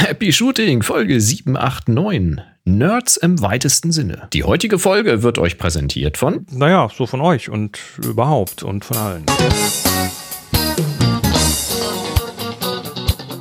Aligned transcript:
Happy 0.00 0.32
Shooting, 0.32 0.84
Folge 0.84 1.20
789. 1.20 2.44
Nerds 2.64 3.16
im 3.16 3.42
weitesten 3.42 3.90
Sinne. 3.90 4.28
Die 4.32 4.44
heutige 4.44 4.78
Folge 4.78 5.24
wird 5.24 5.40
euch 5.40 5.58
präsentiert 5.58 6.16
von. 6.16 6.46
Naja, 6.52 6.88
so 6.96 7.04
von 7.04 7.20
euch 7.20 7.50
und 7.50 7.80
überhaupt 8.04 8.62
und 8.62 8.84
von 8.84 8.96
allen. 8.96 9.26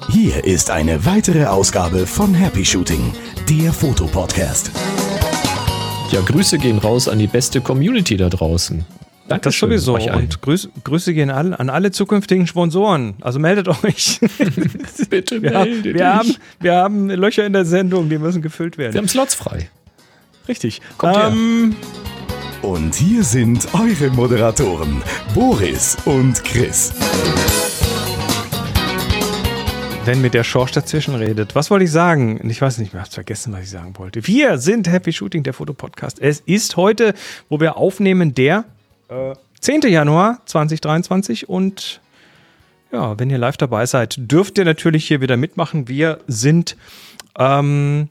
Hier 0.09 0.43
ist 0.46 0.71
eine 0.71 1.05
weitere 1.05 1.46
Ausgabe 1.46 2.07
von 2.07 2.33
Happy 2.33 2.66
Shooting, 2.66 3.14
der 3.48 3.71
Fotopodcast. 3.71 4.71
Ja, 6.12 6.21
Grüße 6.21 6.58
gehen 6.58 6.80
raus 6.80 7.08
an 7.08 7.20
die 7.20 7.28
beste 7.28 7.62
Community 7.62 8.18
da 8.18 8.30
draußen. 8.30 8.84
Danke 9.28 9.44
das 9.44 9.59
sowieso. 9.59 9.96
Und 9.96 10.41
Grüß, 10.41 10.70
Grüße 10.84 11.14
gehen 11.14 11.30
an, 11.30 11.54
an 11.54 11.70
alle 11.70 11.91
zukünftigen 11.91 12.48
Sponsoren. 12.48 13.16
Also 13.21 13.39
meldet 13.39 13.68
euch. 13.68 14.20
Bitte 15.10 15.42
wir, 15.42 15.54
haben, 15.54 15.84
wir, 15.84 16.14
haben, 16.14 16.36
wir 16.60 16.75
haben 16.75 17.10
Löcher 17.10 17.46
in 17.46 17.54
der 17.54 17.66
Sendung, 17.66 18.10
die 18.10 18.18
müssen 18.18 18.42
gefüllt 18.42 18.78
werden. 18.78 18.93
Wir 18.93 19.00
haben 19.00 19.07
Slots 19.07 19.36
frei. 19.36 19.70
Richtig. 20.48 20.82
Kommt 20.98 21.18
ähm, 21.18 21.75
und 22.61 22.96
hier 22.96 23.24
sind 23.24 23.68
eure 23.74 24.10
Moderatoren, 24.11 25.04
Boris 25.34 25.98
und 26.06 26.42
Chris. 26.43 26.93
Wenn 30.06 30.21
mit 30.21 30.34
der 30.34 30.46
Schorsch 30.46 30.71
dazwischen 30.71 31.15
redet. 31.15 31.54
Was 31.54 31.70
wollte 31.70 31.84
ich 31.84 31.92
sagen? 31.92 32.39
Ich 32.50 32.62
weiß 32.62 32.78
nicht 32.78 32.94
mehr, 32.94 33.02
ich 33.02 33.08
habe 33.08 33.14
vergessen, 33.14 33.52
was 33.52 33.64
ich 33.64 33.70
sagen 33.70 33.94
wollte. 33.98 34.25
Wir 34.25 34.58
sind 34.58 34.89
Happy 34.89 35.12
Shooting, 35.12 35.44
der 35.44 35.53
Fotopodcast. 35.53 36.20
Es 36.22 36.39
ist 36.39 36.78
heute, 36.78 37.14
wo 37.50 37.59
wir 37.59 37.75
aufnehmen, 37.75 38.34
der 38.34 38.64
äh, 39.09 39.34
10. 39.59 39.81
Januar 39.81 40.39
2023 40.45 41.50
und 41.50 42.02
ja, 42.92 43.20
wenn 43.20 43.30
ihr 43.30 43.38
live 43.38 43.58
dabei 43.58 43.86
seid, 43.86 44.16
dürft 44.17 44.58
ihr 44.58 44.66
natürlich 44.66 45.08
hier 45.08 45.22
wieder 45.22 45.36
mitmachen. 45.36 45.88
Wir 45.88 46.20
sind 46.28 46.78
ähm, 47.38 48.09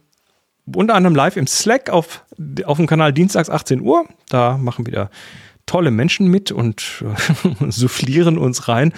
unter 0.74 0.94
anderem 0.94 1.14
live 1.14 1.36
im 1.36 1.46
Slack 1.46 1.90
auf, 1.90 2.24
auf 2.64 2.76
dem 2.76 2.86
Kanal 2.86 3.12
Dienstags 3.12 3.48
18 3.48 3.80
Uhr. 3.80 4.04
Da 4.28 4.58
machen 4.58 4.86
wieder 4.86 5.10
tolle 5.66 5.90
Menschen 5.90 6.28
mit 6.28 6.52
und 6.52 7.02
äh, 7.02 7.70
soufflieren 7.70 8.38
uns 8.38 8.68
rein. 8.68 8.92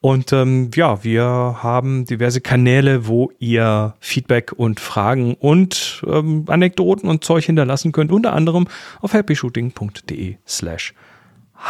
Und 0.00 0.32
ähm, 0.32 0.70
ja, 0.74 1.04
wir 1.04 1.24
haben 1.62 2.06
diverse 2.06 2.40
Kanäle, 2.40 3.06
wo 3.06 3.30
ihr 3.38 3.94
Feedback 4.00 4.52
und 4.52 4.80
Fragen 4.80 5.34
und 5.34 6.02
ähm, 6.06 6.44
Anekdoten 6.48 7.08
und 7.08 7.24
Zeug 7.24 7.44
hinterlassen 7.44 7.92
könnt. 7.92 8.10
Unter 8.10 8.32
anderem 8.32 8.66
auf 9.00 9.12
happyshooting.de 9.12 10.36
slash 10.46 10.94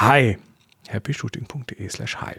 hi. 0.00 0.36
happyshooting.de 0.88 1.88
slash 1.88 2.16
hi. 2.20 2.34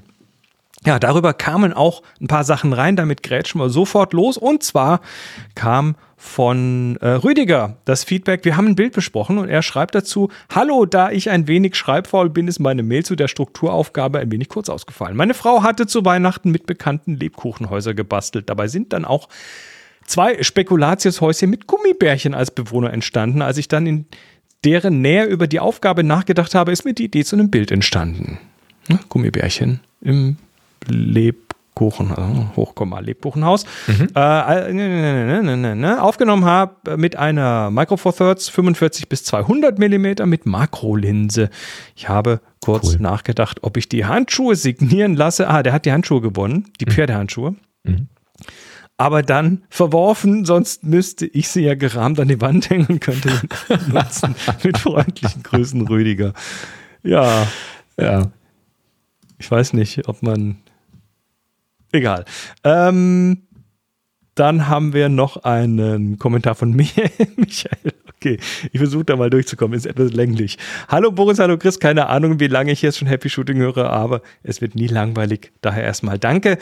Ja, 0.86 1.00
darüber 1.00 1.34
kamen 1.34 1.74
auch 1.74 2.04
ein 2.22 2.28
paar 2.28 2.44
Sachen 2.44 2.72
rein, 2.72 2.96
damit 2.96 3.24
grätschen 3.24 3.60
wir 3.60 3.70
sofort 3.70 4.14
los. 4.14 4.38
Und 4.38 4.62
zwar 4.62 5.02
kam 5.56 5.96
von 6.16 6.98
äh, 7.02 7.08
Rüdiger 7.10 7.78
das 7.86 8.04
Feedback, 8.04 8.46
wir 8.46 8.56
haben 8.56 8.68
ein 8.68 8.76
Bild 8.76 8.94
besprochen 8.94 9.38
und 9.38 9.50
er 9.50 9.62
schreibt 9.62 9.96
dazu, 9.96 10.30
Hallo, 10.54 10.86
da 10.86 11.12
ich 11.12 11.30
ein 11.30 11.48
wenig 11.48 11.76
schreibfaul 11.76 12.30
bin, 12.30 12.48
ist 12.48 12.60
meine 12.60 12.84
Mail 12.84 13.04
zu 13.04 13.16
der 13.16 13.28
Strukturaufgabe 13.28 14.20
ein 14.20 14.32
wenig 14.32 14.50
kurz 14.50 14.70
ausgefallen. 14.70 15.18
Meine 15.18 15.34
Frau 15.34 15.64
hatte 15.64 15.88
zu 15.88 16.06
Weihnachten 16.06 16.52
mit 16.52 16.68
bekannten 16.68 17.18
Lebkuchenhäuser 17.18 17.94
gebastelt. 17.94 18.50
Dabei 18.50 18.68
sind 18.68 18.94
dann 18.94 19.06
auch 19.06 19.28
zwei 20.06 20.42
Spekulatiushäuschen 20.42 21.50
mit 21.50 21.68
Gummibärchen 21.68 22.34
als 22.34 22.52
Bewohner 22.52 22.94
entstanden. 22.94 23.42
Als 23.42 23.58
ich 23.58 23.68
dann 23.68 23.88
in 23.88 24.06
deren 24.66 25.02
näher 25.02 25.28
über 25.28 25.48
die 25.48 25.60
Aufgabe 25.60 26.04
nachgedacht 26.04 26.56
habe, 26.56 26.72
ist 26.72 26.86
mir 26.86 26.94
die 26.94 27.06
Idee 27.06 27.24
zu 27.24 27.36
einem 27.36 27.50
Bild 27.50 27.72
entstanden. 27.72 28.40
Ne? 28.88 29.00
Gummibärchen 29.10 29.80
im 30.02 30.38
Lebkuchen, 30.88 32.12
also 32.12 32.50
Hochkomma, 32.56 33.00
Lebkuchenhaus. 33.00 33.66
Mhm. 33.88 34.10
Äh, 34.16 34.74
ne, 34.74 35.42
ne, 35.44 35.76
ne, 35.76 36.02
aufgenommen 36.02 36.46
habe 36.46 36.98
mit 36.98 37.16
einer 37.16 37.72
Micro 37.72 37.98
Four 37.98 38.16
Thirds 38.16 38.50
45 38.50 39.08
bis 39.08 39.24
200 39.24 39.80
Millimeter 39.80 40.26
mit 40.26 40.46
Makrolinse. 40.46 41.50
Ich 41.96 42.10
habe 42.10 42.42
kurz 42.64 42.94
cool. 42.94 43.02
nachgedacht, 43.02 43.60
ob 43.64 43.78
ich 43.78 43.88
die 43.88 44.06
Handschuhe 44.06 44.56
signieren 44.56 45.16
lasse. 45.16 45.48
Ah, 45.48 45.64
der 45.64 45.74
hat 45.74 45.86
die 45.86 45.92
Handschuhe 45.92 46.22
gewonnen, 46.22 46.72
die 46.80 46.86
Pferdehandschuhe. 46.86 47.56
Mhm 47.84 48.08
aber 48.98 49.24
dann 49.24 49.64
verworfen, 49.70 50.46
sonst 50.46 50.84
müsste 50.84 51.26
ich 51.26 51.50
sie 51.50 51.62
ja 51.62 51.76
gerahmt 51.76 52.20
an 52.20 52.28
die 52.28 52.40
Wand 52.40 52.70
hängen 52.70 52.88
und 52.88 53.02
könnte 53.02 53.30
nutzen. 53.88 54.36
Mit 54.64 54.78
freundlichen 54.78 55.44
Grüßen, 55.44 55.82
Rüdiger. 55.88 56.34
Ja, 57.04 57.48
ja. 57.98 58.32
Ich 59.38 59.52
weiß 59.52 59.74
nicht, 59.74 60.08
ob 60.08 60.24
man. 60.24 60.58
Egal. 61.92 62.26
Ähm, 62.64 63.44
dann 64.34 64.68
haben 64.68 64.94
wir 64.94 65.10
noch 65.10 65.44
einen 65.44 66.20
Kommentar 66.20 66.56
von 66.56 66.72
Michael. 66.76 67.94
Okay, 68.26 68.40
ich 68.72 68.80
versuche 68.80 69.06
da 69.06 69.16
mal 69.16 69.30
durchzukommen, 69.30 69.78
ist 69.78 69.86
etwas 69.86 70.12
länglich. 70.14 70.58
Hallo 70.88 71.12
Boris, 71.12 71.38
hallo 71.38 71.60
Chris, 71.60 71.80
keine 71.80 72.08
Ahnung, 72.08 72.40
wie 72.40 72.48
lange 72.48 72.72
ich 72.72 72.82
jetzt 72.82 72.98
schon 72.98 73.08
Happy 73.08 73.30
Shooting 73.30 73.58
höre, 73.58 73.92
aber 73.92 74.24
es 74.42 74.62
wird 74.62 74.74
nie 74.74 74.88
langweilig. 74.88 75.52
Daher 75.62 75.84
erstmal 75.84 76.18
danke. 76.18 76.58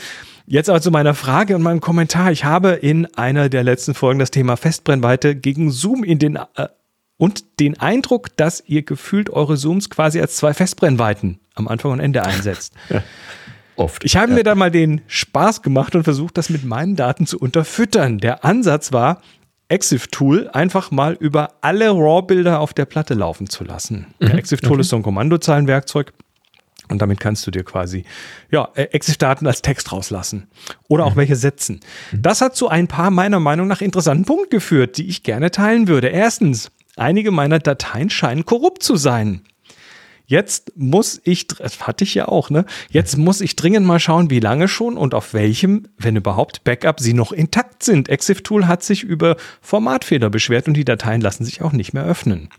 Jetzt 0.46 0.70
aber 0.70 0.82
zu 0.82 0.92
meiner 0.92 1.14
Frage 1.14 1.56
und 1.56 1.62
meinem 1.62 1.80
Kommentar. 1.80 2.34
Ich 2.34 2.44
habe 2.44 2.72
in 2.72 3.06
einer 3.16 3.48
der 3.48 3.64
letzten 3.64 3.94
Folgen 3.94 4.20
das 4.20 4.30
Thema 4.30 4.58
Festbrennweite 4.58 5.38
gegen 5.38 5.72
Zoom 5.72 6.04
in 6.04 6.20
den 6.20 6.36
äh, 6.36 6.68
und 7.16 7.62
den 7.62 7.80
Eindruck, 7.80 8.36
dass 8.36 8.62
ihr 8.68 8.82
gefühlt 8.82 9.30
eure 9.30 9.56
Zooms 9.56 9.90
quasi 9.90 10.20
als 10.20 10.36
zwei 10.36 10.54
Festbrennweiten 10.54 11.40
am 11.56 11.70
Anfang 11.70 11.92
und 11.92 12.02
Ende 12.02 12.26
einsetzt. 12.26 12.74
Oft. 13.78 14.04
Ich 14.04 14.18
habe 14.18 14.32
ja. 14.32 14.36
mir 14.36 14.44
da 14.44 14.54
mal 14.54 14.70
den 14.70 15.00
Spaß 15.08 15.62
gemacht 15.62 15.96
und 15.96 16.04
versucht, 16.04 16.38
das 16.38 16.50
mit 16.50 16.66
meinen 16.66 16.98
Daten 16.98 17.26
zu 17.26 17.40
unterfüttern. 17.40 18.18
Der 18.18 18.44
Ansatz 18.44 18.92
war, 18.92 19.22
EXIF-Tool 19.70 20.50
einfach 20.50 20.92
mal 20.92 21.14
über 21.20 21.54
alle 21.62 21.90
RAW-Bilder 21.90 22.60
auf 22.60 22.74
der 22.74 22.86
Platte 22.86 23.14
laufen 23.14 23.50
zu 23.50 23.64
lassen. 23.64 24.08
Mhm. 24.20 24.28
EXIF-Tool 24.28 24.74
okay. 24.74 24.82
ist 24.82 24.90
so 24.90 24.96
ein 24.98 25.04
Kommandozeilenwerkzeug. 25.04 26.14
Und 26.90 27.02
damit 27.02 27.20
kannst 27.20 27.48
du 27.48 27.52
dir 27.52 27.64
quasi 27.64 28.04
ja, 28.52 28.70
äh, 28.76 28.84
EXIF-Daten 28.92 29.48
als 29.48 29.62
Text 29.62 29.92
rauslassen. 29.92 30.48
Oder 30.90 31.06
auch 31.06 31.16
mhm. 31.16 31.20
welche 31.20 31.36
setzen. 31.36 31.80
Mhm. 32.12 32.22
Das 32.22 32.42
hat 32.42 32.56
zu 32.56 32.68
ein 32.68 32.88
paar 32.88 33.10
meiner 33.10 33.40
Meinung 33.40 33.68
nach 33.68 33.82
interessanten 33.82 34.26
Punkten 34.26 34.50
geführt, 34.50 34.98
die 34.98 35.08
ich 35.08 35.24
gerne 35.24 35.50
teilen 35.50 35.88
würde. 35.88 36.10
Erstens, 36.10 36.72
einige 36.98 37.32
meiner 37.32 37.60
Dateien 37.60 38.10
scheinen 38.10 38.46
korrupt 38.46 38.84
zu 38.84 38.96
sein. 38.96 39.42
Jetzt 40.34 40.72
muss 40.76 41.22
ich, 41.26 41.46
das 41.46 41.86
hatte 41.86 42.04
ich 42.04 42.16
ja 42.16 42.28
auch, 42.28 42.50
ne? 42.50 42.66
Jetzt 42.90 43.20
muss 43.20 43.40
ich 43.40 43.56
dringend 43.56 43.86
mal 43.86 44.00
schauen, 44.00 44.32
wie 44.32 44.40
lange 44.40 44.68
schon 44.68 44.98
und 44.98 45.14
auf 45.14 45.36
welchem, 45.36 45.90
wenn 46.00 46.16
überhaupt, 46.16 46.64
Backup 46.64 47.00
sie 47.00 47.14
noch 47.14 47.32
intakt 47.32 47.84
sind. 47.84 48.10
EXIF-Tool 48.10 48.66
hat 48.66 48.82
sich 48.82 49.04
über 49.04 49.38
Formatfehler 49.62 50.32
beschwert 50.32 50.68
und 50.68 50.74
die 50.74 50.86
Dateien 50.86 51.22
lassen 51.22 51.46
sich 51.46 51.62
auch 51.62 51.72
nicht 51.72 51.94
mehr 51.94 52.04
öffnen. 52.04 52.50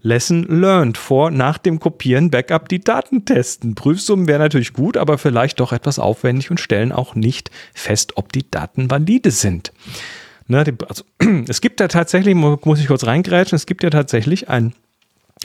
Lesson 0.00 0.44
learned. 0.44 0.96
Vor, 0.96 1.30
nach 1.30 1.58
dem 1.58 1.78
Kopieren, 1.78 2.30
Backup 2.30 2.70
die 2.70 2.80
Daten 2.80 3.26
testen. 3.26 3.74
Prüfsummen 3.74 4.26
wäre 4.26 4.38
natürlich 4.38 4.72
gut, 4.72 4.96
aber 4.96 5.18
vielleicht 5.18 5.60
doch 5.60 5.74
etwas 5.74 5.98
aufwendig 5.98 6.50
und 6.50 6.58
stellen 6.58 6.90
auch 6.90 7.14
nicht 7.14 7.50
fest, 7.74 8.16
ob 8.16 8.32
die 8.32 8.50
Daten 8.50 8.90
valide 8.90 9.30
sind. 9.30 9.74
Ne, 10.46 10.64
also, 10.88 11.04
es 11.48 11.60
gibt 11.60 11.80
ja 11.80 11.88
tatsächlich, 11.88 12.34
muss 12.34 12.80
ich 12.80 12.86
kurz 12.86 13.04
reingrätschen, 13.04 13.56
es 13.56 13.66
gibt 13.66 13.82
ja 13.82 13.90
tatsächlich 13.90 14.48
ein 14.48 14.72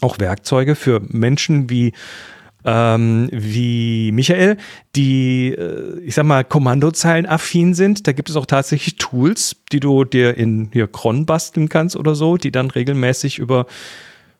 auch 0.02 0.20
Werkzeuge 0.20 0.76
für 0.76 1.02
Menschen 1.08 1.70
wie 1.70 1.94
ähm, 2.66 3.30
wie 3.32 4.12
Michael, 4.12 4.58
die, 4.96 5.50
äh, 5.50 6.00
ich 6.00 6.16
sag 6.16 6.26
mal, 6.26 6.44
Kommandozeilen 6.44 7.28
affin 7.28 7.76
sind. 7.76 8.08
Da 8.08 8.12
gibt 8.12 8.30
es 8.30 8.36
auch 8.36 8.48
tatsächlich 8.48 8.98
Tools, 8.98 9.56
die 9.72 9.80
du 9.80 10.04
dir 10.04 10.36
in 10.36 10.70
hier 10.74 10.88
Cron 10.88 11.26
basteln 11.26 11.70
kannst 11.70 11.96
oder 11.96 12.16
so, 12.16 12.38
die 12.38 12.52
dann 12.52 12.72
regelmäßig 12.72 13.38
über, 13.38 13.68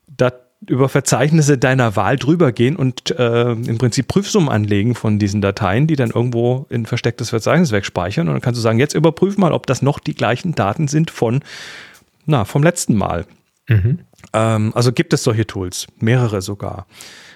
dat, 0.08 0.42
über 0.68 0.90
Verzeichnisse 0.90 1.60
deiner 1.60 1.96
Wahl 1.96 2.16
drüber 2.16 2.52
gehen 2.52 2.76
und 2.76 3.12
äh, 3.12 3.52
im 3.52 3.78
Prinzip 3.78 4.08
Prüfsummen 4.08 4.50
anlegen 4.50 4.96
von 4.96 5.20
diesen 5.20 5.42
Dateien, 5.42 5.86
die 5.86 5.96
dann 5.96 6.10
irgendwo 6.10 6.66
in 6.70 6.88
verstecktes 6.88 7.30
Verzeichnis 7.30 7.72
wegspeichern. 7.72 8.28
Und 8.28 8.34
dann 8.34 8.42
kannst 8.42 8.58
du 8.58 8.64
sagen, 8.64 8.80
jetzt 8.80 8.96
überprüf 8.96 9.38
mal, 9.38 9.54
ob 9.54 9.68
das 9.68 9.84
noch 9.84 10.00
die 10.00 10.16
gleichen 10.16 10.56
Daten 10.56 10.88
sind 10.88 11.12
von, 11.12 11.42
na, 12.26 12.44
vom 12.44 12.64
letzten 12.64 12.96
Mal. 12.96 13.28
Mhm. 13.68 14.00
Ähm, 14.34 14.72
also 14.76 14.92
gibt 14.92 15.14
es 15.14 15.24
solche 15.24 15.46
Tools, 15.46 15.88
mehrere 16.00 16.42
sogar. 16.42 16.88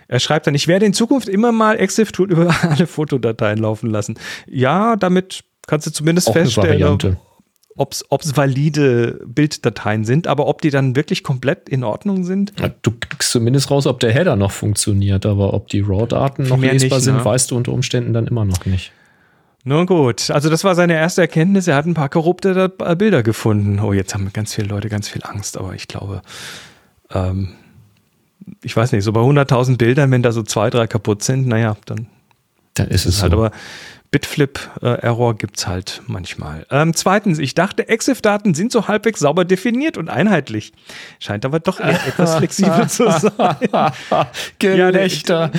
Er 0.07 0.19
schreibt 0.19 0.47
dann, 0.47 0.55
ich 0.55 0.67
werde 0.67 0.85
in 0.85 0.93
Zukunft 0.93 1.29
immer 1.29 1.51
mal 1.51 1.79
EXIF-Tool 1.79 2.31
über 2.31 2.53
alle 2.61 2.87
Fotodateien 2.87 3.59
laufen 3.59 3.89
lassen. 3.89 4.17
Ja, 4.47 4.95
damit 4.95 5.43
kannst 5.67 5.87
du 5.87 5.91
zumindest 5.91 6.29
Auch 6.29 6.33
feststellen, 6.33 7.17
ob 7.75 7.93
es 7.93 8.35
valide 8.35 9.21
Bilddateien 9.25 10.03
sind, 10.03 10.27
aber 10.27 10.47
ob 10.47 10.61
die 10.61 10.69
dann 10.69 10.97
wirklich 10.97 11.23
komplett 11.23 11.69
in 11.69 11.85
Ordnung 11.85 12.25
sind. 12.25 12.51
Ja, 12.59 12.69
du 12.81 12.91
kriegst 12.99 13.31
zumindest 13.31 13.71
raus, 13.71 13.87
ob 13.87 14.01
der 14.01 14.11
Header 14.11 14.35
noch 14.35 14.51
funktioniert, 14.51 15.25
aber 15.25 15.53
ob 15.53 15.69
die 15.69 15.79
RAW-Daten 15.79 16.43
noch 16.43 16.59
lesbar 16.59 16.97
nicht, 16.97 17.05
sind, 17.05 17.17
ne? 17.17 17.25
weißt 17.25 17.51
du 17.51 17.55
unter 17.55 17.71
Umständen 17.71 18.11
dann 18.11 18.27
immer 18.27 18.43
noch 18.43 18.65
nicht. 18.65 18.91
Nun 19.63 19.85
gut, 19.85 20.29
also 20.31 20.49
das 20.49 20.63
war 20.63 20.73
seine 20.75 20.93
erste 20.93 21.21
Erkenntnis. 21.21 21.67
Er 21.67 21.75
hat 21.75 21.85
ein 21.85 21.93
paar 21.93 22.09
korrupte 22.09 22.69
Bilder 22.97 23.23
gefunden. 23.23 23.79
Oh, 23.79 23.93
jetzt 23.93 24.13
haben 24.13 24.29
ganz 24.33 24.55
viele 24.55 24.67
Leute 24.67 24.89
ganz 24.89 25.09
viel 25.09 25.21
Angst, 25.23 25.57
aber 25.57 25.73
ich 25.73 25.87
glaube, 25.87 26.21
ähm, 27.13 27.55
ich 28.63 28.75
weiß 28.75 28.91
nicht, 28.91 29.03
so 29.03 29.11
bei 29.11 29.21
100.000 29.21 29.77
Bildern, 29.77 30.11
wenn 30.11 30.23
da 30.23 30.31
so 30.31 30.43
zwei, 30.43 30.69
drei 30.69 30.87
kaputt 30.87 31.23
sind, 31.23 31.47
naja, 31.47 31.77
dann. 31.85 32.07
Da 32.73 32.83
ist 32.85 33.05
es 33.05 33.21
halt 33.21 33.33
so. 33.33 33.37
aber 33.37 33.51
Bitflip-Error 34.11 35.35
gibt's 35.35 35.67
halt 35.67 36.01
manchmal. 36.07 36.65
Ähm, 36.71 36.95
zweitens, 36.95 37.37
ich 37.37 37.53
dachte, 37.53 37.87
EXIF-Daten 37.89 38.55
sind 38.55 38.71
so 38.71 38.87
halbwegs 38.87 39.19
sauber 39.19 39.45
definiert 39.45 39.97
und 39.97 40.09
einheitlich. 40.09 40.73
Scheint 41.19 41.45
aber 41.45 41.59
doch 41.59 41.79
eher 41.79 41.99
etwas 42.07 42.35
flexibel 42.35 42.89
zu 42.89 43.11
sein. 43.11 43.57
Gelächter. 44.57 45.51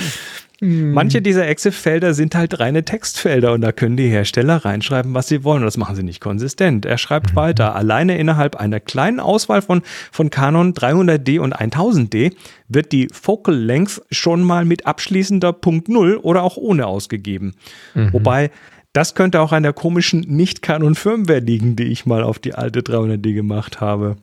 Manche 0.63 1.23
dieser 1.23 1.47
EXIF-Felder 1.47 2.13
sind 2.13 2.35
halt 2.35 2.59
reine 2.59 2.85
Textfelder 2.85 3.53
und 3.53 3.61
da 3.61 3.71
können 3.71 3.97
die 3.97 4.09
Hersteller 4.09 4.57
reinschreiben, 4.57 5.11
was 5.15 5.27
sie 5.27 5.43
wollen. 5.43 5.63
Und 5.63 5.65
das 5.65 5.75
machen 5.77 5.95
sie 5.95 6.03
nicht 6.03 6.21
konsistent. 6.21 6.85
Er 6.85 6.99
schreibt 6.99 7.35
weiter, 7.35 7.75
alleine 7.75 8.19
innerhalb 8.19 8.55
einer 8.57 8.79
kleinen 8.79 9.19
Auswahl 9.19 9.63
von, 9.63 9.81
von 10.11 10.29
Canon 10.29 10.73
300D 10.75 11.39
und 11.39 11.55
1000D 11.55 12.33
wird 12.67 12.91
die 12.91 13.07
Focal 13.11 13.55
Length 13.55 14.03
schon 14.11 14.43
mal 14.43 14.63
mit 14.63 14.85
abschließender 14.85 15.51
Punkt 15.51 15.89
Null 15.89 16.17
oder 16.17 16.43
auch 16.43 16.57
ohne 16.57 16.85
ausgegeben. 16.85 17.55
Wobei, 17.95 18.51
das 18.93 19.15
könnte 19.15 19.41
auch 19.41 19.53
an 19.53 19.63
der 19.63 19.73
komischen 19.73 20.19
Nicht-Canon-Firmware 20.19 21.39
liegen, 21.39 21.75
die 21.75 21.85
ich 21.85 22.05
mal 22.05 22.21
auf 22.21 22.37
die 22.37 22.53
alte 22.53 22.81
300D 22.81 23.33
gemacht 23.33 23.81
habe. 23.81 24.17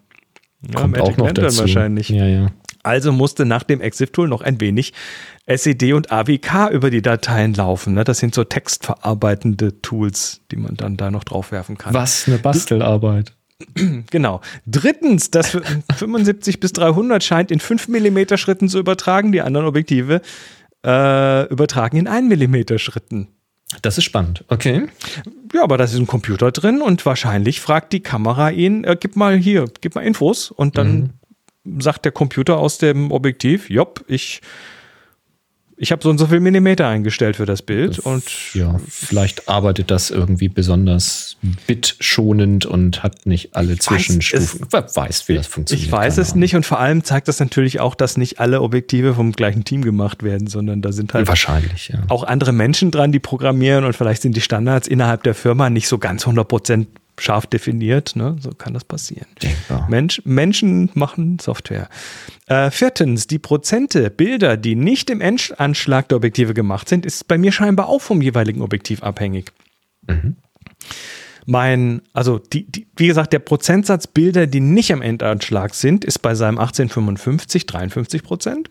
Ja, 0.63 0.81
Kommt 0.81 1.01
auch 1.01 1.17
noch 1.17 1.27
Lantern 1.27 1.47
dazu. 1.47 1.61
wahrscheinlich. 1.61 2.11
Ja, 2.11 2.27
ja. 2.27 2.47
Also 2.85 3.13
musste 3.13 3.45
nach 3.45 3.65
dem 3.65 3.81
EXIF-Tool 3.81 4.29
noch 4.29 4.41
ein 4.41 4.61
wenig 4.61 4.93
SED 5.49 5.95
und 5.95 6.13
AWK 6.13 6.71
über 6.71 6.91
die 6.91 7.03
Dateien 7.03 7.55
laufen. 7.55 7.95
Ne? 7.95 8.05
Das 8.05 8.19
sind 8.19 8.35
so 8.35 8.45
textverarbeitende 8.45 9.81
Tools, 9.81 10.43
die 10.51 10.57
man 10.57 10.77
dann 10.77 10.97
da 10.97 11.11
noch 11.11 11.25
draufwerfen 11.25 11.79
kann. 11.79 11.95
Was 11.95 12.29
eine 12.29 12.39
Bastelarbeit. 12.39 13.33
Genau. 14.11 14.41
Drittens, 14.67 15.33
das 15.33 15.59
75 15.97 16.61
bis 16.61 16.73
300 16.75 17.25
scheint 17.25 17.51
in 17.51 17.59
5 17.59 17.89
mm 17.89 18.37
Schritten 18.37 18.69
zu 18.69 18.79
übertragen. 18.79 19.33
Die 19.33 19.41
anderen 19.41 19.67
Objektive 19.67 20.21
äh, 20.87 21.49
übertragen 21.49 21.97
in 21.97 22.07
1 22.07 22.29
mm 22.29 22.79
Schritten. 22.79 23.27
Das 23.83 23.99
ist 23.99 24.05
spannend. 24.05 24.45
Okay. 24.47 24.87
Ja, 25.53 25.65
aber 25.65 25.77
da 25.77 25.85
ist 25.85 25.95
ein 25.95 26.07
Computer 26.07 26.53
drin 26.53 26.81
und 26.81 27.05
wahrscheinlich 27.05 27.61
fragt 27.61 27.93
die 27.93 28.01
Kamera 28.01 28.51
ihn, 28.51 28.85
äh, 28.85 28.97
gib 28.99 29.17
mal 29.17 29.37
hier, 29.37 29.67
gib 29.81 29.95
mal 29.95 30.03
Infos 30.03 30.51
und 30.51 30.79
dann 30.79 31.15
sagt 31.79 32.05
der 32.05 32.13
Computer 32.13 32.59
aus 32.59 32.79
dem 32.79 33.11
Objektiv, 33.11 33.69
jopp, 33.69 34.05
ich, 34.09 34.41
ich 35.79 35.93
habe 35.93 36.03
so 36.03 36.11
und 36.11 36.19
so 36.19 36.27
viel 36.27 36.41
Millimeter 36.41 36.89
eingestellt 36.89 37.37
für 37.37 37.47
das 37.47 37.63
Bild 37.63 37.99
und 38.01 38.25
Ja, 38.55 38.81
vielleicht 38.89 39.49
arbeitet 39.49 39.91
das 39.91 40.11
irgendwie 40.11 40.49
besonders 40.49 41.37
bitschonend 41.67 42.67
und 42.67 43.03
hat 43.03 43.27
nicht 43.27 43.55
alle 43.55 43.79
Zwischenstufen. 43.79 44.67
Wer 44.71 44.87
weiß, 44.95 45.29
wie 45.29 45.35
das 45.35 45.47
funktioniert. 45.47 45.87
ich 45.87 45.93
weiß 45.93 46.19
es 46.19 46.31
Ahnung. 46.31 46.41
nicht 46.41 46.57
und 46.57 46.67
vor 46.67 46.81
allem 46.81 47.05
zeigt 47.05 47.29
das 47.29 47.39
natürlich 47.39 47.81
auch, 47.81 47.95
dass 47.95 48.17
nicht 48.17 48.41
alle 48.41 48.61
Objektive 48.61 49.15
vom 49.15 49.33
gleichen 49.33 49.65
Team 49.65 49.83
gemacht 49.83 50.23
werden, 50.23 50.49
sondern 50.49 50.83
da 50.83 50.93
sind 50.93 51.15
halt 51.15 51.29
Wahrscheinlich, 51.29 51.89
ja. 51.89 52.03
auch 52.09 52.25
andere 52.25 52.53
Menschen 52.53 52.91
dran, 52.91 53.13
die 53.13 53.21
programmieren 53.21 53.85
und 53.85 53.95
vielleicht 53.95 54.23
sind 54.23 54.37
die 54.37 54.41
Standards 54.41 54.89
innerhalb 54.89 55.23
der 55.23 55.35
Firma 55.35 55.71
nicht 55.71 55.89
so 55.89 55.99
ganz 55.99 56.27
100% 56.27 56.87
scharf 57.21 57.47
definiert. 57.47 58.17
Ne? 58.17 58.37
So 58.41 58.51
kann 58.51 58.75
das 58.75 58.85
passieren. 58.85 59.27
Denkbar. 59.43 59.87
Mensch, 59.89 60.23
Menschen 60.25 60.91
machen 60.95 61.39
Software. 61.39 61.89
Äh, 62.47 62.71
viertens, 62.71 63.27
die 63.27 63.39
Prozente 63.39 64.11
Bilder, 64.11 64.57
die 64.57 64.75
nicht 64.75 65.11
im 65.11 65.21
Endanschlag 65.21 66.09
der 66.09 66.17
Objektive 66.17 66.55
gemacht 66.55 66.89
sind, 66.89 67.07
ist 67.07 67.29
bei 67.29 67.39
mir 67.39 67.53
scheinbar 67.53 67.89
auch 67.89 68.01
vom 68.01 68.23
jeweiligen 68.23 68.63
Objektiv 68.63 69.03
abhängig. 69.03 69.53
Mein, 71.47 72.03
also 72.13 72.39
die, 72.39 72.71
die, 72.71 72.89
wie 72.97 73.07
gesagt, 73.07 73.33
der 73.33 73.39
Prozentsatz 73.39 74.07
Bilder, 74.07 74.47
die 74.47 74.61
nicht 74.61 74.93
am 74.93 75.01
Endanschlag 75.01 75.75
sind, 75.75 76.05
ist 76.05 76.19
bei 76.19 76.35
seinem 76.35 76.59
1855 76.59 77.67
53 77.67 78.23
Prozent. 78.23 78.69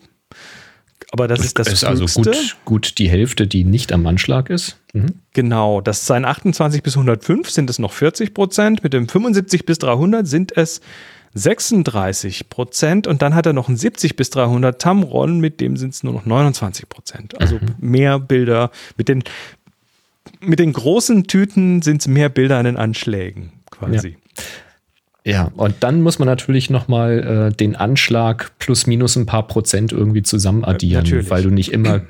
Aber 1.10 1.26
das 1.26 1.40
ist 1.40 1.58
das 1.58 1.68
ist 1.68 1.84
also 1.84 2.04
gut, 2.06 2.56
gut 2.64 2.98
die 2.98 3.08
Hälfte, 3.08 3.46
die 3.46 3.64
nicht 3.64 3.92
am 3.92 4.06
Anschlag 4.06 4.50
ist. 4.50 4.76
Mhm. 4.92 5.14
Genau, 5.32 5.80
das 5.80 6.06
sein 6.06 6.24
28 6.24 6.82
bis 6.82 6.96
105 6.96 7.48
sind 7.48 7.70
es 7.70 7.78
noch 7.78 7.92
40 7.92 8.34
Prozent, 8.34 8.82
mit 8.82 8.92
dem 8.92 9.08
75 9.08 9.64
bis 9.64 9.78
300 9.78 10.26
sind 10.26 10.56
es 10.56 10.80
36 11.34 12.48
Prozent 12.48 13.06
und 13.06 13.22
dann 13.22 13.34
hat 13.34 13.46
er 13.46 13.52
noch 13.52 13.68
ein 13.68 13.76
70 13.76 14.16
bis 14.16 14.30
300 14.30 14.80
Tamron, 14.80 15.40
mit 15.40 15.60
dem 15.60 15.76
sind 15.76 15.94
es 15.94 16.02
nur 16.02 16.12
noch 16.12 16.26
29 16.26 16.88
Prozent. 16.88 17.40
Also 17.40 17.58
mehr 17.78 18.18
Bilder. 18.18 18.70
Mit 18.96 19.08
den, 19.08 19.24
mit 20.40 20.58
den 20.58 20.72
großen 20.72 21.26
Tüten 21.26 21.82
sind 21.82 22.02
es 22.02 22.08
mehr 22.08 22.28
Bilder 22.28 22.58
an 22.58 22.64
den 22.64 22.76
Anschlägen 22.76 23.52
quasi. 23.70 24.16
Ja, 24.36 24.42
und 25.56 25.76
dann 25.80 26.02
muss 26.02 26.18
man 26.18 26.26
natürlich 26.26 26.70
nochmal 26.70 27.50
äh, 27.50 27.54
den 27.54 27.76
Anschlag 27.76 28.52
plus 28.58 28.86
minus 28.86 29.16
ein 29.16 29.26
paar 29.26 29.46
Prozent 29.46 29.92
irgendwie 29.92 30.22
zusammen 30.22 30.64
addieren, 30.64 31.04
natürlich. 31.04 31.30
weil 31.30 31.42
du 31.42 31.50
nicht 31.50 31.72
immer 31.72 32.02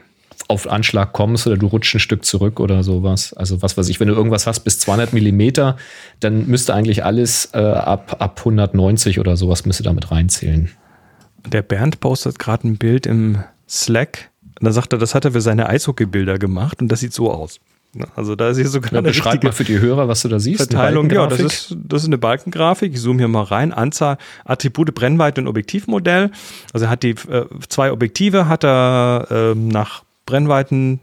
auf 0.46 0.70
Anschlag 0.70 1.12
kommst 1.12 1.46
oder 1.46 1.56
du 1.56 1.66
rutschst 1.66 1.96
ein 1.96 2.00
Stück 2.00 2.24
zurück 2.24 2.60
oder 2.60 2.82
sowas. 2.82 3.34
Also 3.34 3.60
was 3.60 3.76
weiß 3.76 3.88
ich, 3.88 3.98
wenn 4.00 4.08
du 4.08 4.14
irgendwas 4.14 4.46
hast 4.46 4.60
bis 4.60 4.78
200 4.78 5.12
Millimeter, 5.12 5.76
dann 6.20 6.46
müsste 6.46 6.74
eigentlich 6.74 7.04
alles 7.04 7.50
äh, 7.52 7.58
ab, 7.58 8.16
ab 8.20 8.38
190 8.38 9.18
oder 9.18 9.36
sowas 9.36 9.66
müsste 9.66 9.82
damit 9.82 10.10
reinzählen. 10.10 10.70
Der 11.46 11.62
Bernd 11.62 12.00
postet 12.00 12.38
gerade 12.38 12.68
ein 12.68 12.78
Bild 12.78 13.06
im 13.06 13.42
Slack. 13.68 14.30
Und 14.58 14.64
da 14.66 14.72
sagt 14.72 14.92
er, 14.92 14.98
das 14.98 15.14
hat 15.14 15.24
er 15.24 15.32
für 15.32 15.40
seine 15.40 15.68
Eishockey-Bilder 15.68 16.38
gemacht 16.38 16.80
und 16.80 16.88
das 16.88 17.00
sieht 17.00 17.12
so 17.12 17.30
aus. 17.30 17.60
Also 18.14 18.36
da 18.36 18.50
ist 18.50 18.58
hier 18.58 18.68
sogar 18.68 18.92
Ja, 18.92 18.98
eine 18.98 19.08
beschreib 19.08 19.42
mal 19.42 19.52
für 19.52 19.64
die 19.64 19.78
Hörer, 19.78 20.08
was 20.08 20.22
du 20.22 20.28
da 20.28 20.38
siehst. 20.38 20.58
Verteilung. 20.58 21.10
Ja, 21.10 21.26
das 21.26 21.40
ist, 21.40 21.76
das 21.76 22.02
ist 22.02 22.08
eine 22.08 22.18
Balkengrafik. 22.18 22.92
Ich 22.92 23.00
zoome 23.00 23.18
hier 23.18 23.28
mal 23.28 23.44
rein. 23.44 23.72
Anzahl, 23.72 24.18
Attribute, 24.44 24.94
Brennweite 24.94 25.40
und 25.40 25.48
Objektivmodell. 25.48 26.30
Also 26.72 26.86
er 26.86 26.90
hat 26.90 27.02
die 27.02 27.10
äh, 27.10 27.46
zwei 27.68 27.90
Objektive, 27.90 28.48
hat 28.48 28.64
er 28.64 29.28
ähm, 29.30 29.68
nach 29.68 30.04
Brennweiten 30.26 31.00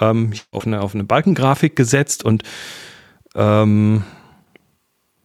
ähm, 0.00 0.32
auf, 0.50 0.66
eine, 0.66 0.80
auf 0.80 0.94
eine 0.94 1.04
Balkengrafik 1.04 1.76
gesetzt 1.76 2.24
und 2.24 2.42
ähm, 3.36 4.02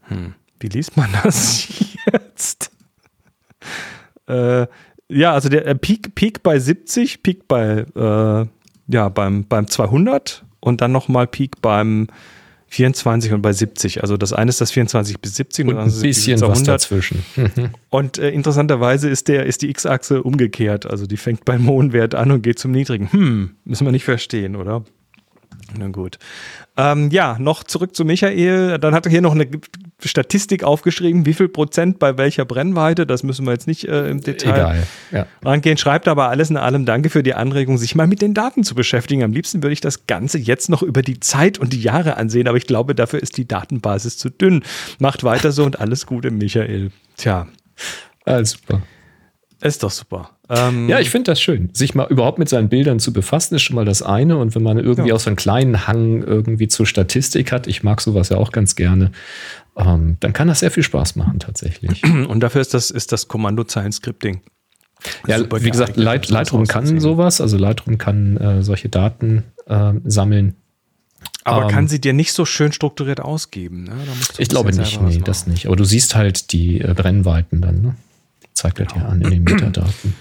hm, 0.04 0.36
wie 0.60 0.68
liest 0.68 0.96
man 0.98 1.10
das 1.24 1.68
jetzt? 2.14 2.72
äh, 4.28 4.68
ja, 5.10 5.34
also 5.34 5.50
der 5.50 5.66
äh, 5.66 5.76
Peak, 5.76 6.14
Peak 6.16 6.44
bei 6.44 6.60
70, 6.60 7.24
Peak 7.24 7.48
bei 7.48 7.86
äh, 7.96 8.46
ja, 8.88 9.10
beim, 9.10 9.46
beim 9.46 9.68
200 9.68 10.46
und 10.62 10.82
dann 10.82 10.92
nochmal 10.94 11.28
Peak 11.28 11.62
beim 11.62 12.08
24 12.72 13.34
und 13.34 13.42
bei 13.42 13.52
70. 13.52 14.02
Also 14.02 14.16
das 14.16 14.32
eine 14.32 14.48
ist 14.48 14.62
das 14.62 14.72
24 14.72 15.20
bis 15.20 15.36
70 15.36 15.68
Und 15.68 15.76
das 15.76 15.98
ein 15.98 16.02
bisschen 16.02 16.38
70 16.38 16.42
was 16.42 16.60
100. 16.60 16.68
dazwischen. 16.68 17.26
Und 17.90 18.18
äh, 18.18 18.30
interessanterweise 18.30 19.10
ist 19.10 19.28
der 19.28 19.46
ist 19.46 19.62
die 19.62 19.70
X-Achse 19.70 20.24
umgekehrt. 20.24 20.86
Also 20.86 21.06
die 21.06 21.18
fängt 21.18 21.44
beim 21.44 21.68
hohen 21.68 21.92
Wert 21.92 22.16
an 22.16 22.32
und 22.32 22.44
geht 22.44 22.60
zum 22.60 22.72
niedrigen. 22.72 23.12
Hm, 23.12 23.56
müssen 23.66 23.86
wir 23.86 23.92
nicht 23.92 24.06
verstehen, 24.06 24.56
oder? 24.56 24.86
Na 25.78 25.90
gut. 25.90 26.18
Ähm, 26.78 27.10
ja, 27.12 27.38
noch 27.40 27.66
zurück 27.66 27.94
zu 27.94 28.06
Michael. 28.06 28.78
Dann 28.80 28.94
hat 28.94 29.06
er 29.06 29.12
hier 29.12 29.22
noch 29.22 29.36
eine 29.36 29.48
Statistik 30.08 30.64
aufgeschrieben, 30.64 31.26
wie 31.26 31.34
viel 31.34 31.48
Prozent 31.50 32.00
bei 32.00 32.18
welcher 32.18 32.46
Brennweite. 32.46 33.06
Das 33.06 33.24
müssen 33.24 33.46
wir 33.46 33.52
jetzt 33.54 33.68
nicht 33.68 33.88
äh, 33.88 34.10
im 34.10 34.22
Detail 34.22 34.54
Egal. 34.54 34.84
Ja. 35.12 35.26
rangehen. 35.44 35.78
Schreibt 35.78 36.08
aber 36.08 36.30
alles 36.30 36.50
in 36.50 36.58
allem 36.58 36.86
Danke 36.86 37.10
für 37.10 37.24
die 37.24 37.34
Anregung, 37.34 37.78
sich 37.78 37.96
mal 37.96 38.08
mit 38.08 38.22
den 38.22 38.34
Daten 38.34 38.64
zu 38.64 38.76
beschäftigen. 38.76 39.24
Am 39.24 39.32
liebsten 39.34 39.64
würde 39.64 39.74
ich 39.74 39.82
das 39.82 40.08
Ganze 40.08 40.38
jetzt 40.38 40.70
noch 40.70 40.82
über 40.84 41.02
die 41.02 41.20
Zeit 41.20 41.58
und 41.58 41.74
die 41.74 41.82
Jahre 41.82 42.18
ansehen, 42.18 42.48
aber 42.48 42.58
ich 42.58 42.68
glaube, 42.68 42.96
dafür 42.96 43.22
ist 43.22 43.38
die 43.38 43.48
Datenbasis 43.48 44.18
zu 44.18 44.30
dünn. 44.30 44.64
Macht 45.00 45.24
weiter 45.24 45.52
so 45.52 45.64
und 45.64 45.80
alles 45.80 46.06
Gute, 46.06 46.32
Michael. 46.32 46.92
Tja, 47.18 47.48
Ah, 48.26 48.44
super. 48.44 48.82
ist 49.62 49.84
doch 49.84 49.92
super. 49.92 50.32
Ähm, 50.50 50.90
Ja, 50.90 51.00
ich 51.00 51.10
finde 51.10 51.32
das 51.32 51.42
schön. 51.42 51.70
Sich 51.74 51.96
mal 51.96 52.08
überhaupt 52.10 52.38
mit 52.40 52.50
seinen 52.50 52.68
Bildern 52.68 53.00
zu 53.00 53.14
befassen, 53.14 53.56
ist 53.56 53.62
schon 53.62 53.76
mal 53.76 53.86
das 53.86 54.02
eine. 54.02 54.38
Und 54.38 54.54
wenn 54.54 54.64
man 54.64 54.78
irgendwie 54.78 55.10
Ja. 55.10 55.16
auch 55.16 55.20
so 55.20 55.30
einen 55.30 55.38
kleinen 55.38 55.88
Hang 55.88 56.24
irgendwie 56.24 56.68
zur 56.68 56.86
Statistik 56.86 57.52
hat, 57.52 57.68
ich 57.68 57.84
mag 57.84 58.02
sowas 58.02 58.30
ja 58.30 58.38
auch 58.38 58.52
ganz 58.52 58.76
gerne, 58.76 59.12
ähm, 59.78 60.18
dann 60.20 60.34
kann 60.34 60.48
das 60.48 60.60
sehr 60.60 60.72
viel 60.72 60.84
Spaß 60.84 61.16
machen 61.16 61.40
tatsächlich. 61.40 62.04
Und 62.28 62.40
dafür 62.42 62.62
ist 62.62 62.74
das, 62.74 62.92
ist 62.92 63.12
das 63.12 63.28
Kommandozeilen-Scripting. 63.28 64.42
ja, 65.28 65.40
wie 65.40 65.70
gesagt, 65.70 65.96
sowas 65.96 66.30
Lightroom 66.30 66.68
kann 66.68 67.00
sowas, 67.00 67.42
also 67.42 67.58
Lightroom 67.58 67.98
kann 67.98 68.38
äh, 68.38 68.64
solche 68.64 68.90
Daten 68.90 69.44
äh, 69.68 69.94
sammeln. 70.06 70.56
Aber 71.44 71.64
Ähm, 71.64 71.70
kann 71.70 71.88
sie 71.88 72.00
dir 72.00 72.14
nicht 72.14 72.34
so 72.34 72.46
schön 72.46 72.72
strukturiert 72.72 73.20
ausgeben. 73.20 73.86
Ne? 73.86 73.94
Ich 74.38 74.50
glaube 74.50 74.76
nicht, 74.76 75.02
nee, 75.02 75.22
das 75.24 75.48
nicht. 75.48 75.66
Aber 75.68 75.76
du 75.76 75.84
siehst 75.86 76.16
halt 76.16 76.52
die 76.52 76.82
äh, 76.82 76.94
Brennweiten 76.94 77.62
dann, 77.62 77.82
ne? 77.82 77.96
Zeigt 78.54 78.80
das 78.80 78.88
ja 78.96 79.06
an 79.08 79.22
in 79.22 79.30
den 79.30 79.44
Metadaten. 79.46 80.14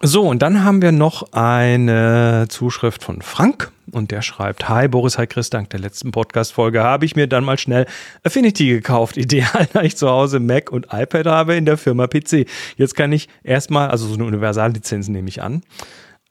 So, 0.00 0.28
und 0.28 0.42
dann 0.42 0.62
haben 0.62 0.80
wir 0.80 0.92
noch 0.92 1.32
eine 1.32 2.46
Zuschrift 2.48 3.02
von 3.02 3.20
Frank 3.20 3.72
und 3.90 4.12
der 4.12 4.22
schreibt, 4.22 4.68
Hi 4.68 4.86
Boris, 4.86 5.18
hi 5.18 5.26
Chris, 5.26 5.50
dank 5.50 5.70
der 5.70 5.80
letzten 5.80 6.12
Podcast-Folge 6.12 6.84
habe 6.84 7.04
ich 7.04 7.16
mir 7.16 7.26
dann 7.26 7.42
mal 7.42 7.58
schnell 7.58 7.84
Affinity 8.22 8.68
gekauft. 8.68 9.16
Ideal, 9.16 9.66
da 9.72 9.82
ich 9.82 9.96
zu 9.96 10.08
Hause 10.08 10.38
Mac 10.38 10.70
und 10.70 10.86
iPad 10.92 11.26
habe, 11.26 11.56
in 11.56 11.64
der 11.64 11.76
Firma 11.76 12.06
PC. 12.06 12.46
Jetzt 12.76 12.94
kann 12.94 13.10
ich 13.10 13.28
erstmal, 13.42 13.90
also 13.90 14.06
so 14.06 14.14
eine 14.14 14.24
Universallizenz 14.26 15.08
nehme 15.08 15.28
ich 15.28 15.42
an, 15.42 15.62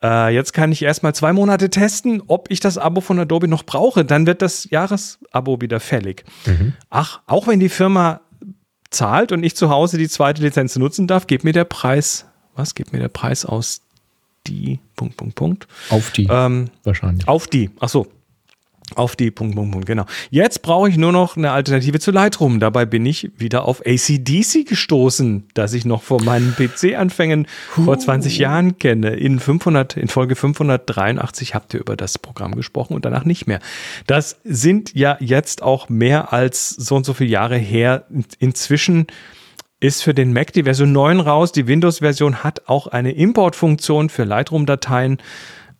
äh, 0.02 0.34
jetzt 0.34 0.54
kann 0.54 0.72
ich 0.72 0.82
erstmal 0.82 1.14
zwei 1.14 1.34
Monate 1.34 1.70
testen, 1.70 2.24
ob 2.28 2.50
ich 2.50 2.62
das 2.62 2.78
Abo 2.78 3.02
von 3.02 3.20
Adobe 3.20 3.50
noch 3.50 3.64
brauche. 3.64 4.06
Dann 4.06 4.28
wird 4.28 4.42
das 4.42 4.70
Jahresabo 4.70 5.60
wieder 5.60 5.82
fällig. 5.82 6.24
Ach, 6.90 7.20
auch 7.28 7.48
wenn 7.48 7.60
die 7.60 7.68
Firma 7.68 8.22
zahlt 8.92 9.34
und 9.34 9.44
ich 9.44 9.58
zu 9.58 9.70
Hause 9.70 9.98
die 9.98 10.08
zweite 10.08 10.42
Lizenz 10.42 10.78
nutzen 10.78 11.08
darf, 11.08 11.28
geht 11.28 11.44
mir 11.44 11.52
der 11.52 11.66
Preis, 11.66 12.27
was 12.58 12.76
geht 12.76 12.92
mir 12.94 13.00
der 13.00 13.10
Preis 13.10 13.46
aus 13.46 13.82
die, 14.48 14.80
Punkt, 14.96 15.18
Punkt, 15.18 15.36
Punkt. 15.36 15.68
Auf 15.90 16.12
die 16.12 16.28
Ähm, 16.30 16.70
wahrscheinlich. 16.84 17.28
auf 17.28 17.48
die, 17.48 17.70
ach 17.80 17.90
so. 17.90 18.08
Auf 18.96 19.18
die, 19.18 19.32
Punkt, 19.32 19.54
Punkt, 19.54 19.74
Punkt, 19.74 19.86
genau. 19.86 20.06
Jetzt 20.30 20.62
brauche 20.62 20.88
ich 20.88 20.96
nur 20.96 21.12
noch 21.12 21.36
eine 21.36 21.52
Alternative 21.52 22.00
zu 22.00 22.12
Lightroom. 22.12 22.62
Dabei 22.62 22.86
bin 22.86 23.06
ich 23.06 23.32
wieder 23.38 23.66
auf 23.66 23.82
ACDC 23.86 24.66
gestoßen, 24.66 25.44
das 25.54 25.74
ich 25.74 25.84
noch 25.84 26.04
vor 26.04 26.24
meinen 26.24 26.56
PC-Anfängen 26.56 27.48
vor 27.72 28.00
20 28.00 28.38
Jahren 28.38 28.78
kenne. 28.78 29.10
In 29.10 29.42
500, 29.42 29.98
in 29.98 30.08
Folge 30.08 30.38
583 30.38 31.54
habt 31.54 31.74
ihr 31.74 31.82
über 31.82 31.98
das 31.98 32.18
Programm 32.18 32.56
gesprochen 32.56 32.94
und 32.94 33.04
danach 33.04 33.26
nicht 33.26 33.46
mehr. 33.46 33.60
Das 34.08 34.40
sind 34.46 34.96
ja 34.96 35.18
jetzt 35.20 35.64
auch 35.64 35.90
mehr 35.90 36.32
als 36.32 36.70
so 36.70 36.96
und 36.96 37.06
so 37.06 37.14
viele 37.14 37.30
Jahre 37.30 37.58
her. 37.58 38.06
Inzwischen 38.40 39.08
ist 39.80 40.02
für 40.02 40.14
den 40.14 40.34
Mac 40.34 40.54
die 40.54 40.64
Version 40.64 40.92
9 40.92 41.20
raus. 41.20 41.52
Die 41.52 41.68
Windows-Version 41.68 42.44
hat 42.44 42.68
auch 42.68 42.88
eine 42.88 43.12
Import-Funktion 43.12 44.10
für 44.10 44.24
Lightroom-Dateien. 44.24 45.20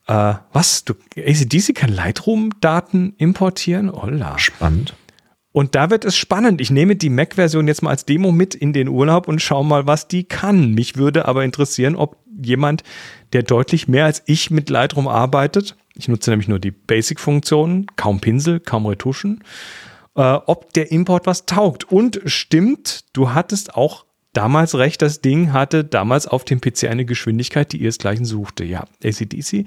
Äh, 0.08 0.34
was? 0.54 0.84
Du, 0.86 0.94
ACDC 1.18 1.74
kann 1.76 1.94
Lightroom-Daten 1.94 3.16
importieren? 3.18 3.92
Holla. 3.92 4.38
Spannend. 4.38 4.94
Und 5.52 5.74
da 5.74 5.90
wird 5.90 6.06
es 6.06 6.16
spannend. 6.16 6.62
Ich 6.62 6.70
nehme 6.70 6.96
die 6.96 7.10
Mac-Version 7.10 7.68
jetzt 7.68 7.82
mal 7.82 7.90
als 7.90 8.06
Demo 8.06 8.32
mit 8.32 8.54
in 8.54 8.74
den 8.74 8.88
Urlaub 8.88 9.28
und 9.28 9.42
schaue 9.42 9.66
mal, 9.66 9.88
was 9.88 10.08
die 10.08 10.24
kann. 10.24 10.74
Mich 10.74 10.98
würde 10.98 11.26
aber 11.26 11.44
interessieren, 11.44 11.96
ob 11.96 12.18
jemand, 12.40 12.84
der 13.34 13.42
deutlich 13.42 13.88
mehr 13.88 14.06
als 14.06 14.22
ich 14.28 14.52
mit 14.52 14.70
Lightroom 14.70 15.08
arbeitet, 15.08 15.76
ich 15.96 16.08
nutze 16.08 16.30
nämlich 16.30 16.48
nur 16.48 16.60
die 16.60 16.70
Basic-Funktionen, 16.70 17.88
kaum 17.96 18.20
Pinsel, 18.20 18.60
kaum 18.60 18.86
Retuschen, 18.86 19.44
äh, 20.18 20.40
ob 20.48 20.74
der 20.74 20.92
Import 20.92 21.26
was 21.26 21.46
taugt. 21.46 21.90
Und 21.92 22.22
stimmt, 22.26 23.06
du 23.14 23.34
hattest 23.34 23.76
auch 23.76 24.06
damals 24.34 24.76
recht, 24.76 25.02
das 25.02 25.22
Ding 25.22 25.54
hatte 25.54 25.84
damals 25.84 26.28
auf 26.28 26.44
dem 26.44 26.60
PC 26.60 26.86
eine 26.86 27.06
Geschwindigkeit, 27.06 27.72
die 27.72 27.78
ihresgleichen 27.78 28.26
suchte. 28.26 28.66
Ja, 28.66 28.86
ACDC. 29.04 29.66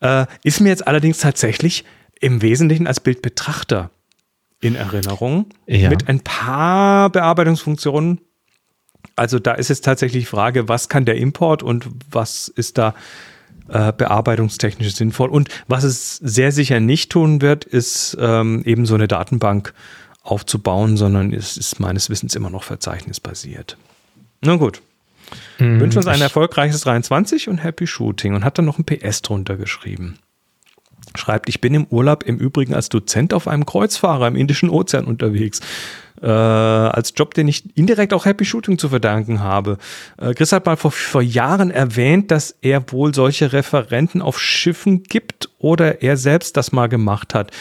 Äh, 0.00 0.26
ist 0.44 0.60
mir 0.60 0.68
jetzt 0.68 0.86
allerdings 0.86 1.18
tatsächlich 1.18 1.84
im 2.20 2.42
Wesentlichen 2.42 2.86
als 2.86 3.00
Bildbetrachter 3.00 3.90
in 4.60 4.74
Erinnerung. 4.74 5.46
Ja. 5.66 5.88
Mit 5.88 6.08
ein 6.08 6.20
paar 6.20 7.10
Bearbeitungsfunktionen. 7.10 8.20
Also 9.16 9.38
da 9.38 9.54
ist 9.54 9.68
jetzt 9.68 9.84
tatsächlich 9.84 10.24
die 10.24 10.30
Frage, 10.30 10.68
was 10.68 10.88
kann 10.88 11.04
der 11.04 11.16
Import 11.16 11.62
und 11.62 11.88
was 12.10 12.48
ist 12.48 12.78
da 12.78 12.94
äh, 13.68 13.92
bearbeitungstechnisch 13.92 14.94
sinnvoll. 14.94 15.28
Und 15.30 15.48
was 15.66 15.84
es 15.84 16.16
sehr 16.16 16.52
sicher 16.52 16.80
nicht 16.80 17.10
tun 17.10 17.40
wird, 17.42 17.64
ist 17.64 18.16
ähm, 18.20 18.62
eben 18.64 18.86
so 18.86 18.94
eine 18.94 19.08
Datenbank 19.08 19.74
aufzubauen, 20.22 20.96
sondern 20.96 21.32
es 21.32 21.56
ist 21.56 21.80
meines 21.80 22.10
Wissens 22.10 22.34
immer 22.34 22.50
noch 22.50 22.62
verzeichnisbasiert. 22.64 23.76
Na 24.42 24.56
gut. 24.56 24.82
Hm, 25.58 25.80
Wünschen 25.80 25.98
uns 25.98 26.06
ein 26.06 26.16
ich- 26.16 26.22
erfolgreiches 26.22 26.80
23 26.82 27.48
und 27.48 27.58
Happy 27.62 27.86
Shooting 27.86 28.34
und 28.34 28.44
hat 28.44 28.58
dann 28.58 28.64
noch 28.64 28.78
ein 28.78 28.84
PS 28.84 29.22
drunter 29.22 29.56
geschrieben. 29.56 30.18
Schreibt, 31.16 31.48
ich 31.48 31.60
bin 31.60 31.74
im 31.74 31.86
Urlaub 31.86 32.22
im 32.24 32.36
Übrigen 32.38 32.74
als 32.74 32.88
Dozent 32.90 33.32
auf 33.32 33.48
einem 33.48 33.64
Kreuzfahrer 33.66 34.28
im 34.28 34.36
Indischen 34.36 34.68
Ozean 34.68 35.06
unterwegs. 35.06 35.60
Äh, 36.22 36.26
als 36.26 37.12
Job, 37.14 37.34
den 37.34 37.48
ich 37.48 37.76
indirekt 37.76 38.12
auch 38.12 38.24
Happy 38.24 38.44
Shooting 38.44 38.78
zu 38.78 38.88
verdanken 38.88 39.40
habe. 39.40 39.78
Äh, 40.16 40.34
Chris 40.34 40.52
hat 40.52 40.66
mal 40.66 40.76
vor, 40.76 40.90
vor 40.90 41.22
Jahren 41.22 41.70
erwähnt, 41.70 42.30
dass 42.30 42.56
er 42.60 42.90
wohl 42.90 43.14
solche 43.14 43.52
Referenten 43.52 44.20
auf 44.20 44.40
Schiffen 44.40 45.04
gibt 45.04 45.48
oder 45.58 46.02
er 46.02 46.16
selbst 46.16 46.56
das 46.56 46.72
mal 46.72 46.88
gemacht 46.88 47.34
hat. 47.34 47.52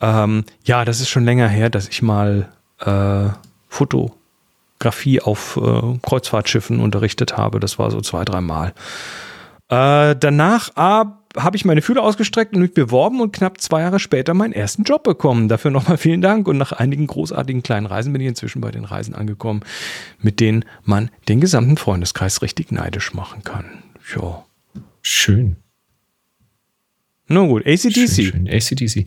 Ähm, 0.00 0.44
ja, 0.64 0.84
das 0.84 1.00
ist 1.00 1.08
schon 1.08 1.24
länger 1.24 1.48
her, 1.48 1.70
dass 1.70 1.88
ich 1.88 2.02
mal 2.02 2.48
äh, 2.80 3.28
Fotografie 3.68 5.20
auf 5.22 5.56
äh, 5.56 5.98
Kreuzfahrtschiffen 6.02 6.80
unterrichtet 6.80 7.36
habe. 7.36 7.60
Das 7.60 7.78
war 7.78 7.90
so 7.90 8.00
zwei, 8.02 8.24
dreimal. 8.24 8.74
Äh, 9.68 10.14
danach 10.16 10.70
ah, 10.76 11.18
habe 11.36 11.56
ich 11.56 11.64
meine 11.64 11.82
Fühler 11.82 12.02
ausgestreckt 12.02 12.54
und 12.54 12.60
mich 12.62 12.74
beworben 12.74 13.20
und 13.20 13.32
knapp 13.32 13.60
zwei 13.60 13.82
Jahre 13.82 13.98
später 13.98 14.34
meinen 14.34 14.52
ersten 14.52 14.82
Job 14.84 15.04
bekommen. 15.04 15.48
Dafür 15.48 15.70
nochmal 15.70 15.96
vielen 15.98 16.20
Dank. 16.22 16.48
Und 16.48 16.58
nach 16.58 16.72
einigen 16.72 17.06
großartigen 17.06 17.62
kleinen 17.62 17.86
Reisen 17.86 18.12
bin 18.12 18.22
ich 18.22 18.28
inzwischen 18.28 18.60
bei 18.60 18.70
den 18.70 18.84
Reisen 18.84 19.14
angekommen, 19.14 19.60
mit 20.20 20.40
denen 20.40 20.64
man 20.84 21.10
den 21.28 21.40
gesamten 21.40 21.76
Freundeskreis 21.76 22.42
richtig 22.42 22.72
neidisch 22.72 23.14
machen 23.14 23.44
kann. 23.44 23.64
Ja. 24.14 24.44
Schön. 25.02 25.56
Na 27.28 27.40
gut, 27.44 27.64
Schön, 27.64 27.72
ACDC. 27.72 28.08
schön. 28.32 28.48
ACDC. 28.48 29.06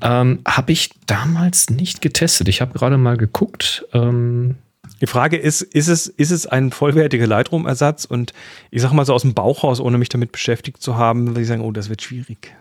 Ähm, 0.00 0.38
habe 0.46 0.72
ich 0.72 0.90
damals 1.06 1.68
nicht 1.70 2.00
getestet. 2.00 2.48
Ich 2.48 2.60
habe 2.60 2.78
gerade 2.78 2.96
mal 2.96 3.16
geguckt. 3.16 3.84
Ähm, 3.92 4.56
Die 5.00 5.06
Frage 5.06 5.36
ist, 5.36 5.62
ist 5.62 5.88
es, 5.88 6.06
ist 6.06 6.30
es 6.30 6.46
ein 6.46 6.70
vollwertiger 6.70 7.26
Lightroom-Ersatz? 7.26 8.04
Und 8.06 8.32
ich 8.70 8.80
sag 8.80 8.92
mal 8.92 9.04
so 9.04 9.12
aus 9.12 9.22
dem 9.22 9.34
Bauch 9.34 9.62
raus, 9.62 9.80
ohne 9.80 9.98
mich 9.98 10.08
damit 10.08 10.32
beschäftigt 10.32 10.82
zu 10.82 10.96
haben, 10.96 11.26
würde 11.26 11.42
ich 11.42 11.46
sagen, 11.46 11.62
oh, 11.62 11.72
das 11.72 11.88
wird 11.88 12.02
schwierig. 12.02 12.54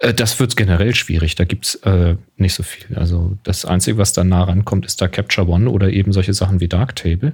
äh, 0.00 0.12
das 0.12 0.40
wird 0.40 0.56
generell 0.56 0.94
schwierig. 0.94 1.36
Da 1.36 1.44
gibt 1.44 1.66
es 1.66 1.74
äh, 1.76 2.16
nicht 2.36 2.54
so 2.54 2.62
viel. 2.62 2.96
Also 2.96 3.36
das 3.44 3.64
Einzige, 3.64 3.98
was 3.98 4.12
da 4.12 4.24
nah 4.24 4.44
rankommt, 4.44 4.86
ist 4.86 5.00
da 5.00 5.08
Capture 5.08 5.48
One 5.48 5.70
oder 5.70 5.90
eben 5.90 6.12
solche 6.12 6.34
Sachen 6.34 6.60
wie 6.60 6.68
Darktable. 6.68 7.32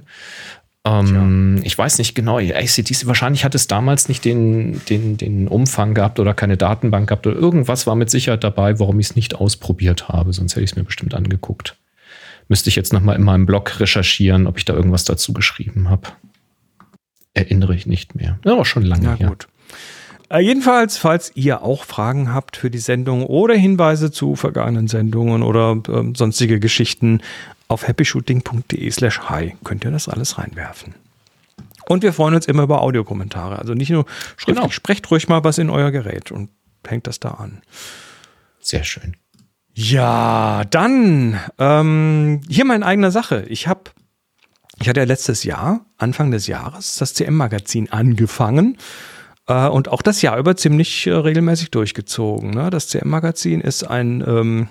Ähm, 0.85 1.61
ich 1.63 1.75
weiß 1.75 1.97
nicht 1.97 2.13
genau. 2.13 2.37
ACDC, 2.37 3.07
wahrscheinlich 3.07 3.43
hat 3.43 3.55
es 3.55 3.65
damals 3.65 4.07
nicht 4.07 4.23
den, 4.23 4.79
den, 4.85 5.17
den 5.17 5.47
Umfang 5.47 5.95
gehabt 5.95 6.19
oder 6.19 6.35
keine 6.35 6.57
Datenbank 6.57 7.09
gehabt 7.09 7.25
oder 7.25 7.35
irgendwas 7.35 7.87
war 7.87 7.95
mit 7.95 8.11
Sicherheit 8.11 8.43
dabei, 8.43 8.79
warum 8.79 8.99
ich 8.99 9.07
es 9.07 9.15
nicht 9.15 9.33
ausprobiert 9.33 10.09
habe. 10.09 10.31
Sonst 10.31 10.53
hätte 10.53 10.63
ich 10.63 10.71
es 10.71 10.75
mir 10.75 10.83
bestimmt 10.83 11.15
angeguckt. 11.15 11.75
Müsste 12.47 12.69
ich 12.69 12.75
jetzt 12.75 12.93
nochmal 12.93 13.15
in 13.15 13.23
meinem 13.23 13.45
Blog 13.45 13.79
recherchieren, 13.79 14.45
ob 14.47 14.57
ich 14.57 14.65
da 14.65 14.73
irgendwas 14.73 15.03
dazu 15.03 15.33
geschrieben 15.33 15.89
habe. 15.89 16.09
Erinnere 17.33 17.75
ich 17.75 17.85
nicht 17.85 18.15
mehr. 18.15 18.39
Ja, 18.45 18.53
auch 18.53 18.65
schon 18.65 18.83
lange 18.83 19.03
Na 19.07 19.15
her. 19.15 19.27
gut. 19.29 19.47
Äh, 20.29 20.39
jedenfalls, 20.39 20.97
falls 20.97 21.31
ihr 21.35 21.61
auch 21.61 21.83
Fragen 21.83 22.33
habt 22.33 22.57
für 22.57 22.71
die 22.71 22.77
Sendung 22.79 23.25
oder 23.25 23.55
Hinweise 23.55 24.11
zu 24.11 24.35
vergangenen 24.35 24.87
Sendungen 24.87 25.43
oder 25.43 25.77
ähm, 25.89 26.15
sonstige 26.15 26.59
Geschichten, 26.59 27.21
auf 27.67 27.87
happyshooting.de 27.87 28.89
slash 28.91 29.21
hi 29.21 29.55
könnt 29.63 29.83
ihr 29.85 29.91
das 29.91 30.07
alles 30.07 30.37
reinwerfen. 30.37 30.93
Und 31.87 32.03
wir 32.03 32.13
freuen 32.13 32.35
uns 32.35 32.47
immer 32.47 32.63
über 32.63 32.81
Audiokommentare. 32.81 33.59
Also 33.59 33.73
nicht 33.73 33.89
nur 33.89 34.05
schriftlich, 34.37 34.55
Genau. 34.57 34.69
sprecht 34.69 35.09
ruhig 35.11 35.27
mal 35.27 35.43
was 35.43 35.57
in 35.57 35.69
euer 35.69 35.91
Gerät 35.91 36.31
und 36.31 36.49
hängt 36.87 37.05
das 37.07 37.19
da 37.19 37.31
an. 37.31 37.61
Sehr 38.59 38.83
schön. 38.83 39.17
Ja, 39.77 40.63
dann 40.69 41.37
ähm, 41.59 42.39
hier 42.47 42.63
mal 42.63 42.75
in 42.75 42.83
eigener 42.83 43.11
Sache. 43.11 43.45
Ich 43.49 43.67
habe, 43.67 43.91
ich 44.79 44.87
hatte 44.87 45.01
ja 45.01 45.05
letztes 45.05 45.43
Jahr, 45.43 45.85
Anfang 45.97 46.31
des 46.31 46.47
Jahres, 46.47 46.95
das 46.95 47.13
CM-Magazin 47.13 47.91
angefangen 47.91 48.77
äh, 49.47 49.67
und 49.67 49.89
auch 49.89 50.01
das 50.01 50.21
Jahr 50.21 50.37
über 50.37 50.55
ziemlich 50.55 51.07
äh, 51.07 51.11
regelmäßig 51.11 51.71
durchgezogen. 51.71 52.51
Ne? 52.51 52.69
Das 52.69 52.87
CM-Magazin 52.87 53.59
ist 53.59 53.83
ein, 53.83 54.23
ähm, 54.25 54.69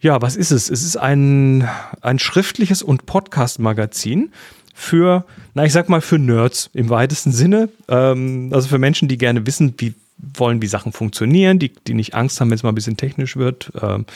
ja, 0.00 0.20
was 0.20 0.34
ist 0.34 0.50
es? 0.50 0.70
Es 0.70 0.82
ist 0.82 0.96
ein, 0.96 1.68
ein 2.00 2.18
schriftliches 2.18 2.82
und 2.82 3.06
Podcast-Magazin 3.06 4.32
für, 4.74 5.24
na, 5.54 5.66
ich 5.66 5.72
sag 5.72 5.88
mal, 5.88 6.00
für 6.00 6.18
Nerds 6.18 6.68
im 6.74 6.90
weitesten 6.90 7.30
Sinne. 7.30 7.68
Ähm, 7.86 8.50
also 8.52 8.66
für 8.66 8.78
Menschen, 8.78 9.06
die 9.06 9.18
gerne 9.18 9.46
wissen, 9.46 9.74
wie 9.78 9.94
wollen, 10.16 10.62
wie 10.62 10.66
Sachen 10.66 10.92
funktionieren, 10.92 11.58
die, 11.58 11.72
die 11.86 11.94
nicht 11.94 12.14
Angst 12.14 12.40
haben, 12.40 12.50
wenn 12.50 12.56
es 12.56 12.62
mal 12.62 12.72
ein 12.72 12.74
bisschen 12.74 12.96
technisch 12.96 13.36
wird. 13.36 13.72
Ähm, 13.80 14.06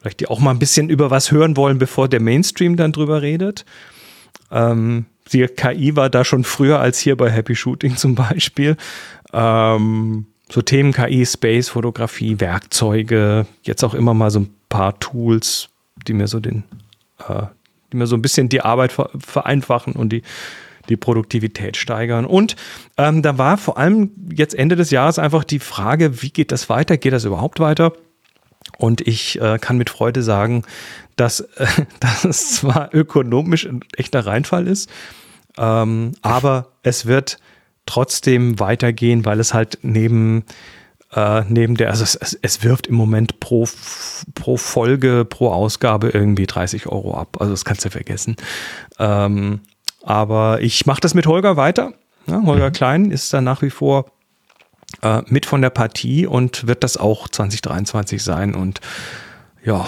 vielleicht 0.00 0.20
die 0.20 0.28
auch 0.28 0.40
mal 0.40 0.50
ein 0.50 0.58
bisschen 0.58 0.88
über 0.88 1.10
was 1.10 1.30
hören 1.30 1.56
wollen, 1.56 1.78
bevor 1.78 2.08
der 2.08 2.20
Mainstream 2.20 2.76
dann 2.76 2.92
drüber 2.92 3.22
redet. 3.22 3.64
Ähm, 4.50 5.06
die 5.32 5.46
KI 5.46 5.94
war 5.96 6.10
da 6.10 6.24
schon 6.24 6.44
früher 6.44 6.80
als 6.80 6.98
hier 6.98 7.16
bei 7.16 7.30
Happy 7.30 7.54
Shooting 7.54 7.96
zum 7.96 8.14
Beispiel. 8.14 8.76
Ähm, 9.32 10.26
so 10.50 10.62
Themen 10.62 10.92
KI, 10.92 11.24
Space, 11.24 11.68
Fotografie, 11.68 12.40
Werkzeuge, 12.40 13.46
jetzt 13.62 13.84
auch 13.84 13.94
immer 13.94 14.14
mal 14.14 14.30
so 14.30 14.40
ein 14.40 14.54
paar 14.68 14.98
Tools, 14.98 15.68
die 16.08 16.12
mir 16.12 16.26
so 16.26 16.40
den, 16.40 16.64
äh, 17.28 17.42
die 17.92 17.96
mir 17.96 18.06
so 18.06 18.16
ein 18.16 18.22
bisschen 18.22 18.48
die 18.48 18.62
Arbeit 18.62 18.90
ver 18.92 19.10
vereinfachen 19.16 19.92
und 19.92 20.08
die, 20.10 20.22
die 20.90 20.98
Produktivität 20.98 21.76
steigern. 21.76 22.26
Und 22.26 22.56
ähm, 22.98 23.22
da 23.22 23.38
war 23.38 23.56
vor 23.56 23.78
allem 23.78 24.10
jetzt 24.32 24.54
Ende 24.54 24.76
des 24.76 24.90
Jahres 24.90 25.18
einfach 25.18 25.44
die 25.44 25.58
Frage, 25.58 26.22
wie 26.22 26.30
geht 26.30 26.52
das 26.52 26.68
weiter? 26.68 26.98
Geht 26.98 27.14
das 27.14 27.24
überhaupt 27.24 27.60
weiter? 27.60 27.92
Und 28.78 29.00
ich 29.06 29.40
äh, 29.40 29.58
kann 29.58 29.78
mit 29.78 29.90
Freude 29.90 30.22
sagen, 30.22 30.64
dass, 31.16 31.40
äh, 31.40 31.66
dass 32.00 32.24
es 32.24 32.56
zwar 32.56 32.94
ökonomisch 32.94 33.66
ein 33.66 33.80
echter 33.96 34.26
Reinfall 34.26 34.66
ist, 34.66 34.90
ähm, 35.58 36.12
aber 36.22 36.68
es 36.82 37.06
wird 37.06 37.38
trotzdem 37.86 38.60
weitergehen, 38.60 39.24
weil 39.24 39.40
es 39.40 39.52
halt 39.52 39.78
neben, 39.82 40.44
äh, 41.12 41.42
neben 41.48 41.76
der, 41.76 41.90
also 41.90 42.04
es, 42.04 42.38
es, 42.40 42.62
wirft 42.62 42.86
im 42.86 42.94
Moment 42.94 43.40
pro, 43.40 43.68
pro 44.34 44.56
Folge, 44.56 45.24
pro 45.24 45.48
Ausgabe 45.48 46.10
irgendwie 46.10 46.46
30 46.46 46.86
Euro 46.86 47.14
ab. 47.14 47.38
Also 47.40 47.52
das 47.52 47.64
kannst 47.64 47.84
du 47.84 47.90
vergessen. 47.90 48.36
Ähm, 48.98 49.60
aber 50.02 50.60
ich 50.60 50.86
mache 50.86 51.00
das 51.00 51.14
mit 51.14 51.26
Holger 51.26 51.56
weiter. 51.56 51.92
Ja, 52.26 52.42
Holger 52.44 52.70
Klein 52.70 53.10
ist 53.10 53.32
da 53.32 53.40
nach 53.40 53.62
wie 53.62 53.70
vor 53.70 54.06
äh, 55.02 55.22
mit 55.26 55.46
von 55.46 55.62
der 55.62 55.70
Partie 55.70 56.26
und 56.26 56.66
wird 56.66 56.84
das 56.84 56.96
auch 56.96 57.28
2023 57.28 58.22
sein. 58.22 58.54
Und 58.54 58.80
ja, 59.64 59.86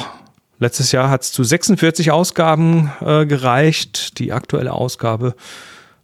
letztes 0.59 0.93
Jahr 0.93 1.11
hat 1.11 1.23
es 1.23 1.33
zu 1.33 1.45
46 1.45 2.11
Ausgaben 2.11 2.93
äh, 3.01 3.27
gereicht. 3.27 4.19
Die 4.19 4.33
aktuelle 4.33 4.73
Ausgabe 4.73 5.35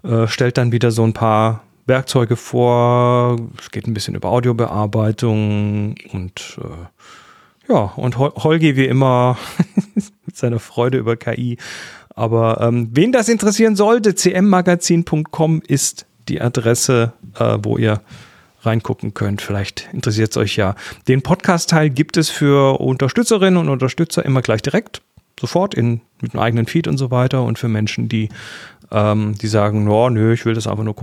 äh, 0.02 0.26
stellt 0.26 0.58
dann 0.58 0.72
wieder 0.72 0.90
so 0.90 1.04
ein 1.04 1.12
paar 1.12 1.62
Werkzeuge 1.86 2.36
vor. 2.36 3.36
Es 3.58 3.70
geht 3.70 3.86
ein 3.86 3.94
bisschen 3.94 4.14
über 4.14 4.28
Audiobearbeitung 4.30 5.94
und 6.12 6.58
äh, 6.62 7.72
ja, 7.72 7.92
und 7.96 8.16
Holgi 8.18 8.76
wie 8.76 8.86
immer 8.86 9.36
mit 10.26 10.36
seiner 10.36 10.58
Freude 10.58 10.98
über 10.98 11.16
KI. 11.16 11.58
Aber 12.18 12.60
ähm, 12.60 12.88
wen 12.92 13.12
das 13.12 13.28
interessieren 13.28 13.76
sollte, 13.76 14.12
cmmagazin.com 14.12 15.62
ist 15.64 16.04
die 16.28 16.40
Adresse, 16.40 17.12
äh, 17.38 17.58
wo 17.62 17.78
ihr 17.78 18.00
reingucken 18.62 19.14
könnt. 19.14 19.40
Vielleicht 19.40 19.88
interessiert 19.92 20.32
es 20.32 20.36
euch 20.36 20.56
ja. 20.56 20.74
Den 21.06 21.22
Podcast-Teil 21.22 21.90
gibt 21.90 22.16
es 22.16 22.28
für 22.28 22.80
Unterstützerinnen 22.80 23.56
und 23.56 23.68
Unterstützer 23.68 24.24
immer 24.24 24.42
gleich 24.42 24.62
direkt, 24.62 25.00
sofort 25.38 25.74
in, 25.74 26.00
mit 26.20 26.34
einem 26.34 26.42
eigenen 26.42 26.66
Feed 26.66 26.88
und 26.88 26.98
so 26.98 27.12
weiter. 27.12 27.44
Und 27.44 27.56
für 27.56 27.68
Menschen, 27.68 28.08
die 28.08 28.30
ähm, 28.90 29.36
die 29.38 29.46
sagen, 29.46 29.84
no, 29.84 30.10
nö, 30.10 30.32
ich 30.32 30.44
will 30.44 30.54
das 30.54 30.66
einfach 30.66 30.82
nur 30.82 30.96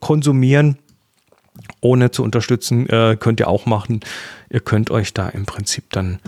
konsumieren, 0.00 0.76
ohne 1.80 2.10
zu 2.10 2.24
unterstützen, 2.24 2.88
äh, 2.88 3.16
könnt 3.16 3.38
ihr 3.38 3.46
auch 3.46 3.64
machen. 3.66 4.00
Ihr 4.50 4.60
könnt 4.60 4.90
euch 4.90 5.14
da 5.14 5.28
im 5.28 5.46
Prinzip 5.46 5.92
dann 5.92 6.18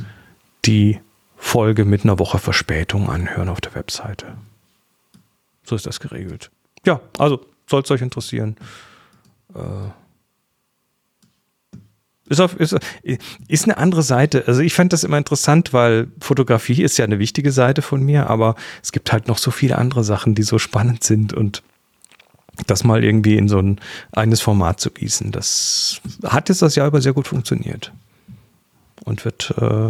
die 0.66 1.00
Folge 1.40 1.84
mit 1.84 2.04
einer 2.04 2.18
Woche 2.18 2.38
Verspätung 2.38 3.10
anhören 3.10 3.48
auf 3.48 3.60
der 3.60 3.74
Webseite. 3.74 4.36
So 5.64 5.74
ist 5.74 5.86
das 5.86 5.98
geregelt. 5.98 6.50
Ja, 6.86 7.00
also 7.18 7.44
soll 7.68 7.82
es 7.82 7.90
euch 7.90 8.02
interessieren. 8.02 8.56
Äh, 9.54 9.90
ist, 12.26 12.40
auf, 12.40 12.54
ist, 12.60 12.76
ist 13.48 13.64
eine 13.64 13.78
andere 13.78 14.02
Seite. 14.02 14.44
Also 14.46 14.60
ich 14.60 14.74
fand 14.74 14.92
das 14.92 15.02
immer 15.02 15.18
interessant, 15.18 15.72
weil 15.72 16.08
Fotografie 16.20 16.82
ist 16.82 16.96
ja 16.98 17.04
eine 17.04 17.18
wichtige 17.18 17.50
Seite 17.50 17.82
von 17.82 18.02
mir, 18.02 18.30
aber 18.30 18.54
es 18.82 18.92
gibt 18.92 19.12
halt 19.12 19.26
noch 19.26 19.38
so 19.38 19.50
viele 19.50 19.76
andere 19.78 20.04
Sachen, 20.04 20.36
die 20.36 20.44
so 20.44 20.58
spannend 20.58 21.02
sind 21.02 21.32
und 21.32 21.62
das 22.66 22.84
mal 22.84 23.02
irgendwie 23.02 23.36
in 23.36 23.48
so 23.48 23.58
ein 23.58 23.80
eines 24.12 24.40
Format 24.40 24.78
zu 24.80 24.90
gießen, 24.90 25.32
das 25.32 26.00
hat 26.24 26.48
jetzt 26.48 26.62
das 26.62 26.74
Jahr 26.74 26.88
über 26.88 27.00
sehr 27.00 27.14
gut 27.14 27.26
funktioniert 27.26 27.92
und 29.04 29.24
wird, 29.24 29.54
äh, 29.58 29.88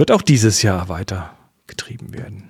wird 0.00 0.10
auch 0.10 0.22
dieses 0.22 0.62
Jahr 0.62 0.88
weiter 0.88 1.36
getrieben 1.66 2.14
werden. 2.14 2.44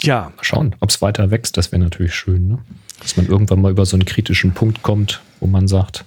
Ja. 0.00 0.32
Mal 0.36 0.44
schauen, 0.44 0.76
ob 0.78 0.90
es 0.90 1.02
weiter 1.02 1.30
wächst, 1.30 1.56
das 1.56 1.72
wäre 1.72 1.82
natürlich 1.82 2.14
schön, 2.14 2.48
ne? 2.48 2.58
dass 3.00 3.16
man 3.16 3.26
irgendwann 3.26 3.60
mal 3.60 3.72
über 3.72 3.84
so 3.84 3.96
einen 3.96 4.04
kritischen 4.04 4.52
Punkt 4.54 4.82
kommt, 4.82 5.20
wo 5.40 5.46
man 5.46 5.66
sagt, 5.66 6.04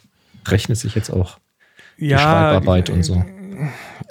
rechnet 0.47 0.77
sich 0.77 0.95
jetzt 0.95 1.09
auch 1.09 1.39
ja, 1.97 2.17
die 2.17 2.23
Schreibarbeit 2.23 2.89
und 2.89 3.03
so. 3.03 3.23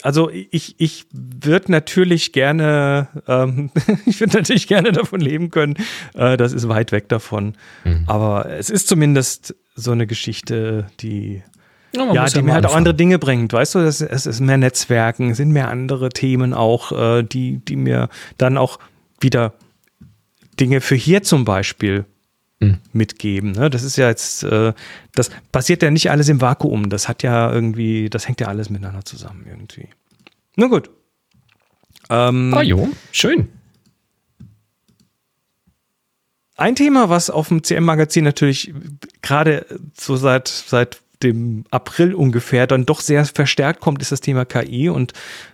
Also 0.02 0.30
ich, 0.30 0.76
ich 0.78 1.06
würde 1.12 1.72
natürlich 1.72 2.32
gerne, 2.32 3.08
ähm, 3.26 3.70
ich 4.06 4.20
würde 4.20 4.36
natürlich 4.36 4.68
gerne 4.68 4.92
davon 4.92 5.20
leben 5.20 5.50
können. 5.50 5.76
Äh, 6.14 6.36
das 6.36 6.52
ist 6.52 6.68
weit 6.68 6.92
weg 6.92 7.08
davon. 7.08 7.56
Mhm. 7.84 8.04
Aber 8.06 8.50
es 8.50 8.68
ist 8.68 8.86
zumindest 8.86 9.54
so 9.74 9.92
eine 9.92 10.06
Geschichte, 10.06 10.86
die 11.00 11.42
ja, 11.92 12.12
ja 12.12 12.24
die 12.26 12.36
ja 12.36 12.42
mir 12.42 12.54
halt 12.54 12.66
auch 12.66 12.74
andere 12.74 12.94
Dinge 12.94 13.18
bringt. 13.18 13.52
Weißt 13.52 13.74
du, 13.74 13.80
es, 13.80 14.00
es 14.00 14.26
ist 14.26 14.40
mehr 14.40 14.58
Netzwerken, 14.58 15.30
es 15.30 15.36
sind 15.36 15.50
mehr 15.50 15.68
andere 15.68 16.10
Themen 16.10 16.54
auch, 16.54 16.92
äh, 16.92 17.22
die, 17.22 17.58
die 17.58 17.76
mir 17.76 18.08
dann 18.38 18.56
auch 18.56 18.78
wieder 19.20 19.54
Dinge 20.58 20.80
für 20.80 20.94
hier 20.94 21.22
zum 21.22 21.44
Beispiel 21.44 22.04
hm. 22.60 22.78
mitgeben. 22.92 23.52
Ne? 23.52 23.70
Das 23.70 23.82
ist 23.82 23.96
ja 23.96 24.08
jetzt, 24.08 24.44
äh, 24.44 24.72
das 25.14 25.30
passiert 25.52 25.82
ja 25.82 25.90
nicht 25.90 26.10
alles 26.10 26.28
im 26.28 26.40
Vakuum. 26.40 26.90
Das 26.90 27.08
hat 27.08 27.22
ja 27.22 27.52
irgendwie, 27.52 28.10
das 28.10 28.28
hängt 28.28 28.40
ja 28.40 28.48
alles 28.48 28.70
miteinander 28.70 29.04
zusammen 29.04 29.46
irgendwie. 29.48 29.88
Na 30.56 30.66
gut. 30.66 30.90
Ähm, 32.10 32.52
ah 32.54 32.62
jo, 32.62 32.88
schön. 33.12 33.48
Ein 36.56 36.76
Thema, 36.76 37.08
was 37.08 37.30
auf 37.30 37.48
dem 37.48 37.64
CM-Magazin 37.64 38.24
natürlich 38.24 38.74
gerade 39.22 39.64
so 39.98 40.16
seit, 40.16 40.48
seit 40.48 41.00
dem 41.22 41.64
April 41.70 42.14
ungefähr 42.14 42.66
dann 42.66 42.86
doch 42.86 43.00
sehr 43.00 43.24
verstärkt 43.24 43.80
kommt, 43.80 44.00
ist 44.02 44.12
das 44.12 44.20
Thema 44.20 44.44
KI. 44.44 44.88
Und 44.88 45.12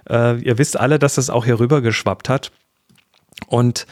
äh, 0.09 0.41
ihr 0.41 0.59
wisst 0.59 0.79
alle, 0.79 0.99
dass 0.99 1.17
das 1.17 1.31
auch 1.31 1.45
hier 1.45 1.61
rüber 1.61 1.81
geschwappt 1.81 2.29
hat. 2.29 2.53
Und 3.49 3.87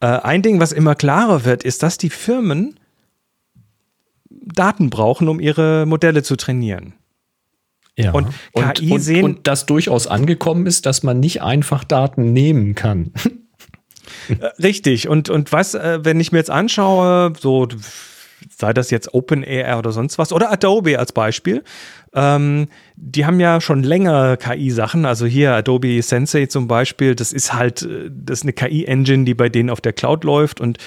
äh, 0.00 0.06
ein 0.06 0.42
Ding, 0.42 0.60
was 0.60 0.72
immer 0.72 0.94
klarer 0.94 1.44
wird, 1.44 1.64
ist, 1.64 1.82
dass 1.82 1.98
die 1.98 2.10
Firmen 2.10 2.78
Daten 4.30 4.90
brauchen, 4.90 5.28
um 5.28 5.40
ihre 5.40 5.86
Modelle 5.86 6.22
zu 6.22 6.36
trainieren. 6.36 6.94
Ja. 7.96 8.12
Und 8.12 8.28
KI 8.54 8.92
und, 8.92 9.00
sehen. 9.00 9.24
Und, 9.24 9.36
und 9.36 9.46
das 9.46 9.66
durchaus 9.66 10.06
angekommen 10.06 10.66
ist, 10.66 10.86
dass 10.86 11.02
man 11.02 11.20
nicht 11.20 11.42
einfach 11.42 11.84
Daten 11.84 12.32
nehmen 12.32 12.74
kann. 12.74 13.12
Äh, 14.28 14.46
richtig. 14.62 15.08
Und, 15.08 15.30
und 15.30 15.52
was, 15.52 15.74
äh, 15.74 16.00
wenn 16.02 16.20
ich 16.20 16.32
mir 16.32 16.38
jetzt 16.38 16.50
anschaue, 16.50 17.32
so 17.38 17.66
sei 18.56 18.72
das 18.72 18.90
jetzt 18.90 19.14
OpenAI 19.14 19.76
oder 19.76 19.92
sonst 19.92 20.18
was, 20.18 20.32
oder 20.32 20.50
Adobe 20.50 20.98
als 20.98 21.12
Beispiel, 21.12 21.62
ähm, 22.14 22.68
die 22.96 23.24
haben 23.24 23.40
ja 23.40 23.60
schon 23.60 23.82
länger 23.82 24.36
KI-Sachen. 24.36 25.06
Also 25.06 25.26
hier 25.26 25.54
Adobe 25.54 26.00
Sensei 26.02 26.46
zum 26.46 26.68
Beispiel, 26.68 27.14
das 27.14 27.32
ist 27.32 27.54
halt, 27.54 27.82
äh, 27.82 28.10
das 28.10 28.40
ist 28.40 28.44
eine 28.44 28.52
KI-Engine, 28.52 29.24
die 29.24 29.34
bei 29.34 29.48
denen 29.48 29.70
auf 29.70 29.80
der 29.80 29.92
Cloud 29.92 30.24
läuft. 30.24 30.60
Und 30.60 30.78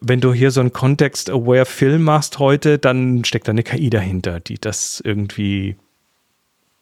wenn 0.00 0.20
du 0.20 0.32
hier 0.32 0.50
so 0.50 0.60
einen 0.60 0.72
Context-Aware-Film 0.72 2.02
machst 2.02 2.38
heute, 2.38 2.78
dann 2.78 3.24
steckt 3.24 3.48
da 3.48 3.52
eine 3.52 3.62
KI 3.62 3.90
dahinter, 3.90 4.40
die 4.40 4.58
das 4.58 5.00
irgendwie 5.04 5.76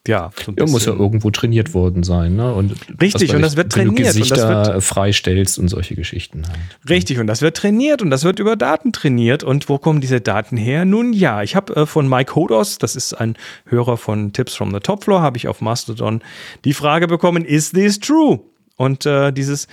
ja, 0.09 0.31
so 0.45 0.53
ja, 0.57 0.67
muss 0.67 0.87
ja 0.87 0.95
irgendwo 0.95 1.31
trainiert 1.31 1.75
worden 1.75 2.03
sein, 2.03 2.35
ne? 2.35 2.55
Und 2.55 2.75
richtig, 3.03 3.35
und 3.35 3.43
das 3.43 3.57
wird 3.57 3.71
trainiert. 3.71 3.99
Wenn 3.99 4.05
du 4.05 4.19
Gesichter 4.21 4.49
und 4.49 4.55
das 4.55 4.69
wird, 4.69 4.83
freistellst 4.83 5.59
und 5.59 5.69
solche 5.69 5.95
Geschichten 5.95 6.49
halt. 6.49 6.59
Richtig, 6.89 7.19
und 7.19 7.27
das 7.27 7.43
wird 7.43 7.59
trainiert 7.59 8.01
und 8.01 8.11
das 8.11 8.25
wird 8.25 8.39
über 8.39 8.57
Daten 8.57 8.93
trainiert. 8.93 9.45
Und 9.45 9.69
wo 9.69 9.77
kommen 9.77 10.01
diese 10.01 10.23
Daten 10.23 10.57
her? 10.57 10.87
Nun 10.87 11.13
ja, 11.13 11.43
ich 11.43 11.55
habe 11.55 11.77
äh, 11.77 11.87
von 11.87 12.09
Mike 12.09 12.35
Hodos, 12.35 12.79
das 12.79 12.97
ist 12.97 13.13
ein 13.13 13.37
Hörer 13.67 13.99
von 13.99 14.33
Tips 14.33 14.55
from 14.55 14.73
the 14.73 14.81
Top 14.81 15.05
Floor, 15.05 15.21
habe 15.21 15.37
ich 15.37 15.49
auf 15.49 15.61
Mastodon 15.61 16.23
die 16.65 16.73
Frage 16.73 17.07
bekommen, 17.07 17.45
is 17.45 17.71
this 17.71 18.01
true? 18.01 18.41
Und 18.77 19.05
äh, 19.05 19.33
dieses 19.33 19.69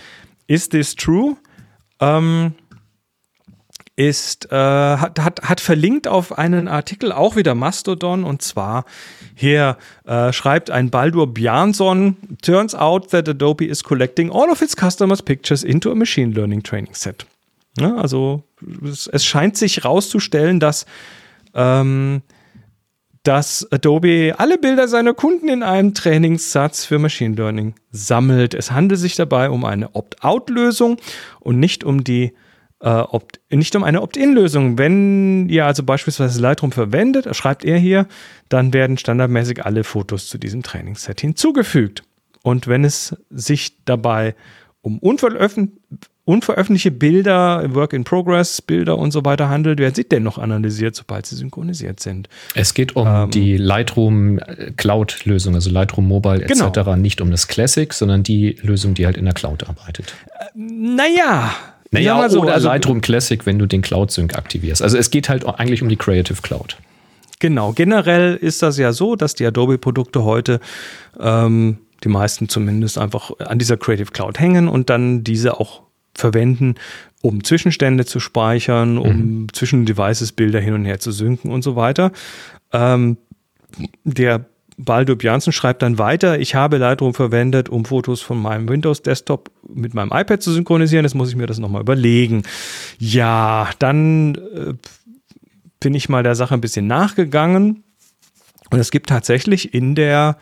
Is 0.47 0.67
this 0.67 0.95
true? 0.95 1.37
Ähm, 2.01 2.53
ist, 3.97 4.51
äh, 4.51 4.55
hat, 4.55 5.19
hat, 5.19 5.41
hat 5.41 5.59
verlinkt 5.59 6.07
auf 6.07 6.37
einen 6.37 6.67
Artikel, 6.67 7.11
auch 7.11 7.35
wieder 7.35 7.55
Mastodon, 7.55 8.23
und 8.23 8.43
zwar 8.43 8.85
hier 9.37 9.77
äh, 10.05 10.33
schreibt 10.33 10.71
ein 10.71 10.89
Baldur 10.89 11.31
Bjarnson, 11.31 12.17
turns 12.41 12.73
out 12.73 13.11
that 13.11 13.29
Adobe 13.29 13.65
is 13.65 13.83
collecting 13.83 14.31
all 14.31 14.49
of 14.49 14.61
its 14.63 14.75
customers' 14.75 15.21
pictures 15.21 15.63
into 15.63 15.91
a 15.91 15.95
machine 15.95 16.31
learning 16.31 16.63
training 16.63 16.93
set. 16.93 17.25
Ja, 17.77 17.95
also 17.95 18.43
es, 18.83 19.05
es, 19.05 19.23
scheint 19.23 19.55
sich 19.55 19.85
rauszustellen, 19.85 20.59
dass 20.59 20.87
ähm, 21.53 22.23
dass 23.21 23.67
Adobe 23.71 24.35
alle 24.37 24.57
Bilder 24.57 24.87
seiner 24.87 25.13
Kunden 25.13 25.49
in 25.49 25.61
einem 25.61 25.93
Trainingssatz 25.93 26.85
für 26.85 26.97
Machine 26.97 27.35
Learning 27.35 27.75
sammelt. 27.91 28.53
Es 28.53 28.71
handelt 28.71 29.01
sich 29.01 29.15
dabei 29.15 29.49
um 29.49 29.65
eine 29.65 29.93
Opt-out-Lösung 29.95 30.97
und 31.41 31.59
nicht 31.59 31.83
um 31.83 32.05
die 32.05 32.33
äh, 32.79 32.89
opt, 32.89 33.39
nicht 33.49 33.75
um 33.75 33.83
eine 33.83 34.01
Opt-in-Lösung. 34.01 34.77
Wenn 34.77 35.49
ihr 35.49 35.65
also 35.65 35.83
beispielsweise 35.83 36.41
Lightroom 36.41 36.71
verwendet, 36.71 37.35
schreibt 37.35 37.65
er 37.65 37.77
hier, 37.77 38.07
dann 38.49 38.73
werden 38.73 38.97
standardmäßig 38.97 39.65
alle 39.65 39.83
Fotos 39.83 40.27
zu 40.27 40.37
diesem 40.37 40.63
Trainingsset 40.63 41.21
hinzugefügt. 41.21 42.03
Und 42.43 42.67
wenn 42.67 42.83
es 42.83 43.15
sich 43.29 43.83
dabei 43.85 44.35
um 44.81 44.99
unveröffentlichte 44.99 46.91
Bilder, 46.91 47.73
Work 47.73 47.93
in 47.93 48.03
Progress, 48.03 48.61
Bilder 48.61 48.97
und 48.97 49.11
so 49.11 49.25
weiter 49.25 49.49
handelt, 49.49 49.79
werden 49.79 49.95
sie 49.95 50.07
dennoch 50.07 50.37
analysiert, 50.37 50.95
sobald 50.95 51.25
sie 51.25 51.35
synchronisiert 51.35 51.99
sind. 51.99 52.29
Es 52.53 52.73
geht 52.73 52.95
um 52.95 53.07
ähm, 53.07 53.31
die 53.31 53.57
Lightroom 53.57 54.39
äh, 54.39 54.71
Cloud-Lösung, 54.77 55.55
also 55.55 55.69
Lightroom 55.71 56.07
Mobile 56.07 56.43
etc., 56.43 56.69
genau. 56.73 56.95
nicht 56.95 57.19
um 57.19 57.31
das 57.31 57.47
Classic, 57.47 57.91
sondern 57.91 58.23
die 58.23 58.57
Lösung, 58.61 58.93
die 58.93 59.05
halt 59.05 59.17
in 59.17 59.25
der 59.25 59.33
Cloud 59.33 59.67
arbeitet. 59.67 60.13
Äh, 60.27 60.45
naja, 60.55 61.53
naja, 61.91 62.29
so, 62.29 62.41
oder 62.41 62.53
also, 62.53 62.67
Lightroom 62.67 63.01
Classic, 63.01 63.45
wenn 63.45 63.59
du 63.59 63.65
den 63.65 63.81
Cloud 63.81 64.11
Sync 64.11 64.37
aktivierst. 64.37 64.81
Also 64.81 64.97
es 64.97 65.09
geht 65.09 65.29
halt 65.29 65.45
eigentlich 65.45 65.81
um 65.81 65.89
die 65.89 65.95
Creative 65.95 66.41
Cloud. 66.41 66.77
Genau, 67.39 67.71
generell 67.71 68.35
ist 68.35 68.63
das 68.63 68.77
ja 68.77 68.93
so, 68.93 69.15
dass 69.15 69.35
die 69.35 69.45
Adobe-Produkte 69.45 70.23
heute, 70.23 70.59
ähm, 71.19 71.77
die 72.03 72.09
meisten 72.09 72.49
zumindest, 72.49 72.97
einfach 72.97 73.31
an 73.39 73.59
dieser 73.59 73.77
Creative 73.77 74.11
Cloud 74.11 74.39
hängen 74.39 74.67
und 74.67 74.89
dann 74.89 75.23
diese 75.23 75.59
auch 75.59 75.83
verwenden, 76.15 76.75
um 77.21 77.43
Zwischenstände 77.43 78.05
zu 78.05 78.19
speichern, 78.19 78.97
um 78.97 79.17
mhm. 79.17 79.47
zwischen 79.53 79.85
Devices 79.85 80.31
Bilder 80.31 80.59
hin 80.59 80.73
und 80.73 80.85
her 80.85 80.99
zu 80.99 81.11
synken 81.11 81.51
und 81.51 81.61
so 81.61 81.75
weiter. 81.75 82.11
Ähm, 82.73 83.17
der 84.03 84.45
Baldur 84.77 85.15
Björnsen 85.15 85.51
schreibt 85.51 85.81
dann 85.81 85.97
weiter, 85.97 86.39
ich 86.39 86.53
habe 86.53 86.77
Lightroom 86.77 87.15
verwendet, 87.15 87.67
um 87.67 87.83
Fotos 87.83 88.21
von 88.21 88.39
meinem 88.39 88.69
Windows-Desktop 88.69 89.49
mit 89.67 89.95
meinem 89.95 90.11
iPad 90.13 90.41
zu 90.41 90.51
synchronisieren. 90.51 91.03
Jetzt 91.03 91.15
muss 91.15 91.29
ich 91.29 91.35
mir 91.35 91.47
das 91.47 91.57
nochmal 91.57 91.81
überlegen. 91.81 92.43
Ja, 92.99 93.69
dann 93.79 94.35
äh, 94.35 94.73
bin 95.79 95.95
ich 95.95 96.09
mal 96.09 96.21
der 96.21 96.35
Sache 96.35 96.53
ein 96.53 96.61
bisschen 96.61 96.85
nachgegangen. 96.85 97.83
Und 98.69 98.79
es 98.79 98.91
gibt 98.91 99.09
tatsächlich 99.09 99.73
in 99.73 99.95
der 99.95 100.37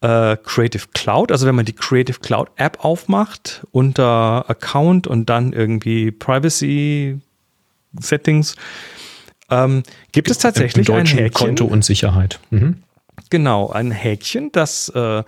äh, 0.00 0.36
Creative 0.36 0.84
Cloud, 0.94 1.30
also 1.30 1.46
wenn 1.46 1.54
man 1.54 1.64
die 1.66 1.74
Creative 1.74 2.20
Cloud 2.20 2.48
App 2.56 2.84
aufmacht, 2.84 3.66
unter 3.70 4.48
Account 4.48 5.06
und 5.06 5.28
dann 5.28 5.52
irgendwie 5.52 6.10
Privacy 6.10 7.18
Settings, 8.00 8.54
ähm, 9.50 9.82
gibt 10.12 10.30
es 10.30 10.38
tatsächlich 10.38 10.90
ein 10.90 11.04
Häkchen. 11.04 11.32
Konto 11.32 11.64
und 11.64 11.84
Sicherheit. 11.84 12.38
Mhm. 12.50 12.82
Genau, 13.30 13.68
ein 13.70 13.90
Häkchen, 13.90 14.52
das 14.52 14.88
äh, 14.90 15.22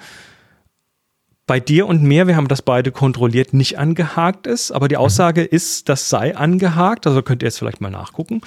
bei 1.50 1.58
dir 1.58 1.86
und 1.86 2.02
mir, 2.02 2.28
wir 2.28 2.36
haben 2.36 2.46
das 2.46 2.62
beide 2.62 2.92
kontrolliert, 2.92 3.54
nicht 3.54 3.76
angehakt 3.76 4.46
ist, 4.46 4.70
aber 4.70 4.86
die 4.86 4.94
mhm. 4.94 5.00
Aussage 5.00 5.42
ist, 5.42 5.88
das 5.88 6.08
sei 6.08 6.36
angehakt, 6.36 7.08
also 7.08 7.22
könnt 7.22 7.42
ihr 7.42 7.46
jetzt 7.46 7.58
vielleicht 7.58 7.80
mal 7.80 7.90
nachgucken. 7.90 8.42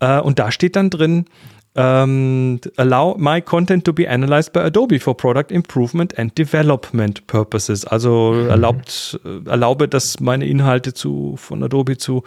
Äh, 0.00 0.20
und 0.20 0.38
da 0.38 0.50
steht 0.50 0.74
dann 0.74 0.88
drin, 0.88 1.26
ähm, 1.74 2.58
allow 2.76 3.16
my 3.18 3.42
content 3.42 3.84
to 3.84 3.92
be 3.92 4.08
analyzed 4.08 4.52
by 4.52 4.60
Adobe 4.60 4.98
for 4.98 5.14
product 5.14 5.52
improvement 5.52 6.18
and 6.18 6.36
development 6.38 7.26
purposes. 7.26 7.84
Also 7.84 8.32
mhm. 8.32 8.48
erlaubt, 8.48 9.20
äh, 9.24 9.48
erlaube, 9.48 9.86
dass 9.86 10.18
meine 10.18 10.46
Inhalte 10.46 10.94
zu, 10.94 11.36
von 11.36 11.62
Adobe 11.62 11.98
zu 11.98 12.22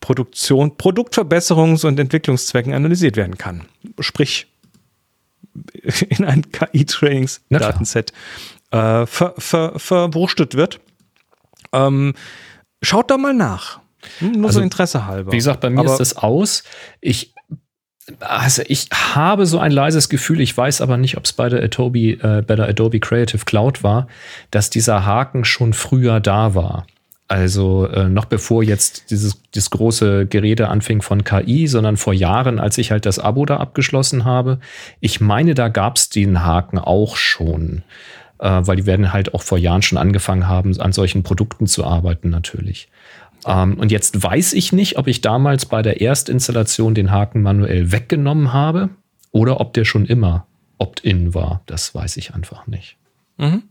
Produktion, 0.00 0.72
Produktverbesserungs- 0.78 1.86
und 1.86 2.00
Entwicklungszwecken 2.00 2.72
analysiert 2.72 3.16
werden 3.16 3.36
kann. 3.36 3.66
Sprich, 4.00 4.46
in 6.08 6.24
ein 6.24 6.50
KI-Trainings-Datenset 6.50 8.12
äh, 8.70 9.06
ver, 9.06 9.34
ver, 9.38 9.78
verwurstet 9.78 10.54
wird. 10.54 10.80
Ähm, 11.72 12.14
schaut 12.82 13.10
da 13.10 13.18
mal 13.18 13.34
nach. 13.34 13.80
Hm, 14.18 14.32
nur 14.32 14.46
also, 14.46 14.60
so 14.60 14.64
Interesse 14.64 15.06
halber. 15.06 15.32
Wie 15.32 15.36
gesagt, 15.36 15.60
bei 15.60 15.70
mir 15.70 15.80
aber 15.80 15.92
ist 15.92 15.98
das 15.98 16.16
aus. 16.16 16.64
Ich 17.00 17.34
also 18.20 18.62
ich 18.66 18.88
habe 18.92 19.46
so 19.46 19.58
ein 19.58 19.70
leises 19.70 20.08
Gefühl, 20.08 20.40
ich 20.40 20.56
weiß 20.56 20.80
aber 20.80 20.96
nicht, 20.96 21.16
ob 21.16 21.24
es 21.26 21.32
bei 21.32 21.48
der 21.48 21.62
Adobe, 21.62 22.18
äh, 22.20 22.42
bei 22.42 22.56
der 22.56 22.68
Adobe 22.68 22.98
Creative 22.98 23.44
Cloud 23.44 23.84
war, 23.84 24.08
dass 24.50 24.70
dieser 24.70 25.04
Haken 25.04 25.44
schon 25.44 25.72
früher 25.72 26.18
da 26.18 26.54
war. 26.54 26.86
Also 27.30 27.86
äh, 27.86 28.08
noch 28.08 28.24
bevor 28.24 28.64
jetzt 28.64 29.12
dieses, 29.12 29.40
dieses 29.52 29.70
große 29.70 30.26
Gerede 30.26 30.66
anfing 30.66 31.00
von 31.00 31.22
KI, 31.22 31.68
sondern 31.68 31.96
vor 31.96 32.12
Jahren, 32.12 32.58
als 32.58 32.76
ich 32.76 32.90
halt 32.90 33.06
das 33.06 33.20
Abo 33.20 33.46
da 33.46 33.58
abgeschlossen 33.58 34.24
habe. 34.24 34.58
Ich 34.98 35.20
meine, 35.20 35.54
da 35.54 35.68
gab 35.68 35.96
es 35.96 36.08
den 36.08 36.44
Haken 36.44 36.80
auch 36.80 37.14
schon, 37.14 37.84
äh, 38.40 38.48
weil 38.48 38.74
die 38.74 38.86
werden 38.86 39.12
halt 39.12 39.32
auch 39.32 39.42
vor 39.42 39.58
Jahren 39.58 39.82
schon 39.82 39.96
angefangen 39.96 40.48
haben, 40.48 40.76
an 40.80 40.90
solchen 40.90 41.22
Produkten 41.22 41.68
zu 41.68 41.84
arbeiten 41.84 42.30
natürlich. 42.30 42.88
Ähm, 43.46 43.74
und 43.74 43.92
jetzt 43.92 44.20
weiß 44.20 44.52
ich 44.54 44.72
nicht, 44.72 44.98
ob 44.98 45.06
ich 45.06 45.20
damals 45.20 45.66
bei 45.66 45.82
der 45.82 46.00
Erstinstallation 46.00 46.96
den 46.96 47.12
Haken 47.12 47.42
manuell 47.42 47.92
weggenommen 47.92 48.52
habe 48.52 48.90
oder 49.30 49.60
ob 49.60 49.72
der 49.74 49.84
schon 49.84 50.04
immer 50.04 50.48
opt-in 50.78 51.32
war. 51.32 51.62
Das 51.66 51.94
weiß 51.94 52.16
ich 52.16 52.34
einfach 52.34 52.66
nicht. 52.66 52.96
Mhm. 53.38 53.62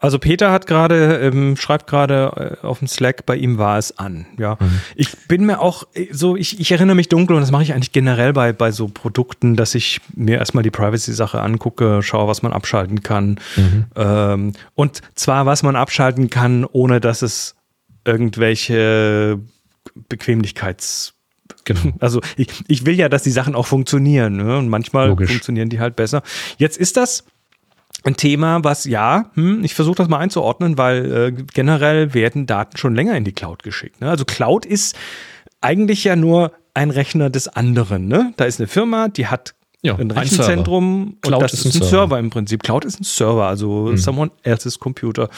Also 0.00 0.20
Peter 0.20 0.52
hat 0.52 0.66
gerade, 0.66 1.18
ähm, 1.18 1.56
schreibt 1.56 1.88
gerade 1.88 2.56
äh, 2.62 2.66
auf 2.66 2.78
dem 2.78 2.86
Slack, 2.86 3.26
bei 3.26 3.34
ihm 3.34 3.58
war 3.58 3.78
es 3.78 3.98
an. 3.98 4.26
Ja, 4.38 4.56
mhm. 4.60 4.80
ich 4.94 5.16
bin 5.26 5.44
mir 5.44 5.60
auch 5.60 5.84
äh, 5.94 6.06
so, 6.12 6.36
ich, 6.36 6.60
ich 6.60 6.70
erinnere 6.70 6.94
mich 6.94 7.08
dunkel 7.08 7.34
und 7.34 7.42
das 7.42 7.50
mache 7.50 7.64
ich 7.64 7.72
eigentlich 7.72 7.90
generell 7.90 8.32
bei, 8.32 8.52
bei 8.52 8.70
so 8.70 8.86
Produkten, 8.86 9.56
dass 9.56 9.74
ich 9.74 10.00
mir 10.14 10.38
erstmal 10.38 10.62
die 10.62 10.70
Privacy-Sache 10.70 11.40
angucke, 11.40 12.00
schaue, 12.02 12.28
was 12.28 12.42
man 12.42 12.52
abschalten 12.52 13.02
kann. 13.02 13.40
Mhm. 13.56 13.84
Ähm, 13.96 14.52
und 14.74 15.00
zwar, 15.16 15.46
was 15.46 15.64
man 15.64 15.74
abschalten 15.74 16.30
kann, 16.30 16.64
ohne 16.64 17.00
dass 17.00 17.22
es 17.22 17.56
irgendwelche 18.04 19.40
Bequemlichkeits- 20.10 21.12
Genau. 21.64 21.92
Also 22.00 22.20
ich, 22.36 22.48
ich 22.68 22.86
will 22.86 22.94
ja, 22.94 23.08
dass 23.08 23.22
die 23.22 23.30
Sachen 23.30 23.54
auch 23.54 23.66
funktionieren. 23.66 24.36
Ne? 24.36 24.58
Und 24.58 24.68
manchmal 24.68 25.08
Logisch. 25.08 25.30
funktionieren 25.30 25.68
die 25.68 25.80
halt 25.80 25.96
besser. 25.96 26.22
Jetzt 26.56 26.78
ist 26.78 26.96
das 26.96 27.24
ein 28.08 28.16
Thema, 28.16 28.64
was 28.64 28.84
ja, 28.84 29.30
hm, 29.34 29.62
ich 29.62 29.74
versuche 29.74 29.96
das 29.96 30.08
mal 30.08 30.18
einzuordnen, 30.18 30.76
weil 30.76 31.12
äh, 31.12 31.42
generell 31.54 32.14
werden 32.14 32.46
Daten 32.46 32.76
schon 32.76 32.94
länger 32.94 33.16
in 33.16 33.24
die 33.24 33.32
Cloud 33.32 33.62
geschickt. 33.62 34.00
Ne? 34.00 34.10
Also 34.10 34.24
Cloud 34.24 34.66
ist 34.66 34.96
eigentlich 35.60 36.04
ja 36.04 36.16
nur 36.16 36.52
ein 36.74 36.90
Rechner 36.90 37.30
des 37.30 37.48
anderen. 37.48 38.08
Ne? 38.08 38.32
Da 38.36 38.44
ist 38.44 38.60
eine 38.60 38.68
Firma, 38.68 39.08
die 39.08 39.26
hat 39.26 39.54
ja, 39.82 39.94
ein 39.96 40.10
Rechenzentrum 40.10 41.18
ein 41.24 41.32
und 41.32 41.42
das 41.42 41.52
ist 41.52 41.64
ein, 41.66 41.70
Server. 41.72 41.86
Server. 41.86 42.18
im 42.18 42.30
Prinzip. 42.30 42.62
Cloud 42.62 42.84
ist 42.84 43.00
ein 43.00 43.04
Server, 43.04 43.46
also 43.46 43.88
mhm. 43.90 43.96
someone 43.96 44.30
else's 44.42 44.78
Computer. 44.78 45.28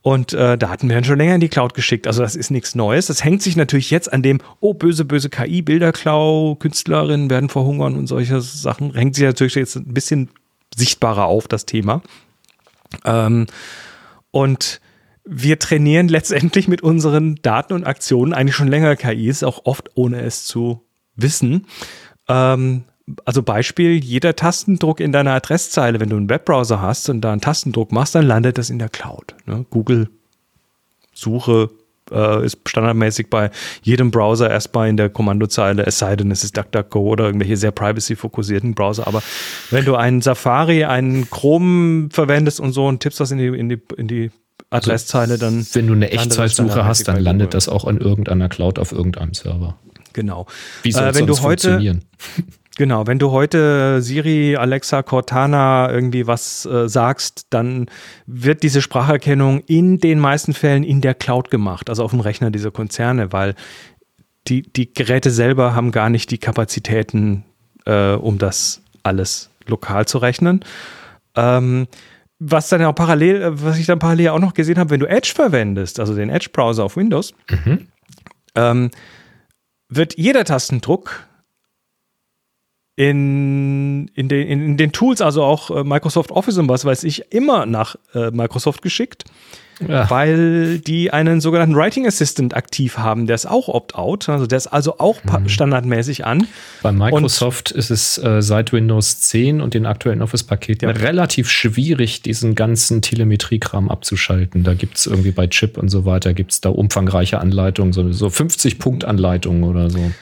Und 0.00 0.34
äh, 0.34 0.58
Daten 0.58 0.90
werden 0.90 1.04
schon 1.04 1.16
länger 1.16 1.34
in 1.34 1.40
die 1.40 1.48
Cloud 1.48 1.72
geschickt. 1.72 2.06
Also 2.06 2.22
das 2.22 2.36
ist 2.36 2.50
nichts 2.50 2.74
Neues. 2.74 3.06
Das 3.06 3.24
hängt 3.24 3.42
sich 3.42 3.56
natürlich 3.56 3.90
jetzt 3.90 4.12
an 4.12 4.22
dem, 4.22 4.40
oh, 4.60 4.74
böse, 4.74 5.06
böse 5.06 5.30
KI, 5.30 5.62
Bilderklau, 5.62 6.56
Künstlerinnen 6.56 7.30
werden 7.30 7.48
verhungern 7.48 7.96
und 7.96 8.06
solche 8.06 8.42
Sachen. 8.42 8.92
Hängt 8.94 9.14
sich 9.14 9.24
natürlich 9.24 9.54
jetzt 9.54 9.76
ein 9.76 9.94
bisschen 9.94 10.28
sichtbarer 10.76 11.24
auf, 11.26 11.48
das 11.48 11.66
Thema. 11.66 12.02
Ähm, 13.04 13.46
und 14.30 14.80
wir 15.24 15.58
trainieren 15.58 16.08
letztendlich 16.08 16.68
mit 16.68 16.82
unseren 16.82 17.36
Daten 17.36 17.72
und 17.72 17.84
Aktionen 17.84 18.34
eigentlich 18.34 18.56
schon 18.56 18.68
länger 18.68 18.94
KIs, 18.96 19.42
auch 19.42 19.62
oft 19.64 19.90
ohne 19.94 20.20
es 20.20 20.44
zu 20.44 20.82
wissen. 21.16 21.66
Ähm, 22.28 22.84
also 23.24 23.42
Beispiel, 23.42 24.02
jeder 24.02 24.34
Tastendruck 24.36 25.00
in 25.00 25.12
deiner 25.12 25.32
Adresszeile, 25.32 26.00
wenn 26.00 26.10
du 26.10 26.16
einen 26.16 26.30
Webbrowser 26.30 26.80
hast 26.80 27.08
und 27.08 27.20
da 27.20 27.32
einen 27.32 27.40
Tastendruck 27.40 27.92
machst, 27.92 28.14
dann 28.14 28.26
landet 28.26 28.58
das 28.58 28.70
in 28.70 28.78
der 28.78 28.88
Cloud. 28.88 29.34
Ne? 29.46 29.64
Google 29.70 30.08
Suche 31.12 31.70
äh, 32.10 32.44
ist 32.44 32.58
standardmäßig 32.66 33.30
bei 33.30 33.50
jedem 33.82 34.10
Browser 34.10 34.50
erstmal 34.50 34.88
in 34.88 34.96
der 34.96 35.08
Kommandozeile, 35.08 35.84
es 35.86 35.98
sei 35.98 36.16
denn, 36.16 36.30
es 36.30 36.44
ist 36.44 36.56
DuckDuckGo 36.56 37.00
oder 37.00 37.24
irgendwelche 37.26 37.56
sehr 37.56 37.70
privacy-fokussierten 37.72 38.74
Browser. 38.74 39.06
Aber 39.06 39.22
wenn 39.70 39.84
du 39.84 39.96
einen 39.96 40.20
Safari, 40.20 40.84
einen 40.84 41.28
Chrome 41.30 42.08
verwendest 42.10 42.60
und 42.60 42.72
so 42.72 42.86
und 42.86 43.00
tippst 43.00 43.20
das 43.20 43.30
in 43.30 43.38
die, 43.38 43.46
in 43.46 43.68
die, 43.68 43.82
in 43.96 44.08
die 44.08 44.30
Adresszeile, 44.70 45.38
dann. 45.38 45.66
Wenn 45.72 45.86
du 45.86 45.92
eine 45.94 46.10
Echtzeitsuche 46.10 46.84
hast, 46.84 47.08
dann 47.08 47.20
landet 47.20 47.54
das 47.54 47.68
auch 47.68 47.86
in 47.86 47.98
irgendeiner 47.98 48.48
Cloud 48.48 48.78
auf 48.78 48.92
irgendeinem 48.92 49.34
Server. 49.34 49.78
Genau. 50.12 50.46
Wie 50.82 50.92
soll 50.92 51.08
äh, 51.08 51.14
wenn 51.14 51.26
du 51.26 51.38
heute, 51.40 52.00
Genau, 52.76 53.06
wenn 53.06 53.20
du 53.20 53.30
heute 53.30 54.02
Siri, 54.02 54.56
Alexa, 54.56 55.02
Cortana 55.02 55.90
irgendwie 55.92 56.26
was 56.26 56.66
äh, 56.66 56.88
sagst, 56.88 57.46
dann 57.50 57.86
wird 58.26 58.64
diese 58.64 58.82
Spracherkennung 58.82 59.60
in 59.60 59.98
den 59.98 60.18
meisten 60.18 60.54
Fällen 60.54 60.82
in 60.82 61.00
der 61.00 61.14
Cloud 61.14 61.50
gemacht, 61.50 61.88
also 61.88 62.02
auf 62.02 62.10
dem 62.10 62.20
Rechner 62.20 62.50
dieser 62.50 62.72
Konzerne, 62.72 63.32
weil 63.32 63.54
die, 64.48 64.62
die 64.62 64.92
Geräte 64.92 65.30
selber 65.30 65.74
haben 65.74 65.92
gar 65.92 66.10
nicht 66.10 66.32
die 66.32 66.38
Kapazitäten, 66.38 67.44
äh, 67.86 68.12
um 68.12 68.38
das 68.38 68.82
alles 69.04 69.50
lokal 69.66 70.06
zu 70.06 70.18
rechnen. 70.18 70.64
Ähm, 71.36 71.86
was 72.40 72.68
dann 72.68 72.82
auch 72.82 72.94
parallel, 72.94 73.42
äh, 73.42 73.62
was 73.62 73.78
ich 73.78 73.86
dann 73.86 74.00
parallel 74.00 74.30
auch 74.30 74.40
noch 74.40 74.54
gesehen 74.54 74.78
habe, 74.78 74.90
wenn 74.90 75.00
du 75.00 75.08
Edge 75.08 75.32
verwendest, 75.34 76.00
also 76.00 76.14
den 76.14 76.28
Edge-Browser 76.28 76.84
auf 76.84 76.96
Windows, 76.96 77.34
mhm. 77.48 77.86
ähm, 78.56 78.90
wird 79.88 80.18
jeder 80.18 80.44
Tastendruck 80.44 81.26
in, 82.96 84.08
in, 84.14 84.28
den, 84.28 84.46
in, 84.46 84.76
den 84.76 84.92
Tools, 84.92 85.20
also 85.20 85.42
auch 85.42 85.70
äh, 85.70 85.84
Microsoft 85.84 86.30
Office 86.30 86.58
und 86.58 86.68
was 86.68 86.84
weiß 86.84 87.04
ich, 87.04 87.32
immer 87.32 87.66
nach 87.66 87.96
äh, 88.14 88.30
Microsoft 88.30 88.82
geschickt. 88.82 89.24
Ja. 89.88 90.08
Weil 90.08 90.78
die 90.78 91.12
einen 91.12 91.40
sogenannten 91.40 91.74
Writing 91.74 92.06
Assistant 92.06 92.54
aktiv 92.54 92.96
haben. 92.96 93.26
Der 93.26 93.34
ist 93.34 93.46
auch 93.46 93.66
Opt-out, 93.66 94.28
also 94.28 94.46
der 94.46 94.58
ist 94.58 94.68
also 94.68 94.98
auch 94.98 95.24
mhm. 95.24 95.48
standardmäßig 95.48 96.24
an. 96.24 96.46
Bei 96.80 96.92
Microsoft 96.92 97.72
und 97.72 97.78
ist 97.78 97.90
es 97.90 98.16
äh, 98.18 98.40
seit 98.40 98.72
Windows 98.72 99.20
10 99.22 99.60
und 99.60 99.74
den 99.74 99.84
aktuellen 99.86 100.22
Office-Paketen 100.22 100.88
ja. 100.88 100.94
relativ 100.94 101.50
schwierig, 101.50 102.22
diesen 102.22 102.54
ganzen 102.54 103.02
Telemetriekram 103.02 103.88
abzuschalten. 103.88 104.62
Da 104.62 104.74
gibt 104.74 104.96
es 104.96 105.06
irgendwie 105.06 105.32
bei 105.32 105.48
Chip 105.48 105.76
und 105.76 105.88
so 105.88 106.04
weiter, 106.04 106.34
gibt 106.34 106.52
es 106.52 106.60
da 106.60 106.68
umfangreiche 106.68 107.40
Anleitungen, 107.40 107.92
so, 107.92 108.12
so 108.12 108.28
50-Punkt-Anleitungen 108.28 109.64
oder 109.64 109.90
so. 109.90 110.12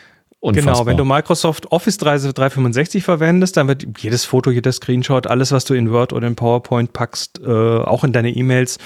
Unfassbar. 0.42 0.74
Genau, 0.74 0.86
wenn 0.86 0.96
du 0.96 1.04
Microsoft 1.04 1.70
Office 1.70 1.98
365 1.98 3.04
verwendest, 3.04 3.56
dann 3.56 3.68
wird 3.68 3.86
jedes 4.00 4.24
Foto, 4.24 4.50
jeder 4.50 4.72
Screenshot, 4.72 5.28
alles, 5.28 5.52
was 5.52 5.64
du 5.64 5.74
in 5.74 5.92
Word 5.92 6.12
oder 6.12 6.26
in 6.26 6.34
PowerPoint 6.34 6.92
packst, 6.92 7.40
äh, 7.46 7.48
auch 7.48 8.02
in 8.02 8.12
deine 8.12 8.30
E-Mails, 8.30 8.78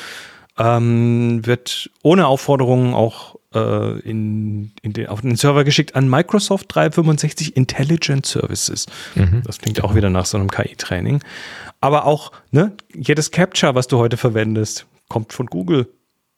ähm, 0.59 1.47
wird 1.47 1.89
ohne 2.03 2.27
Aufforderungen 2.27 2.93
auch 2.93 3.37
äh, 3.55 3.99
in, 4.01 4.73
in 4.83 4.93
den, 4.93 5.07
auf 5.07 5.23
den 5.23 5.35
Server 5.37 5.65
geschickt 5.65 5.97
an 5.97 6.11
Microsoft 6.11 6.75
365 6.75 7.57
Intelligent 7.57 8.27
Services. 8.27 8.85
Mhm. 9.15 9.41
Das 9.47 9.57
klingt 9.57 9.83
auch 9.83 9.95
wieder 9.95 10.11
nach 10.11 10.27
so 10.27 10.37
einem 10.37 10.51
KI-Training. 10.51 11.25
Aber 11.81 12.05
auch 12.05 12.33
ne, 12.51 12.73
jedes 12.95 13.31
Capture, 13.31 13.75
was 13.75 13.87
du 13.87 13.97
heute 13.97 14.19
verwendest, 14.19 14.85
kommt 15.09 15.33
von 15.33 15.47
Google. 15.47 15.89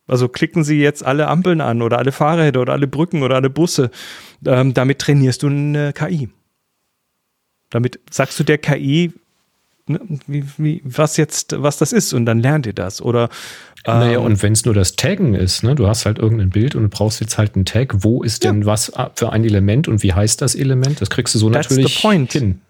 Also 0.09 0.29
klicken 0.29 0.64
Sie 0.64 0.81
jetzt 0.81 1.05
alle 1.05 1.29
Ampeln 1.29 1.61
an 1.61 1.83
oder 1.83 1.99
alle 1.99 2.12
Fahrräder 2.12 2.61
oder 2.61 2.73
alle 2.73 2.87
Brücken 2.87 3.23
oder 3.23 3.37
alle 3.37 3.51
Busse. 3.51 3.90
Ähm, 4.44 4.75
damit 4.75 4.99
trainierst 4.99 5.42
du 5.42 5.49
eine 5.49 5.92
KI. 5.92 6.31
Damit 7.71 8.01
sagst 8.11 8.40
du 8.40 8.44
der 8.44 8.59
KI, 8.59 9.12
ne, 9.87 10.01
wie, 10.27 10.44
wie, 10.57 10.81
was 10.85 11.18
jetzt, 11.18 11.55
was 11.62 11.77
das 11.77 11.92
ist 11.92 12.14
und 12.14 12.25
dann 12.25 12.40
lernt 12.40 12.66
ihr 12.66 12.73
das. 12.73 13.03
Oder 13.03 13.29
ähm, 13.85 13.99
naja, 13.99 14.18
und 14.18 14.42
wenn 14.42 14.55
es 14.55 14.64
nur 14.64 14.75
das 14.75 14.97
Taggen 14.97 15.35
ist, 15.35 15.62
ne? 15.62 15.75
du 15.75 15.87
hast 15.87 16.07
halt 16.07 16.18
irgendein 16.18 16.51
Bild 16.51 16.75
und 16.75 16.83
du 16.85 16.88
brauchst 16.88 17.21
jetzt 17.21 17.37
halt 17.37 17.55
einen 17.55 17.66
Tag, 17.66 18.03
wo 18.03 18.23
ist 18.23 18.44
ja. 18.44 18.53
denn 18.53 18.64
was 18.64 18.92
für 19.14 19.33
ein 19.33 19.44
Element 19.44 19.88
und 19.88 20.03
wie 20.03 20.14
heißt 20.14 20.40
das 20.40 20.55
Element? 20.55 21.01
Das 21.01 21.11
kriegst 21.11 21.35
du 21.35 21.38
so 21.38 21.51
That's 21.51 21.71
natürlich 21.71 21.99
hin. 22.33 22.61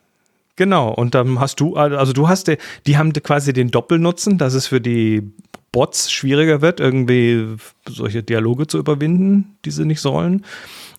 Genau, 0.59 0.93
und 0.93 1.15
dann 1.15 1.39
hast 1.39 1.61
du, 1.61 1.77
also 1.77 2.13
du 2.13 2.29
hast, 2.29 2.51
die 2.87 2.99
haben 2.99 3.13
quasi 3.13 3.53
den 3.53 3.71
Doppelnutzen, 3.71 4.39
dass 4.39 4.55
es 4.55 4.67
für 4.67 4.81
die 4.81 5.23
Bots 5.71 6.11
schwieriger 6.11 6.63
wird, 6.63 6.81
irgendwie 6.81 7.47
solche 7.89 8.25
Dialoge 8.25 8.67
zu 8.67 8.77
überwinden, 8.77 9.57
die 9.65 9.71
sie 9.71 9.85
nicht 9.85 10.01
sollen. 10.01 10.45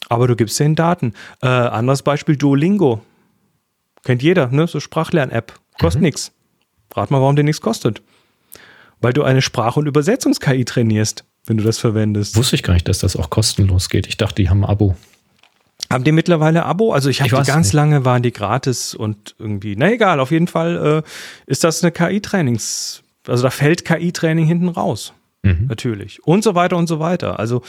Aber 0.07 0.27
du 0.27 0.37
gibst 0.37 0.57
den 0.61 0.75
Daten. 0.75 1.13
Äh, 1.41 1.47
anderes 1.47 2.03
Beispiel, 2.03 2.37
Duolingo. 2.37 3.01
Kennt 4.05 4.23
jeder, 4.23 4.47
ne? 4.47 4.65
So 4.65 4.79
Sprachlern-App. 4.79 5.59
Kostet 5.77 5.99
mhm. 5.99 6.05
nichts. 6.05 6.31
Rat 6.95 7.11
mal, 7.11 7.19
warum 7.19 7.35
der 7.35 7.43
nichts 7.43 7.59
kostet. 7.59 8.01
Weil 9.01 9.11
du 9.11 9.23
eine 9.23 9.41
Sprach- 9.41 9.75
und 9.75 9.87
Übersetzungs-KI 9.87 10.63
trainierst, 10.63 11.25
wenn 11.47 11.57
du 11.57 11.65
das 11.65 11.79
verwendest. 11.79 12.37
Wusste 12.37 12.55
ich 12.55 12.63
gar 12.63 12.75
nicht, 12.75 12.87
dass 12.87 12.99
das 12.99 13.17
auch 13.17 13.29
kostenlos 13.29 13.89
geht. 13.89 14.07
Ich 14.07 14.15
dachte, 14.15 14.41
die 14.41 14.49
haben 14.49 14.63
ein 14.63 14.69
Abo. 14.69 14.95
Haben 15.91 16.04
die 16.04 16.12
mittlerweile 16.12 16.65
Abo? 16.65 16.93
Also 16.93 17.10
ich 17.10 17.21
habe 17.21 17.32
ganz 17.43 17.67
nicht. 17.67 17.73
lange 17.73 18.06
waren 18.06 18.21
die 18.21 18.32
gratis 18.32 18.93
und 18.93 19.36
irgendwie, 19.39 19.75
na 19.75 19.91
egal, 19.91 20.19
auf 20.19 20.32
jeden 20.32 20.47
Fall 20.47 21.04
äh, 21.04 21.52
ist 21.52 21.63
das 21.63 21.84
eine 21.84 21.91
KI-Trainings, 21.91 23.02
also 23.28 23.43
da 23.43 23.49
fällt 23.49 23.86
KI-Training 23.86 24.45
hinten 24.45 24.69
raus. 24.69 25.13
Mhm. 25.41 25.67
Natürlich. 25.67 26.23
Und 26.25 26.43
so 26.43 26.54
weiter 26.56 26.78
und 26.78 26.88
so 26.88 26.99
weiter. 26.99 27.39
Also 27.39 27.62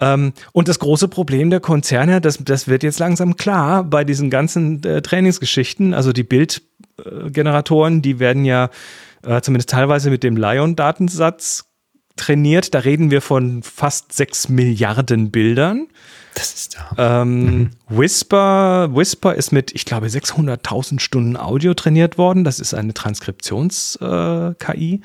ähm, 0.00 0.32
und 0.52 0.68
das 0.68 0.78
große 0.78 1.08
Problem 1.08 1.50
der 1.50 1.60
Konzerne, 1.60 2.20
das, 2.20 2.38
das 2.42 2.68
wird 2.68 2.82
jetzt 2.82 2.98
langsam 2.98 3.36
klar 3.36 3.82
bei 3.82 4.04
diesen 4.04 4.30
ganzen 4.30 4.82
äh, 4.84 5.02
Trainingsgeschichten. 5.02 5.94
Also 5.94 6.12
die 6.12 6.22
Bildgeneratoren, 6.22 8.02
die 8.02 8.20
werden 8.20 8.44
ja 8.44 8.70
äh, 9.24 9.40
zumindest 9.40 9.70
teilweise 9.70 10.10
mit 10.10 10.22
dem 10.22 10.36
Lion-Datensatz 10.36 11.67
trainiert. 12.18 12.74
Da 12.74 12.80
reden 12.80 13.10
wir 13.10 13.22
von 13.22 13.62
fast 13.62 14.12
sechs 14.12 14.48
Milliarden 14.48 15.30
Bildern. 15.30 15.88
Das 16.34 16.54
ist 16.54 16.76
da. 16.76 17.22
Ähm, 17.22 17.44
mhm. 17.44 17.70
Whisper, 17.88 18.94
Whisper 18.94 19.34
ist 19.34 19.52
mit, 19.52 19.74
ich 19.74 19.84
glaube, 19.84 20.06
600.000 20.06 21.00
Stunden 21.00 21.36
Audio 21.36 21.74
trainiert 21.74 22.18
worden. 22.18 22.44
Das 22.44 22.60
ist 22.60 22.74
eine 22.74 22.94
Transkriptions-KI. 22.94 24.94
Äh, 24.94 25.00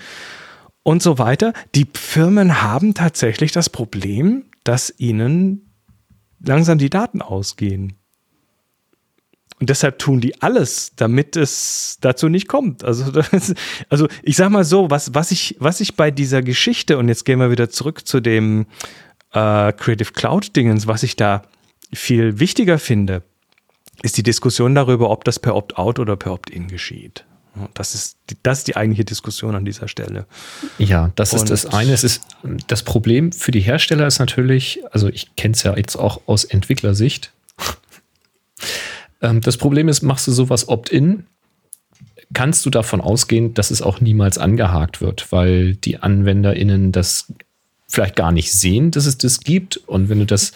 und 0.83 1.01
so 1.01 1.17
weiter. 1.17 1.53
Die 1.75 1.87
Firmen 1.93 2.61
haben 2.61 2.93
tatsächlich 2.93 3.53
das 3.53 3.69
Problem, 3.69 4.45
dass 4.63 4.93
ihnen 4.97 5.73
langsam 6.45 6.77
die 6.77 6.89
Daten 6.89 7.21
ausgehen. 7.21 7.93
Und 9.63 9.69
deshalb 9.69 9.97
tun 9.97 10.19
die 10.19 10.41
alles, 10.41 10.91
damit 10.97 11.37
es 11.37 11.97
dazu 12.01 12.27
nicht 12.27 12.49
kommt. 12.49 12.83
Also, 12.83 13.09
das, 13.31 13.53
also 13.87 14.09
ich 14.21 14.35
sag 14.35 14.49
mal 14.49 14.65
so, 14.65 14.89
was, 14.89 15.13
was, 15.13 15.31
ich, 15.31 15.55
was 15.57 15.79
ich 15.79 15.95
bei 15.95 16.11
dieser 16.11 16.41
Geschichte, 16.41 16.97
und 16.97 17.07
jetzt 17.07 17.23
gehen 17.23 17.39
wir 17.39 17.49
wieder 17.49 17.69
zurück 17.69 18.05
zu 18.05 18.19
dem 18.19 18.65
äh, 19.31 19.71
Creative 19.71 20.11
Cloud-Dingens, 20.11 20.85
was 20.85 21.03
ich 21.03 21.15
da 21.15 21.43
viel 21.93 22.41
wichtiger 22.41 22.77
finde, 22.77 23.23
ist 24.01 24.17
die 24.17 24.23
Diskussion 24.23 24.75
darüber, 24.75 25.09
ob 25.09 25.23
das 25.23 25.39
per 25.39 25.55
Opt-out 25.55 25.97
oder 25.97 26.17
per 26.17 26.33
Opt-in 26.33 26.67
geschieht. 26.67 27.23
Das 27.73 27.95
ist, 27.95 28.17
die, 28.31 28.35
das 28.43 28.57
ist 28.57 28.67
die 28.67 28.75
eigentliche 28.75 29.05
Diskussion 29.05 29.55
an 29.55 29.63
dieser 29.63 29.87
Stelle. 29.87 30.25
Ja, 30.77 31.13
das 31.15 31.31
Und 31.31 31.43
ist 31.43 31.49
das 31.51 31.65
eine. 31.67 31.93
Es 31.93 32.03
ist, 32.03 32.23
das 32.67 32.83
Problem 32.83 33.31
für 33.31 33.51
die 33.51 33.61
Hersteller 33.61 34.07
ist 34.07 34.19
natürlich, 34.19 34.81
also 34.91 35.07
ich 35.07 35.37
kenne 35.37 35.53
es 35.53 35.63
ja 35.63 35.73
jetzt 35.77 35.95
auch 35.95 36.19
aus 36.25 36.43
Entwicklersicht. 36.43 37.31
Ähm, 39.23 39.41
das 39.41 39.57
Problem 39.57 39.87
ist, 39.87 40.03
machst 40.03 40.27
du 40.27 40.31
sowas 40.31 40.67
opt-in, 40.67 41.25
kannst 42.33 42.65
du 42.65 42.69
davon 42.69 43.01
ausgehen, 43.01 43.55
dass 43.55 43.71
es 43.71 43.81
auch 43.81 44.01
niemals 44.01 44.37
angehakt 44.37 45.01
wird, 45.01 45.31
weil 45.31 45.75
die 45.75 45.97
AnwenderInnen 45.97 46.91
das 46.91 47.33
vielleicht 47.87 48.15
gar 48.15 48.31
nicht 48.31 48.51
sehen, 48.51 48.91
dass 48.91 49.05
es 49.05 49.17
das 49.17 49.39
gibt. 49.39 49.77
Und 49.77 50.09
wenn 50.09 50.19
du 50.19 50.25
das 50.25 50.51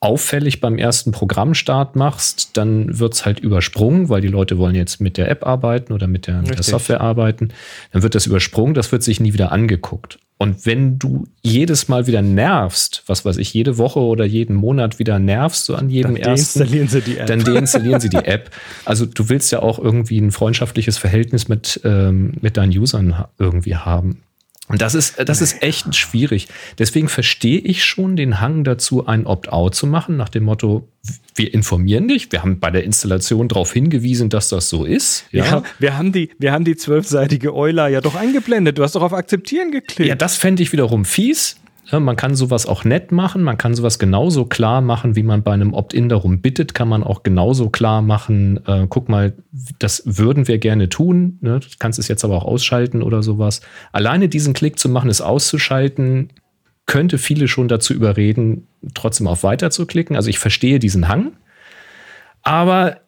auffällig 0.00 0.60
beim 0.60 0.78
ersten 0.78 1.12
Programmstart 1.12 1.96
machst, 1.96 2.56
dann 2.56 2.98
wird 2.98 3.14
es 3.14 3.26
halt 3.26 3.40
übersprungen, 3.40 4.08
weil 4.08 4.20
die 4.20 4.28
Leute 4.28 4.58
wollen 4.58 4.74
jetzt 4.74 5.00
mit 5.00 5.16
der 5.16 5.30
App 5.30 5.46
arbeiten 5.46 5.92
oder 5.92 6.06
mit 6.06 6.26
der, 6.26 6.40
mit 6.40 6.54
der, 6.54 6.62
Software 6.62 7.00
arbeiten. 7.00 7.50
Dann 7.92 8.02
wird 8.02 8.14
das 8.14 8.26
übersprungen, 8.26 8.74
das 8.74 8.92
wird 8.92 9.02
sich 9.02 9.20
nie 9.20 9.32
wieder 9.32 9.52
angeguckt. 9.52 10.18
Und 10.40 10.66
wenn 10.66 11.00
du 11.00 11.26
jedes 11.42 11.88
Mal 11.88 12.06
wieder 12.06 12.22
nervst, 12.22 13.02
was 13.06 13.24
weiß 13.24 13.38
ich, 13.38 13.52
jede 13.52 13.76
Woche 13.76 13.98
oder 13.98 14.24
jeden 14.24 14.54
Monat 14.54 15.00
wieder 15.00 15.18
nervst, 15.18 15.64
so 15.64 15.74
an 15.74 15.90
jedem 15.90 16.14
dann 16.14 16.22
ersten, 16.22 16.60
deinstallieren 16.60 16.88
sie 16.88 17.00
die 17.00 17.18
App. 17.18 17.26
dann 17.26 17.42
deinstallieren 17.42 18.00
sie 18.00 18.08
die 18.08 18.24
App. 18.24 18.50
Also 18.84 19.04
du 19.04 19.28
willst 19.28 19.50
ja 19.50 19.58
auch 19.58 19.80
irgendwie 19.80 20.20
ein 20.20 20.30
freundschaftliches 20.30 20.96
Verhältnis 20.96 21.48
mit, 21.48 21.80
ähm, 21.84 22.34
mit 22.40 22.56
deinen 22.56 22.70
Usern 22.70 23.24
irgendwie 23.38 23.74
haben. 23.74 24.22
Und 24.68 24.82
das 24.82 24.94
ist, 24.94 25.14
das 25.18 25.40
ist 25.40 25.62
echt 25.62 25.96
schwierig. 25.96 26.48
Deswegen 26.78 27.08
verstehe 27.08 27.58
ich 27.58 27.84
schon 27.84 28.16
den 28.16 28.40
Hang 28.40 28.64
dazu, 28.64 29.06
ein 29.06 29.26
Opt-out 29.26 29.74
zu 29.74 29.86
machen, 29.86 30.16
nach 30.16 30.28
dem 30.28 30.44
Motto, 30.44 30.86
wir 31.34 31.54
informieren 31.54 32.08
dich. 32.08 32.30
Wir 32.30 32.42
haben 32.42 32.60
bei 32.60 32.70
der 32.70 32.84
Installation 32.84 33.48
darauf 33.48 33.72
hingewiesen, 33.72 34.28
dass 34.28 34.50
das 34.50 34.68
so 34.68 34.84
ist. 34.84 35.24
Ja, 35.32 35.44
ja 35.44 35.62
wir 35.78 35.96
haben 35.96 36.12
die, 36.12 36.30
wir 36.38 36.52
haben 36.52 36.64
die 36.64 36.76
zwölfseitige 36.76 37.54
Euler 37.54 37.88
ja 37.88 38.00
doch 38.00 38.14
eingeblendet. 38.14 38.76
Du 38.76 38.82
hast 38.82 38.94
doch 38.94 39.02
auf 39.02 39.14
Akzeptieren 39.14 39.70
geklickt. 39.70 40.08
Ja, 40.08 40.14
das 40.14 40.36
fände 40.36 40.62
ich 40.62 40.72
wiederum 40.72 41.04
fies. 41.04 41.56
Man 41.90 42.16
kann 42.16 42.34
sowas 42.34 42.66
auch 42.66 42.84
nett 42.84 43.12
machen, 43.12 43.42
man 43.42 43.56
kann 43.56 43.74
sowas 43.74 43.98
genauso 43.98 44.44
klar 44.44 44.82
machen, 44.82 45.16
wie 45.16 45.22
man 45.22 45.42
bei 45.42 45.52
einem 45.52 45.72
Opt-in 45.72 46.10
darum 46.10 46.42
bittet, 46.42 46.74
kann 46.74 46.88
man 46.88 47.02
auch 47.02 47.22
genauso 47.22 47.70
klar 47.70 48.02
machen, 48.02 48.60
äh, 48.66 48.86
guck 48.88 49.08
mal, 49.08 49.32
das 49.78 50.02
würden 50.04 50.48
wir 50.48 50.58
gerne 50.58 50.90
tun, 50.90 51.38
ne? 51.40 51.60
du 51.60 51.66
kannst 51.78 51.98
es 51.98 52.08
jetzt 52.08 52.24
aber 52.24 52.36
auch 52.36 52.44
ausschalten 52.44 53.02
oder 53.02 53.22
sowas. 53.22 53.62
Alleine 53.90 54.28
diesen 54.28 54.52
Klick 54.52 54.78
zu 54.78 54.90
machen, 54.90 55.08
es 55.08 55.22
auszuschalten, 55.22 56.28
könnte 56.84 57.16
viele 57.16 57.48
schon 57.48 57.68
dazu 57.68 57.94
überreden, 57.94 58.66
trotzdem 58.92 59.26
auf 59.26 59.42
Weiter 59.42 59.70
zu 59.70 59.86
klicken. 59.86 60.16
Also 60.16 60.28
ich 60.28 60.38
verstehe 60.38 60.78
diesen 60.78 61.08
Hang, 61.08 61.32
aber 62.42 63.00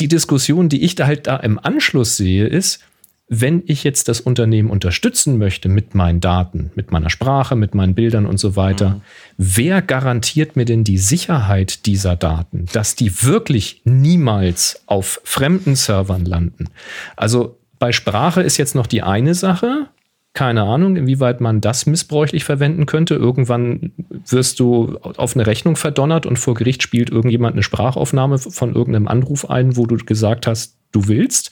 die 0.00 0.08
Diskussion, 0.08 0.68
die 0.68 0.82
ich 0.84 0.96
da 0.96 1.06
halt 1.06 1.26
da 1.28 1.36
im 1.36 1.58
Anschluss 1.58 2.16
sehe, 2.16 2.46
ist, 2.46 2.80
wenn 3.28 3.64
ich 3.66 3.82
jetzt 3.82 4.08
das 4.08 4.20
Unternehmen 4.20 4.70
unterstützen 4.70 5.36
möchte 5.36 5.68
mit 5.68 5.96
meinen 5.96 6.20
Daten, 6.20 6.70
mit 6.76 6.92
meiner 6.92 7.10
Sprache, 7.10 7.56
mit 7.56 7.74
meinen 7.74 7.94
Bildern 7.94 8.24
und 8.24 8.38
so 8.38 8.54
weiter, 8.54 8.90
mhm. 8.90 9.00
wer 9.36 9.82
garantiert 9.82 10.54
mir 10.54 10.64
denn 10.64 10.84
die 10.84 10.98
Sicherheit 10.98 11.86
dieser 11.86 12.14
Daten, 12.14 12.66
dass 12.72 12.94
die 12.94 13.24
wirklich 13.24 13.82
niemals 13.84 14.82
auf 14.86 15.20
fremden 15.24 15.74
Servern 15.74 16.24
landen? 16.24 16.68
Also 17.16 17.58
bei 17.80 17.90
Sprache 17.90 18.42
ist 18.42 18.58
jetzt 18.58 18.76
noch 18.76 18.86
die 18.86 19.02
eine 19.02 19.34
Sache. 19.34 19.88
Keine 20.32 20.62
Ahnung, 20.62 20.96
inwieweit 20.96 21.40
man 21.40 21.60
das 21.60 21.86
missbräuchlich 21.86 22.44
verwenden 22.44 22.86
könnte. 22.86 23.14
Irgendwann 23.14 23.92
wirst 24.28 24.60
du 24.60 24.98
auf 24.98 25.34
eine 25.34 25.46
Rechnung 25.46 25.76
verdonnert 25.76 26.26
und 26.26 26.38
vor 26.38 26.54
Gericht 26.54 26.82
spielt 26.82 27.10
irgendjemand 27.10 27.54
eine 27.54 27.62
Sprachaufnahme 27.62 28.38
von 28.38 28.74
irgendeinem 28.74 29.08
Anruf 29.08 29.50
ein, 29.50 29.76
wo 29.76 29.86
du 29.86 29.96
gesagt 29.96 30.46
hast, 30.46 30.76
du 30.92 31.08
willst. 31.08 31.50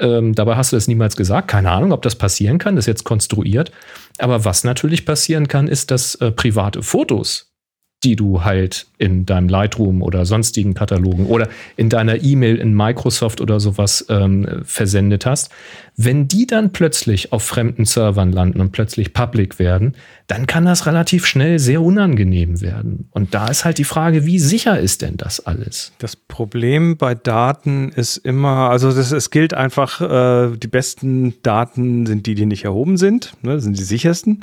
Ähm, 0.00 0.34
dabei 0.34 0.56
hast 0.56 0.72
du 0.72 0.76
das 0.76 0.88
niemals 0.88 1.16
gesagt. 1.16 1.48
Keine 1.48 1.70
Ahnung, 1.70 1.92
ob 1.92 2.02
das 2.02 2.16
passieren 2.16 2.58
kann. 2.58 2.76
Das 2.76 2.84
ist 2.84 2.88
jetzt 2.88 3.04
konstruiert. 3.04 3.72
Aber 4.18 4.44
was 4.44 4.64
natürlich 4.64 5.06
passieren 5.06 5.48
kann, 5.48 5.68
ist, 5.68 5.90
dass 5.90 6.14
äh, 6.16 6.30
private 6.30 6.82
Fotos 6.82 7.55
die 8.04 8.14
du 8.14 8.44
halt 8.44 8.86
in 8.98 9.26
deinem 9.26 9.48
Lightroom 9.48 10.02
oder 10.02 10.26
sonstigen 10.26 10.74
Katalogen 10.74 11.26
oder 11.26 11.48
in 11.76 11.88
deiner 11.88 12.22
E-Mail 12.22 12.56
in 12.56 12.74
Microsoft 12.74 13.40
oder 13.40 13.58
sowas 13.58 14.06
ähm, 14.08 14.46
versendet 14.64 15.26
hast, 15.26 15.50
wenn 15.96 16.28
die 16.28 16.46
dann 16.46 16.72
plötzlich 16.72 17.32
auf 17.32 17.42
fremden 17.42 17.86
Servern 17.86 18.32
landen 18.32 18.60
und 18.60 18.70
plötzlich 18.70 19.14
public 19.14 19.58
werden, 19.58 19.96
dann 20.26 20.46
kann 20.46 20.66
das 20.66 20.86
relativ 20.86 21.24
schnell 21.24 21.58
sehr 21.58 21.80
unangenehm 21.80 22.60
werden. 22.60 23.08
Und 23.12 23.32
da 23.34 23.48
ist 23.48 23.64
halt 23.64 23.78
die 23.78 23.84
Frage, 23.84 24.26
wie 24.26 24.38
sicher 24.38 24.78
ist 24.78 25.00
denn 25.00 25.16
das 25.16 25.46
alles? 25.46 25.92
Das 25.98 26.14
Problem 26.14 26.98
bei 26.98 27.14
Daten 27.14 27.90
ist 27.90 28.18
immer, 28.18 28.70
also 28.70 28.92
das, 28.92 29.10
es 29.10 29.30
gilt 29.30 29.54
einfach, 29.54 30.00
äh, 30.00 30.56
die 30.56 30.68
besten 30.68 31.34
Daten 31.42 32.04
sind 32.06 32.26
die, 32.26 32.34
die 32.34 32.46
nicht 32.46 32.64
erhoben 32.64 32.98
sind, 32.98 33.32
ne, 33.42 33.58
sind 33.60 33.78
die 33.78 33.84
sichersten. 33.84 34.42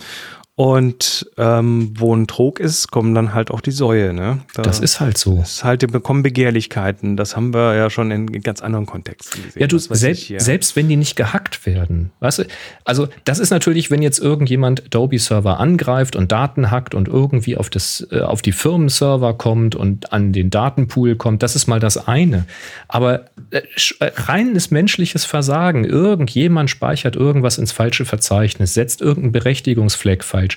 Und 0.56 1.32
ähm, 1.38 1.94
wo 1.98 2.16
ein 2.16 2.28
Trog 2.28 2.60
ist, 2.60 2.92
kommen 2.92 3.16
dann 3.16 3.34
halt 3.34 3.50
auch 3.50 3.60
die 3.60 3.72
Säue. 3.72 4.14
Ne? 4.14 4.42
Da 4.54 4.62
das 4.62 4.80
ist 4.80 5.00
halt 5.00 5.18
so. 5.18 5.40
ist 5.42 5.64
halt, 5.64 5.82
die 5.82 5.88
bekommen 5.88 6.22
Begehrlichkeiten. 6.22 7.18
Das 7.18 7.36
haben 7.36 7.56
wir 7.56 7.74
ja 7.74 7.90
schon 7.90 8.12
in 8.12 8.28
ganz 8.44 8.62
anderen 8.62 8.86
Kontexten 8.86 9.44
gesehen. 9.44 9.62
Ja, 9.62 9.68
du, 9.68 9.80
selbst, 9.80 10.32
selbst 10.38 10.76
wenn 10.76 10.88
die 10.88 10.96
nicht 10.96 11.16
gehackt 11.16 11.66
werden. 11.66 12.12
Weißt 12.20 12.40
du? 12.40 12.44
Also, 12.86 13.08
das 13.24 13.40
ist 13.40 13.50
natürlich, 13.50 13.90
wenn 13.90 14.04
jetzt 14.04 14.20
irgendjemand 14.20 14.86
Adobe-Server 14.86 15.60
angreift 15.60 16.16
und 16.16 16.32
Daten 16.32 16.70
hackt 16.70 16.94
und 16.94 17.08
irgendwie 17.08 17.58
auf, 17.58 17.72
das, 17.72 18.08
äh, 18.12 18.20
auf 18.20 18.44
die 18.44 18.52
Firmenserver 18.52 19.34
kommt 19.34 19.76
und 19.76 20.14
an 20.14 20.34
den 20.34 20.52
Datenpool 20.52 21.16
kommt, 21.16 21.42
das 21.42 21.56
ist 21.56 21.66
mal 21.66 21.80
das 21.80 22.08
eine. 22.08 22.46
Aber 22.88 23.26
äh, 23.50 23.62
äh 24.00 24.12
reines 24.16 24.72
menschliches 24.72 25.26
Versagen. 25.26 25.86
Irgendjemand 25.86 26.70
speichert 26.70 27.16
irgendwas 27.16 27.58
ins 27.58 27.72
falsche 27.72 28.06
Verzeichnis, 28.06 28.74
setzt 28.74 29.02
irgendeinen 29.02 29.32
Berechtigungsfleck 29.32 30.24
falsch. 30.24 30.53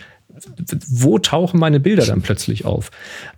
Wo 0.88 1.18
tauchen 1.18 1.60
meine 1.60 1.80
Bilder 1.80 2.06
dann 2.06 2.22
plötzlich 2.22 2.64
auf? 2.64 2.90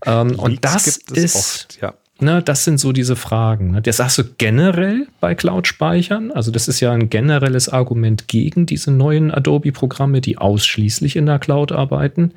Ähm, 0.05 0.39
und 0.39 0.65
das 0.65 0.99
ist, 1.13 1.37
oft, 1.37 1.79
ja. 1.81 1.95
Ne, 2.21 2.43
das 2.43 2.65
sind 2.65 2.81
so 2.81 2.91
diese 2.91 3.15
Fragen. 3.15 3.73
Ne? 3.73 3.83
Das 3.83 3.99
sagst 3.99 4.19
du 4.19 4.25
generell 4.39 5.07
bei 5.21 5.37
Cloud-Speichern. 5.37 6.33
Also 6.33 6.51
das 6.51 6.67
ist 6.67 6.81
ja 6.81 6.91
ein 6.91 7.11
generelles 7.11 7.69
Argument 7.69 8.27
gegen 8.27 8.67
diese 8.67 8.91
neuen 8.91 9.31
Adobe-Programme, 9.31 10.21
die 10.21 10.37
ausschließlich 10.37 11.15
in 11.15 11.27
der 11.27 11.39
Cloud 11.39 11.71
arbeiten. 11.71 12.33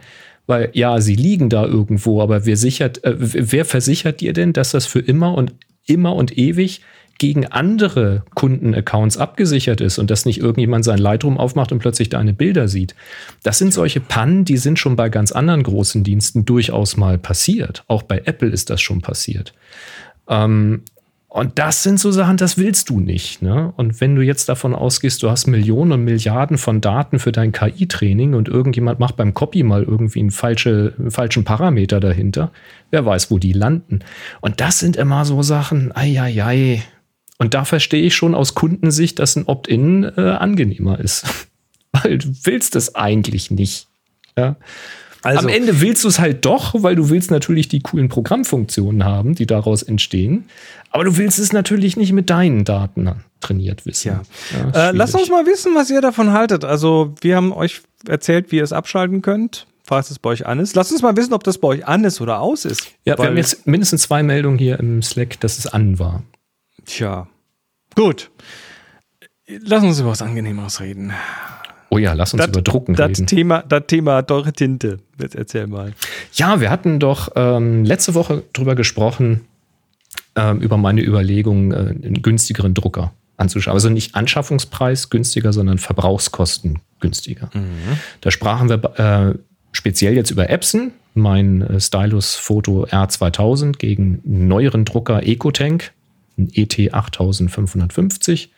Weil 0.45 0.69
ja, 0.73 1.01
sie 1.01 1.15
liegen 1.15 1.49
da 1.49 1.65
irgendwo, 1.65 2.21
aber 2.21 2.45
wer, 2.45 2.57
sichert, 2.57 3.03
äh, 3.03 3.15
wer 3.17 3.65
versichert 3.65 4.21
dir 4.21 4.33
denn, 4.33 4.53
dass 4.53 4.71
das 4.71 4.85
für 4.85 4.99
immer 4.99 5.33
und 5.33 5.53
immer 5.87 6.15
und 6.15 6.37
ewig 6.37 6.81
gegen 7.21 7.45
andere 7.45 8.23
Kundenaccounts 8.33 9.19
abgesichert 9.19 9.79
ist 9.79 9.99
und 9.99 10.09
dass 10.09 10.25
nicht 10.25 10.39
irgendjemand 10.39 10.83
sein 10.83 10.97
Lightroom 10.97 11.37
aufmacht 11.37 11.71
und 11.71 11.77
plötzlich 11.77 12.09
deine 12.09 12.33
Bilder 12.33 12.67
sieht. 12.67 12.95
Das 13.43 13.59
sind 13.59 13.71
solche 13.75 13.99
Pannen, 13.99 14.43
die 14.43 14.57
sind 14.57 14.79
schon 14.79 14.95
bei 14.95 15.07
ganz 15.09 15.31
anderen 15.31 15.61
großen 15.61 16.03
Diensten 16.03 16.45
durchaus 16.45 16.97
mal 16.97 17.19
passiert. 17.19 17.83
Auch 17.87 18.01
bei 18.01 18.23
Apple 18.25 18.49
ist 18.49 18.71
das 18.71 18.81
schon 18.81 19.01
passiert. 19.01 19.53
Ähm, 20.27 20.81
und 21.27 21.59
das 21.59 21.83
sind 21.83 21.99
so 21.99 22.09
Sachen, 22.09 22.37
das 22.37 22.57
willst 22.57 22.89
du 22.89 22.99
nicht. 22.99 23.43
Ne? 23.43 23.71
Und 23.77 24.01
wenn 24.01 24.15
du 24.15 24.23
jetzt 24.23 24.49
davon 24.49 24.73
ausgehst, 24.73 25.21
du 25.21 25.29
hast 25.29 25.45
Millionen 25.45 25.91
und 25.91 26.03
Milliarden 26.03 26.57
von 26.57 26.81
Daten 26.81 27.19
für 27.19 27.31
dein 27.31 27.51
KI-Training 27.51 28.33
und 28.33 28.47
irgendjemand 28.47 28.99
macht 28.99 29.15
beim 29.15 29.35
Copy 29.35 29.61
mal 29.61 29.83
irgendwie 29.83 30.21
einen, 30.21 30.31
falsche, 30.31 30.95
einen 30.97 31.11
falschen 31.11 31.43
Parameter 31.43 31.99
dahinter, 31.99 32.51
wer 32.89 33.05
weiß, 33.05 33.29
wo 33.29 33.37
die 33.37 33.53
landen. 33.53 33.99
Und 34.41 34.59
das 34.59 34.79
sind 34.79 34.95
immer 34.95 35.23
so 35.23 35.43
Sachen, 35.43 35.95
ei, 35.95 36.19
ei, 36.19 36.43
ei. 36.43 36.83
Und 37.41 37.55
da 37.55 37.65
verstehe 37.65 38.03
ich 38.03 38.13
schon 38.13 38.35
aus 38.35 38.53
Kundensicht, 38.53 39.17
dass 39.17 39.35
ein 39.35 39.45
Opt-in 39.47 40.03
äh, 40.15 40.21
angenehmer 40.21 40.99
ist. 40.99 41.25
Weil 41.91 42.19
du 42.19 42.27
willst 42.43 42.75
es 42.75 42.93
eigentlich 42.93 43.49
nicht. 43.49 43.87
Ja? 44.37 44.57
Also, 45.23 45.47
Am 45.47 45.49
Ende 45.49 45.81
willst 45.81 46.03
du 46.03 46.07
es 46.07 46.19
halt 46.19 46.45
doch, 46.45 46.75
weil 46.83 46.95
du 46.95 47.09
willst 47.09 47.31
natürlich 47.31 47.67
die 47.67 47.79
coolen 47.79 48.09
Programmfunktionen 48.09 49.05
haben, 49.05 49.33
die 49.33 49.47
daraus 49.47 49.81
entstehen. 49.81 50.45
Aber 50.91 51.03
du 51.03 51.17
willst 51.17 51.39
es 51.39 51.51
natürlich 51.51 51.97
nicht 51.97 52.11
mit 52.11 52.29
deinen 52.29 52.63
Daten 52.63 53.11
trainiert 53.39 53.87
wissen. 53.87 54.09
Ja. 54.09 54.21
ja 54.73 54.89
äh, 54.89 54.91
lasst 54.91 55.15
uns 55.15 55.29
mal 55.29 55.47
wissen, 55.47 55.73
was 55.73 55.89
ihr 55.89 56.01
davon 56.01 56.33
haltet. 56.33 56.63
Also 56.63 57.15
wir 57.21 57.35
haben 57.35 57.53
euch 57.53 57.81
erzählt, 58.07 58.51
wie 58.51 58.57
ihr 58.57 58.63
es 58.63 58.73
abschalten 58.73 59.23
könnt, 59.23 59.65
falls 59.83 60.11
es 60.11 60.19
bei 60.19 60.29
euch 60.29 60.45
an 60.45 60.59
ist. 60.59 60.75
Lasst 60.75 60.91
uns 60.91 61.01
mal 61.01 61.17
wissen, 61.17 61.33
ob 61.33 61.43
das 61.43 61.57
bei 61.57 61.69
euch 61.69 61.87
an 61.87 62.03
ist 62.03 62.21
oder 62.21 62.39
aus 62.39 62.65
ist. 62.65 62.91
Ja, 63.03 63.17
wir 63.17 63.25
haben 63.25 63.37
jetzt 63.37 63.65
mindestens 63.65 64.03
zwei 64.03 64.21
Meldungen 64.21 64.59
hier 64.59 64.79
im 64.79 65.01
Slack, 65.01 65.39
dass 65.39 65.57
es 65.57 65.65
an 65.65 65.97
war. 65.97 66.21
Tja, 66.85 67.27
gut. 67.95 68.31
Lass 69.47 69.83
uns 69.83 69.99
über 69.99 70.09
was 70.09 70.21
Angenehmeres 70.21 70.79
reden. 70.79 71.13
Oh 71.89 71.97
ja, 71.97 72.13
lass 72.13 72.33
uns 72.33 72.41
das, 72.41 72.49
über 72.49 72.61
Drucken 72.61 72.95
das 72.95 73.09
reden. 73.09 73.27
Thema, 73.27 73.63
das 73.67 73.83
Thema 73.87 74.21
teure 74.21 74.53
Tinte. 74.53 74.99
Jetzt 75.19 75.35
erzähl 75.35 75.67
mal. 75.67 75.93
Ja, 76.33 76.61
wir 76.61 76.69
hatten 76.69 76.99
doch 76.99 77.29
ähm, 77.35 77.83
letzte 77.83 78.13
Woche 78.13 78.43
drüber 78.53 78.75
gesprochen, 78.75 79.41
ähm, 80.35 80.61
über 80.61 80.77
meine 80.77 81.01
Überlegung, 81.01 81.73
äh, 81.73 81.75
einen 81.75 82.21
günstigeren 82.21 82.73
Drucker 82.73 83.13
anzuschauen. 83.35 83.73
Also 83.73 83.89
nicht 83.89 84.15
Anschaffungspreis 84.15 85.09
günstiger, 85.09 85.51
sondern 85.51 85.79
Verbrauchskosten 85.79 86.79
günstiger. 87.01 87.49
Mhm. 87.53 87.99
Da 88.21 88.31
sprachen 88.31 88.69
wir 88.69 88.99
äh, 89.33 89.37
speziell 89.73 90.15
jetzt 90.15 90.31
über 90.31 90.49
Epson, 90.49 90.91
mein 91.13 91.61
äh, 91.61 91.81
Stylus 91.81 92.35
Photo 92.35 92.85
R2000 92.85 93.77
gegen 93.77 94.21
einen 94.25 94.47
neueren 94.47 94.85
Drucker 94.85 95.23
EcoTank, 95.23 95.91
ein 96.41 96.51
ET 96.53 96.93
8550. 96.93 98.51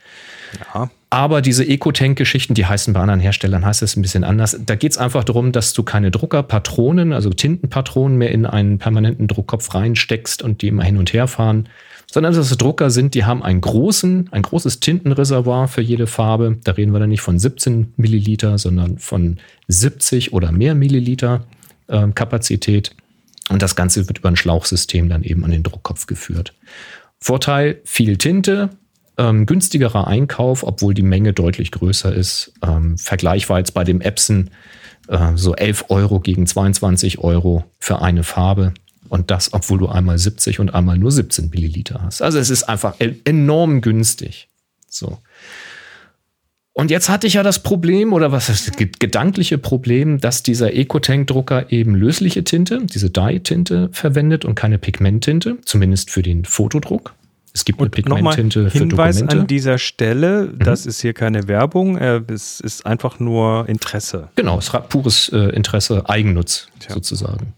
Ja. 0.73 0.89
Aber 1.09 1.43
diese 1.43 1.63
Ecotank-Geschichten, 1.63 2.55
die 2.55 2.65
heißen 2.65 2.93
bei 2.93 2.99
anderen 2.99 3.19
Herstellern, 3.19 3.63
heißt 3.63 3.83
es 3.83 3.95
ein 3.95 4.01
bisschen 4.01 4.23
anders. 4.23 4.57
Da 4.65 4.75
geht 4.75 4.93
es 4.93 4.97
einfach 4.97 5.23
darum, 5.23 5.51
dass 5.51 5.73
du 5.73 5.83
keine 5.83 6.09
Druckerpatronen, 6.09 7.13
also 7.13 7.29
Tintenpatronen 7.29 8.17
mehr 8.17 8.31
in 8.31 8.47
einen 8.47 8.79
permanenten 8.79 9.27
Druckkopf 9.27 9.75
reinsteckst 9.75 10.41
und 10.41 10.63
die 10.63 10.69
immer 10.69 10.83
hin 10.83 10.97
und 10.97 11.13
her 11.13 11.27
fahren, 11.27 11.69
sondern 12.11 12.33
dass 12.33 12.49
es 12.49 12.57
Drucker 12.57 12.89
sind, 12.89 13.13
die 13.13 13.25
haben 13.25 13.43
einen 13.43 13.61
großen, 13.61 14.29
ein 14.31 14.41
großes 14.41 14.79
Tintenreservoir 14.79 15.67
für 15.67 15.81
jede 15.81 16.07
Farbe. 16.07 16.57
Da 16.63 16.73
reden 16.73 16.93
wir 16.93 16.99
dann 16.99 17.09
nicht 17.09 17.21
von 17.21 17.37
17 17.37 17.93
Milliliter, 17.95 18.57
sondern 18.57 18.97
von 18.97 19.37
70 19.67 20.33
oder 20.33 20.51
mehr 20.51 20.75
Milliliter 20.75 21.45
äh, 21.87 22.07
Kapazität. 22.07 22.95
Und 23.49 23.61
das 23.61 23.75
Ganze 23.75 24.07
wird 24.07 24.19
über 24.19 24.29
ein 24.29 24.35
Schlauchsystem 24.35 25.09
dann 25.09 25.23
eben 25.23 25.43
an 25.43 25.51
den 25.51 25.63
Druckkopf 25.63 26.07
geführt. 26.07 26.53
Vorteil, 27.23 27.79
viel 27.86 28.17
Tinte, 28.17 28.71
ähm, 29.17 29.45
günstigerer 29.45 30.07
Einkauf, 30.07 30.63
obwohl 30.63 30.93
die 30.93 31.03
Menge 31.03 31.31
deutlich 31.31 31.71
größer 31.71 32.13
ist. 32.13 32.51
Ähm, 32.62 32.97
Vergleich 32.97 33.47
war 33.47 33.59
jetzt 33.59 33.73
bei 33.73 33.86
dem 33.86 34.01
Epson 34.01 34.49
äh, 35.07 35.31
so 35.36 35.55
11 35.55 35.86
Euro 35.88 36.19
gegen 36.19 36.45
22 36.45 37.19
Euro 37.19 37.63
für 37.79 38.01
eine 38.01 38.23
Farbe. 38.23 38.73
Und 39.07 39.31
das, 39.31 39.53
obwohl 39.53 39.77
du 39.77 39.88
einmal 39.88 40.17
70 40.17 40.59
und 40.59 40.73
einmal 40.73 40.97
nur 40.97 41.12
17 41.13 41.49
Milliliter 41.49 42.01
hast. 42.03 42.21
Also 42.21 42.39
es 42.39 42.49
ist 42.49 42.63
einfach 42.63 42.95
enorm 42.99 43.79
günstig. 43.79 44.49
So. 44.89 45.19
Und 46.75 46.89
jetzt 46.89 47.07
hatte 47.07 47.27
ich 47.27 47.36
ja 47.36 47.43
das 47.43 47.62
Problem, 47.62 48.13
oder 48.13 48.31
was 48.31 48.47
das 48.47 48.71
gedankliche 48.75 49.59
Problem, 49.59 50.19
dass 50.19 50.41
dieser 50.41 50.73
Ecotank-Drucker 50.73 51.71
eben 51.71 51.93
lösliche 51.93 52.43
Tinte, 52.43 52.79
diese 52.83 53.12
Dye-Tinte 53.12 53.89
verwendet 53.91 54.43
und 54.43 54.55
keine 54.55 54.79
Pigmenttinte, 54.79 55.57
zumindest 55.65 56.09
für 56.09 56.23
den 56.23 56.45
Fotodruck. 56.45 57.13
Es 57.53 57.65
gibt 57.65 57.79
und 57.79 57.86
eine 57.86 57.91
Pigmenttinte 57.91 58.71
für 58.71 58.79
Hinweis 58.79 59.17
Dokumente. 59.17 59.41
an 59.41 59.47
dieser 59.47 59.77
Stelle, 59.77 60.45
mhm. 60.51 60.59
das 60.59 60.88
ist 60.88 61.01
hier 61.01 61.13
keine 61.13 61.47
Werbung, 61.47 61.97
äh, 61.99 62.21
es 62.27 62.59
ist 62.59 62.88
einfach 62.88 63.19
nur 63.19 63.69
Interesse. 63.69 64.29
Genau, 64.36 64.57
es 64.57 64.69
ist 64.69 64.89
pures 64.89 65.29
äh, 65.29 65.55
Interesse, 65.55 66.09
Eigennutz 66.09 66.67
Tja. 66.79 66.95
sozusagen. 66.95 67.53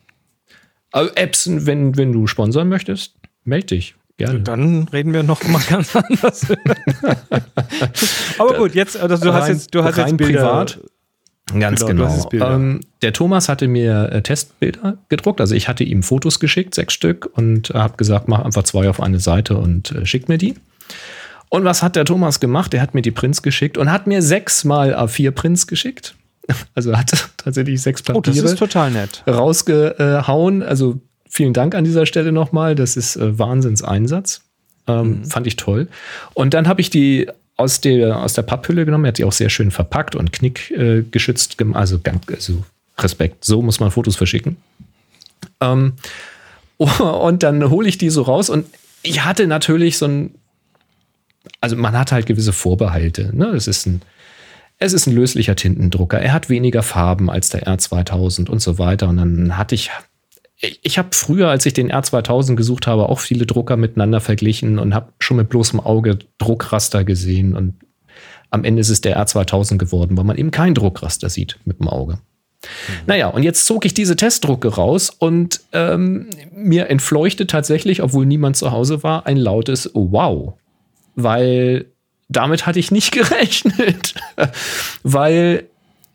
Also 0.92 1.14
Epson, 1.16 1.66
wenn, 1.66 1.96
wenn 1.96 2.12
du 2.12 2.28
sponsern 2.28 2.68
möchtest, 2.68 3.16
melde 3.46 3.68
dich. 3.68 3.95
Gerne. 4.18 4.40
Dann 4.42 4.88
reden 4.88 5.14
wir 5.14 5.24
noch 5.24 5.44
mal 5.48 5.62
ganz 5.70 5.96
anders. 5.96 6.48
Aber 8.38 8.54
gut, 8.56 8.74
jetzt, 8.74 8.96
also 8.98 9.18
du 9.18 9.30
rein, 9.30 9.42
hast 9.42 9.50
jetzt, 9.50 9.76
du 9.76 9.84
hast 9.84 9.98
jetzt 9.98 10.18
Bilder, 10.18 10.40
privat. 10.40 10.80
Ganz 11.60 11.86
genau. 11.86 12.28
genau. 12.30 12.52
Ähm, 12.52 12.80
der 13.02 13.14
Thomas 13.14 13.50
hatte 13.50 13.68
mir 13.68 14.10
äh, 14.12 14.22
Testbilder 14.22 14.98
gedruckt. 15.10 15.42
Also 15.42 15.54
ich 15.54 15.68
hatte 15.68 15.84
ihm 15.84 16.02
Fotos 16.02 16.40
geschickt, 16.40 16.74
sechs 16.74 16.94
Stück, 16.94 17.30
und 17.34 17.70
habe 17.70 17.98
gesagt, 17.98 18.28
mach 18.28 18.44
einfach 18.44 18.64
zwei 18.64 18.90
auf 18.90 19.02
eine 19.02 19.20
Seite 19.20 19.58
und 19.58 19.92
äh, 19.92 20.06
schick 20.06 20.28
mir 20.28 20.38
die. 20.38 20.56
Und 21.50 21.64
was 21.64 21.84
hat 21.84 21.96
der 21.96 22.06
Thomas 22.06 22.40
gemacht? 22.40 22.74
Er 22.74 22.82
hat 22.82 22.96
mir 22.96 23.02
die 23.02 23.12
Prints 23.12 23.44
geschickt 23.44 23.78
und 23.78 23.92
hat 23.92 24.08
mir 24.08 24.22
sechs 24.22 24.64
mal 24.64 24.96
A4 24.96 25.32
Prints 25.32 25.68
geschickt. 25.68 26.16
Also 26.76 26.92
er 26.92 27.00
hat 27.00 27.12
tatsächlich 27.38 27.82
sechs 27.82 28.04
Papiere 28.04 28.20
oh, 28.20 28.42
das 28.44 28.52
ist 28.52 28.60
total 28.60 28.92
nett. 28.92 29.24
rausgehauen. 29.28 30.62
Also 30.62 31.00
vielen 31.36 31.54
Dank 31.54 31.76
an 31.76 31.84
dieser 31.84 32.06
Stelle 32.06 32.32
nochmal. 32.32 32.76
Das 32.76 32.96
ist 32.96 33.18
äh, 33.18 33.38
Wahnsinnseinsatz. 33.38 34.42
Ähm, 34.88 35.20
mhm. 35.20 35.26
Fand 35.26 35.48
ich 35.48 35.58
toll. 35.58 35.88
Und 36.34 36.54
dann 36.54 36.68
habe 36.68 36.82
ich 36.82 36.90
die 36.90 37.28
aus 37.58 37.82
der, 37.82 38.18
aus 38.22 38.34
der 38.34 38.44
Papphülle 38.44 38.86
genommen. 38.86 39.06
Er 39.06 39.10
hat 39.10 39.18
die 39.18 39.26
auch 39.26 39.32
sehr 39.32 39.50
schön 39.50 39.72
verpackt 39.72 40.16
und 40.16 40.32
knickgeschützt 40.32 41.62
äh, 41.62 41.66
Also, 41.74 42.00
also 42.30 42.64
Respekt, 42.98 43.44
so 43.44 43.62
muss 43.62 43.80
man 43.80 43.92
Fotos 43.92 44.16
verschicken. 44.16 44.58
Ähm, 45.60 45.94
und 46.78 47.44
dann 47.44 47.70
hole 47.70 47.88
ich 47.88 47.98
die 47.98 48.10
so 48.10 48.22
raus 48.22 48.50
und 48.50 48.66
ich 49.04 49.24
hatte 49.24 49.46
natürlich 49.46 49.98
so 49.98 50.08
ein, 50.08 50.36
also 51.62 51.76
man 51.76 51.98
hat 51.98 52.12
halt 52.12 52.26
gewisse 52.26 52.54
Vorbehalte. 52.54 53.36
Ne? 53.36 53.48
Es 53.48 53.68
ist 53.68 53.86
ein, 53.86 54.02
es 54.80 54.94
ist 54.94 55.06
ein 55.08 55.14
löslicher 55.14 55.56
Tintendrucker. 55.56 56.20
Er 56.20 56.34
hat 56.34 56.50
weniger 56.50 56.82
Farben 56.82 57.30
als 57.30 57.50
der 57.50 57.66
R2000 57.68 58.50
und 58.50 58.60
so 58.60 58.78
weiter. 58.78 59.08
Und 59.08 59.18
dann 59.18 59.58
hatte 59.58 59.76
ich 59.76 59.92
ich 60.82 60.98
habe 60.98 61.10
früher, 61.12 61.50
als 61.50 61.66
ich 61.66 61.74
den 61.74 61.92
R2000 61.92 62.56
gesucht 62.56 62.88
habe, 62.88 63.10
auch 63.10 63.20
viele 63.20 63.46
Drucker 63.46 63.78
miteinander 63.78 64.22
verglichen 64.22 64.80
und 64.80 64.94
habe 64.94 65.14
schon 65.20 65.38
mit 65.38 65.50
bloßem 65.50 65.80
Auge 65.80 66.20
Druckraster 66.38 67.04
gesehen. 67.04 67.56
Und 67.56 67.76
am 68.50 68.64
Ende 68.64 68.82
ist 68.82 68.90
es 68.90 69.02
der 69.02 69.20
R2000 69.20 69.78
geworden, 69.78 70.18
weil 70.18 70.24
man 70.24 70.38
eben 70.38 70.52
kein 70.52 70.74
Druckraster 70.74 71.30
sieht 71.30 71.58
mit 71.66 71.80
dem 71.80 71.88
Auge. 71.88 72.14
Mhm. 72.14 72.94
Naja, 73.08 73.28
und 73.28 73.44
jetzt 73.44 73.66
zog 73.66 73.86
ich 73.86 73.94
diese 73.94 74.16
Testdrucke 74.16 74.70
raus 74.70 75.10
und 75.10 75.62
ähm, 75.74 76.30
mir 76.54 76.90
entfleuchte 76.90 77.48
tatsächlich, 77.48 78.02
obwohl 78.02 78.26
niemand 78.26 78.58
zu 78.58 78.72
Hause 78.72 79.04
war, 79.04 79.26
ein 79.26 79.38
lautes 79.38 79.92
Wow. 79.94 80.54
Weil 81.16 81.86
damit 82.28 82.66
hatte 82.66 82.80
ich 82.80 82.92
nicht 82.92 83.12
gerechnet. 83.14 84.16
weil 85.04 85.66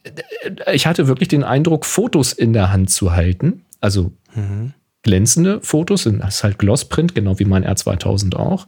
äh, 0.04 0.74
ich 0.74 0.86
hatte 0.86 1.08
wirklich 1.08 1.28
den 1.28 1.44
Eindruck, 1.44 1.84
Fotos 1.86 2.32
in 2.32 2.52
der 2.52 2.72
Hand 2.72 2.90
zu 2.90 3.12
halten. 3.12 3.64
Also 3.80 4.12
Mhm. 4.34 4.72
Glänzende 5.02 5.60
Fotos, 5.62 6.04
das 6.04 6.36
ist 6.36 6.44
halt 6.44 6.58
Glossprint, 6.58 7.14
genau 7.14 7.38
wie 7.38 7.46
mein 7.46 7.64
R2000 7.64 8.36
auch. 8.36 8.66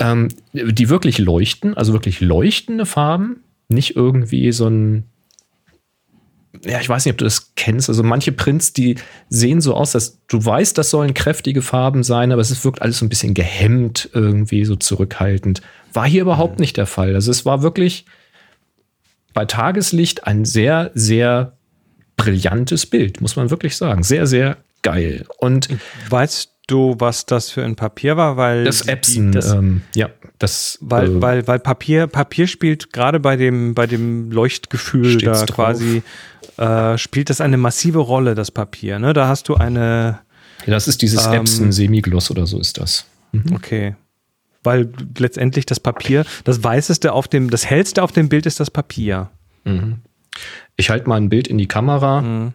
Ähm, 0.00 0.28
die 0.52 0.88
wirklich 0.88 1.18
leuchten, 1.18 1.76
also 1.76 1.92
wirklich 1.92 2.20
leuchtende 2.20 2.86
Farben, 2.86 3.44
nicht 3.68 3.94
irgendwie 3.94 4.50
so 4.52 4.68
ein 4.68 5.04
ja, 6.64 6.80
ich 6.80 6.88
weiß 6.88 7.04
nicht, 7.04 7.12
ob 7.12 7.18
du 7.18 7.24
das 7.24 7.52
kennst. 7.56 7.88
Also 7.88 8.04
manche 8.04 8.30
Prints, 8.30 8.72
die 8.72 8.94
sehen 9.28 9.60
so 9.60 9.74
aus, 9.74 9.90
dass 9.90 10.20
du 10.28 10.42
weißt, 10.42 10.78
das 10.78 10.88
sollen 10.88 11.12
kräftige 11.12 11.62
Farben 11.62 12.04
sein, 12.04 12.30
aber 12.30 12.40
es 12.40 12.64
wirkt 12.64 12.80
alles 12.80 12.98
so 12.98 13.04
ein 13.04 13.08
bisschen 13.08 13.34
gehemmt, 13.34 14.08
irgendwie 14.14 14.64
so 14.64 14.76
zurückhaltend. 14.76 15.62
War 15.92 16.06
hier 16.06 16.22
überhaupt 16.22 16.58
mhm. 16.58 16.62
nicht 16.62 16.76
der 16.76 16.86
Fall. 16.86 17.16
Also 17.16 17.32
es 17.32 17.44
war 17.44 17.62
wirklich 17.62 18.06
bei 19.34 19.44
Tageslicht 19.44 20.28
ein 20.28 20.44
sehr, 20.44 20.92
sehr 20.94 21.56
brillantes 22.16 22.86
Bild, 22.86 23.20
muss 23.20 23.36
man 23.36 23.50
wirklich 23.50 23.76
sagen. 23.76 24.02
Sehr, 24.02 24.26
sehr 24.26 24.56
geil. 24.82 25.24
Und 25.38 25.68
weißt 26.08 26.50
du, 26.66 26.94
was 26.98 27.26
das 27.26 27.50
für 27.50 27.64
ein 27.64 27.76
Papier 27.76 28.16
war? 28.16 28.36
Weil 28.36 28.64
das 28.64 28.82
Epson, 28.82 29.32
das, 29.32 29.52
ähm, 29.52 29.82
ja, 29.94 30.10
das, 30.38 30.78
weil, 30.80 31.16
äh, 31.16 31.22
weil, 31.22 31.46
weil 31.46 31.58
Papier, 31.58 32.06
Papier 32.06 32.46
spielt 32.46 32.92
gerade 32.92 33.20
bei 33.20 33.36
dem, 33.36 33.74
bei 33.74 33.86
dem 33.86 34.30
Leuchtgefühl 34.30 35.18
da 35.18 35.32
drauf. 35.44 35.56
quasi, 35.56 36.02
äh, 36.56 36.96
spielt 36.98 37.30
das 37.30 37.40
eine 37.40 37.56
massive 37.56 37.98
Rolle, 37.98 38.34
das 38.34 38.50
Papier. 38.50 38.98
Ne? 38.98 39.12
Da 39.12 39.28
hast 39.28 39.48
du 39.48 39.56
eine. 39.56 40.20
Ja, 40.66 40.72
das 40.72 40.88
ist 40.88 41.02
dieses 41.02 41.26
ähm, 41.26 41.34
Epson 41.34 41.72
Semigloss 41.72 42.30
oder 42.30 42.46
so 42.46 42.58
ist 42.58 42.78
das. 42.78 43.06
Mhm. 43.32 43.54
Okay. 43.54 43.96
weil 44.62 44.88
letztendlich 45.18 45.66
das 45.66 45.80
Papier, 45.80 46.24
das 46.44 46.62
weißeste 46.62 47.12
auf 47.12 47.28
dem, 47.28 47.50
das 47.50 47.66
hellste 47.66 48.02
auf 48.02 48.12
dem 48.12 48.28
Bild 48.28 48.46
ist 48.46 48.60
das 48.60 48.70
Papier. 48.70 49.30
Mhm. 49.64 49.96
Ich 50.76 50.90
halte 50.90 51.08
mal 51.08 51.16
ein 51.16 51.28
Bild 51.28 51.48
in 51.48 51.58
die 51.58 51.68
Kamera. 51.68 52.22
Mhm 52.22 52.54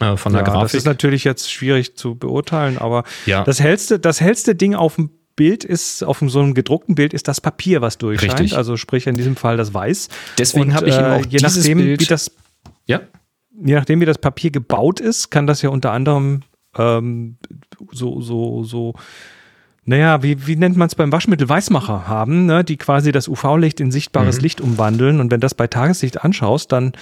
äh, 0.00 0.16
von 0.16 0.32
der 0.32 0.42
ja, 0.42 0.46
Grafik. 0.48 0.62
Das 0.62 0.74
ist 0.74 0.84
natürlich 0.84 1.24
jetzt 1.24 1.50
schwierig 1.50 1.96
zu 1.96 2.16
beurteilen, 2.16 2.78
aber 2.78 3.04
ja. 3.24 3.44
das 3.44 3.60
hellste, 3.60 3.98
das 3.98 4.20
hellste 4.20 4.54
Ding 4.54 4.74
auf 4.74 4.96
dem 4.96 5.10
Bild 5.36 5.64
ist, 5.64 6.02
auf 6.02 6.22
so 6.26 6.40
einem 6.40 6.54
gedruckten 6.54 6.94
Bild 6.94 7.12
ist 7.12 7.28
das 7.28 7.40
Papier, 7.40 7.82
was 7.82 7.98
durchscheint. 7.98 8.40
Richtig. 8.40 8.56
Also 8.56 8.76
sprich 8.76 9.06
in 9.06 9.14
diesem 9.14 9.36
Fall 9.36 9.56
das 9.56 9.74
Weiß. 9.74 10.08
Deswegen 10.38 10.74
habe 10.74 10.88
ich 10.88 10.94
auch 10.94 11.20
äh, 11.20 11.28
je 11.28 11.38
nachdem, 11.40 11.78
Bild, 11.78 12.00
wie 12.00 12.06
das, 12.06 12.30
ja? 12.86 13.00
je 13.52 13.74
nachdem, 13.74 14.00
wie 14.00 14.06
das 14.06 14.18
Papier 14.18 14.50
gebaut 14.50 14.98
ist, 14.98 15.30
kann 15.30 15.46
das 15.46 15.60
ja 15.60 15.68
unter 15.68 15.92
anderem 15.92 16.42
ähm, 16.76 17.36
so, 17.92 18.20
so, 18.22 18.64
so 18.64 18.94
naja, 19.84 20.22
wie, 20.22 20.46
wie 20.46 20.56
nennt 20.56 20.76
man 20.76 20.88
es 20.88 20.94
beim 20.94 21.12
Waschmittel 21.12 21.48
Weißmacher 21.48 22.08
haben, 22.08 22.46
ne, 22.46 22.64
die 22.64 22.76
quasi 22.76 23.12
das 23.12 23.28
UV-Licht 23.28 23.78
in 23.78 23.92
sichtbares 23.92 24.38
mhm. 24.38 24.42
Licht 24.42 24.60
umwandeln. 24.60 25.20
Und 25.20 25.30
wenn 25.30 25.40
das 25.40 25.54
bei 25.54 25.68
Tageslicht 25.68 26.24
anschaust, 26.24 26.72
dann 26.72 26.92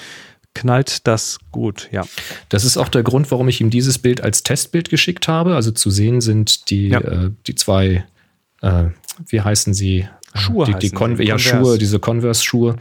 knallt 0.54 1.06
das 1.06 1.38
gut, 1.50 1.88
ja. 1.92 2.04
Das 2.48 2.64
ist 2.64 2.76
auch 2.76 2.88
der 2.88 3.02
Grund, 3.02 3.30
warum 3.30 3.48
ich 3.48 3.60
ihm 3.60 3.70
dieses 3.70 3.98
Bild 3.98 4.20
als 4.20 4.42
Testbild 4.42 4.88
geschickt 4.88 5.28
habe. 5.28 5.54
Also 5.54 5.70
zu 5.72 5.90
sehen 5.90 6.20
sind 6.20 6.70
die, 6.70 6.88
ja. 6.88 7.00
äh, 7.00 7.30
die 7.46 7.54
zwei, 7.54 8.04
äh, 8.62 8.84
wie 9.26 9.40
heißen 9.40 9.74
sie? 9.74 10.08
Schuhe. 10.34 10.66
Die, 10.66 10.74
die 10.74 10.90
Con 10.90 11.20
ja, 11.20 11.38
Schuhe, 11.38 11.78
diese 11.78 12.00
Converse-Schuhe. 12.00 12.76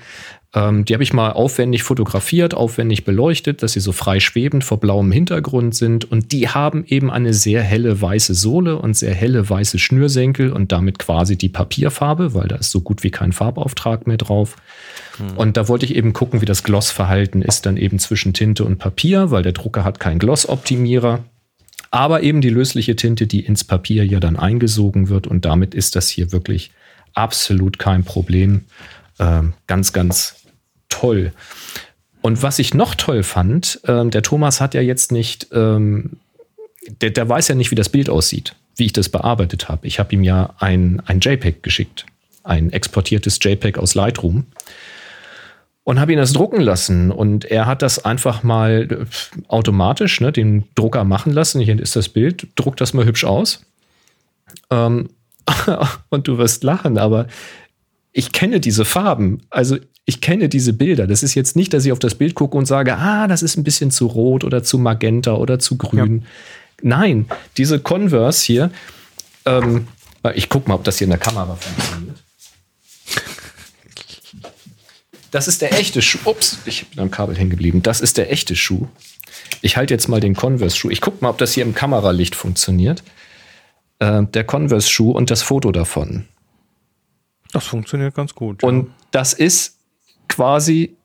Ähm, 0.56 0.86
die 0.86 0.94
habe 0.94 1.04
ich 1.04 1.14
mal 1.14 1.32
aufwendig 1.32 1.82
fotografiert, 1.84 2.54
aufwendig 2.54 3.06
beleuchtet, 3.06 3.64
dass 3.64 3.74
sie 3.74 3.80
so 3.80 3.92
frei 3.92 4.20
schwebend 4.20 4.64
vor 4.64 4.80
blauem 4.80 5.12
Hintergrund 5.12 5.74
sind. 5.74 6.10
Und 6.10 6.32
die 6.32 6.48
haben 6.48 6.86
eben 6.86 7.10
eine 7.10 7.34
sehr 7.34 7.64
helle 7.64 8.00
weiße 8.00 8.36
Sohle 8.36 8.78
und 8.78 8.96
sehr 8.96 9.16
helle 9.16 9.50
weiße 9.50 9.80
Schnürsenkel 9.80 10.52
und 10.52 10.72
damit 10.72 11.00
quasi 11.00 11.38
die 11.38 11.50
Papierfarbe, 11.50 12.36
weil 12.36 12.48
da 12.48 12.58
ist 12.58 12.70
so 12.70 12.82
gut 12.82 13.04
wie 13.04 13.10
kein 13.10 13.32
Farbauftrag 13.32 14.06
mehr 14.06 14.18
drauf. 14.18 14.56
Hm. 15.18 15.38
Und 15.38 15.58
da 15.58 15.68
wollte 15.68 15.88
ich 15.88 15.96
eben 15.96 16.14
gucken, 16.14 16.42
wie 16.42 16.46
das 16.46 16.64
Glossverhalten 16.64 17.42
ist 17.42 17.66
dann 17.66 17.78
eben 17.78 17.98
zwischen 17.98 18.34
Tinte 18.34 18.64
und 18.64 18.78
Papier, 18.78 19.32
weil 19.32 19.42
der 19.42 19.54
Drucker 19.54 19.84
hat 19.84 20.00
keinen 20.00 20.20
Glossoptimierer. 20.20 21.24
Aber 21.90 22.22
eben 22.22 22.42
die 22.42 22.50
lösliche 22.50 22.96
Tinte, 22.96 23.26
die 23.26 23.40
ins 23.40 23.64
Papier 23.64 24.06
ja 24.06 24.20
dann 24.20 24.36
eingesogen 24.36 25.10
wird. 25.10 25.26
Und 25.26 25.46
damit 25.46 25.74
ist 25.74 25.96
das 25.96 26.10
hier 26.10 26.32
wirklich 26.32 26.72
absolut 27.14 27.80
kein 27.80 28.04
Problem. 28.04 28.66
Ähm, 29.20 29.54
ganz, 29.68 29.94
ganz 29.94 30.43
toll. 30.94 31.32
Und 32.22 32.42
was 32.42 32.60
ich 32.60 32.74
noch 32.74 32.96
toll 32.96 33.24
fand, 33.24 33.82
ähm, 33.88 34.12
der 34.12 34.22
Thomas 34.22 34.62
hat 34.62 34.74
ja 34.74 34.82
jetzt 34.82 35.12
nicht, 35.12 35.48
ähm, 35.52 36.12
der, 37.02 37.10
der 37.10 37.28
weiß 37.28 37.50
ja 37.50 37.56
nicht, 37.56 37.72
wie 37.72 37.76
das 37.76 37.90
Bild 37.90 38.10
aussieht, 38.10 38.56
wie 38.76 38.86
ich 38.86 38.94
das 38.94 39.10
bearbeitet 39.10 39.68
habe. 39.70 39.88
Ich 39.88 40.00
habe 40.00 40.14
ihm 40.14 40.24
ja 40.24 40.54
ein, 40.60 41.02
ein 41.06 41.20
JPEG 41.20 41.64
geschickt, 41.64 42.06
ein 42.44 42.72
exportiertes 42.72 43.40
JPEG 43.42 43.78
aus 43.78 43.96
Lightroom 43.96 44.46
und 45.84 46.00
habe 46.00 46.14
ihn 46.14 46.18
das 46.18 46.34
drucken 46.34 46.62
lassen. 46.62 47.12
Und 47.12 47.46
er 47.46 47.66
hat 47.66 47.82
das 47.82 48.06
einfach 48.06 48.44
mal 48.44 48.88
äh, 48.90 49.06
automatisch, 49.48 50.22
ne, 50.22 50.32
den 50.32 50.66
Drucker 50.76 51.04
machen 51.04 51.34
lassen. 51.34 51.60
Hier 51.60 51.78
ist 51.80 51.96
das 51.96 52.10
Bild, 52.10 52.48
druck 52.56 52.78
das 52.78 52.94
mal 52.94 53.06
hübsch 53.06 53.26
aus. 53.26 53.66
Ähm, 54.70 55.10
und 56.10 56.28
du 56.28 56.38
wirst 56.38 56.64
lachen, 56.64 56.98
aber 56.98 57.28
ich 58.14 58.32
kenne 58.32 58.60
diese 58.60 58.86
Farben. 58.86 59.42
Also 59.50 59.78
ich 60.06 60.22
kenne 60.22 60.50
diese 60.50 60.74
Bilder. 60.74 61.08
Das 61.08 61.24
ist 61.24 61.34
jetzt 61.34 61.56
nicht, 61.56 61.74
dass 61.74 61.86
ich 61.86 61.92
auf 61.92 62.00
das 62.00 62.16
Bild 62.16 62.36
gucke 62.36 62.58
und 62.58 62.66
sage, 62.66 62.98
ah, 62.98 63.28
das 63.28 63.42
ist 63.42 63.58
ein 63.58 63.64
bisschen 63.64 63.92
zu 63.92 64.08
rot 64.08 64.44
oder 64.44 64.64
zu 64.64 64.78
magenta 64.78 65.34
oder 65.34 65.60
zu 65.60 65.78
grün. 65.78 66.22
Ja. 66.22 66.28
Nein, 66.82 67.28
diese 67.56 67.80
Converse 67.80 68.46
hier, 68.46 68.72
ähm, 69.46 69.88
ich 70.36 70.50
gucke 70.50 70.70
mal, 70.70 70.76
ob 70.76 70.84
das 70.84 70.98
hier 70.98 71.06
in 71.06 71.12
der 71.12 71.20
Kamera 71.20 71.56
funktioniert. 71.56 72.18
Das 75.32 75.48
ist 75.48 75.62
der 75.62 75.74
echte 75.74 76.02
Schuh. 76.02 76.20
Ups, 76.26 76.60
ich 76.66 76.88
bin 76.90 77.00
am 77.00 77.10
Kabel 77.10 77.36
hängen 77.36 77.50
geblieben. 77.50 77.82
Das 77.82 78.02
ist 78.02 78.18
der 78.18 78.32
echte 78.32 78.56
Schuh. 78.56 78.88
Ich 79.62 79.78
halte 79.78 79.94
jetzt 79.94 80.08
mal 80.08 80.20
den 80.20 80.36
Converse-Schuh. 80.36 80.92
Ich 80.92 81.02
gucke 81.02 81.18
mal, 81.22 81.30
ob 81.30 81.40
das 81.40 81.54
hier 81.54 81.64
im 81.64 81.74
Kameralicht 81.74 82.36
funktioniert. 82.36 83.04
Äh, 84.00 84.24
der 84.26 84.44
Converse-Schuh 84.44 85.12
und 85.12 85.32
das 85.32 85.42
Foto 85.42 85.72
davon. 85.72 86.26
Das 87.52 87.66
funktioniert 87.66 88.14
ganz 88.14 88.36
gut. 88.36 88.64
Und 88.64 88.88
ja. 88.88 88.94
das 89.12 89.34
ist 89.34 89.73
quasi, 90.34 90.96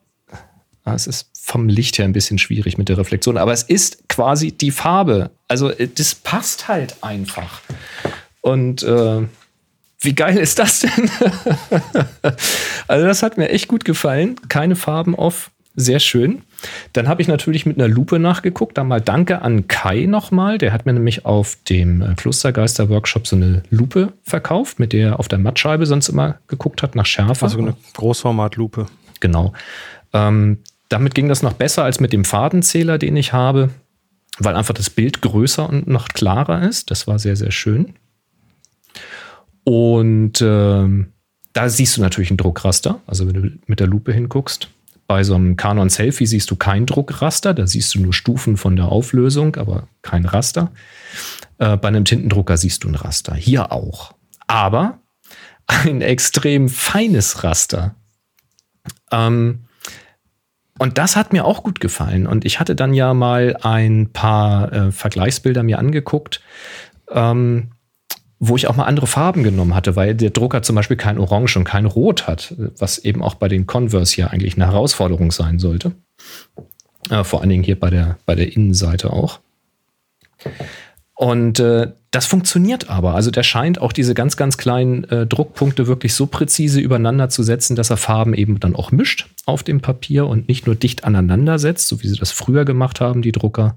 ah, 0.85 0.95
es 0.95 1.07
ist 1.07 1.31
vom 1.35 1.68
Licht 1.68 1.99
her 1.99 2.07
ein 2.07 2.12
bisschen 2.12 2.39
schwierig 2.39 2.79
mit 2.79 2.89
der 2.89 2.97
Reflexion, 2.97 3.37
aber 3.37 3.53
es 3.53 3.62
ist 3.62 4.09
quasi 4.09 4.53
die 4.53 4.70
Farbe. 4.70 5.31
Also 5.49 5.70
äh, 5.70 5.89
das 5.95 6.14
passt 6.14 6.68
halt 6.68 6.97
einfach. 7.03 7.61
Und 8.41 8.83
äh, 8.83 9.22
wie 10.01 10.14
geil 10.14 10.39
ist 10.39 10.59
das 10.59 10.81
denn? 10.81 11.11
also 12.89 13.07
das 13.07 13.22
hat 13.22 13.37
mir 13.37 13.51
echt 13.51 13.68
gut 13.68 13.85
gefallen. 13.85 14.37
Keine 14.49 14.76
Farben 14.76 15.14
off, 15.14 15.51
sehr 15.74 16.01
schön. 16.01 16.43
Dann 16.93 17.07
habe 17.07 17.22
ich 17.22 17.29
natürlich 17.29 17.66
mit 17.66 17.79
einer 17.79 17.89
Lupe 17.89 18.18
nachgeguckt. 18.18 18.79
Da 18.79 18.85
mal 18.85 19.01
Danke 19.01 19.43
an 19.43 19.68
Kai 19.68 20.07
nochmal. 20.07 20.59
Der 20.59 20.72
hat 20.72 20.87
mir 20.87 20.93
nämlich 20.93 21.24
auf 21.24 21.57
dem 21.68 22.03
äh, 22.03 22.14
Klostergeister-Workshop 22.14 23.26
so 23.26 23.37
eine 23.37 23.62
Lupe 23.70 24.12
verkauft, 24.22 24.81
mit 24.81 24.93
der 24.93 25.11
er 25.11 25.20
auf 25.20 25.29
der 25.29 25.39
Mattscheibe 25.39 25.87
sonst 25.87 26.09
immer 26.09 26.39
geguckt 26.49 26.83
hat 26.83 26.95
nach 26.95 27.07
Schärfe. 27.07 27.45
Also 27.45 27.59
eine 27.59 27.76
Großformatlupe. 27.95 28.87
Genau. 29.21 29.53
Ähm, 30.12 30.59
damit 30.89 31.14
ging 31.14 31.29
das 31.29 31.43
noch 31.43 31.53
besser 31.53 31.85
als 31.85 32.01
mit 32.01 32.12
dem 32.12 32.25
Fadenzähler, 32.25 32.99
den 32.99 33.16
ich 33.16 33.33
habe, 33.33 33.71
weil 34.39 34.57
einfach 34.57 34.75
das 34.75 34.91
Bild 34.91 35.21
größer 35.21 35.69
und 35.69 35.87
noch 35.87 36.09
klarer 36.09 36.62
ist. 36.62 36.91
Das 36.91 37.07
war 37.07 37.19
sehr, 37.19 37.37
sehr 37.37 37.51
schön. 37.51 37.95
Und 39.64 40.41
ähm, 40.41 41.12
da 41.53 41.69
siehst 41.69 41.97
du 41.97 42.01
natürlich 42.01 42.31
ein 42.31 42.37
Druckraster. 42.37 43.01
Also 43.07 43.27
wenn 43.27 43.35
du 43.35 43.51
mit 43.66 43.81
der 43.81 43.87
Lupe 43.87 44.12
hinguckst, 44.12 44.71
bei 45.07 45.25
so 45.25 45.35
einem 45.35 45.57
Canon 45.57 45.89
Selfie 45.89 46.27
siehst 46.27 46.51
du 46.51 46.57
kein 46.57 46.87
Druckraster, 46.87 47.55
da 47.55 47.66
siehst 47.66 47.95
du 47.95 48.01
nur 48.01 48.12
Stufen 48.12 48.57
von 48.57 48.77
der 48.77 48.87
Auflösung, 48.87 49.57
aber 49.57 49.89
kein 50.03 50.25
Raster. 50.25 50.71
Äh, 51.59 51.77
bei 51.77 51.89
einem 51.89 52.05
Tintendrucker 52.05 52.57
siehst 52.57 52.85
du 52.85 52.89
ein 52.89 52.95
Raster. 52.95 53.35
Hier 53.35 53.73
auch. 53.73 54.14
Aber 54.47 55.01
ein 55.66 56.01
extrem 56.03 56.69
feines 56.69 57.43
Raster. 57.43 57.95
Ähm, 59.11 59.64
und 60.78 60.99
das 60.99 61.16
hat 61.16 61.32
mir 61.32 61.45
auch 61.45 61.62
gut 61.62 61.80
gefallen. 61.80 62.26
Und 62.26 62.45
ich 62.45 62.61
hatte 62.61 62.76
dann 62.76 62.95
ja 62.95 63.14
mal 63.14 63.57
ein 63.62 64.11
paar 64.12 64.72
äh, 64.72 64.93
Vergleichsbilder 64.93 65.62
mir 65.62 65.78
angeguckt. 65.78 66.41
Ähm, 67.11 67.70
wo 68.41 68.57
ich 68.57 68.68
auch 68.68 68.76
mal 68.76 68.84
andere 68.84 69.07
Farben 69.07 69.43
genommen 69.43 69.74
hatte, 69.74 69.97
weil 69.97 70.14
der 70.14 70.30
Drucker 70.30 70.62
zum 70.62 70.76
Beispiel 70.76 70.97
kein 70.97 71.18
Orange 71.18 71.57
und 71.57 71.64
kein 71.64 71.86
Rot 71.86 72.28
hat, 72.28 72.55
was 72.78 72.99
eben 72.99 73.22
auch 73.22 73.34
bei 73.34 73.49
den 73.49 73.66
Converse 73.66 74.14
hier 74.14 74.30
eigentlich 74.30 74.55
eine 74.55 74.66
Herausforderung 74.66 75.32
sein 75.32 75.59
sollte. 75.59 75.93
Äh, 77.11 77.24
vor 77.24 77.41
allen 77.41 77.51
Dingen 77.51 77.64
hier 77.64 77.78
bei 77.78 77.91
der, 77.91 78.18
bei 78.26 78.34
der 78.34 78.53
Innenseite 78.55 79.12
auch. 79.12 79.41
Und 81.19 81.59
äh, 81.59 81.91
das 82.12 82.27
funktioniert 82.27 82.89
aber. 82.89 83.16
Also 83.16 83.33
der 83.33 83.43
scheint 83.43 83.81
auch 83.81 83.93
diese 83.93 84.14
ganz, 84.14 84.37
ganz 84.37 84.57
kleinen 84.57 85.03
äh, 85.11 85.27
Druckpunkte 85.27 85.89
wirklich 85.89 86.14
so 86.14 86.27
präzise 86.27 86.79
übereinander 86.79 87.29
zu 87.29 87.43
setzen, 87.43 87.75
dass 87.75 87.91
er 87.91 87.97
Farben 87.97 88.35
eben 88.35 88.61
dann 88.61 88.77
auch 88.77 88.93
mischt 88.93 89.27
auf 89.45 89.64
dem 89.64 89.81
Papier 89.81 90.29
und 90.29 90.47
nicht 90.47 90.66
nur 90.66 90.77
dicht 90.77 91.03
aneinander 91.03 91.59
setzt, 91.59 91.89
so 91.89 92.05
wie 92.05 92.07
sie 92.07 92.14
das 92.14 92.31
früher 92.31 92.64
gemacht 92.64 93.01
haben, 93.01 93.21
die 93.21 93.33
Drucker. 93.33 93.77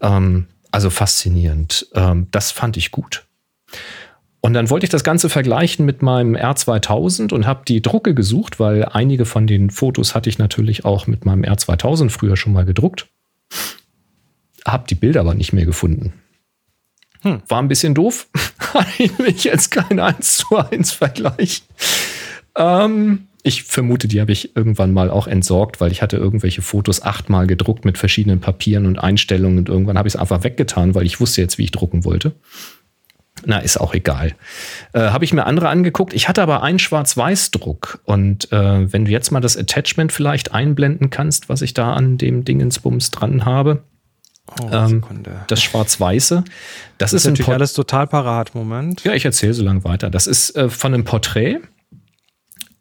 Ähm, 0.00 0.46
also 0.70 0.88
faszinierend. 0.88 1.88
Ähm, 1.92 2.28
das 2.30 2.50
fand 2.50 2.78
ich 2.78 2.90
gut. 2.90 3.26
Und 4.40 4.54
dann 4.54 4.70
wollte 4.70 4.84
ich 4.84 4.90
das 4.90 5.04
Ganze 5.04 5.28
vergleichen 5.28 5.84
mit 5.84 6.00
meinem 6.00 6.36
R2000 6.36 7.34
und 7.34 7.46
habe 7.46 7.64
die 7.68 7.82
Drucke 7.82 8.14
gesucht, 8.14 8.60
weil 8.60 8.86
einige 8.86 9.26
von 9.26 9.46
den 9.46 9.68
Fotos 9.68 10.14
hatte 10.14 10.30
ich 10.30 10.38
natürlich 10.38 10.86
auch 10.86 11.06
mit 11.06 11.26
meinem 11.26 11.44
R2000 11.44 12.08
früher 12.08 12.38
schon 12.38 12.54
mal 12.54 12.64
gedruckt. 12.64 13.08
Habe 14.66 14.84
die 14.88 14.94
Bilder 14.94 15.20
aber 15.20 15.34
nicht 15.34 15.52
mehr 15.52 15.66
gefunden. 15.66 16.14
Hm. 17.22 17.42
War 17.48 17.62
ein 17.62 17.68
bisschen 17.68 17.94
doof. 17.94 18.28
Eigentlich 18.74 19.44
jetzt 19.44 19.70
kein 19.70 19.98
1 19.98 20.38
zu 20.38 20.56
1 20.56 20.92
Vergleich. 20.92 21.62
Ähm, 22.56 23.28
ich 23.42 23.64
vermute, 23.64 24.06
die 24.06 24.20
habe 24.20 24.32
ich 24.32 24.56
irgendwann 24.56 24.92
mal 24.92 25.10
auch 25.10 25.26
entsorgt, 25.26 25.80
weil 25.80 25.90
ich 25.90 26.02
hatte 26.02 26.16
irgendwelche 26.16 26.62
Fotos 26.62 27.02
achtmal 27.02 27.46
gedruckt 27.46 27.84
mit 27.84 27.98
verschiedenen 27.98 28.40
Papieren 28.40 28.86
und 28.86 28.98
Einstellungen 28.98 29.58
und 29.58 29.68
irgendwann 29.68 29.98
habe 29.98 30.08
ich 30.08 30.14
es 30.14 30.20
einfach 30.20 30.44
weggetan, 30.44 30.94
weil 30.94 31.06
ich 31.06 31.20
wusste 31.20 31.40
jetzt, 31.40 31.58
wie 31.58 31.64
ich 31.64 31.72
drucken 31.72 32.04
wollte. 32.04 32.32
Na, 33.44 33.58
ist 33.58 33.80
auch 33.80 33.94
egal. 33.94 34.34
Äh, 34.92 35.00
Habe 35.00 35.24
ich 35.24 35.32
mir 35.32 35.46
andere 35.46 35.68
angeguckt. 35.68 36.12
Ich 36.14 36.28
hatte 36.28 36.42
aber 36.42 36.62
einen 36.62 36.78
Schwarz-Weiß-Druck. 36.78 38.00
Und 38.04 38.52
äh, 38.52 38.92
wenn 38.92 39.04
du 39.04 39.10
jetzt 39.10 39.32
mal 39.32 39.40
das 39.40 39.56
Attachment 39.56 40.12
vielleicht 40.12 40.54
einblenden 40.54 41.10
kannst, 41.10 41.48
was 41.48 41.62
ich 41.62 41.74
da 41.74 41.92
an 41.94 42.18
dem 42.18 42.44
Dingensbums 42.44 43.10
dran 43.10 43.44
habe. 43.44 43.82
Oh, 44.60 44.68
ähm, 44.70 45.02
das 45.46 45.62
Schwarz-Weiße. 45.62 46.44
Das, 46.44 46.52
das 46.98 47.12
ist, 47.12 47.24
ist 47.24 47.30
natürlich 47.30 47.52
alles 47.52 47.72
total 47.72 48.06
parat. 48.06 48.54
Moment. 48.54 49.04
Ja, 49.04 49.14
ich 49.14 49.24
erzähle 49.24 49.54
so 49.54 49.62
lange 49.62 49.84
weiter. 49.84 50.10
Das 50.10 50.26
ist 50.26 50.56
äh, 50.56 50.68
von 50.68 50.94
einem 50.94 51.04
Porträt. 51.04 51.60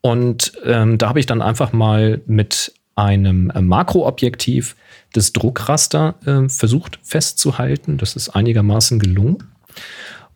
Und 0.01 0.53
ähm, 0.65 0.97
da 0.97 1.09
habe 1.09 1.19
ich 1.19 1.27
dann 1.27 1.41
einfach 1.41 1.73
mal 1.73 2.21
mit 2.25 2.73
einem 2.95 3.51
äh, 3.51 3.61
Makroobjektiv 3.61 4.75
das 5.13 5.33
Druckraster 5.33 6.15
äh, 6.25 6.49
versucht 6.49 6.99
festzuhalten. 7.03 7.97
Das 7.97 8.15
ist 8.15 8.29
einigermaßen 8.29 8.99
gelungen. 8.99 9.43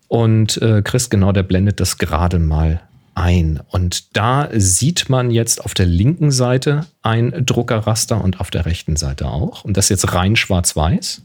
Und 0.08 0.62
äh, 0.62 0.82
Chris, 0.84 1.10
genau, 1.10 1.32
der 1.32 1.44
blendet 1.44 1.80
das 1.80 1.98
gerade 1.98 2.40
mal 2.40 2.82
ein. 3.16 3.62
Und 3.70 4.16
da 4.16 4.50
sieht 4.54 5.10
man 5.10 5.32
jetzt 5.32 5.64
auf 5.64 5.74
der 5.74 5.86
linken 5.86 6.32
Seite 6.32 6.86
ein 7.02 7.46
Druckerraster 7.46 8.24
und 8.24 8.40
auf 8.40 8.52
der 8.52 8.66
rechten 8.66 8.96
Seite 8.96 9.28
auch. 9.28 9.66
Und 9.66 9.78
das 9.78 9.86
ist 9.86 10.02
jetzt 10.02 10.14
rein 10.14 10.36
schwarz-weiß. 10.36 11.22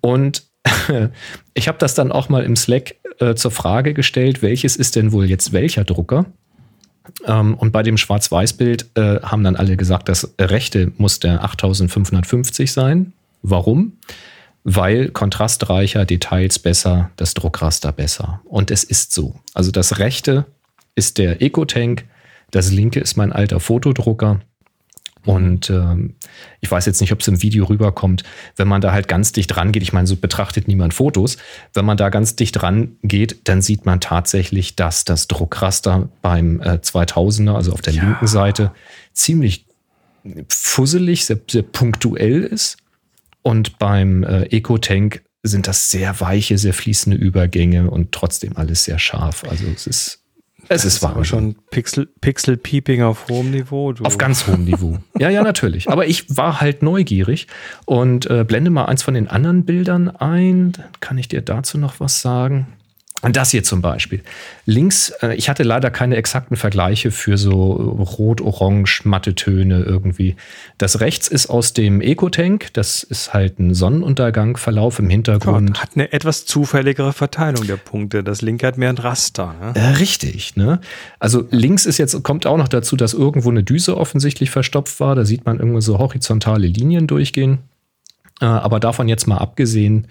Und 0.00 0.42
ich 1.54 1.68
habe 1.68 1.78
das 1.78 1.94
dann 1.94 2.12
auch 2.12 2.28
mal 2.28 2.44
im 2.44 2.56
Slack 2.56 2.96
äh, 3.20 3.34
zur 3.34 3.50
Frage 3.50 3.94
gestellt, 3.94 4.42
welches 4.42 4.76
ist 4.76 4.96
denn 4.96 5.12
wohl 5.12 5.26
jetzt 5.26 5.52
welcher 5.52 5.84
Drucker? 5.84 6.26
Ähm, 7.24 7.54
und 7.54 7.72
bei 7.72 7.82
dem 7.82 7.96
Schwarz-Weiß-Bild 7.96 8.90
äh, 8.94 9.20
haben 9.20 9.44
dann 9.44 9.56
alle 9.56 9.76
gesagt, 9.76 10.08
das 10.08 10.34
rechte 10.40 10.92
muss 10.96 11.20
der 11.20 11.44
8550 11.44 12.72
sein. 12.72 13.12
Warum? 13.42 13.92
Weil 14.64 15.10
kontrastreicher, 15.10 16.04
Details 16.04 16.58
besser, 16.58 17.10
das 17.16 17.34
Druckraster 17.34 17.92
besser. 17.92 18.40
Und 18.44 18.70
es 18.70 18.82
ist 18.82 19.12
so. 19.12 19.36
Also 19.54 19.70
das 19.70 19.98
rechte 19.98 20.46
ist 20.96 21.18
der 21.18 21.40
Ecotank, 21.40 22.04
das 22.50 22.72
linke 22.72 23.00
ist 23.00 23.16
mein 23.16 23.32
alter 23.32 23.60
Fotodrucker. 23.60 24.40
Und 25.24 25.70
ähm, 25.70 26.14
ich 26.60 26.70
weiß 26.70 26.86
jetzt 26.86 27.00
nicht, 27.00 27.12
ob 27.12 27.20
es 27.20 27.26
im 27.26 27.42
Video 27.42 27.64
rüberkommt, 27.64 28.22
wenn 28.54 28.68
man 28.68 28.80
da 28.80 28.92
halt 28.92 29.08
ganz 29.08 29.32
dicht 29.32 29.56
rangeht. 29.56 29.82
Ich 29.82 29.92
meine, 29.92 30.06
so 30.06 30.14
betrachtet 30.14 30.68
niemand 30.68 30.94
Fotos. 30.94 31.36
Wenn 31.74 31.84
man 31.84 31.96
da 31.96 32.10
ganz 32.10 32.36
dicht 32.36 32.62
rangeht, 32.62 33.40
dann 33.44 33.60
sieht 33.60 33.84
man 33.86 34.00
tatsächlich, 34.00 34.76
dass 34.76 35.04
das 35.04 35.26
Druckraster 35.26 36.08
beim 36.22 36.60
äh, 36.60 36.78
2000er, 36.80 37.54
also 37.54 37.72
auf 37.72 37.82
der 37.82 37.94
ja. 37.94 38.04
linken 38.04 38.28
Seite, 38.28 38.70
ziemlich 39.12 39.66
fusselig, 40.48 41.24
sehr, 41.24 41.40
sehr 41.50 41.62
punktuell 41.62 42.44
ist. 42.44 42.76
Und 43.42 43.78
beim 43.78 44.22
äh, 44.22 44.44
Eco-Tank 44.44 45.24
sind 45.42 45.66
das 45.66 45.90
sehr 45.90 46.20
weiche, 46.20 46.56
sehr 46.56 46.74
fließende 46.74 47.16
Übergänge 47.16 47.90
und 47.90 48.12
trotzdem 48.12 48.56
alles 48.56 48.84
sehr 48.84 48.98
scharf. 48.98 49.44
Also 49.48 49.66
es 49.74 49.86
ist 49.86 50.25
es 50.68 50.84
ist, 50.84 50.96
ist 50.96 51.04
aber 51.04 51.24
schon 51.24 51.56
Pixel, 51.70 52.08
Pixel 52.20 52.56
Peeping 52.56 53.02
auf 53.02 53.28
hohem 53.28 53.50
Niveau. 53.50 53.92
Du. 53.92 54.04
Auf 54.04 54.18
ganz 54.18 54.46
hohem 54.46 54.64
Niveau. 54.64 54.98
ja, 55.18 55.30
ja, 55.30 55.42
natürlich. 55.42 55.88
Aber 55.88 56.06
ich 56.06 56.36
war 56.36 56.60
halt 56.60 56.82
neugierig 56.82 57.46
und 57.84 58.28
äh, 58.30 58.44
blende 58.44 58.70
mal 58.70 58.86
eins 58.86 59.02
von 59.02 59.14
den 59.14 59.28
anderen 59.28 59.64
Bildern 59.64 60.08
ein. 60.08 60.72
Dann 60.72 60.86
kann 61.00 61.18
ich 61.18 61.28
dir 61.28 61.42
dazu 61.42 61.78
noch 61.78 62.00
was 62.00 62.20
sagen. 62.20 62.66
Und 63.22 63.36
das 63.36 63.50
hier 63.50 63.64
zum 63.64 63.80
Beispiel. 63.80 64.22
Links, 64.66 65.10
äh, 65.22 65.34
ich 65.34 65.48
hatte 65.48 65.62
leider 65.62 65.90
keine 65.90 66.16
exakten 66.16 66.56
Vergleiche 66.56 67.10
für 67.10 67.38
so 67.38 67.72
rot, 67.72 68.42
orange, 68.42 69.02
matte 69.04 69.34
Töne 69.34 69.82
irgendwie. 69.84 70.36
Das 70.76 71.00
rechts 71.00 71.26
ist 71.26 71.48
aus 71.48 71.72
dem 71.72 72.02
Eco-Tank. 72.02 72.74
Das 72.74 73.02
ist 73.02 73.32
halt 73.32 73.58
ein 73.58 73.72
Sonnenuntergangverlauf 73.72 74.98
im 74.98 75.08
Hintergrund. 75.08 75.74
Gott, 75.74 75.82
hat 75.82 75.90
eine 75.94 76.12
etwas 76.12 76.44
zufälligere 76.44 77.14
Verteilung 77.14 77.66
der 77.66 77.78
Punkte. 77.78 78.22
Das 78.22 78.42
linke 78.42 78.66
hat 78.66 78.76
mehr 78.76 78.90
ein 78.90 78.98
Raster. 78.98 79.54
Ne? 79.60 79.72
Äh, 79.74 79.86
richtig, 79.94 80.56
ne? 80.56 80.80
Also 81.18 81.48
links 81.50 81.86
ist 81.86 81.96
jetzt, 81.96 82.22
kommt 82.22 82.46
auch 82.46 82.58
noch 82.58 82.68
dazu, 82.68 82.96
dass 82.96 83.14
irgendwo 83.14 83.48
eine 83.48 83.62
Düse 83.62 83.96
offensichtlich 83.96 84.50
verstopft 84.50 85.00
war. 85.00 85.14
Da 85.14 85.24
sieht 85.24 85.46
man 85.46 85.58
irgendwie 85.58 85.80
so 85.80 85.98
horizontale 85.98 86.66
Linien 86.66 87.06
durchgehen. 87.06 87.60
Äh, 88.42 88.44
aber 88.44 88.78
davon 88.78 89.08
jetzt 89.08 89.26
mal 89.26 89.38
abgesehen, 89.38 90.08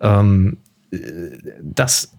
ähm, 0.00 0.58
äh, 0.90 0.98
das 1.62 2.12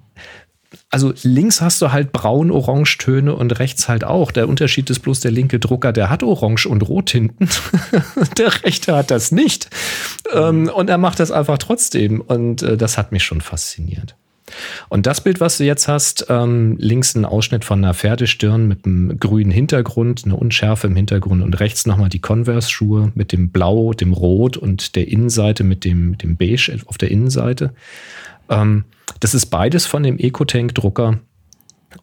also 0.89 1.13
links 1.23 1.61
hast 1.61 1.81
du 1.81 1.91
halt 1.91 2.11
braun-orange-Töne 2.11 3.35
und 3.35 3.59
rechts 3.59 3.89
halt 3.89 4.03
auch. 4.03 4.31
Der 4.31 4.47
Unterschied 4.47 4.89
ist 4.89 4.99
bloß, 4.99 5.19
der 5.19 5.31
linke 5.31 5.59
Drucker, 5.59 5.91
der 5.91 6.09
hat 6.09 6.23
Orange 6.23 6.67
und 6.67 6.81
Rot 6.81 7.09
hinten. 7.09 7.49
der 8.37 8.63
rechte 8.63 8.95
hat 8.95 9.11
das 9.11 9.31
nicht. 9.31 9.69
Ähm, 10.33 10.69
und 10.73 10.89
er 10.89 10.97
macht 10.97 11.19
das 11.19 11.31
einfach 11.31 11.57
trotzdem. 11.57 12.21
Und 12.21 12.61
äh, 12.63 12.77
das 12.77 12.97
hat 12.97 13.11
mich 13.11 13.23
schon 13.23 13.41
fasziniert. 13.41 14.15
Und 14.89 15.05
das 15.05 15.21
Bild, 15.21 15.39
was 15.39 15.57
du 15.57 15.63
jetzt 15.63 15.87
hast, 15.87 16.25
ähm, 16.29 16.75
links 16.77 17.15
ein 17.15 17.25
Ausschnitt 17.25 17.65
von 17.65 17.83
einer 17.83 17.93
Pferdestirn 17.93 18.67
mit 18.67 18.85
einem 18.85 19.19
grünen 19.19 19.51
Hintergrund, 19.51 20.23
eine 20.25 20.35
Unschärfe 20.35 20.87
im 20.87 20.95
Hintergrund 20.95 21.41
und 21.41 21.59
rechts 21.59 21.85
nochmal 21.85 22.09
die 22.09 22.19
Converse-Schuhe 22.19 23.11
mit 23.15 23.31
dem 23.31 23.49
Blau, 23.49 23.93
dem 23.93 24.13
Rot 24.13 24.57
und 24.57 24.95
der 24.95 25.07
Innenseite 25.07 25.63
mit 25.63 25.85
dem, 25.85 26.11
mit 26.11 26.23
dem 26.23 26.37
Beige 26.37 26.77
auf 26.85 26.97
der 26.97 27.11
Innenseite. 27.11 27.73
Ähm, 28.51 28.85
das 29.19 29.33
ist 29.33 29.47
beides 29.47 29.87
von 29.87 30.03
dem 30.03 30.19
Ecotank-Drucker, 30.19 31.19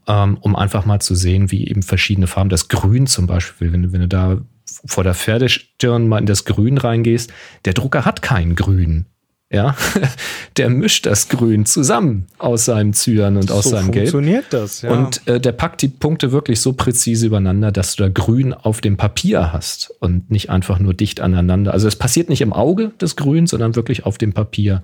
ähm, 0.09 0.39
um 0.41 0.57
einfach 0.57 0.85
mal 0.85 1.01
zu 1.01 1.15
sehen, 1.15 1.53
wie 1.53 1.69
eben 1.69 1.83
verschiedene 1.83 2.27
Farben, 2.27 2.49
das 2.49 2.69
Grün 2.69 3.07
zum 3.07 3.27
Beispiel, 3.27 3.73
wenn, 3.73 3.93
wenn 3.93 4.01
du 4.01 4.09
da 4.09 4.41
vor 4.85 5.05
der 5.05 5.15
Pferdestirn 5.15 6.09
mal 6.09 6.19
in 6.19 6.27
das 6.27 6.45
Grün 6.45 6.79
reingehst, 6.79 7.33
der 7.65 7.75
Drucker 7.75 8.05
hat 8.05 8.23
kein 8.23 8.55
Grün. 8.55 9.07
Ja, 9.51 9.75
der 10.59 10.69
mischt 10.69 11.07
das 11.07 11.31
Grün 11.31 11.65
zusammen 11.65 12.27
aus 12.37 12.67
seinem 12.67 12.93
Zyan 12.93 13.39
und 13.39 13.51
aus 13.51 13.65
so 13.65 13.71
seinem 13.71 13.93
Gelb. 13.93 14.11
funktioniert 14.11 14.45
das, 14.51 14.83
ja. 14.83 14.91
Und 14.91 15.27
äh, 15.27 15.41
der 15.41 15.53
packt 15.53 15.81
die 15.81 15.89
Punkte 15.89 16.33
wirklich 16.33 16.61
so 16.61 16.75
präzise 16.75 17.27
übereinander, 17.27 17.73
dass 17.73 17.97
du 17.97 18.03
da 18.03 18.11
Grün 18.11 18.53
auf 18.53 18.83
dem 18.83 18.99
Papier 18.99 19.51
hast 19.51 19.91
und 20.01 20.31
nicht 20.31 20.51
einfach 20.51 20.79
nur 20.81 20.93
dicht 20.93 21.21
aneinander. 21.21 21.73
Also 21.73 21.89
es 21.89 21.97
passiert 21.97 22.29
nicht 22.29 22.43
im 22.43 22.53
Auge 22.53 22.93
des 23.01 23.17
Grün, 23.17 23.47
sondern 23.47 23.75
wirklich 23.75 24.05
auf 24.05 24.19
dem 24.19 24.35
Papier. 24.35 24.83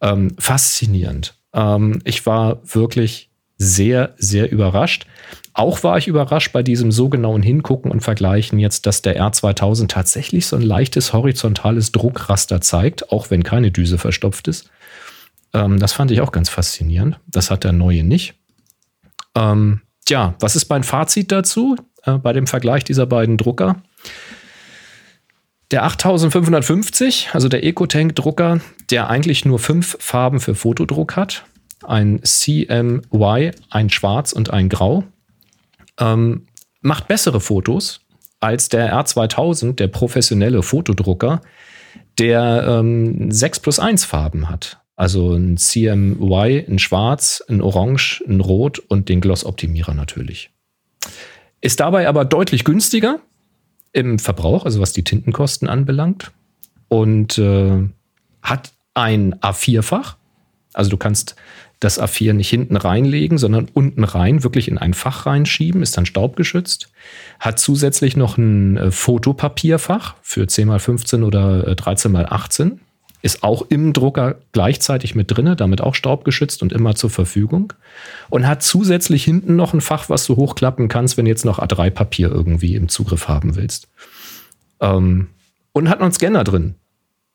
Ähm, 0.00 0.34
faszinierend. 0.38 1.34
Ähm, 1.52 2.00
ich 2.04 2.24
war 2.24 2.60
wirklich 2.64 3.27
sehr, 3.58 4.14
sehr 4.16 4.50
überrascht. 4.50 5.06
Auch 5.52 5.82
war 5.82 5.98
ich 5.98 6.06
überrascht 6.06 6.52
bei 6.52 6.62
diesem 6.62 6.92
so 6.92 7.08
genauen 7.08 7.42
Hingucken 7.42 7.90
und 7.90 8.00
Vergleichen 8.00 8.60
jetzt, 8.60 8.86
dass 8.86 9.02
der 9.02 9.20
R2000 9.20 9.88
tatsächlich 9.88 10.46
so 10.46 10.54
ein 10.54 10.62
leichtes 10.62 11.12
horizontales 11.12 11.90
Druckraster 11.90 12.60
zeigt, 12.60 13.10
auch 13.10 13.30
wenn 13.30 13.42
keine 13.42 13.72
Düse 13.72 13.98
verstopft 13.98 14.46
ist. 14.46 14.70
Ähm, 15.52 15.80
das 15.80 15.92
fand 15.92 16.12
ich 16.12 16.20
auch 16.20 16.30
ganz 16.30 16.48
faszinierend. 16.48 17.18
Das 17.26 17.50
hat 17.50 17.64
der 17.64 17.72
neue 17.72 18.04
nicht. 18.04 18.34
Ähm, 19.34 19.80
tja, 20.04 20.34
was 20.38 20.54
ist 20.54 20.70
mein 20.70 20.84
Fazit 20.84 21.32
dazu 21.32 21.76
äh, 22.04 22.12
bei 22.12 22.32
dem 22.32 22.46
Vergleich 22.46 22.84
dieser 22.84 23.06
beiden 23.06 23.36
Drucker? 23.36 23.82
Der 25.72 25.84
8550, 25.84 27.30
also 27.32 27.48
der 27.48 27.62
EcoTank-Drucker, 27.64 28.60
der 28.90 29.10
eigentlich 29.10 29.44
nur 29.44 29.58
fünf 29.58 29.98
Farben 30.00 30.40
für 30.40 30.54
Fotodruck 30.54 31.16
hat, 31.16 31.44
ein 31.84 32.20
CMY, 32.22 33.52
ein 33.70 33.90
Schwarz 33.90 34.32
und 34.32 34.50
ein 34.50 34.68
Grau, 34.68 35.04
ähm, 35.98 36.46
macht 36.80 37.08
bessere 37.08 37.40
Fotos 37.40 38.00
als 38.40 38.68
der 38.68 38.94
R2000, 38.94 39.74
der 39.74 39.88
professionelle 39.88 40.62
Fotodrucker, 40.62 41.40
der 42.18 42.64
ähm, 42.68 43.30
6 43.30 43.60
plus 43.60 43.78
1 43.78 44.04
Farben 44.04 44.48
hat. 44.48 44.80
Also 44.96 45.34
ein 45.34 45.56
CMY, 45.56 46.64
ein 46.68 46.78
Schwarz, 46.78 47.42
ein 47.48 47.60
Orange, 47.60 48.22
ein 48.28 48.40
Rot 48.40 48.78
und 48.78 49.08
den 49.08 49.20
Gloss-Optimierer 49.20 49.94
natürlich. 49.94 50.50
Ist 51.60 51.80
dabei 51.80 52.08
aber 52.08 52.24
deutlich 52.24 52.64
günstiger, 52.64 53.20
im 53.92 54.18
Verbrauch, 54.18 54.64
also 54.64 54.80
was 54.80 54.92
die 54.92 55.04
Tintenkosten 55.04 55.68
anbelangt. 55.68 56.32
Und 56.88 57.38
äh, 57.38 57.88
hat 58.42 58.72
ein 58.94 59.34
A4-Fach. 59.36 60.16
Also 60.72 60.90
du 60.90 60.96
kannst 60.96 61.36
das 61.80 62.00
A4 62.00 62.32
nicht 62.32 62.50
hinten 62.50 62.76
reinlegen, 62.76 63.38
sondern 63.38 63.68
unten 63.72 64.04
rein, 64.04 64.42
wirklich 64.42 64.68
in 64.68 64.78
ein 64.78 64.94
Fach 64.94 65.26
reinschieben, 65.26 65.82
ist 65.82 65.96
dann 65.96 66.06
staubgeschützt. 66.06 66.90
Hat 67.38 67.58
zusätzlich 67.60 68.16
noch 68.16 68.36
ein 68.36 68.76
äh, 68.76 68.90
Fotopapierfach 68.90 70.16
für 70.22 70.42
10x15 70.42 71.24
oder 71.24 71.72
13x18 71.72 72.72
äh, 72.72 72.76
ist 73.20 73.42
auch 73.42 73.62
im 73.68 73.92
Drucker 73.92 74.36
gleichzeitig 74.52 75.14
mit 75.14 75.30
drinne, 75.30 75.56
damit 75.56 75.80
auch 75.80 75.94
staubgeschützt 75.94 76.62
und 76.62 76.72
immer 76.72 76.94
zur 76.94 77.10
Verfügung. 77.10 77.72
Und 78.30 78.46
hat 78.46 78.62
zusätzlich 78.62 79.24
hinten 79.24 79.56
noch 79.56 79.74
ein 79.74 79.80
Fach, 79.80 80.08
was 80.08 80.24
du 80.26 80.36
hochklappen 80.36 80.88
kannst, 80.88 81.16
wenn 81.16 81.24
du 81.24 81.30
jetzt 81.30 81.44
noch 81.44 81.58
A3-Papier 81.58 82.30
irgendwie 82.30 82.76
im 82.76 82.88
Zugriff 82.88 83.26
haben 83.28 83.56
willst. 83.56 83.88
Ähm, 84.80 85.28
und 85.72 85.88
hat 85.88 85.98
noch 85.98 86.06
einen 86.06 86.12
Scanner 86.12 86.44
drin. 86.44 86.76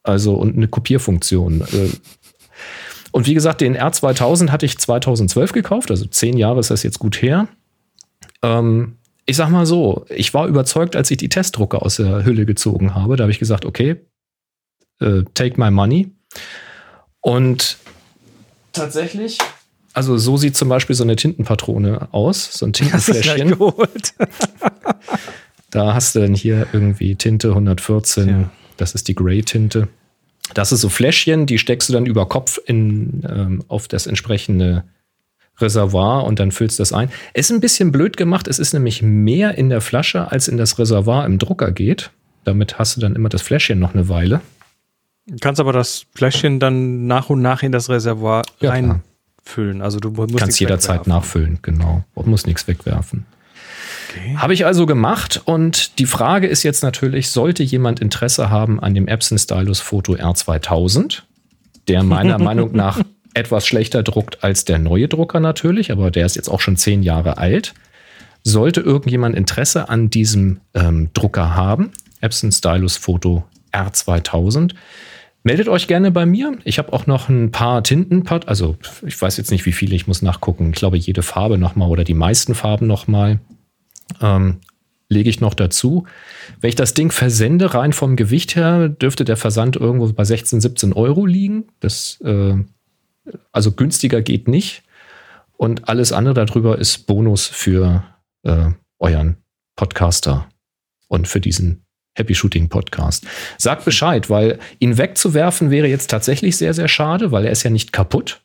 Also 0.03 0.35
und 0.35 0.55
eine 0.55 0.67
Kopierfunktion. 0.67 1.63
Und 3.13 3.27
wie 3.27 3.35
gesagt, 3.35 3.61
den 3.61 3.77
R2000 3.77 4.49
hatte 4.49 4.65
ich 4.65 4.79
2012 4.79 5.51
gekauft, 5.51 5.91
also 5.91 6.07
zehn 6.07 6.35
Jahre 6.35 6.59
ist 6.59 6.71
das 6.71 6.81
jetzt 6.81 6.97
gut 6.97 7.21
her. 7.21 7.47
Ähm, 8.41 8.97
ich 9.27 9.37
sag 9.37 9.49
mal 9.49 9.67
so, 9.67 10.07
ich 10.09 10.33
war 10.33 10.47
überzeugt, 10.47 10.95
als 10.95 11.11
ich 11.11 11.17
die 11.17 11.29
Testdrucke 11.29 11.83
aus 11.83 11.97
der 11.97 12.25
Hülle 12.25 12.47
gezogen 12.47 12.95
habe. 12.95 13.15
Da 13.15 13.25
habe 13.25 13.31
ich 13.31 13.37
gesagt, 13.37 13.65
okay, 13.65 13.97
äh, 14.99 15.21
Take 15.35 15.61
My 15.61 15.69
Money. 15.69 16.09
Und 17.21 17.77
tatsächlich, 18.71 19.37
also 19.93 20.17
so 20.17 20.35
sieht 20.35 20.57
zum 20.57 20.69
Beispiel 20.69 20.95
so 20.95 21.03
eine 21.03 21.15
Tintenpatrone 21.15 22.07
aus, 22.11 22.51
so 22.51 22.65
ein 22.65 22.73
Tintenfläschchen. 22.73 23.55
da 25.69 25.93
hast 25.93 26.15
du 26.15 26.19
dann 26.19 26.33
hier 26.33 26.65
irgendwie 26.73 27.15
Tinte 27.15 27.49
114, 27.49 28.27
ja. 28.27 28.49
das 28.77 28.95
ist 28.95 29.07
die 29.07 29.13
Grey-Tinte. 29.13 29.87
Das 30.53 30.71
ist 30.71 30.81
so 30.81 30.89
Fläschchen, 30.89 31.45
die 31.45 31.57
steckst 31.57 31.89
du 31.89 31.93
dann 31.93 32.05
über 32.05 32.27
Kopf 32.27 32.59
in, 32.65 33.23
ähm, 33.27 33.63
auf 33.67 33.87
das 33.87 34.07
entsprechende 34.07 34.83
Reservoir 35.59 36.25
und 36.25 36.39
dann 36.39 36.51
füllst 36.51 36.79
du 36.79 36.81
das 36.81 36.93
ein. 36.93 37.09
Ist 37.33 37.51
ein 37.51 37.61
bisschen 37.61 37.91
blöd 37.91 38.17
gemacht, 38.17 38.47
es 38.47 38.59
ist 38.59 38.73
nämlich 38.73 39.01
mehr 39.01 39.57
in 39.57 39.69
der 39.69 39.81
Flasche, 39.81 40.31
als 40.31 40.47
in 40.47 40.57
das 40.57 40.79
Reservoir 40.79 41.25
im 41.25 41.39
Drucker 41.39 41.71
geht. 41.71 42.11
Damit 42.43 42.79
hast 42.79 42.97
du 42.97 43.01
dann 43.01 43.15
immer 43.15 43.29
das 43.29 43.41
Fläschchen 43.41 43.79
noch 43.79 43.93
eine 43.93 44.09
Weile. 44.09 44.41
Du 45.27 45.37
kannst 45.39 45.61
aber 45.61 45.71
das 45.71 46.05
Fläschchen 46.13 46.59
dann 46.59 47.07
nach 47.07 47.29
und 47.29 47.41
nach 47.41 47.63
in 47.63 47.71
das 47.71 47.89
Reservoir 47.89 48.43
ja, 48.59 48.99
füllen. 49.43 49.81
Also 49.81 49.99
du 49.99 50.09
musst 50.09 50.37
kannst 50.37 50.59
jederzeit 50.59 51.07
nachfüllen, 51.07 51.59
genau. 51.61 52.03
Und 52.13 52.27
musst 52.27 52.47
nichts 52.47 52.67
wegwerfen. 52.67 53.25
Okay. 54.13 54.35
Habe 54.37 54.53
ich 54.53 54.65
also 54.65 54.85
gemacht 54.85 55.41
und 55.45 55.97
die 55.99 56.05
Frage 56.05 56.47
ist 56.47 56.63
jetzt 56.63 56.83
natürlich, 56.83 57.29
sollte 57.29 57.63
jemand 57.63 57.99
Interesse 57.99 58.49
haben 58.49 58.79
an 58.79 58.93
dem 58.93 59.07
Epson 59.07 59.37
Stylus 59.37 59.79
Photo 59.79 60.13
R2000, 60.13 61.23
der 61.87 62.03
meiner 62.03 62.37
Meinung 62.39 62.75
nach 62.75 62.99
etwas 63.33 63.65
schlechter 63.65 64.03
druckt 64.03 64.43
als 64.43 64.65
der 64.65 64.77
neue 64.77 65.07
Drucker 65.07 65.39
natürlich, 65.39 65.91
aber 65.91 66.11
der 66.11 66.25
ist 66.25 66.35
jetzt 66.35 66.49
auch 66.49 66.61
schon 66.61 66.77
zehn 66.77 67.01
Jahre 67.01 67.37
alt. 67.37 67.73
Sollte 68.43 68.81
irgendjemand 68.81 69.35
Interesse 69.35 69.89
an 69.89 70.09
diesem 70.09 70.59
ähm, 70.75 71.09
Drucker 71.13 71.55
haben, 71.55 71.91
Epson 72.21 72.51
Stylus 72.51 72.97
Photo 72.97 73.45
R2000, 73.71 74.73
meldet 75.43 75.69
euch 75.69 75.87
gerne 75.87 76.11
bei 76.11 76.25
mir. 76.27 76.57
Ich 76.65 76.77
habe 76.77 76.93
auch 76.93 77.07
noch 77.07 77.29
ein 77.29 77.51
paar 77.51 77.83
Tintenpad, 77.83 78.47
also 78.47 78.77
ich 79.05 79.19
weiß 79.19 79.37
jetzt 79.37 79.49
nicht, 79.49 79.65
wie 79.65 79.71
viele, 79.71 79.95
ich 79.95 80.07
muss 80.07 80.21
nachgucken. 80.21 80.69
Ich 80.69 80.75
glaube, 80.75 80.97
jede 80.97 81.23
Farbe 81.23 81.57
nochmal 81.57 81.89
oder 81.89 82.03
die 82.03 82.13
meisten 82.13 82.53
Farben 82.53 82.85
nochmal 82.85 83.39
ähm, 84.21 84.59
lege 85.09 85.29
ich 85.29 85.41
noch 85.41 85.53
dazu. 85.53 86.05
Wenn 86.59 86.69
ich 86.69 86.75
das 86.75 86.93
Ding 86.93 87.11
versende, 87.11 87.73
rein 87.73 87.93
vom 87.93 88.15
Gewicht 88.15 88.55
her, 88.55 88.89
dürfte 88.89 89.25
der 89.25 89.37
Versand 89.37 89.75
irgendwo 89.75 90.11
bei 90.11 90.23
16, 90.23 90.59
17 90.59 90.93
Euro 90.93 91.25
liegen. 91.25 91.65
Das, 91.79 92.19
äh, 92.21 92.55
also 93.51 93.71
günstiger 93.71 94.21
geht 94.21 94.47
nicht. 94.47 94.83
Und 95.55 95.87
alles 95.87 96.11
andere 96.11 96.45
darüber 96.45 96.77
ist 96.77 97.05
Bonus 97.05 97.47
für 97.47 98.03
äh, 98.43 98.71
euren 98.99 99.37
Podcaster 99.75 100.49
und 101.07 101.27
für 101.27 101.39
diesen 101.39 101.85
Happy 102.15 102.35
Shooting 102.35 102.69
Podcast. 102.69 103.25
Sagt 103.57 103.85
Bescheid, 103.85 104.29
weil 104.29 104.59
ihn 104.79 104.97
wegzuwerfen 104.97 105.71
wäre 105.71 105.87
jetzt 105.87 106.09
tatsächlich 106.09 106.57
sehr, 106.57 106.73
sehr 106.73 106.87
schade, 106.87 107.31
weil 107.31 107.45
er 107.45 107.51
ist 107.51 107.63
ja 107.63 107.69
nicht 107.69 107.91
kaputt. 107.91 108.42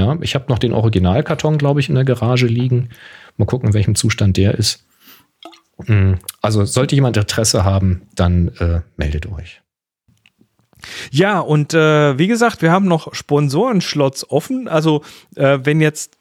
Ja, 0.00 0.16
ich 0.22 0.34
habe 0.34 0.46
noch 0.48 0.58
den 0.58 0.72
Originalkarton, 0.72 1.58
glaube 1.58 1.80
ich, 1.80 1.90
in 1.90 1.94
der 1.94 2.06
Garage 2.06 2.46
liegen. 2.46 2.88
Mal 3.36 3.44
gucken, 3.44 3.68
in 3.68 3.74
welchem 3.74 3.94
Zustand 3.94 4.38
der 4.38 4.54
ist. 4.54 4.86
Hm, 5.84 6.16
also 6.40 6.64
sollte 6.64 6.94
jemand 6.94 7.18
Interesse 7.18 7.64
haben, 7.64 8.02
dann 8.14 8.48
äh, 8.60 8.80
meldet 8.96 9.30
euch. 9.30 9.60
Ja, 11.10 11.40
und 11.40 11.74
äh, 11.74 12.16
wie 12.18 12.28
gesagt, 12.28 12.62
wir 12.62 12.72
haben 12.72 12.86
noch 12.86 13.12
Sponsoren-Slots 13.12 14.30
offen. 14.30 14.68
Also, 14.68 15.02
äh, 15.36 15.58
wenn 15.64 15.82
jetzt 15.82 16.16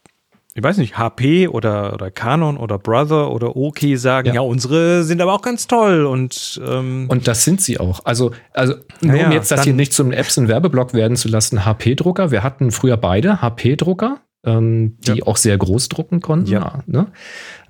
ich 0.60 0.64
weiß 0.64 0.78
nicht, 0.78 0.98
HP 0.98 1.48
oder, 1.48 1.94
oder 1.94 2.12
Canon 2.12 2.58
oder 2.58 2.78
Brother 2.78 3.32
oder 3.32 3.56
OK 3.56 3.80
sagen, 3.96 4.28
ja. 4.28 4.34
ja 4.36 4.42
unsere 4.42 5.04
sind 5.04 5.22
aber 5.22 5.34
auch 5.34 5.42
ganz 5.42 5.68
toll 5.68 6.06
und 6.06 6.62
ähm 6.66 7.06
und 7.08 7.28
das 7.28 7.46
sind 7.46 7.62
sie 7.62 7.80
auch. 7.80 8.02
Also, 8.04 8.32
also 8.54 8.76
nur 9.02 9.16
ja, 9.16 9.28
um 9.28 9.32
jetzt 9.32 9.52
das 9.52 9.64
hier 9.64 9.74
nicht 9.74 9.94
zum 9.94 10.12
Epson-Werbeblock 10.12 10.94
werden 10.94 11.16
zu 11.16 11.30
lassen, 11.30 11.66
HP-Drucker. 11.66 12.32
Wir 12.32 12.44
hatten 12.44 12.72
früher 12.72 12.98
beide 12.98 13.42
HP-Drucker 13.42 14.20
ähm, 14.46 14.98
die 15.00 15.20
ja. 15.20 15.26
auch 15.26 15.38
sehr 15.38 15.58
groß 15.58 15.90
drucken 15.90 16.22
konnten. 16.22 16.50
Ja. 16.50 16.80
Ne? 16.86 17.08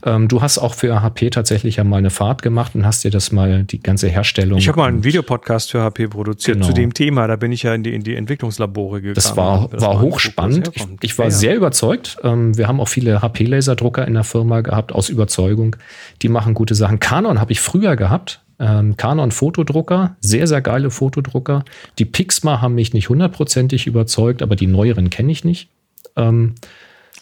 Ähm, 0.05 0.27
du 0.27 0.41
hast 0.41 0.57
auch 0.57 0.73
für 0.73 1.01
HP 1.01 1.29
tatsächlich 1.29 1.77
ja 1.77 1.83
mal 1.83 1.97
eine 1.97 2.09
Fahrt 2.09 2.41
gemacht 2.41 2.75
und 2.75 2.85
hast 2.85 3.03
dir 3.03 3.11
das 3.11 3.31
mal 3.31 3.63
die 3.63 3.81
ganze 3.81 4.07
Herstellung. 4.07 4.57
Ich 4.57 4.67
habe 4.67 4.79
mal 4.79 4.87
einen 4.87 5.03
Videopodcast 5.03 5.71
für 5.71 5.81
HP 5.81 6.07
produziert 6.07 6.55
genau. 6.55 6.67
zu 6.67 6.73
dem 6.73 6.93
Thema. 6.93 7.27
Da 7.27 7.35
bin 7.35 7.51
ich 7.51 7.63
ja 7.63 7.73
in 7.73 7.83
die, 7.83 7.93
in 7.93 8.03
die 8.03 8.15
Entwicklungslabore 8.15 9.01
gegangen. 9.01 9.15
Das 9.15 9.35
war, 9.35 9.67
das 9.69 9.81
war 9.81 9.99
hochspannend. 9.99 10.71
Ich, 10.73 10.87
ich, 11.01 11.17
war 11.17 11.25
ja. 11.25 11.31
sehr 11.31 11.55
überzeugt. 11.55 12.17
Ähm, 12.23 12.57
wir 12.57 12.67
haben 12.67 12.79
auch 12.79 12.87
viele 12.87 13.21
HP-Laserdrucker 13.21 14.07
in 14.07 14.13
der 14.13 14.23
Firma 14.23 14.61
gehabt 14.61 14.93
aus 14.93 15.09
Überzeugung. 15.09 15.75
Die 16.21 16.29
machen 16.29 16.53
gute 16.53 16.75
Sachen. 16.75 16.99
Canon 16.99 17.39
habe 17.39 17.51
ich 17.51 17.59
früher 17.59 17.95
gehabt. 17.95 18.41
Ähm, 18.59 18.97
Canon 18.97 19.31
Fotodrucker, 19.31 20.17
sehr, 20.19 20.45
sehr 20.45 20.61
geile 20.61 20.91
Fotodrucker. 20.91 21.63
Die 21.97 22.05
Pixma 22.05 22.61
haben 22.61 22.75
mich 22.75 22.93
nicht 22.93 23.07
hundertprozentig 23.07 23.87
überzeugt, 23.87 24.41
aber 24.41 24.57
die 24.57 24.67
neueren 24.67 25.09
kenne 25.09 25.31
ich 25.31 25.45
nicht. 25.45 25.69
Ähm, 26.17 26.55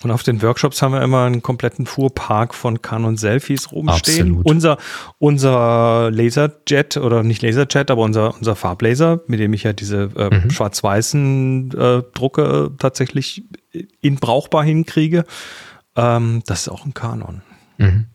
und 0.04 0.12
auf 0.12 0.24
den 0.24 0.42
Workshops 0.42 0.82
haben 0.82 0.94
wir 0.94 1.02
immer 1.02 1.26
einen 1.26 1.42
kompletten 1.42 1.86
Fuhrpark 1.86 2.54
von 2.54 2.82
Canon 2.82 3.18
Selfies 3.18 3.72
rumstehen. 3.72 4.28
Absolut. 4.28 4.46
Unser, 4.46 4.78
unser 5.18 6.12
Laserjet 6.12 6.98
oder 6.98 7.24
nicht 7.24 7.42
Laserjet, 7.42 7.90
aber 7.90 8.04
unser, 8.04 8.36
unser 8.36 8.56
Farblaser, 8.56 9.22
mit 9.28 9.40
dem 9.40 9.54
ich 9.54 9.64
ja 9.64 9.74
diese 9.74 10.12
äh, 10.16 10.36
mhm. 10.36 10.52
schwarz-weißen 10.52 11.72
äh, 11.72 12.04
Drucke 12.14 12.72
tatsächlich 12.78 13.44
in 14.02 14.18
brauchbar 14.18 14.64
hinkriege, 14.64 15.26
ähm, 15.96 16.44
das 16.46 16.62
ist 16.62 16.70
auch 16.70 16.86
ein 16.86 16.94
Canon. 16.94 17.42
Mhm. 17.78 18.06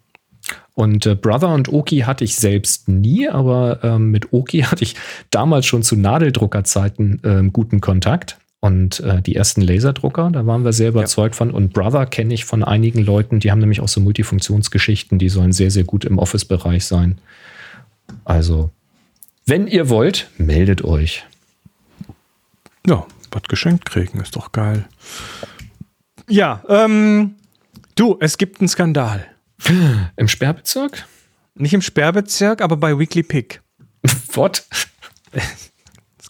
Und 0.75 1.07
äh, 1.07 1.15
Brother 1.15 1.53
und 1.53 1.73
Oki 1.73 2.01
hatte 2.01 2.25
ich 2.25 2.37
selbst 2.37 2.89
nie, 2.89 3.29
aber 3.29 3.81
ähm, 3.83 4.11
mit 4.11 4.33
Oki 4.33 4.61
hatte 4.63 4.85
ich 4.85 4.95
damals 5.31 5.67
schon 5.67 5.83
zu 5.83 5.97
Nadeldruckerzeiten 5.97 7.23
äh, 7.25 7.51
guten 7.51 7.81
Kontakt. 7.81 8.39
Und 8.65 9.01
äh, 9.01 9.21
die 9.21 9.35
ersten 9.35 9.61
Laserdrucker, 9.61 10.31
da 10.31 10.47
waren 10.47 10.65
wir 10.65 10.73
sehr 10.73 10.91
überzeugt 10.91 11.35
ja. 11.35 11.39
von. 11.39 11.51
Und 11.51 11.73
Brother 11.73 12.07
kenne 12.07 12.33
ich 12.33 12.45
von 12.45 12.63
einigen 12.63 13.01
Leuten, 13.01 13.41
die 13.41 13.51
haben 13.51 13.59
nämlich 13.59 13.81
auch 13.81 13.89
so 13.89 14.01
Multifunktionsgeschichten, 14.01 15.19
die 15.19 15.29
sollen 15.31 15.53
sehr, 15.53 15.73
sehr 15.73 15.83
gut 15.83 16.05
im 16.05 16.19
Office-Bereich 16.19 16.85
sein. 16.85 17.19
Also, 18.25 18.71
wenn 19.47 19.67
ihr 19.67 19.89
wollt, 19.89 20.31
meldet 20.39 20.85
euch. 20.85 21.27
Ja, 22.87 23.05
was 23.33 23.43
geschenkt 23.49 23.85
kriegen, 23.85 24.21
ist 24.21 24.37
doch 24.37 24.53
geil. 24.53 24.85
Ja, 26.29 26.63
ähm, 26.69 27.35
du, 27.97 28.17
es 28.21 28.39
gibt 28.39 28.61
einen 28.61 28.69
Skandal. 28.69 29.27
Im 30.17 30.29
Sperrbezirk? 30.29 31.05
Nicht 31.57 31.75
im 31.75 31.83
Sperrbezirk, 31.83 32.63
aber 32.63 32.77
bei 32.77 32.97
Weekly 32.97 33.25
Pick. 33.25 33.61
What? 34.35 34.65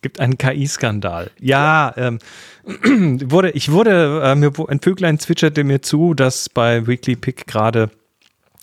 gibt 0.03 0.21
einen 0.21 0.37
KI-Skandal. 0.37 1.31
Ja, 1.41 1.95
ähm, 1.97 2.19
wurde, 3.31 3.51
ich 3.51 3.71
wurde, 3.71 4.23
äh, 4.25 4.35
mir, 4.35 4.53
ein 4.69 4.81
Vöglein 4.81 5.19
zwitscherte 5.19 5.65
mir 5.65 5.81
zu, 5.83 6.15
dass 6.15 6.49
bei 6.49 6.87
Weekly 6.87 7.17
Pick 7.17 7.47
gerade 7.47 7.91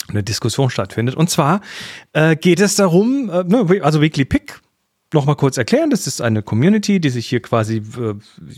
eine 0.10 0.24
Diskussion 0.24 0.70
stattfindet. 0.70 1.16
Und 1.16 1.30
zwar 1.30 1.62
äh, 2.14 2.36
geht 2.36 2.60
es 2.60 2.76
darum, 2.76 3.30
äh, 3.30 3.44
ne, 3.44 3.82
also 3.82 4.02
Weekly 4.02 4.26
Pick 4.26 4.60
nochmal 5.14 5.36
kurz 5.36 5.58
erklären. 5.58 5.90
Das 5.90 6.08
ist 6.08 6.22
eine 6.22 6.44
Community, 6.44 7.00
die 7.00 7.10
sich 7.10 7.28
hier 7.28 7.42
quasi 7.42 7.78
äh, 7.78 8.16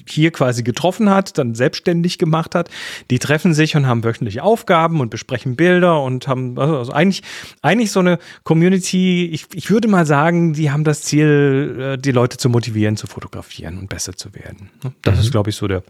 hier 0.08 0.32
quasi 0.32 0.64
getroffen 0.64 1.10
hat, 1.10 1.38
dann 1.38 1.56
selbstständig 1.56 2.18
gemacht 2.18 2.56
hat. 2.56 2.70
Die 3.10 3.20
treffen 3.20 3.54
sich 3.54 3.76
und 3.76 3.88
haben 3.88 4.04
wöchentliche 4.04 4.44
Aufgaben 4.44 5.00
und 5.00 5.10
besprechen 5.10 5.56
Bilder 5.56 6.02
und 6.02 6.28
haben 6.28 6.58
also, 6.60 6.78
also 6.78 6.92
eigentlich 6.92 7.24
eigentlich 7.62 7.92
so 7.92 8.00
eine 8.00 8.20
Community. 8.44 9.26
Ich, 9.32 9.48
ich 9.54 9.70
würde 9.70 9.88
mal 9.88 10.06
sagen, 10.06 10.54
die 10.54 10.72
haben 10.72 10.84
das 10.84 11.04
Ziel, 11.04 11.78
äh, 11.80 11.98
die 11.98 12.12
Leute 12.12 12.38
zu 12.38 12.50
motivieren, 12.50 12.98
zu 12.98 13.08
fotografieren 13.08 13.78
und 13.78 13.90
besser 13.90 14.16
zu 14.16 14.34
werden. 14.36 14.70
Das 15.02 15.16
mhm. 15.16 15.22
ist, 15.22 15.32
glaube 15.32 15.50
ich, 15.50 15.56
so 15.56 15.68
der 15.68 15.84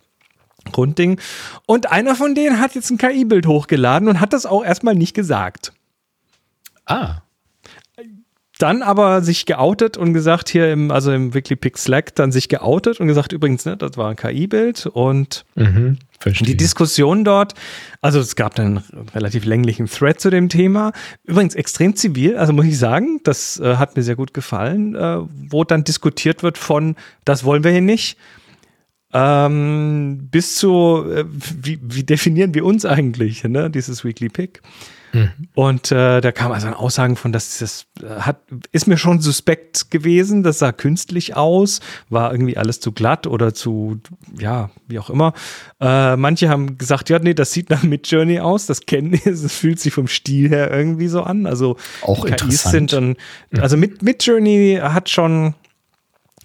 Grundding. 0.72 1.20
Und 1.66 1.92
einer 1.92 2.16
von 2.16 2.36
denen 2.36 2.60
hat 2.60 2.76
jetzt 2.76 2.92
ein 2.92 3.00
KI-Bild 3.00 3.48
hochgeladen 3.48 4.08
und 4.08 4.20
hat 4.20 4.34
das 4.34 4.46
auch 4.46 4.64
erstmal 4.64 4.96
nicht 4.96 5.16
gesagt. 5.16 5.74
Ah 6.86 7.22
dann 8.62 8.82
aber 8.84 9.22
sich 9.22 9.46
geoutet 9.46 9.98
und 9.98 10.14
gesagt, 10.14 10.50
hier 10.50 10.72
im, 10.72 10.92
also 10.92 11.12
im 11.12 11.34
WikiPix 11.34 11.84
Slack, 11.84 12.16
dann 12.16 12.32
sich 12.32 12.48
geoutet 12.50 13.00
und 13.00 13.08
gesagt, 13.08 13.34
übrigens, 13.34 13.66
ne, 13.66 13.76
das 13.76 13.98
war 13.98 14.10
ein 14.10 14.16
KI-Bild 14.16 14.86
und 14.86 15.46
mhm, 15.56 15.98
die 16.42 16.56
Diskussion 16.56 17.24
dort, 17.24 17.56
also 18.02 18.20
es 18.20 18.36
gab 18.36 18.56
dann 18.56 18.78
einen 18.78 19.10
relativ 19.10 19.46
länglichen 19.46 19.88
Thread 19.88 20.20
zu 20.20 20.30
dem 20.30 20.50
Thema, 20.50 20.92
übrigens 21.24 21.56
extrem 21.56 21.96
zivil, 21.96 22.38
also 22.38 22.54
muss 22.54 22.66
ich 22.66 22.78
sagen, 22.78 23.20
das 23.24 23.60
äh, 23.60 23.78
hat 23.78 23.96
mir 23.96 24.04
sehr 24.04 24.16
gut 24.16 24.34
gefallen, 24.34 24.96
äh, 24.96 25.18
wo 25.50 25.64
dann 25.64 25.84
diskutiert 25.84 26.44
wird 26.44 26.58
von, 26.58 26.96
das 27.26 27.44
wollen 27.44 27.64
wir 27.64 27.72
hier 27.72 27.82
nicht, 27.82 28.18
ähm, 29.14 30.30
bis 30.32 30.56
zu, 30.56 31.06
äh, 31.12 31.26
wie, 31.28 31.80
wie 31.82 32.04
definieren 32.04 32.54
wir 32.54 32.66
uns 32.66 32.86
eigentlich, 32.86 33.44
ne, 33.44 33.70
dieses 33.70 34.06
Weekly 34.06 34.30
Pick. 34.30 34.62
Mhm. 35.14 35.32
Und 35.56 35.92
äh, 35.92 36.22
da 36.22 36.32
kam 36.32 36.52
also 36.52 36.68
an 36.68 36.74
Aussagen 36.74 37.16
von, 37.16 37.32
dass 37.32 37.60
das 37.60 37.86
äh, 38.02 38.22
hat, 38.22 38.42
ist 38.72 38.88
mir 38.88 38.98
schon 38.98 39.20
suspekt 39.20 39.92
gewesen, 39.92 40.44
das 40.44 40.60
sah 40.60 40.72
künstlich 40.72 41.36
aus, 41.36 41.82
war 42.10 42.32
irgendwie 42.32 42.58
alles 42.58 42.80
zu 42.80 42.92
glatt 42.92 43.28
oder 43.28 43.54
zu, 43.54 44.00
ja, 44.40 44.70
wie 44.88 45.00
auch 45.00 45.10
immer. 45.10 45.34
Äh, 45.80 46.16
manche 46.16 46.50
haben 46.50 46.78
gesagt, 46.78 47.10
ja, 47.10 47.20
nee, 47.20 47.34
das 47.34 47.52
sieht 47.52 47.70
nach 47.70 47.84
Midjourney 47.84 48.40
aus, 48.40 48.66
das 48.66 48.82
kennen 48.82 49.12
die, 49.24 49.30
es 49.30 49.54
fühlt 49.54 49.80
sich 49.80 49.94
vom 49.94 50.08
Stil 50.08 50.50
her 50.50 50.72
irgendwie 50.72 51.08
so 51.08 51.24
an. 51.24 51.46
Also 51.46 51.78
auch 52.02 52.26
KIs 52.26 52.42
interessant. 52.42 52.72
sind 52.72 52.94
dann, 52.94 53.16
also 53.62 53.78
mit 53.78 54.02
Midjourney 54.02 54.80
hat 54.82 55.10
schon, 55.10 55.56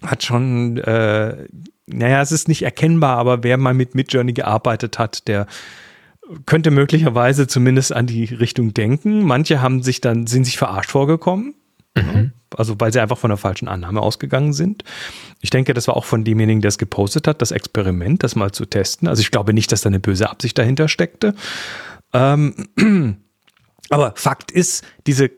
hat 0.01 0.23
schon, 0.23 0.77
äh, 0.77 1.47
naja, 1.87 2.21
es 2.21 2.31
ist 2.31 2.47
nicht 2.49 2.63
erkennbar, 2.63 3.17
aber 3.17 3.43
wer 3.43 3.57
mal 3.57 3.73
mit 3.73 3.95
Midjourney 3.95 4.33
gearbeitet 4.33 4.99
hat, 4.99 5.27
der 5.27 5.47
könnte 6.45 6.71
möglicherweise 6.71 7.47
zumindest 7.47 7.93
an 7.93 8.07
die 8.07 8.25
Richtung 8.25 8.73
denken. 8.73 9.23
Manche 9.23 9.61
haben 9.61 9.83
sich 9.83 10.01
dann, 10.01 10.27
sind 10.27 10.45
sich 10.45 10.57
verarscht 10.57 10.91
vorgekommen. 10.91 11.55
Mhm. 11.95 12.31
Also 12.55 12.79
weil 12.79 12.93
sie 12.93 13.01
einfach 13.01 13.17
von 13.17 13.29
der 13.29 13.37
falschen 13.37 13.67
Annahme 13.67 14.01
ausgegangen 14.01 14.53
sind. 14.53 14.83
Ich 15.41 15.49
denke, 15.49 15.73
das 15.73 15.87
war 15.87 15.97
auch 15.97 16.05
von 16.05 16.23
demjenigen, 16.23 16.61
der 16.61 16.69
es 16.69 16.77
gepostet 16.77 17.27
hat, 17.27 17.41
das 17.41 17.51
Experiment, 17.51 18.23
das 18.23 18.35
mal 18.35 18.51
zu 18.51 18.65
testen. 18.65 19.07
Also 19.07 19.21
ich 19.21 19.31
glaube 19.31 19.53
nicht, 19.53 19.71
dass 19.71 19.81
da 19.81 19.89
eine 19.89 19.99
böse 19.99 20.29
Absicht 20.29 20.57
dahinter 20.57 20.87
steckte. 20.87 21.35
Ähm, 22.13 22.53
aber 23.89 24.13
Fakt 24.15 24.51
ist, 24.51 24.85
diese 25.07 25.31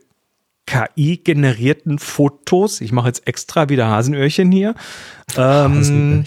KI-generierten 0.66 1.98
Fotos, 1.98 2.80
ich 2.80 2.92
mache 2.92 3.08
jetzt 3.08 3.26
extra 3.26 3.68
wieder 3.68 3.88
Hasenöhrchen 3.88 4.52
hier, 4.52 4.76
ähm, 5.36 6.24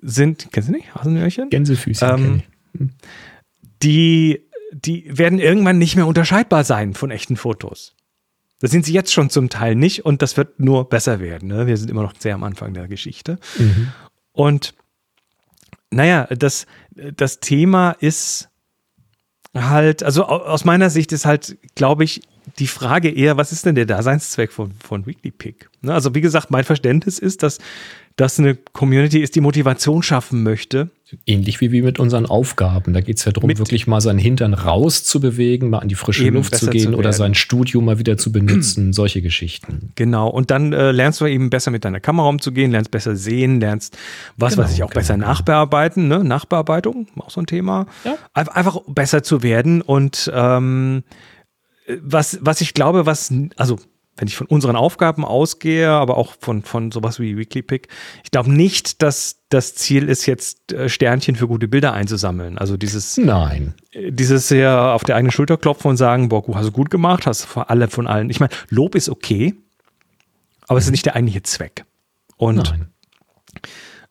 sind, 0.00 0.48
kennst 0.52 0.68
du 0.68 0.72
nicht, 0.72 0.94
Hasenöhrchen? 0.94 1.50
Gänsefüßchen. 1.50 2.42
Ähm, 2.74 2.90
die, 3.84 4.48
die 4.72 5.06
werden 5.16 5.38
irgendwann 5.38 5.78
nicht 5.78 5.94
mehr 5.96 6.06
unterscheidbar 6.06 6.64
sein 6.64 6.94
von 6.94 7.10
echten 7.10 7.36
Fotos. 7.36 7.94
Das 8.60 8.70
sind 8.70 8.86
sie 8.86 8.94
jetzt 8.94 9.12
schon 9.12 9.30
zum 9.30 9.50
Teil 9.50 9.74
nicht 9.74 10.04
und 10.04 10.22
das 10.22 10.36
wird 10.36 10.58
nur 10.58 10.88
besser 10.88 11.20
werden. 11.20 11.48
Ne? 11.48 11.66
Wir 11.66 11.76
sind 11.76 11.90
immer 11.90 12.02
noch 12.02 12.14
sehr 12.18 12.34
am 12.34 12.44
Anfang 12.44 12.72
der 12.72 12.88
Geschichte. 12.88 13.38
Mhm. 13.58 13.92
Und 14.32 14.74
naja, 15.90 16.26
das, 16.26 16.66
das 16.94 17.40
Thema 17.40 17.90
ist 17.92 18.48
halt, 19.54 20.02
also 20.02 20.24
aus 20.24 20.64
meiner 20.64 20.90
Sicht 20.90 21.12
ist 21.12 21.26
halt, 21.26 21.56
glaube 21.74 22.04
ich, 22.04 22.22
die 22.58 22.66
Frage 22.66 23.10
eher, 23.10 23.36
was 23.36 23.52
ist 23.52 23.66
denn 23.66 23.74
der 23.74 23.86
Daseinszweck 23.86 24.52
von, 24.52 24.72
von 24.72 25.06
Weekly 25.06 25.30
Pick? 25.30 25.70
Ne, 25.82 25.94
also 25.94 26.14
wie 26.14 26.20
gesagt, 26.20 26.50
mein 26.50 26.64
Verständnis 26.64 27.18
ist, 27.18 27.42
dass 27.42 27.58
das 28.16 28.38
eine 28.38 28.54
Community 28.54 29.20
ist, 29.20 29.34
die 29.34 29.40
Motivation 29.40 30.02
schaffen 30.02 30.44
möchte. 30.44 30.90
Ähnlich 31.26 31.60
wie, 31.60 31.70
wie 31.70 31.82
mit 31.82 31.98
unseren 31.98 32.26
Aufgaben. 32.26 32.92
Da 32.92 33.00
geht 33.00 33.18
es 33.18 33.24
ja 33.24 33.32
darum, 33.32 33.48
mit 33.48 33.58
wirklich 33.58 33.86
mal 33.86 34.00
seinen 34.00 34.18
Hintern 34.18 34.54
rauszubewegen, 34.54 35.70
mal 35.70 35.78
an 35.78 35.88
die 35.88 35.94
frische 35.94 36.28
Luft 36.28 36.56
zu 36.56 36.68
gehen 36.70 36.92
zu 36.92 36.98
oder 36.98 37.12
sein 37.12 37.34
Studio 37.34 37.80
mal 37.80 37.98
wieder 37.98 38.16
zu 38.16 38.32
benutzen, 38.32 38.92
solche 38.92 39.20
Geschichten. 39.20 39.92
Genau, 39.96 40.28
und 40.28 40.50
dann 40.50 40.72
äh, 40.72 40.92
lernst 40.92 41.20
du 41.20 41.26
eben 41.26 41.50
besser 41.50 41.70
mit 41.70 41.84
deiner 41.84 42.00
Kamera 42.00 42.28
umzugehen, 42.28 42.70
lernst 42.70 42.90
besser 42.90 43.16
sehen, 43.16 43.60
lernst, 43.60 43.96
was 44.36 44.54
genau, 44.54 44.64
weiß 44.64 44.74
ich, 44.74 44.82
auch 44.82 44.90
genau, 44.90 45.00
besser 45.00 45.14
genau. 45.14 45.26
nachbearbeiten, 45.26 46.08
ne? 46.08 46.24
Nachbearbeitung, 46.24 47.08
auch 47.16 47.30
so 47.30 47.40
ein 47.40 47.46
Thema. 47.46 47.86
Ja. 48.04 48.16
Einfach 48.32 48.80
besser 48.88 49.22
zu 49.22 49.42
werden 49.42 49.82
und 49.82 50.30
ähm, 50.34 51.04
was, 52.00 52.38
was 52.40 52.60
ich 52.60 52.74
glaube, 52.74 53.06
was, 53.06 53.32
also 53.56 53.78
wenn 54.16 54.28
ich 54.28 54.36
von 54.36 54.46
unseren 54.46 54.76
Aufgaben 54.76 55.24
ausgehe, 55.24 55.90
aber 55.90 56.16
auch 56.16 56.34
von, 56.38 56.62
von 56.62 56.92
sowas 56.92 57.18
wie 57.18 57.36
Weekly 57.36 57.62
Pick, 57.62 57.88
ich 58.22 58.30
glaube 58.30 58.52
nicht, 58.52 59.02
dass 59.02 59.40
das 59.48 59.74
Ziel 59.74 60.08
ist, 60.08 60.26
jetzt 60.26 60.72
äh, 60.72 60.88
Sternchen 60.88 61.36
für 61.36 61.48
gute 61.48 61.68
Bilder 61.68 61.92
einzusammeln. 61.92 62.58
Also 62.58 62.76
dieses. 62.76 63.16
Nein. 63.16 63.74
Äh, 63.90 64.12
dieses 64.12 64.48
sehr 64.48 64.92
auf 64.94 65.04
der 65.04 65.16
eigenen 65.16 65.32
Schulter 65.32 65.56
klopfen 65.56 65.90
und 65.90 65.96
sagen, 65.96 66.28
boah, 66.28 66.44
hast 66.54 66.68
du 66.68 66.72
gut 66.72 66.90
gemacht, 66.90 67.26
hast 67.26 67.44
vor 67.44 67.70
allem 67.70 67.90
von 67.90 68.06
allen. 68.06 68.30
Ich 68.30 68.40
meine, 68.40 68.52
Lob 68.68 68.94
ist 68.94 69.08
okay, 69.08 69.54
aber 70.68 70.78
es 70.78 70.84
ist 70.86 70.92
nicht 70.92 71.06
der 71.06 71.16
eigentliche 71.16 71.42
Zweck. 71.42 71.84
Und 72.36 72.70
Nein. 72.70 72.88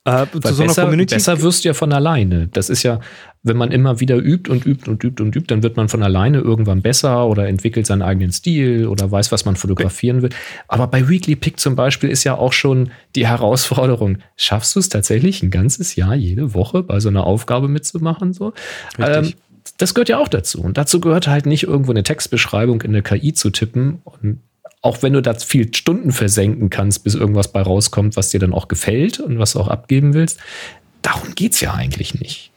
Äh, 0.06 0.26
zu 0.30 0.52
so 0.52 0.62
besser, 0.62 0.86
besser 0.86 1.40
wirst 1.40 1.64
du 1.64 1.68
ja 1.68 1.74
von 1.74 1.90
alleine. 1.90 2.48
Das 2.48 2.68
ist 2.68 2.82
ja, 2.82 3.00
wenn 3.42 3.56
man 3.56 3.72
immer 3.72 4.00
wieder 4.00 4.16
übt 4.16 4.50
und 4.50 4.66
übt 4.66 4.90
und 4.90 5.02
übt 5.02 5.22
und 5.22 5.34
übt, 5.34 5.46
dann 5.46 5.62
wird 5.62 5.78
man 5.78 5.88
von 5.88 6.02
alleine 6.02 6.38
irgendwann 6.38 6.82
besser 6.82 7.26
oder 7.26 7.48
entwickelt 7.48 7.86
seinen 7.86 8.02
eigenen 8.02 8.30
Stil 8.30 8.86
oder 8.86 9.10
weiß, 9.10 9.32
was 9.32 9.46
man 9.46 9.56
fotografieren 9.56 10.20
will. 10.20 10.28
Aber 10.68 10.88
bei 10.88 11.08
Weekly 11.08 11.36
Pick 11.36 11.58
zum 11.58 11.74
Beispiel 11.74 12.10
ist 12.10 12.22
ja 12.24 12.34
auch 12.34 12.52
schon 12.52 12.90
die 13.14 13.26
Herausforderung, 13.26 14.18
schaffst 14.36 14.76
du 14.76 14.80
es 14.80 14.90
tatsächlich 14.90 15.42
ein 15.42 15.50
ganzes 15.50 15.96
Jahr 15.96 16.14
jede 16.14 16.52
Woche 16.52 16.82
bei 16.82 17.00
so 17.00 17.08
einer 17.08 17.24
Aufgabe 17.24 17.68
mitzumachen? 17.68 18.34
So? 18.34 18.52
Ähm, 18.98 19.32
das 19.78 19.94
gehört 19.94 20.10
ja 20.10 20.18
auch 20.18 20.28
dazu. 20.28 20.60
Und 20.60 20.76
dazu 20.76 21.00
gehört 21.00 21.28
halt 21.28 21.46
nicht 21.46 21.62
irgendwo 21.62 21.92
eine 21.92 22.02
Textbeschreibung 22.02 22.82
in 22.82 22.90
eine 22.90 23.02
KI 23.02 23.32
zu 23.32 23.48
tippen 23.48 24.00
und 24.04 24.40
auch 24.84 25.02
wenn 25.02 25.14
du 25.14 25.22
da 25.22 25.32
viel 25.32 25.72
Stunden 25.74 26.12
versenken 26.12 26.68
kannst, 26.68 27.04
bis 27.04 27.14
irgendwas 27.14 27.50
bei 27.50 27.62
rauskommt, 27.62 28.16
was 28.16 28.28
dir 28.28 28.38
dann 28.38 28.52
auch 28.52 28.68
gefällt 28.68 29.18
und 29.18 29.38
was 29.38 29.54
du 29.54 29.60
auch 29.60 29.68
abgeben 29.68 30.12
willst, 30.12 30.38
darum 31.00 31.34
geht 31.34 31.54
es 31.54 31.60
ja 31.62 31.72
eigentlich 31.72 32.20
nicht. 32.20 32.50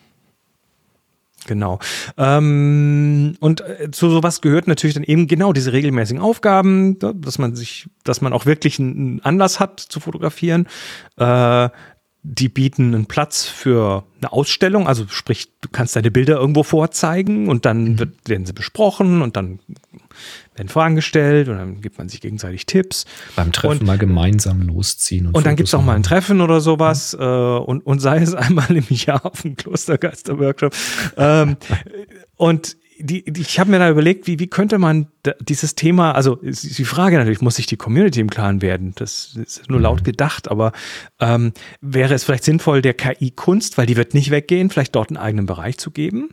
Genau. 1.45 1.79
Ähm, 2.17 3.37
und 3.39 3.61
äh, 3.61 3.91
zu 3.91 4.09
sowas 4.09 4.41
gehört 4.41 4.67
natürlich 4.67 4.95
dann 4.95 5.05
eben 5.05 5.27
genau 5.27 5.53
diese 5.53 5.71
regelmäßigen 5.71 6.21
Aufgaben, 6.21 6.99
dass 6.99 7.39
man 7.39 7.55
sich, 7.55 7.87
dass 8.03 8.19
man 8.19 8.33
auch 8.33 8.45
wirklich 8.45 8.77
einen 8.77 9.21
Anlass 9.21 9.61
hat 9.61 9.79
zu 9.79 10.01
fotografieren. 10.01 10.67
Äh, 11.15 11.69
die 12.23 12.49
bieten 12.49 12.93
einen 12.93 13.05
Platz 13.05 13.45
für 13.45 14.03
eine 14.19 14.33
Ausstellung, 14.33 14.85
also 14.85 15.05
sprich, 15.07 15.53
du 15.61 15.69
kannst 15.71 15.95
deine 15.95 16.11
Bilder 16.11 16.35
irgendwo 16.35 16.63
vorzeigen 16.63 17.47
und 17.47 17.65
dann 17.65 17.83
mhm. 17.83 17.99
wird, 17.99 18.27
werden 18.27 18.45
sie 18.45 18.51
besprochen 18.51 19.21
und 19.21 19.37
dann 19.37 19.59
werden 20.57 20.69
Fragen 20.69 20.95
gestellt 20.95 21.49
und 21.49 21.57
dann 21.57 21.81
gibt 21.81 21.97
man 21.97 22.09
sich 22.09 22.21
gegenseitig 22.21 22.65
Tipps. 22.65 23.05
Beim 23.35 23.51
Treffen 23.51 23.79
und, 23.79 23.85
mal 23.85 23.97
gemeinsam 23.97 24.61
losziehen. 24.61 25.27
Und, 25.27 25.35
und 25.35 25.45
dann 25.45 25.55
gibt 25.55 25.67
es 25.67 25.73
auch 25.73 25.83
mal 25.83 25.95
ein 25.95 26.03
Treffen 26.03 26.41
oder 26.41 26.61
sowas 26.61 27.13
mhm. 27.13 27.23
äh, 27.23 27.57
und, 27.57 27.85
und 27.85 27.99
sei 27.99 28.17
es 28.19 28.33
einmal 28.35 28.75
im 28.75 28.85
Jahr 28.89 29.25
auf 29.25 29.41
dem 29.41 29.55
Klostergeister-Workshop. 29.55 30.73
ähm, 31.17 31.57
und 32.35 32.77
die, 32.99 33.23
die, 33.31 33.41
ich 33.41 33.59
habe 33.59 33.69
mir 33.69 33.79
da 33.79 33.89
überlegt, 33.89 34.27
wie, 34.27 34.39
wie 34.39 34.47
könnte 34.47 34.77
man 34.77 35.07
dieses 35.39 35.75
Thema, 35.75 36.13
also 36.13 36.35
ist 36.37 36.77
die 36.77 36.85
Frage 36.85 37.17
natürlich, 37.17 37.41
muss 37.41 37.55
sich 37.55 37.67
die 37.67 37.77
Community 37.77 38.19
im 38.19 38.29
Klaren 38.29 38.61
werden? 38.61 38.93
Das 38.95 39.35
ist 39.35 39.69
nur 39.69 39.79
laut 39.79 39.99
mhm. 39.99 40.05
gedacht, 40.05 40.49
aber 40.49 40.71
ähm, 41.19 41.53
wäre 41.81 42.13
es 42.13 42.23
vielleicht 42.23 42.43
sinnvoll, 42.43 42.81
der 42.81 42.93
KI-Kunst, 42.93 43.77
weil 43.77 43.85
die 43.85 43.97
wird 43.97 44.13
nicht 44.13 44.31
weggehen, 44.31 44.69
vielleicht 44.69 44.95
dort 44.95 45.09
einen 45.09 45.17
eigenen 45.17 45.45
Bereich 45.45 45.77
zu 45.77 45.91
geben? 45.91 46.29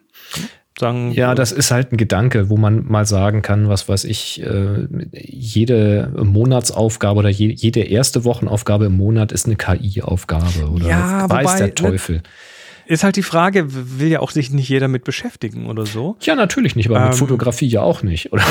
Sagen. 0.79 1.13
Ja, 1.13 1.35
das 1.35 1.53
ist 1.53 1.71
halt 1.71 1.93
ein 1.93 1.97
Gedanke, 1.97 2.49
wo 2.51 2.57
man 2.57 2.87
mal 2.87 3.07
sagen 3.07 3.43
kann, 3.43 3.69
was 3.69 3.89
weiß 3.89 4.05
ich, 4.05 4.43
äh, 4.43 4.87
jede 5.13 6.13
Monatsaufgabe 6.17 7.19
oder 7.19 7.29
je, 7.29 7.49
jede 7.49 7.81
erste 7.81 8.25
Wochenaufgabe 8.25 8.87
im 8.87 8.97
Monat 8.97 9.33
ist 9.33 9.47
eine 9.47 9.57
KI-Aufgabe 9.57 10.69
oder 10.73 10.87
ja, 10.87 11.31
weiß 11.31 11.45
wobei, 11.45 11.59
der 11.59 11.67
ne, 11.69 11.75
Teufel. 11.75 12.23
Ist 12.87 13.03
halt 13.03 13.17
die 13.17 13.23
Frage, 13.23 13.65
will 13.99 14.09
ja 14.09 14.21
auch 14.21 14.31
sich 14.31 14.51
nicht 14.51 14.69
jeder 14.69 14.89
mit 14.89 15.05
beschäftigen 15.05 15.67
oder 15.67 15.87
so? 15.87 16.17
Ja, 16.21 16.35
natürlich 16.35 16.77
nicht, 16.77 16.91
aber 16.91 17.01
ähm, 17.01 17.09
mit 17.09 17.15
Fotografie 17.15 17.67
ja 17.67 17.81
auch 17.81 18.03
nicht, 18.03 18.31
oder? 18.33 18.45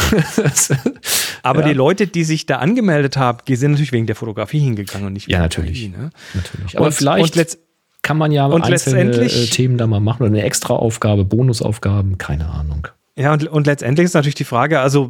aber 1.43 1.61
ja. 1.61 1.67
die 1.67 1.73
Leute, 1.73 2.07
die 2.07 2.23
sich 2.23 2.47
da 2.47 2.57
angemeldet 2.57 3.15
haben, 3.15 3.39
die 3.47 3.55
sind 3.55 3.71
natürlich 3.71 3.91
wegen 3.91 4.07
der 4.07 4.15
Fotografie 4.15 4.59
hingegangen 4.59 5.05
und 5.05 5.13
nicht 5.13 5.27
wegen 5.27 5.35
ja, 5.35 5.41
natürlich. 5.41 5.81
KI, 5.81 5.89
ne? 5.89 6.09
natürlich. 6.33 6.77
Aber 6.77 6.87
und, 6.87 6.93
vielleicht 6.93 7.37
und 7.37 7.57
kann 8.03 8.17
man 8.17 8.31
ja 8.31 8.45
und 8.45 8.63
einzelne 8.63 9.11
äh, 9.11 9.45
Themen 9.47 9.77
da 9.77 9.87
mal 9.87 9.99
machen 9.99 10.23
oder 10.23 10.31
eine 10.31 10.43
extra 10.43 10.75
Aufgabe, 10.75 11.25
Bonusaufgaben, 11.25 12.19
keine 12.19 12.47
Ahnung. 12.49 12.87
Ja, 13.17 13.33
und, 13.33 13.47
und 13.47 13.65
letztendlich 13.65 14.05
ist 14.05 14.13
natürlich 14.13 14.35
die 14.35 14.43
Frage, 14.43 14.79
also 14.79 15.09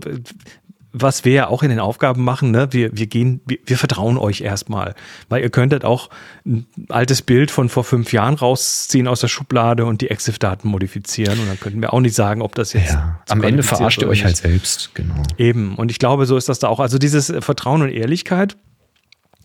was 0.95 1.25
wir 1.25 1.33
ja 1.33 1.47
auch 1.47 1.63
in 1.63 1.69
den 1.69 1.79
Aufgaben 1.79 2.23
machen, 2.23 2.51
ne, 2.51 2.67
wir, 2.71 2.95
wir 2.95 3.07
gehen, 3.07 3.41
wir, 3.47 3.57
wir 3.65 3.77
vertrauen 3.77 4.17
euch 4.19 4.41
erstmal. 4.41 4.93
Weil 5.27 5.41
ihr 5.41 5.49
könntet 5.49 5.83
auch 5.83 6.09
ein 6.45 6.67
altes 6.89 7.23
Bild 7.23 7.49
von 7.49 7.67
vor 7.67 7.83
fünf 7.83 8.13
Jahren 8.13 8.35
rausziehen 8.35 9.07
aus 9.07 9.19
der 9.19 9.27
Schublade 9.27 9.85
und 9.85 10.01
die 10.01 10.11
EXIF-Daten 10.11 10.67
modifizieren. 10.67 11.39
Und 11.39 11.47
dann 11.47 11.59
könnten 11.59 11.81
wir 11.81 11.93
auch 11.93 11.99
nicht 11.99 12.13
sagen, 12.13 12.43
ob 12.43 12.53
das 12.53 12.73
jetzt. 12.73 12.93
Ja, 12.93 13.19
am 13.27 13.41
Ende 13.41 13.63
verarscht 13.63 14.03
ihr 14.03 14.07
euch 14.07 14.23
halt 14.23 14.37
selbst, 14.37 14.93
genau. 14.93 15.23
Eben. 15.39 15.75
Und 15.75 15.89
ich 15.89 15.97
glaube, 15.97 16.27
so 16.27 16.37
ist 16.37 16.47
das 16.47 16.59
da 16.59 16.67
auch. 16.67 16.79
Also 16.79 16.99
dieses 16.99 17.33
Vertrauen 17.39 17.81
und 17.81 17.89
Ehrlichkeit. 17.89 18.55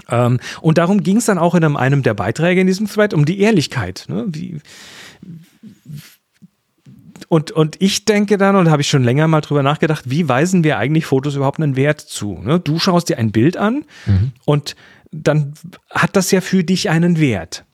Ähm, 0.09 0.41
und 0.61 0.79
darum 0.79 1.03
ging 1.03 1.19
es 1.19 1.27
dann 1.27 1.39
auch 1.39 1.55
in 1.55 1.65
einem, 1.65 1.77
einem, 1.77 2.03
der 2.03 2.15
Beiträge 2.15 2.61
in 2.61 2.67
diesem 2.67 2.87
Thread 2.87 3.15
um 3.15 3.25
die 3.25 3.41
Ehrlichkeit. 3.41 4.07
Ne? 4.09 4.25
Wie, 4.29 4.61
und, 7.29 7.51
und 7.51 7.77
ich 7.81 8.07
denke 8.07 8.39
dann, 8.39 8.57
und 8.57 8.65
da 8.65 8.71
habe 8.71 8.83
ich 8.83 8.89
schon 8.89 9.05
länger 9.05 9.29
mal 9.29 9.43
drüber 9.43 9.63
nachgedacht, 9.63 10.09
wie 10.09 10.29
weisen 10.29 10.65
wir 10.65 10.79
eigentlich 10.79 11.05
Fotos 11.05 11.35
überhaupt 11.35 11.61
einen 11.61 11.77
Wert 11.77 12.01
zu? 12.01 12.39
Ne? 12.43 12.59
Du 12.59 12.79
schaust 12.79 13.09
dir 13.09 13.19
ein 13.19 13.33
Bild 13.33 13.57
an 13.57 13.85
mhm. 14.07 14.33
und 14.45 14.77
dann 15.11 15.53
hat 15.91 16.17
das 16.17 16.31
ja 16.31 16.41
für 16.41 16.65
dich 16.65 16.89
einen 16.91 17.19
Wert. 17.19 17.65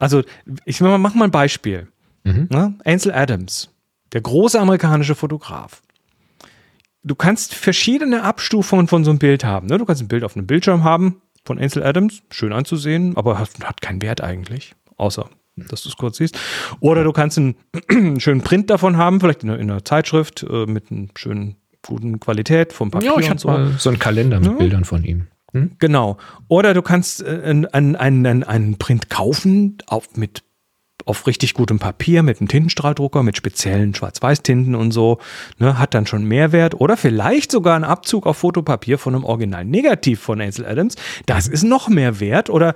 Also, 0.00 0.22
ich 0.64 0.80
mach 0.80 1.14
mal 1.14 1.24
ein 1.24 1.30
Beispiel. 1.30 1.88
Mhm. 2.24 2.48
Ne? 2.50 2.74
Ansel 2.84 3.12
Adams, 3.12 3.70
der 4.12 4.20
große 4.20 4.58
amerikanische 4.58 5.14
Fotograf 5.14 5.82
du 7.04 7.14
kannst 7.14 7.54
verschiedene 7.54 8.22
Abstufungen 8.22 8.88
von 8.88 9.04
so 9.04 9.10
einem 9.10 9.18
Bild 9.18 9.44
haben. 9.44 9.68
Ne? 9.68 9.78
Du 9.78 9.84
kannst 9.84 10.02
ein 10.02 10.08
Bild 10.08 10.24
auf 10.24 10.36
einem 10.36 10.46
Bildschirm 10.46 10.82
haben 10.82 11.20
von 11.44 11.58
Ansel 11.58 11.82
Adams, 11.82 12.22
schön 12.30 12.52
anzusehen, 12.52 13.16
aber 13.16 13.38
hat, 13.38 13.50
hat 13.62 13.82
keinen 13.82 14.02
Wert 14.02 14.22
eigentlich, 14.22 14.74
außer 14.96 15.28
dass 15.56 15.82
du 15.82 15.88
es 15.88 15.96
kurz 15.96 16.16
siehst. 16.16 16.36
Oder 16.80 17.04
du 17.04 17.12
kannst 17.12 17.38
einen 17.38 17.54
schönen 18.18 18.40
Print 18.40 18.70
davon 18.70 18.96
haben, 18.96 19.20
vielleicht 19.20 19.44
in 19.44 19.50
einer, 19.50 19.58
in 19.60 19.70
einer 19.70 19.84
Zeitschrift 19.84 20.42
äh, 20.42 20.66
mit 20.66 20.90
einer 20.90 21.08
schönen, 21.16 21.56
guten 21.86 22.18
Qualität 22.18 22.72
vom 22.72 22.90
Papier 22.90 23.12
ja, 23.12 23.18
ich 23.20 23.30
und 23.30 23.38
so. 23.38 23.48
Mal 23.48 23.74
so 23.78 23.90
einen 23.90 23.98
Kalender 23.98 24.40
mit 24.40 24.48
ja. 24.50 24.56
Bildern 24.56 24.84
von 24.84 25.04
ihm. 25.04 25.28
Hm? 25.52 25.72
Genau. 25.78 26.16
Oder 26.48 26.74
du 26.74 26.82
kannst 26.82 27.22
äh, 27.22 27.40
einen, 27.44 27.96
einen, 27.96 28.42
einen 28.42 28.78
Print 28.78 29.10
kaufen 29.10 29.78
auf, 29.86 30.16
mit 30.16 30.43
auf 31.04 31.26
richtig 31.26 31.54
gutem 31.54 31.78
Papier 31.78 32.22
mit 32.22 32.40
einem 32.40 32.48
Tintenstrahldrucker, 32.48 33.22
mit 33.22 33.36
speziellen 33.36 33.94
Schwarz-Weiß-Tinten 33.94 34.74
und 34.74 34.90
so, 34.92 35.18
ne, 35.58 35.78
hat 35.78 35.94
dann 35.94 36.06
schon 36.06 36.24
Mehrwert. 36.24 36.80
Oder 36.80 36.96
vielleicht 36.96 37.50
sogar 37.52 37.76
ein 37.76 37.84
Abzug 37.84 38.26
auf 38.26 38.38
Fotopapier 38.38 38.98
von 38.98 39.14
einem 39.14 39.24
Original 39.24 39.64
Negativ 39.64 40.20
von 40.20 40.40
Ansel 40.40 40.66
Adams. 40.66 40.96
Das 41.26 41.46
ist 41.46 41.64
noch 41.64 41.88
mehr 41.88 42.20
wert. 42.20 42.50
Oder 42.50 42.74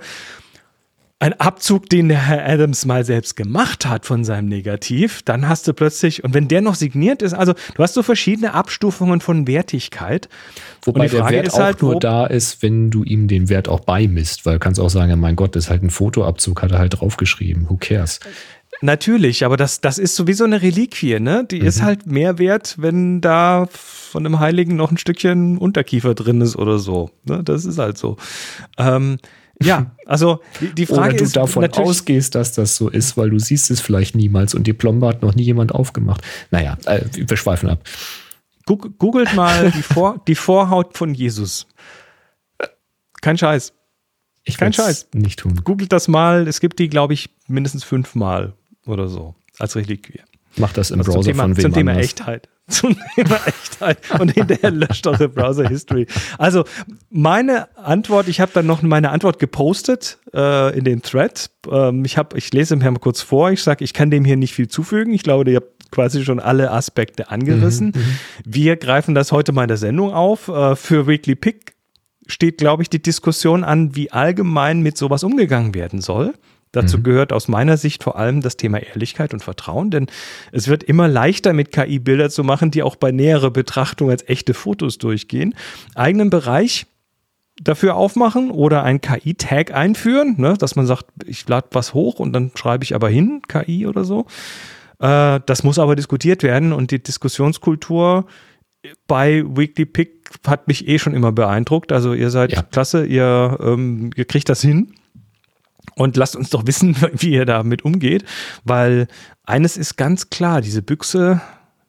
ein 1.21 1.33
Abzug, 1.33 1.89
den 1.89 2.07
der 2.07 2.27
Herr 2.27 2.47
Adams 2.47 2.85
mal 2.85 3.03
selbst 3.03 3.35
gemacht 3.35 3.85
hat 3.85 4.05
von 4.05 4.23
seinem 4.23 4.47
Negativ, 4.47 5.21
dann 5.23 5.49
hast 5.49 5.67
du 5.67 5.73
plötzlich, 5.73 6.23
und 6.23 6.33
wenn 6.33 6.47
der 6.47 6.61
noch 6.61 6.75
signiert 6.75 7.21
ist, 7.21 7.33
also 7.33 7.53
du 7.75 7.83
hast 7.83 7.93
so 7.93 8.03
verschiedene 8.03 8.53
Abstufungen 8.53 9.19
von 9.19 9.45
Wertigkeit. 9.45 10.29
Wobei 10.83 11.09
der 11.09 11.29
Wert 11.29 11.53
auch 11.53 11.59
halt, 11.59 11.81
nur 11.81 11.99
da 11.99 12.25
ist, 12.25 12.63
wenn 12.63 12.89
du 12.89 13.03
ihm 13.03 13.27
den 13.27 13.49
Wert 13.49 13.67
auch 13.67 13.81
beimisst, 13.81 14.45
weil 14.45 14.53
du 14.53 14.59
kannst 14.59 14.79
auch 14.79 14.89
sagen, 14.89 15.09
ja 15.09 15.17
mein 15.17 15.35
Gott, 15.35 15.57
das 15.57 15.65
ist 15.65 15.69
halt 15.69 15.83
ein 15.83 15.89
Fotoabzug, 15.89 16.61
hat 16.61 16.71
er 16.71 16.79
halt 16.79 16.99
draufgeschrieben, 16.99 17.69
who 17.69 17.75
cares? 17.77 18.21
Natürlich, 18.81 19.43
aber 19.43 19.57
das, 19.57 19.81
das 19.81 19.97
ist 19.97 20.15
sowieso 20.15 20.45
eine 20.45 20.61
Reliquie, 20.61 21.19
ne? 21.19 21.45
Die 21.51 21.59
mhm. 21.59 21.67
ist 21.67 21.81
halt 21.81 22.07
mehr 22.07 22.37
wert, 22.37 22.75
wenn 22.77 23.19
da 23.19 23.67
von 23.73 24.23
dem 24.23 24.39
Heiligen 24.39 24.77
noch 24.77 24.89
ein 24.89 24.97
Stückchen 24.97 25.57
Unterkiefer 25.57 26.15
drin 26.15 26.39
ist 26.39 26.55
oder 26.55 26.79
so. 26.79 27.09
Ne? 27.25 27.43
Das 27.43 27.65
ist 27.65 27.77
halt 27.77 27.97
so. 27.97 28.15
Ähm, 28.77 29.17
Ja, 29.61 29.91
also 30.05 30.39
die, 30.61 30.73
die 30.73 30.85
Frage 30.85 31.09
Oder 31.09 31.17
du 31.17 31.23
ist 31.25 31.35
davon 31.35 31.65
ausgehst, 31.73 32.33
dass 32.35 32.53
das 32.53 32.77
so 32.77 32.87
ist, 32.89 33.17
weil 33.17 33.29
du 33.29 33.39
siehst 33.39 33.69
es 33.71 33.81
vielleicht 33.81 34.15
niemals 34.15 34.53
und 34.55 34.65
die 34.67 34.73
Plombe 34.73 35.07
hat 35.07 35.21
noch 35.21 35.35
nie 35.35 35.43
jemand 35.43 35.73
aufgemacht. 35.73 36.21
Naja, 36.49 36.77
äh, 36.85 37.01
wir 37.13 37.35
schweifen 37.35 37.69
ab. 37.69 37.83
Goog- 38.65 38.97
googelt 38.97 39.33
mal 39.35 39.71
die, 39.71 39.81
Vor, 39.81 40.21
die 40.27 40.35
Vorhaut 40.35 40.97
von 40.97 41.13
Jesus. 41.13 41.67
Kein 43.21 43.37
Scheiß. 43.37 43.73
Ich 44.45 44.57
Kein 44.57 44.71
Scheiß. 44.73 45.09
nicht 45.13 45.39
tun. 45.39 45.59
Googelt 45.63 45.91
das 45.91 46.07
mal. 46.07 46.47
Es 46.47 46.59
gibt 46.61 46.79
die, 46.79 46.87
glaube 46.87 47.13
ich, 47.13 47.29
mindestens 47.47 47.83
fünfmal 47.83 48.53
oder 48.85 49.07
so 49.09 49.35
als 49.59 49.75
Reliquie. 49.75 50.21
Mach 50.55 50.71
das 50.73 50.91
im 50.91 50.99
Also 50.99 51.11
Browser 51.11 51.23
zum 51.25 51.31
Thema, 51.33 51.43
von 51.43 51.57
wem 51.57 51.61
zum 51.63 51.73
Thema 51.73 51.91
anders. 51.91 52.05
Echtheit. 52.05 52.49
Zum 52.69 52.95
Thema 53.15 53.39
Echtheit. 53.45 53.97
Und 54.19 54.31
hinterher 54.31 54.71
löscht 54.71 55.05
eure 55.07 55.27
Browser 55.29 55.67
History. 55.67 56.07
Also 56.37 56.63
meine 57.09 57.75
Antwort, 57.77 58.27
ich 58.27 58.39
habe 58.39 58.51
dann 58.53 58.65
noch 58.65 58.81
meine 58.81 59.09
Antwort 59.11 59.39
gepostet 59.39 60.17
äh, 60.33 60.77
in 60.77 60.83
den 60.83 61.01
Thread. 61.01 61.49
Ähm, 61.69 62.05
ich, 62.05 62.17
hab, 62.17 62.35
ich 62.35 62.53
lese 62.53 62.75
mir 62.75 62.91
mal 62.91 62.99
kurz 62.99 63.21
vor. 63.21 63.51
Ich 63.51 63.63
sage, 63.63 63.83
ich 63.83 63.93
kann 63.93 64.11
dem 64.11 64.23
hier 64.23 64.37
nicht 64.37 64.53
viel 64.53 64.67
zufügen. 64.67 65.13
Ich 65.13 65.23
glaube, 65.23 65.49
ihr 65.49 65.57
habt 65.57 65.91
quasi 65.91 66.23
schon 66.23 66.39
alle 66.39 66.71
Aspekte 66.71 67.31
angerissen. 67.31 67.93
Wir 68.45 68.75
greifen 68.75 69.15
das 69.15 69.31
heute 69.31 69.51
mal 69.51 69.63
in 69.63 69.69
der 69.69 69.77
Sendung 69.77 70.13
auf. 70.13 70.47
Äh, 70.47 70.75
für 70.75 71.07
Weekly 71.07 71.35
Pick 71.35 71.73
steht, 72.27 72.59
glaube 72.59 72.83
ich, 72.83 72.89
die 72.89 73.01
Diskussion 73.01 73.63
an, 73.63 73.95
wie 73.95 74.11
allgemein 74.11 74.81
mit 74.81 74.97
sowas 74.97 75.23
umgegangen 75.23 75.73
werden 75.73 76.01
soll. 76.01 76.33
Dazu 76.71 77.01
gehört 77.01 77.33
aus 77.33 77.47
meiner 77.47 77.77
Sicht 77.77 78.03
vor 78.03 78.17
allem 78.17 78.41
das 78.41 78.55
Thema 78.55 78.77
Ehrlichkeit 78.77 79.33
und 79.33 79.43
Vertrauen, 79.43 79.89
denn 79.89 80.05
es 80.51 80.67
wird 80.67 80.83
immer 80.83 81.07
leichter 81.07 81.53
mit 81.53 81.71
KI 81.71 81.97
Bilder 81.97 82.29
zu 82.29 82.43
machen, 82.43 82.69
die 82.69 82.83
auch 82.83 82.95
bei 82.95 83.11
näherer 83.11 83.49
Betrachtung 83.49 84.11
als 84.11 84.27
echte 84.29 84.53
Fotos 84.53 84.99
durchgehen. 84.99 85.55
Eigenen 85.95 86.29
Bereich 86.29 86.85
dafür 87.61 87.95
aufmachen 87.95 88.51
oder 88.51 88.83
ein 88.83 89.01
KI-Tag 89.01 89.73
einführen, 89.73 90.35
ne, 90.37 90.55
dass 90.57 90.75
man 90.75 90.85
sagt, 90.85 91.05
ich 91.25 91.47
lade 91.47 91.67
was 91.71 91.93
hoch 91.93 92.19
und 92.19 92.33
dann 92.33 92.51
schreibe 92.55 92.83
ich 92.83 92.93
aber 92.93 93.09
hin, 93.09 93.41
KI 93.47 93.87
oder 93.87 94.03
so. 94.05 94.27
Äh, 94.99 95.39
das 95.45 95.63
muss 95.63 95.79
aber 95.79 95.95
diskutiert 95.95 96.43
werden 96.43 96.71
und 96.71 96.91
die 96.91 97.01
Diskussionskultur 97.01 98.27
bei 99.07 99.43
Weekly 99.45 99.85
Pick 99.85 100.29
hat 100.47 100.67
mich 100.67 100.87
eh 100.87 100.99
schon 100.99 101.13
immer 101.13 101.31
beeindruckt. 101.31 101.91
Also 101.91 102.13
ihr 102.13 102.29
seid 102.29 102.51
Ja. 102.53 102.61
klasse, 102.61 103.05
ihr, 103.05 103.57
ähm, 103.61 104.11
ihr 104.15 104.25
kriegt 104.25 104.47
das 104.49 104.61
hin. 104.61 104.93
Und 105.99 106.15
lasst 106.15 106.37
uns 106.37 106.49
doch 106.49 106.65
wissen, 106.65 106.95
wie 107.17 107.31
ihr 107.31 107.45
damit 107.45 107.83
umgeht, 107.83 108.23
weil 108.63 109.07
eines 109.43 109.75
ist 109.75 109.97
ganz 109.97 110.29
klar, 110.29 110.61
diese 110.61 110.81
Büchse, 110.81 111.41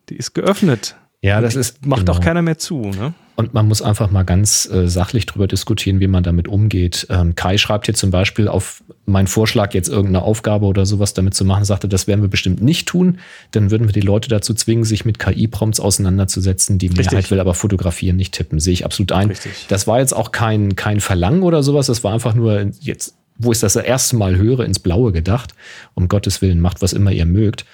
die 0.09 0.17
ist 0.17 0.35
geöffnet. 0.35 0.97
Ja, 1.23 1.41
das 1.41 1.55
ist 1.55 1.87
macht 1.87 2.07
genau. 2.07 2.15
auch 2.15 2.21
keiner 2.21 2.43
mehr 2.43 2.59
zu. 2.59 2.81
Ne? 2.81 3.15
Und 3.37 3.55
man 3.55 3.69
muss 3.69 3.83
einfach 3.83 4.11
mal 4.11 4.25
ganz 4.25 4.69
äh, 4.69 4.89
sachlich 4.89 5.27
drüber 5.27 5.47
diskutieren, 5.47 6.01
wie 6.01 6.09
man 6.09 6.25
damit 6.25 6.49
umgeht. 6.49 7.07
Ähm, 7.09 7.37
Kai 7.37 7.57
schreibt 7.57 7.87
hier 7.87 7.95
zum 7.95 8.11
Beispiel 8.11 8.49
auf 8.49 8.83
meinen 9.07 9.29
Vorschlag, 9.29 9.75
jetzt 9.75 9.89
irgendeine 9.89 10.23
Aufgabe 10.23 10.67
oder 10.67 10.87
sowas 10.87 11.15
damit 11.15 11.35
zu 11.35 11.45
machen, 11.45 11.65
sagte, 11.65 11.87
das 11.87 12.09
werden 12.09 12.23
wir 12.23 12.29
bestimmt 12.29 12.63
nicht 12.63 12.89
tun. 12.89 13.19
Dann 13.53 13.71
würden 13.71 13.87
wir 13.87 13.93
die 13.93 14.01
Leute 14.01 14.29
dazu 14.29 14.55
zwingen, 14.55 14.85
sich 14.85 15.05
mit 15.05 15.21
KI-Prompts 15.21 15.79
auseinanderzusetzen. 15.79 16.79
Die 16.79 16.89
Richtig. 16.89 17.13
Mehrheit 17.13 17.31
will 17.31 17.39
aber 17.39 17.55
fotografieren, 17.55 18.17
nicht 18.17 18.35
tippen. 18.35 18.59
Sehe 18.59 18.73
ich 18.73 18.85
absolut 18.85 19.13
ein. 19.13 19.29
Richtig. 19.29 19.67
Das 19.69 19.87
war 19.87 20.01
jetzt 20.01 20.15
auch 20.15 20.33
kein, 20.33 20.75
kein 20.75 21.01
Verlangen 21.01 21.43
oder 21.43 21.63
sowas. 21.63 21.87
Das 21.87 22.03
war 22.03 22.13
einfach 22.13 22.35
nur 22.35 22.73
jetzt, 22.81 23.15
wo 23.41 23.53
ich 23.53 23.61
das 23.61 23.73
das 23.75 23.85
erste 23.85 24.17
Mal 24.17 24.37
höre, 24.37 24.61
ins 24.61 24.79
Blaue 24.79 25.13
gedacht. 25.13 25.55
Um 25.95 26.09
Gottes 26.09 26.43
Willen, 26.43 26.61
macht 26.61 26.83
was 26.83 26.93
immer 26.93 27.13
ihr 27.13 27.27
mögt. 27.27 27.65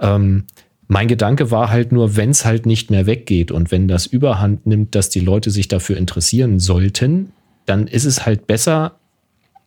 Ähm, 0.00 0.44
mein 0.88 1.08
Gedanke 1.08 1.50
war 1.50 1.70
halt 1.70 1.90
nur, 1.90 2.16
wenn 2.16 2.30
es 2.30 2.44
halt 2.44 2.66
nicht 2.66 2.90
mehr 2.90 3.06
weggeht 3.06 3.50
und 3.50 3.70
wenn 3.70 3.88
das 3.88 4.06
überhand 4.06 4.66
nimmt, 4.66 4.94
dass 4.94 5.10
die 5.10 5.20
Leute 5.20 5.50
sich 5.50 5.68
dafür 5.68 5.96
interessieren 5.96 6.60
sollten, 6.60 7.32
dann 7.64 7.86
ist 7.88 8.04
es 8.04 8.24
halt 8.24 8.46
besser, 8.46 8.98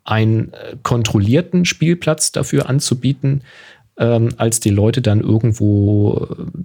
einen 0.05 0.53
äh, 0.53 0.75
kontrollierten 0.81 1.65
Spielplatz 1.65 2.31
dafür 2.31 2.69
anzubieten, 2.69 3.41
ähm, 3.97 4.29
als 4.37 4.59
die 4.59 4.69
Leute 4.69 5.01
dann 5.01 5.19
irgendwo 5.19 6.27
äh, 6.31 6.59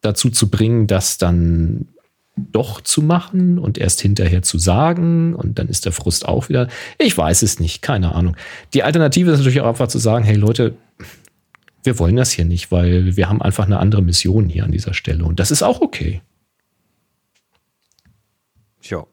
dazu 0.00 0.30
zu 0.30 0.48
bringen, 0.48 0.86
das 0.86 1.18
dann 1.18 1.88
doch 2.52 2.80
zu 2.80 3.02
machen 3.02 3.58
und 3.58 3.78
erst 3.78 4.00
hinterher 4.00 4.42
zu 4.42 4.58
sagen 4.58 5.34
und 5.34 5.58
dann 5.58 5.68
ist 5.68 5.84
der 5.84 5.92
Frust 5.92 6.26
auch 6.26 6.48
wieder. 6.48 6.68
Ich 6.98 7.16
weiß 7.16 7.42
es 7.42 7.60
nicht, 7.60 7.82
keine 7.82 8.14
Ahnung. 8.14 8.36
Die 8.74 8.82
Alternative 8.82 9.30
ist 9.30 9.38
natürlich 9.38 9.60
auch 9.60 9.68
einfach 9.68 9.88
zu 9.88 9.98
sagen, 9.98 10.24
hey 10.24 10.36
Leute, 10.36 10.74
wir 11.82 11.98
wollen 11.98 12.16
das 12.16 12.32
hier 12.32 12.44
nicht, 12.44 12.70
weil 12.70 13.16
wir 13.16 13.28
haben 13.28 13.42
einfach 13.42 13.66
eine 13.66 13.78
andere 13.78 14.02
Mission 14.02 14.48
hier 14.48 14.64
an 14.64 14.72
dieser 14.72 14.94
Stelle 14.94 15.24
und 15.24 15.40
das 15.40 15.50
ist 15.50 15.62
auch 15.62 15.80
okay. 15.80 16.22
Ja. 18.82 19.04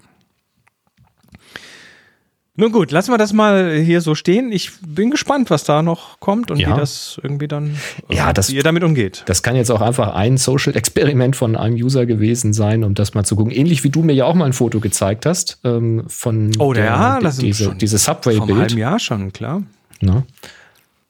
Nun 2.57 2.71
gut, 2.71 2.91
lassen 2.91 3.11
wir 3.11 3.17
das 3.17 3.33
mal 3.33 3.73
hier 3.79 3.99
so 3.99 4.15
stehen. 4.15 4.51
Ich 4.53 4.71
bin 4.87 5.11
gespannt, 5.11 5.49
was 5.49 5.65
da 5.65 5.81
noch 5.81 6.19
kommt 6.21 6.51
und 6.51 6.57
Ja. 6.57 6.69
wie 6.73 6.79
das 6.79 7.19
irgendwie 7.21 7.49
dann, 7.49 7.75
Ja, 8.09 8.31
das- 8.31 8.49
wie 8.49 8.55
ihr 8.55 8.63
damit 8.63 8.83
umgeht. 8.83 9.23
Das 9.25 9.43
kann 9.43 9.57
jetzt 9.57 9.69
auch 9.71 9.81
einfach 9.81 10.15
ein 10.15 10.37
Social-Experiment 10.37 11.35
von 11.35 11.57
einem 11.57 11.75
User 11.75 12.05
gewesen 12.05 12.53
sein, 12.53 12.85
um 12.85 12.93
das 12.93 13.13
mal 13.13 13.25
zu 13.25 13.35
gucken. 13.35 13.51
Ähnlich 13.51 13.83
wie 13.83 13.89
du 13.89 14.03
mir 14.03 14.13
ja 14.13 14.23
auch 14.25 14.35
mal 14.35 14.45
ein 14.45 14.53
Foto 14.53 14.79
gezeigt 14.79 15.25
hast 15.25 15.59
ähm, 15.65 16.05
von 16.07 16.51
Oh, 16.57 16.71
der, 16.71 16.85
ja, 16.85 17.19
das 17.19 17.37
die- 17.37 17.47
diese, 17.47 17.63
schon 17.65 17.77
diese 17.77 17.99
Vom 17.99 18.15
halben 18.23 18.39
Subway-Bild. 18.39 18.71
Jahr 18.75 18.99
schon, 18.99 19.33
klar. 19.33 19.61
Ne? 19.99 20.23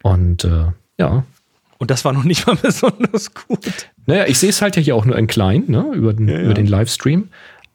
Und 0.01 0.43
äh, 0.45 0.65
ja, 0.97 1.23
Und 1.77 1.91
das 1.91 2.05
war 2.05 2.13
noch 2.13 2.23
nicht 2.23 2.47
mal 2.47 2.55
besonders 2.61 3.33
gut. 3.35 3.59
Naja, 4.07 4.25
ich 4.27 4.39
sehe 4.39 4.49
es 4.49 4.61
halt 4.61 4.75
ja 4.77 4.81
hier 4.81 4.95
auch 4.95 5.05
nur 5.05 5.17
in 5.17 5.27
klein, 5.27 5.65
ne, 5.67 5.85
über 5.93 6.13
den, 6.13 6.27
ja. 6.27 6.39
über 6.41 6.53
den 6.55 6.65
Livestream. 6.67 7.27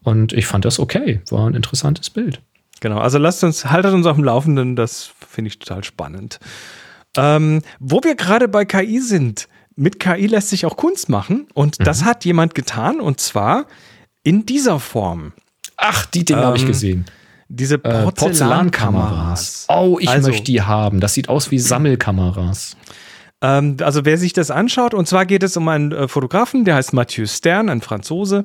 Und 0.03 0.33
ich 0.33 0.47
fand 0.47 0.65
das 0.65 0.81
okay. 0.81 1.21
War 1.31 1.47
ein 1.49 1.55
interessantes 1.55 2.09
Bild. 2.11 2.41
Genau, 2.81 2.99
also 2.99 3.19
lasst 3.19 3.45
uns, 3.45 3.67
haltet 3.67 3.93
uns 3.93 4.07
auf 4.07 4.17
dem 4.17 4.25
Laufenden, 4.25 4.75
das 4.77 5.11
finde 5.29 5.49
ich 5.49 5.59
total 5.59 5.85
spannend. 5.85 6.39
Ähm, 7.17 7.61
wo 7.79 8.01
wir 8.03 8.15
gerade 8.15 8.49
bei 8.49 8.65
KI 8.65 9.01
sind, 9.01 9.49
mit 9.77 9.99
KI 10.01 10.27
lässt 10.27 10.49
sich 10.51 10.65
auch 10.67 10.77
Kunst 10.77 11.09
machen 11.09 11.47
und 11.55 11.79
Mhm. 11.79 11.85
das 11.85 12.05
hat 12.05 12.25
jemand 12.25 12.55
getan 12.55 13.01
und 13.01 13.21
zwar 13.21 13.67
in 14.23 14.47
dieser 14.47 14.81
Form. 14.81 15.33
Ach, 15.77 16.07
die 16.07 16.25
Dinge 16.25 16.43
habe 16.45 16.57
ich 16.57 16.63
Ähm, 16.63 16.69
gesehen. 16.69 17.05
Diese 17.49 17.77
Äh, 17.83 18.03
Porzellankameras. 18.13 19.67
Oh, 19.69 19.99
ich 20.01 20.09
Also- 20.09 20.29
möchte 20.29 20.45
die 20.45 20.63
haben. 20.63 21.01
Das 21.01 21.15
sieht 21.15 21.29
aus 21.29 21.51
wie 21.51 21.59
Sammelkameras. 21.59 22.77
Ähm, 23.43 23.77
also 23.81 24.05
wer 24.05 24.19
sich 24.19 24.33
das 24.33 24.51
anschaut, 24.51 24.95
und 24.95 25.09
zwar 25.09 25.27
geht 25.27 25.43
es 25.43 25.57
um 25.57 25.67
einen 25.69 25.93
äh, 25.93 26.09
Fotografen, 26.09 26.65
der 26.65 26.77
heißt 26.77 26.93
Mathieu 26.93 27.27
Stern, 27.27 27.69
ein 27.69 27.81
Franzose, 27.81 28.45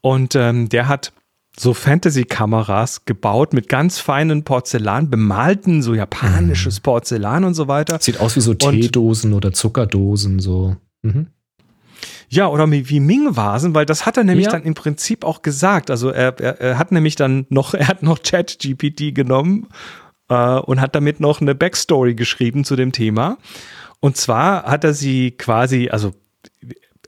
und 0.00 0.34
ähm, 0.36 0.68
der 0.68 0.88
hat 0.88 1.12
so 1.58 1.74
Fantasy-Kameras 1.74 3.04
gebaut 3.04 3.52
mit 3.52 3.68
ganz 3.68 3.98
feinen 3.98 4.44
Porzellan, 4.44 5.10
bemalten, 5.10 5.82
so 5.82 5.94
japanisches 5.94 6.80
Porzellan 6.80 7.44
und 7.44 7.54
so 7.54 7.68
weiter. 7.68 7.98
Sieht 8.00 8.20
aus 8.20 8.36
wie 8.36 8.40
so 8.40 8.54
Teedosen 8.54 9.32
oder 9.34 9.52
Zuckerdosen, 9.52 10.38
so. 10.38 10.76
Mhm. 11.02 11.28
Ja, 12.28 12.46
oder 12.48 12.70
wie 12.70 12.88
wie 12.88 13.00
Ming-Vasen, 13.00 13.74
weil 13.74 13.86
das 13.86 14.06
hat 14.06 14.16
er 14.16 14.24
nämlich 14.24 14.46
Ja. 14.46 14.52
dann 14.52 14.62
im 14.62 14.74
Prinzip 14.74 15.24
auch 15.24 15.42
gesagt. 15.42 15.90
Also 15.90 16.10
er, 16.10 16.38
er, 16.38 16.60
er 16.60 16.78
hat 16.78 16.92
nämlich 16.92 17.16
dann 17.16 17.46
noch, 17.48 17.74
er 17.74 17.88
hat 17.88 18.02
noch 18.02 18.18
Chat-GPT 18.18 19.14
genommen 19.14 19.66
äh, 20.28 20.58
und 20.58 20.80
hat 20.80 20.94
damit 20.94 21.20
noch 21.20 21.40
eine 21.40 21.54
Backstory 21.54 22.14
geschrieben 22.14 22.64
zu 22.64 22.76
dem 22.76 22.92
Thema. 22.92 23.38
Und 24.00 24.16
zwar 24.16 24.64
hat 24.64 24.84
er 24.84 24.94
sie 24.94 25.32
quasi, 25.32 25.88
also 25.90 26.12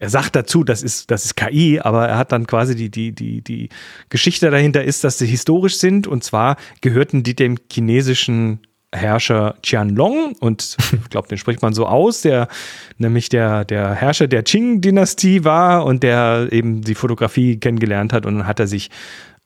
er 0.01 0.09
sagt 0.09 0.35
dazu, 0.35 0.65
das 0.65 0.83
ist, 0.83 1.11
das 1.11 1.27
ist 1.27 1.37
KI, 1.37 1.79
aber 1.79 2.09
er 2.09 2.17
hat 2.17 2.33
dann 2.33 2.47
quasi 2.47 2.75
die, 2.75 2.91
die, 2.91 3.13
die, 3.13 3.43
die 3.43 3.69
Geschichte 4.09 4.51
dahinter 4.51 4.83
ist, 4.83 5.05
dass 5.05 5.19
sie 5.19 5.27
historisch 5.27 5.77
sind. 5.77 6.07
Und 6.07 6.25
zwar 6.25 6.57
gehörten 6.81 7.23
die 7.23 7.37
dem 7.37 7.59
chinesischen 7.71 8.61
Herrscher 8.93 9.57
Qianlong 9.63 10.35
und 10.41 10.77
ich 11.05 11.11
glaube, 11.11 11.29
den 11.29 11.37
spricht 11.37 11.61
man 11.61 11.75
so 11.75 11.87
aus, 11.87 12.23
der 12.23 12.49
nämlich 12.97 13.29
der, 13.29 13.67
der 13.67 13.93
Herrscher 13.95 14.27
der 14.27 14.43
Qing-Dynastie 14.43 15.45
war 15.45 15.85
und 15.85 16.03
der 16.03 16.49
eben 16.51 16.81
die 16.81 16.95
Fotografie 16.95 17.61
kennengelernt 17.61 18.13
hat 18.13 18.25
und 18.27 18.39
dann 18.39 18.47
hat 18.47 18.59
er 18.59 18.67
sich 18.67 18.91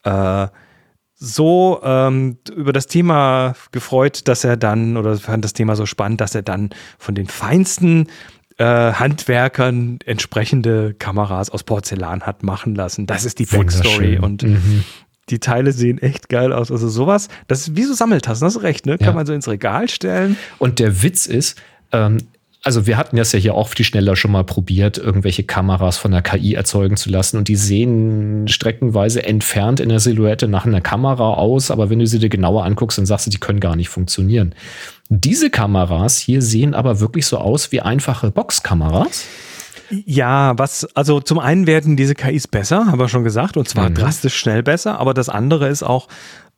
äh, 0.05 0.47
so 1.17 1.81
ähm, 1.85 2.39
über 2.55 2.73
das 2.73 2.87
Thema 2.87 3.55
gefreut, 3.73 4.29
dass 4.29 4.45
er 4.45 4.57
dann, 4.57 4.97
oder 4.97 5.17
fand 5.17 5.45
das 5.45 5.53
Thema 5.53 5.77
so 5.77 5.87
spannend, 5.87 6.21
dass 6.21 6.35
er 6.35 6.43
dann 6.43 6.71
von 6.99 7.15
den 7.15 7.27
feinsten 7.27 8.09
äh, 8.59 8.65
Handwerkern 8.65 9.99
entsprechende 10.05 10.95
Kameras 10.95 11.51
aus 11.51 11.63
Porzellan 11.65 12.23
hat 12.23 12.43
machen 12.43 12.75
lassen. 12.75 13.07
Das 13.07 13.25
ist 13.25 13.39
die 13.39 13.47
Backstory 13.47 14.19
und 14.19 14.43
Mhm. 14.43 14.85
die 15.31 15.39
Teile 15.41 15.73
sehen 15.73 15.99
echt 15.99 16.29
geil 16.29 16.53
aus. 16.53 16.71
Also 16.71 16.89
sowas, 16.89 17.29
das 17.49 17.61
ist 17.69 17.77
wie 17.77 17.83
so 17.85 17.95
Sammeltassen, 17.95 18.45
hast 18.47 18.55
du 18.57 18.61
recht, 18.61 18.87
ne? 18.87 18.99
Kann 18.99 19.09
Ja. 19.09 19.13
man 19.15 19.27
so 19.27 19.33
ins 19.33 19.49
Regal 19.49 19.89
stellen. 19.89 20.37
Und 20.59 20.79
der 20.79 21.03
Witz 21.03 21.27
ist, 21.27 21.61
ähm, 21.93 22.19
also 22.65 22.87
wir 22.87 22.97
hatten 22.97 23.17
das 23.17 23.33
ja 23.33 23.39
hier 23.39 23.55
auf 23.55 23.75
die 23.75 23.85
Schneller 23.85 24.17
schon 24.17 24.33
mal 24.33 24.43
probiert, 24.45 24.97
irgendwelche 24.99 25.45
Kameras 25.45 25.99
von 25.99 26.11
der 26.11 26.23
KI 26.23 26.55
erzeugen 26.55 26.97
zu 26.97 27.11
lassen 27.11 27.37
und 27.37 27.49
die 27.49 27.57
sehen 27.57 28.49
streckenweise 28.49 29.23
entfernt 29.23 29.81
in 29.81 29.91
der 29.91 30.01
Silhouette 30.01 30.49
nach 30.49 30.65
einer 30.65 30.81
Kamera 30.81 31.35
aus, 31.35 31.71
aber 31.71 31.91
wenn 31.91 31.99
du 31.99 32.07
sie 32.07 32.19
dir 32.19 32.31
genauer 32.31 32.65
anguckst, 32.65 32.97
dann 32.99 33.07
sagst 33.07 33.27
du, 33.27 33.31
die 33.31 33.39
können 33.39 33.61
gar 33.61 33.77
nicht 33.77 33.91
funktionieren. 33.91 34.55
Diese 35.11 35.51
Kameras 35.51 36.19
hier 36.19 36.41
sehen 36.41 36.75
aber 36.75 37.01
wirklich 37.01 37.27
so 37.27 37.37
aus 37.39 37.71
wie 37.71 37.83
einfache 37.83 38.31
Boxkameras. 38.31 39.27
Ja, 39.91 40.59
was, 40.59 40.89
also 40.95 41.21
zum 41.21 41.39
einen 41.39 41.67
werden 41.67 41.97
diese 41.97 42.15
KIs 42.15 42.49
besser, 42.49 42.87
haben 42.87 42.99
wir 42.99 43.09
schon 43.09 43.25
gesagt, 43.25 43.59
und 43.59 43.69
zwar 43.69 43.91
Mhm. 43.91 43.95
drastisch 43.95 44.35
schnell 44.37 44.63
besser, 44.63 44.99
aber 44.99 45.13
das 45.13 45.29
andere 45.29 45.69
ist 45.69 45.83
auch, 45.83 46.09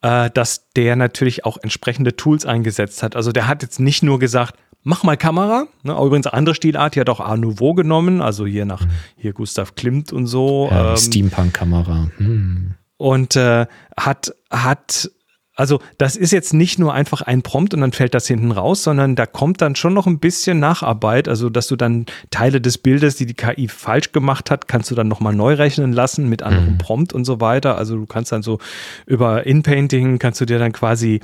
äh, 0.02 0.30
dass 0.32 0.70
der 0.76 0.94
natürlich 0.94 1.44
auch 1.44 1.58
entsprechende 1.60 2.14
Tools 2.14 2.46
eingesetzt 2.46 3.02
hat. 3.02 3.16
Also 3.16 3.32
der 3.32 3.48
hat 3.48 3.62
jetzt 3.62 3.80
nicht 3.80 4.04
nur 4.04 4.20
gesagt, 4.20 4.54
mach 4.86 5.02
mal 5.02 5.16
Kamera, 5.16 5.66
ne, 5.82 5.92
übrigens 5.94 6.28
andere 6.28 6.54
Stilart, 6.54 6.94
die 6.94 7.00
hat 7.00 7.10
auch 7.10 7.18
Art 7.18 7.40
Nouveau 7.40 7.74
genommen, 7.74 8.22
also 8.22 8.46
hier 8.46 8.64
nach, 8.64 8.86
hier 9.16 9.32
Gustav 9.32 9.74
Klimt 9.74 10.12
und 10.12 10.28
so. 10.28 10.68
Ja, 10.70 10.90
ähm, 10.90 10.96
Steampunk-Kamera. 10.96 12.08
Hm. 12.18 12.74
und 12.96 13.34
äh, 13.34 13.66
hat, 13.98 14.32
hat, 14.48 15.10
also 15.56 15.80
das 15.98 16.14
ist 16.16 16.30
jetzt 16.30 16.54
nicht 16.54 16.78
nur 16.78 16.94
einfach 16.94 17.22
ein 17.22 17.42
Prompt 17.42 17.74
und 17.74 17.80
dann 17.80 17.90
fällt 17.90 18.14
das 18.14 18.28
hinten 18.28 18.52
raus, 18.52 18.84
sondern 18.84 19.16
da 19.16 19.26
kommt 19.26 19.60
dann 19.60 19.74
schon 19.74 19.92
noch 19.92 20.06
ein 20.06 20.20
bisschen 20.20 20.60
Nacharbeit, 20.60 21.26
also 21.26 21.50
dass 21.50 21.66
du 21.66 21.74
dann 21.74 22.06
Teile 22.30 22.60
des 22.60 22.78
Bildes, 22.78 23.16
die 23.16 23.26
die 23.26 23.34
KI 23.34 23.66
falsch 23.66 24.12
gemacht 24.12 24.52
hat, 24.52 24.68
kannst 24.68 24.88
du 24.92 24.94
dann 24.94 25.08
nochmal 25.08 25.34
neu 25.34 25.54
rechnen 25.54 25.92
lassen 25.92 26.28
mit 26.28 26.44
anderem 26.44 26.74
Mhm. 26.74 26.78
Prompt 26.78 27.12
und 27.12 27.24
so 27.24 27.40
weiter. 27.40 27.76
Also 27.76 27.96
du 27.96 28.06
kannst 28.06 28.30
dann 28.30 28.42
so 28.42 28.60
über 29.04 29.46
In-Painting 29.46 30.20
kannst 30.20 30.40
du 30.40 30.44
dir 30.44 30.60
dann 30.60 30.72
quasi 30.72 31.18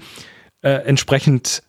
äh, 0.63 0.71
entsprechend 0.85 1.63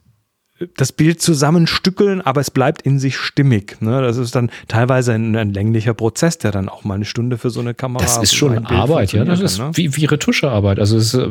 das 0.77 0.91
Bild 0.91 1.21
zusammenstückeln, 1.21 2.21
aber 2.21 2.41
es 2.41 2.51
bleibt 2.51 2.81
in 2.83 2.99
sich 2.99 3.17
stimmig. 3.17 3.81
Ne? 3.81 4.01
Das 4.01 4.17
ist 4.17 4.35
dann 4.35 4.49
teilweise 4.67 5.13
ein, 5.13 5.35
ein 5.35 5.53
länglicher 5.53 5.93
Prozess, 5.93 6.37
der 6.37 6.51
dann 6.51 6.69
auch 6.69 6.83
mal 6.83 6.95
eine 6.95 7.05
Stunde 7.05 7.37
für 7.37 7.49
so 7.49 7.59
eine 7.59 7.73
Kamera. 7.73 8.03
Das 8.03 8.17
ist 8.17 8.35
schon 8.35 8.65
Arbeit, 8.65 9.13
ja. 9.13 9.25
Das 9.25 9.41
ist 9.41 9.57
kann, 9.57 9.67
ne? 9.67 9.77
wie, 9.77 9.95
wie 9.95 10.05
Retuschearbeit. 10.05 10.79
Also 10.79 10.97
es, 10.97 11.13
äh, 11.13 11.27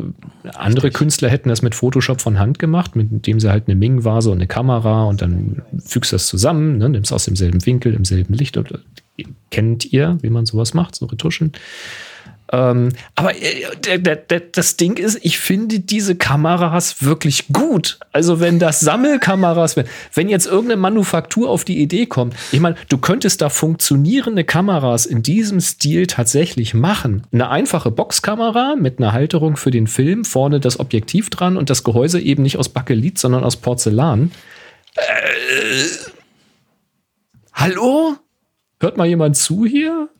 andere 0.55 0.91
Künstler 0.91 1.29
hätten 1.29 1.49
das 1.49 1.63
mit 1.63 1.75
Photoshop 1.75 2.21
von 2.21 2.39
Hand 2.39 2.59
gemacht, 2.59 2.97
mit 2.97 3.27
dem 3.27 3.41
sie 3.41 3.51
halt 3.51 3.69
eine 3.69 3.77
Ming-Vase 3.77 4.31
und 4.31 4.39
eine 4.39 4.47
Kamera 4.47 5.05
und 5.05 5.23
dann 5.23 5.63
fügst 5.85 6.13
das 6.13 6.27
zusammen, 6.27 6.79
ne, 6.79 6.89
nimmst 6.89 7.13
aus 7.13 7.25
demselben 7.25 7.65
Winkel, 7.67 7.95
im 7.95 8.05
selben 8.05 8.35
Licht. 8.35 8.57
Und, 8.57 8.73
äh, 8.73 9.25
kennt 9.51 9.93
ihr, 9.93 10.19
wie 10.23 10.31
man 10.31 10.47
sowas 10.47 10.75
macht, 10.75 10.95
so 10.97 11.07
Retuschen? 11.07 11.53
Ähm, 12.53 12.91
aber 13.15 13.33
äh, 13.35 14.41
das 14.53 14.77
Ding 14.77 14.99
ist, 14.99 15.19
ich 15.23 15.39
finde 15.39 15.81
diese 15.81 16.17
Kameras 16.17 17.03
wirklich 17.03 17.49
gut. 17.49 17.99
Also 18.13 18.41
wenn 18.41 18.59
das 18.59 18.81
Sammelkameras 18.81 19.77
wären, 19.77 19.89
wenn 20.13 20.29
jetzt 20.29 20.47
irgendeine 20.47 20.81
Manufaktur 20.81 21.49
auf 21.49 21.65
die 21.65 21.81
Idee 21.81 22.05
kommt, 22.05 22.35
ich 22.53 22.61
meine, 22.61 22.77
du 22.91 22.99
könntest 22.99 23.41
da 23.41 23.49
funktionierende 23.49 24.45
Kameras 24.45 25.07
in 25.07 25.23
diesem 25.23 25.61
Stil 25.61 26.07
tatsächlich 26.07 26.75
machen. 26.75 27.27
Eine 27.33 27.49
einfache 27.49 27.91
Boxkamera 27.91 28.77
mit 28.77 28.99
einer 28.99 29.13
Halterung 29.13 29.57
für 29.57 29.71
den 29.71 29.87
Film, 29.87 30.27
vorne 30.27 30.61
das 30.61 30.79
Objektiv 30.79 31.31
dran 31.31 31.57
und 31.57 31.71
das 31.71 31.85
Gehäuse 31.85 32.21
eben 32.21 32.43
nicht 32.43 32.59
aus 32.59 32.69
Bakelit, 32.69 33.19
sondern 33.19 33.45
aus 33.45 33.57
Porzellan. 33.57 34.31
Äh, 34.95 35.01
hallo? 37.55 38.17
Hört 38.79 38.99
mal 38.99 39.07
jemand 39.07 39.39
zu 39.39 39.65
hier? 39.65 40.11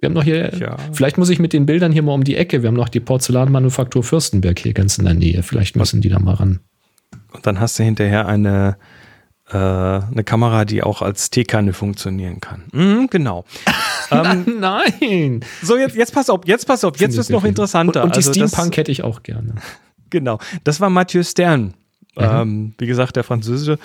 Wir 0.00 0.08
haben 0.08 0.14
noch 0.14 0.24
hier, 0.24 0.52
Ja. 0.58 0.76
vielleicht 0.92 1.18
muss 1.18 1.28
ich 1.28 1.38
mit 1.38 1.52
den 1.52 1.66
Bildern 1.66 1.92
hier 1.92 2.02
mal 2.02 2.14
um 2.14 2.24
die 2.24 2.36
Ecke. 2.36 2.62
Wir 2.62 2.68
haben 2.68 2.74
noch 2.76 2.88
die 2.88 3.00
Porzellanmanufaktur 3.00 4.02
Fürstenberg 4.02 4.58
hier 4.58 4.72
ganz 4.72 4.96
in 4.98 5.04
der 5.04 5.14
Nähe. 5.14 5.42
Vielleicht 5.42 5.76
müssen 5.76 6.00
die 6.00 6.08
da 6.08 6.18
mal 6.18 6.34
ran. 6.34 6.60
Und 7.32 7.46
dann 7.46 7.60
hast 7.60 7.78
du 7.78 7.82
hinterher 7.82 8.26
eine, 8.26 8.76
äh, 9.50 9.56
eine 9.56 10.24
Kamera, 10.24 10.64
die 10.64 10.82
auch 10.82 11.02
als 11.02 11.28
Teekanne 11.30 11.74
funktionieren 11.74 12.40
kann. 12.40 12.62
Mhm, 12.72 13.08
genau. 13.10 13.44
ähm, 14.10 14.56
Nein! 14.58 15.40
so, 15.62 15.76
jetzt, 15.76 15.96
jetzt 15.96 16.14
pass 16.14 16.30
auf, 16.30 16.40
jetzt 16.46 16.66
pass 16.66 16.82
auf, 16.82 16.98
jetzt 16.98 17.16
ist 17.18 17.28
ich 17.28 17.32
noch 17.34 17.44
interessanter. 17.44 18.00
Und, 18.02 18.08
und 18.08 18.16
die 18.16 18.18
Also 18.26 18.32
das- 18.40 18.50
Steampunk 18.50 18.76
hätte 18.78 18.92
ich 18.92 19.02
auch 19.04 19.22
gerne. 19.22 19.54
Genau, 20.12 20.40
das 20.64 20.80
war 20.80 20.90
Mathieu 20.90 21.22
Stern. 21.22 21.74
Ähm, 22.16 22.74
wie 22.78 22.86
gesagt, 22.88 23.14
der 23.14 23.22
französische 23.22 23.78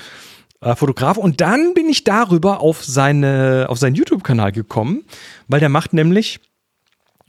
äh, 0.66 0.76
Fotograf. 0.76 1.18
Und 1.18 1.40
dann 1.42 1.74
bin 1.76 1.88
ich 1.88 2.04
darüber 2.04 2.60
auf, 2.60 2.84
seine, 2.84 3.68
auf 3.70 3.78
seinen 3.78 3.96
YouTube-Kanal 3.96 4.52
gekommen, 4.52 5.06
weil 5.48 5.60
der 5.60 5.70
macht 5.70 5.94
nämlich 5.94 6.42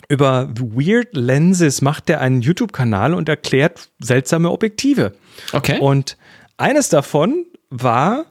über 0.09 0.49
Weird 0.57 1.15
Lenses 1.17 1.83
macht 1.83 2.09
der 2.09 2.21
einen 2.21 2.41
YouTube-Kanal 2.41 3.13
und 3.13 3.29
erklärt 3.29 3.91
seltsame 3.99 4.51
Objektive. 4.51 5.13
Okay. 5.53 5.81
Und 5.81 6.17
eines 6.57 6.89
davon 6.89 7.45
war 7.71 8.25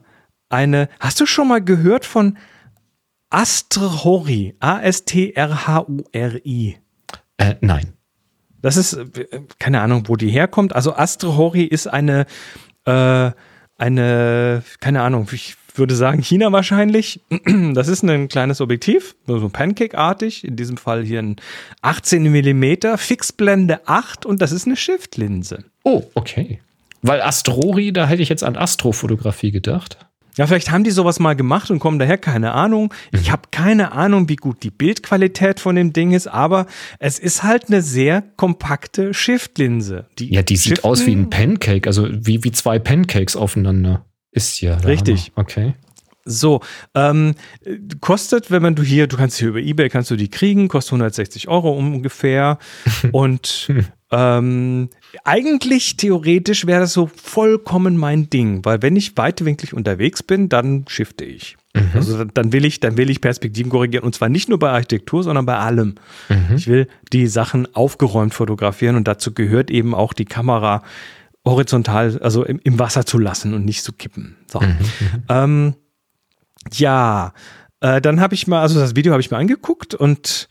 eine, 0.49 0.89
hast 0.99 1.19
du 1.19 1.25
schon 1.25 1.49
mal 1.49 1.61
gehört 1.61 2.05
von 2.05 2.37
Astrhori? 3.29 4.55
A-S-T-R-H-U-R-I. 4.59 5.17
äh, 7.37 7.55
nein. 7.59 7.93
Das 8.61 8.77
ist, 8.77 8.93
äh, 8.93 9.41
keine 9.59 9.81
Ahnung, 9.81 10.05
wo 10.07 10.15
die 10.15 10.29
herkommt. 10.29 10.73
Also 10.73 10.95
Astrhori 10.95 11.65
ist 11.65 11.87
eine, 11.87 12.25
äh, 12.85 13.31
eine, 13.77 14.63
keine 14.79 15.01
Ahnung, 15.01 15.27
ich 15.31 15.55
würde 15.75 15.95
sagen 15.95 16.21
China 16.21 16.51
wahrscheinlich. 16.51 17.21
Das 17.73 17.87
ist 17.87 18.03
ein 18.03 18.27
kleines 18.27 18.61
Objektiv, 18.61 19.15
so 19.27 19.39
so 19.39 19.49
Pancake-artig. 19.49 20.45
In 20.45 20.55
diesem 20.55 20.77
Fall 20.77 21.03
hier 21.03 21.21
ein 21.21 21.35
18 21.81 22.23
Millimeter, 22.23 22.97
Fixblende 22.97 23.87
8 23.87 24.25
und 24.25 24.41
das 24.41 24.51
ist 24.51 24.65
eine 24.65 24.75
Shift-Linse. 24.75 25.65
Oh, 25.83 26.03
okay. 26.13 26.61
Weil 27.01 27.21
Astrori, 27.21 27.91
da 27.93 28.07
hätte 28.07 28.21
ich 28.21 28.29
jetzt 28.29 28.43
an 28.43 28.55
Astrofotografie 28.55 29.51
gedacht. 29.51 29.97
Ja, 30.37 30.47
vielleicht 30.47 30.71
haben 30.71 30.83
die 30.83 30.91
sowas 30.91 31.19
mal 31.19 31.35
gemacht 31.35 31.71
und 31.71 31.79
kommen 31.79 31.97
daher, 31.99 32.17
keine 32.17 32.51
Ahnung. 32.53 32.93
Ich 33.11 33.31
habe 33.31 33.43
keine 33.51 33.93
Ahnung, 33.93 34.27
wie 34.29 34.35
gut 34.35 34.63
die 34.63 34.69
Bildqualität 34.71 35.59
von 35.59 35.75
dem 35.75 35.93
Ding 35.93 36.11
ist, 36.11 36.27
aber 36.27 36.65
es 36.99 37.19
ist 37.19 37.43
halt 37.43 37.67
eine 37.67 37.81
sehr 37.81 38.21
kompakte 38.35 39.13
Shift-Linse. 39.13 40.07
Ja, 40.19 40.41
die 40.41 40.57
sieht 40.57 40.77
Shiften- 40.77 40.83
aus 40.89 41.05
wie 41.05 41.15
ein 41.15 41.29
Pancake, 41.29 41.87
also 41.87 42.07
wie, 42.11 42.43
wie 42.43 42.51
zwei 42.51 42.79
Pancakes 42.79 43.35
aufeinander. 43.35 44.05
Ist 44.31 44.59
ja. 44.61 44.75
Richtig. 44.77 45.31
Hammer. 45.35 45.45
Okay. 45.47 45.73
So, 46.27 46.61
ähm, 46.95 47.35
äh, 47.63 47.77
kostet, 48.01 48.49
wenn 48.49 48.61
man 48.63 48.73
du 48.75 48.81
hier, 48.81 49.05
du 49.07 49.15
kannst 49.15 49.37
hier 49.37 49.49
über 49.49 49.59
Ebay 49.59 49.89
kannst 49.89 50.09
du 50.09 50.15
die 50.15 50.29
kriegen, 50.29 50.67
kostet 50.67 50.93
160 50.93 51.47
Euro 51.47 51.71
ungefähr. 51.71 52.57
und 53.11 53.71
ähm, 54.11 54.89
eigentlich 55.23 55.97
theoretisch 55.97 56.65
wäre 56.65 56.81
das 56.81 56.93
so 56.93 57.09
vollkommen 57.15 57.97
mein 57.97 58.29
Ding, 58.29 58.65
weil 58.65 58.81
wenn 58.81 58.95
ich 58.95 59.15
weitwinklig 59.17 59.73
unterwegs 59.73 60.23
bin, 60.23 60.49
dann 60.49 60.85
shifte 60.87 61.25
ich. 61.25 61.57
Also 61.93 62.23
dann- 62.23 62.53
will 62.53 62.63
ich, 62.63 62.79
dann 62.79 62.95
will 62.97 63.09
ich 63.09 63.19
Perspektiven 63.19 63.69
korrigieren 63.69 64.05
und 64.05 64.15
zwar 64.15 64.29
nicht 64.29 64.47
nur 64.47 64.57
bei 64.59 64.69
Architektur, 64.69 65.23
sondern 65.23 65.45
bei 65.45 65.57
allem. 65.57 65.95
Ich 66.55 66.67
will 66.67 66.87
die 67.11 67.27
Sachen 67.27 67.67
aufgeräumt 67.75 68.33
fotografieren 68.33 68.95
und 68.95 69.07
dazu 69.09 69.33
gehört 69.33 69.69
eben 69.69 69.93
auch 69.93 70.13
die 70.13 70.23
Kamera 70.25 70.83
horizontal, 71.45 72.17
also 72.21 72.43
im, 72.45 72.59
im 72.63 72.79
Wasser 72.79 73.05
zu 73.05 73.19
lassen 73.19 73.53
und 73.53 73.65
nicht 73.65 73.83
zu 73.83 73.91
kippen. 73.93 74.35
So. 74.47 74.61
Ähm, 75.29 75.75
ja, 76.73 77.33
äh, 77.81 78.01
dann 78.01 78.19
habe 78.21 78.33
ich 78.35 78.47
mal, 78.47 78.61
also 78.61 78.79
das 78.79 78.95
Video 78.95 79.11
habe 79.13 79.21
ich 79.21 79.31
mir 79.31 79.37
angeguckt 79.37 79.93
und 79.95 80.47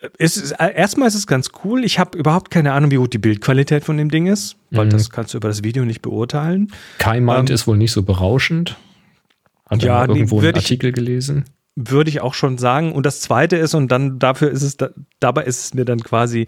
äh, 0.00 0.08
es 0.18 0.36
ist, 0.36 0.52
äh, 0.52 0.72
erstmal 0.74 1.08
ist 1.08 1.14
es 1.14 1.26
ganz 1.26 1.50
cool. 1.64 1.84
Ich 1.84 1.98
habe 1.98 2.16
überhaupt 2.18 2.50
keine 2.50 2.72
Ahnung, 2.72 2.90
wie 2.90 2.96
gut 2.96 3.12
die 3.12 3.18
Bildqualität 3.18 3.84
von 3.84 3.96
dem 3.96 4.10
Ding 4.10 4.26
ist, 4.26 4.56
weil 4.70 4.86
Mhm. 4.86 4.90
das 4.90 5.10
kannst 5.10 5.34
du 5.34 5.38
über 5.38 5.48
das 5.48 5.62
Video 5.64 5.84
nicht 5.84 6.02
beurteilen. 6.02 6.72
Kai 6.98 7.20
meint, 7.20 7.50
Ähm, 7.50 7.54
ist 7.54 7.66
wohl 7.66 7.76
nicht 7.76 7.92
so 7.92 8.02
berauschend. 8.02 8.76
Hat 9.68 9.82
Ja, 9.82 10.00
irgendwo 10.06 10.36
einen 10.36 10.42
würd 10.44 10.56
ich- 10.56 10.64
Artikel 10.64 10.92
gelesen. 10.92 11.44
Würde 11.80 12.10
ich 12.10 12.20
auch 12.22 12.34
schon 12.34 12.58
sagen. 12.58 12.90
Und 12.92 13.06
das 13.06 13.20
zweite 13.20 13.56
ist, 13.56 13.74
und 13.74 13.88
dann 13.92 14.18
dafür 14.18 14.50
ist 14.50 14.62
es, 14.62 14.76
da, 14.76 14.88
dabei 15.20 15.44
ist 15.44 15.62
es 15.64 15.74
mir 15.74 15.84
dann 15.84 16.00
quasi, 16.00 16.46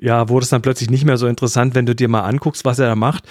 ja, 0.00 0.28
wurde 0.28 0.44
es 0.44 0.50
dann 0.50 0.62
plötzlich 0.62 0.90
nicht 0.90 1.04
mehr 1.04 1.16
so 1.16 1.26
interessant, 1.26 1.74
wenn 1.74 1.86
du 1.86 1.94
dir 1.94 2.08
mal 2.08 2.22
anguckst, 2.22 2.64
was 2.64 2.78
er 2.78 2.86
da 2.88 2.94
macht. 2.96 3.24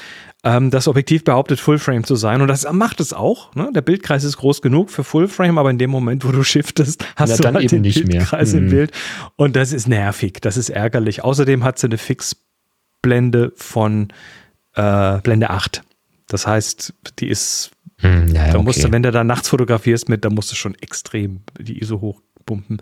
Ähm, 0.44 0.72
das 0.72 0.88
Objektiv 0.88 1.24
behauptet 1.24 1.60
Fullframe 1.60 2.04
zu 2.04 2.16
sein 2.16 2.42
und 2.42 2.48
das 2.48 2.66
macht 2.72 3.00
es 3.00 3.14
auch. 3.14 3.54
Ne? 3.56 3.70
Der 3.76 3.82
Bildkreis 3.82 4.24
ist 4.24 4.38
groß 4.38 4.62
genug 4.62 4.90
für 4.90 5.04
Fullframe, 5.04 5.58
aber 5.58 5.70
in 5.70 5.78
dem 5.78 5.90
Moment, 5.92 6.26
wo 6.26 6.32
du 6.32 6.44
shiftest, 6.44 7.06
hast 7.16 7.30
Na, 7.32 7.36
du 7.38 7.44
dann 7.44 7.56
halt 7.56 7.66
eben 7.66 7.76
den 7.78 7.82
nicht 7.84 8.08
mehr. 8.08 8.18
Bildkreis 8.20 8.54
im 8.54 8.66
Mhm. 8.66 8.70
Bild. 8.70 8.92
Und 9.36 9.56
das 9.56 9.72
ist 9.74 9.88
nervig, 9.88 10.40
das 10.42 10.58
ist 10.58 10.70
ärgerlich. 10.70 11.24
Außerdem 11.24 11.64
hat 11.64 11.78
sie 11.80 11.88
eine 11.88 11.98
Fixblende 11.98 13.52
von 13.56 14.10
äh, 14.76 15.20
Blende 15.20 15.50
8. 15.50 15.84
Das 16.28 16.48
heißt, 16.48 16.94
die 17.20 17.28
ist 17.28 17.72
Hm, 18.00 18.34
ja, 18.34 18.48
ja, 18.48 18.54
da 18.54 18.62
musst 18.64 18.80
du, 18.80 18.86
okay. 18.86 18.94
wenn 18.94 19.04
du 19.04 19.12
da 19.12 19.24
nachts 19.24 19.50
fotografierst 19.50 20.10
mit, 20.10 20.26
da 20.26 20.32
musst 20.32 20.52
du 20.52 20.56
schon 20.56 20.74
extrem 20.82 21.42
die 21.60 21.80
ISO 21.80 22.02
hochpumpen. 22.02 22.82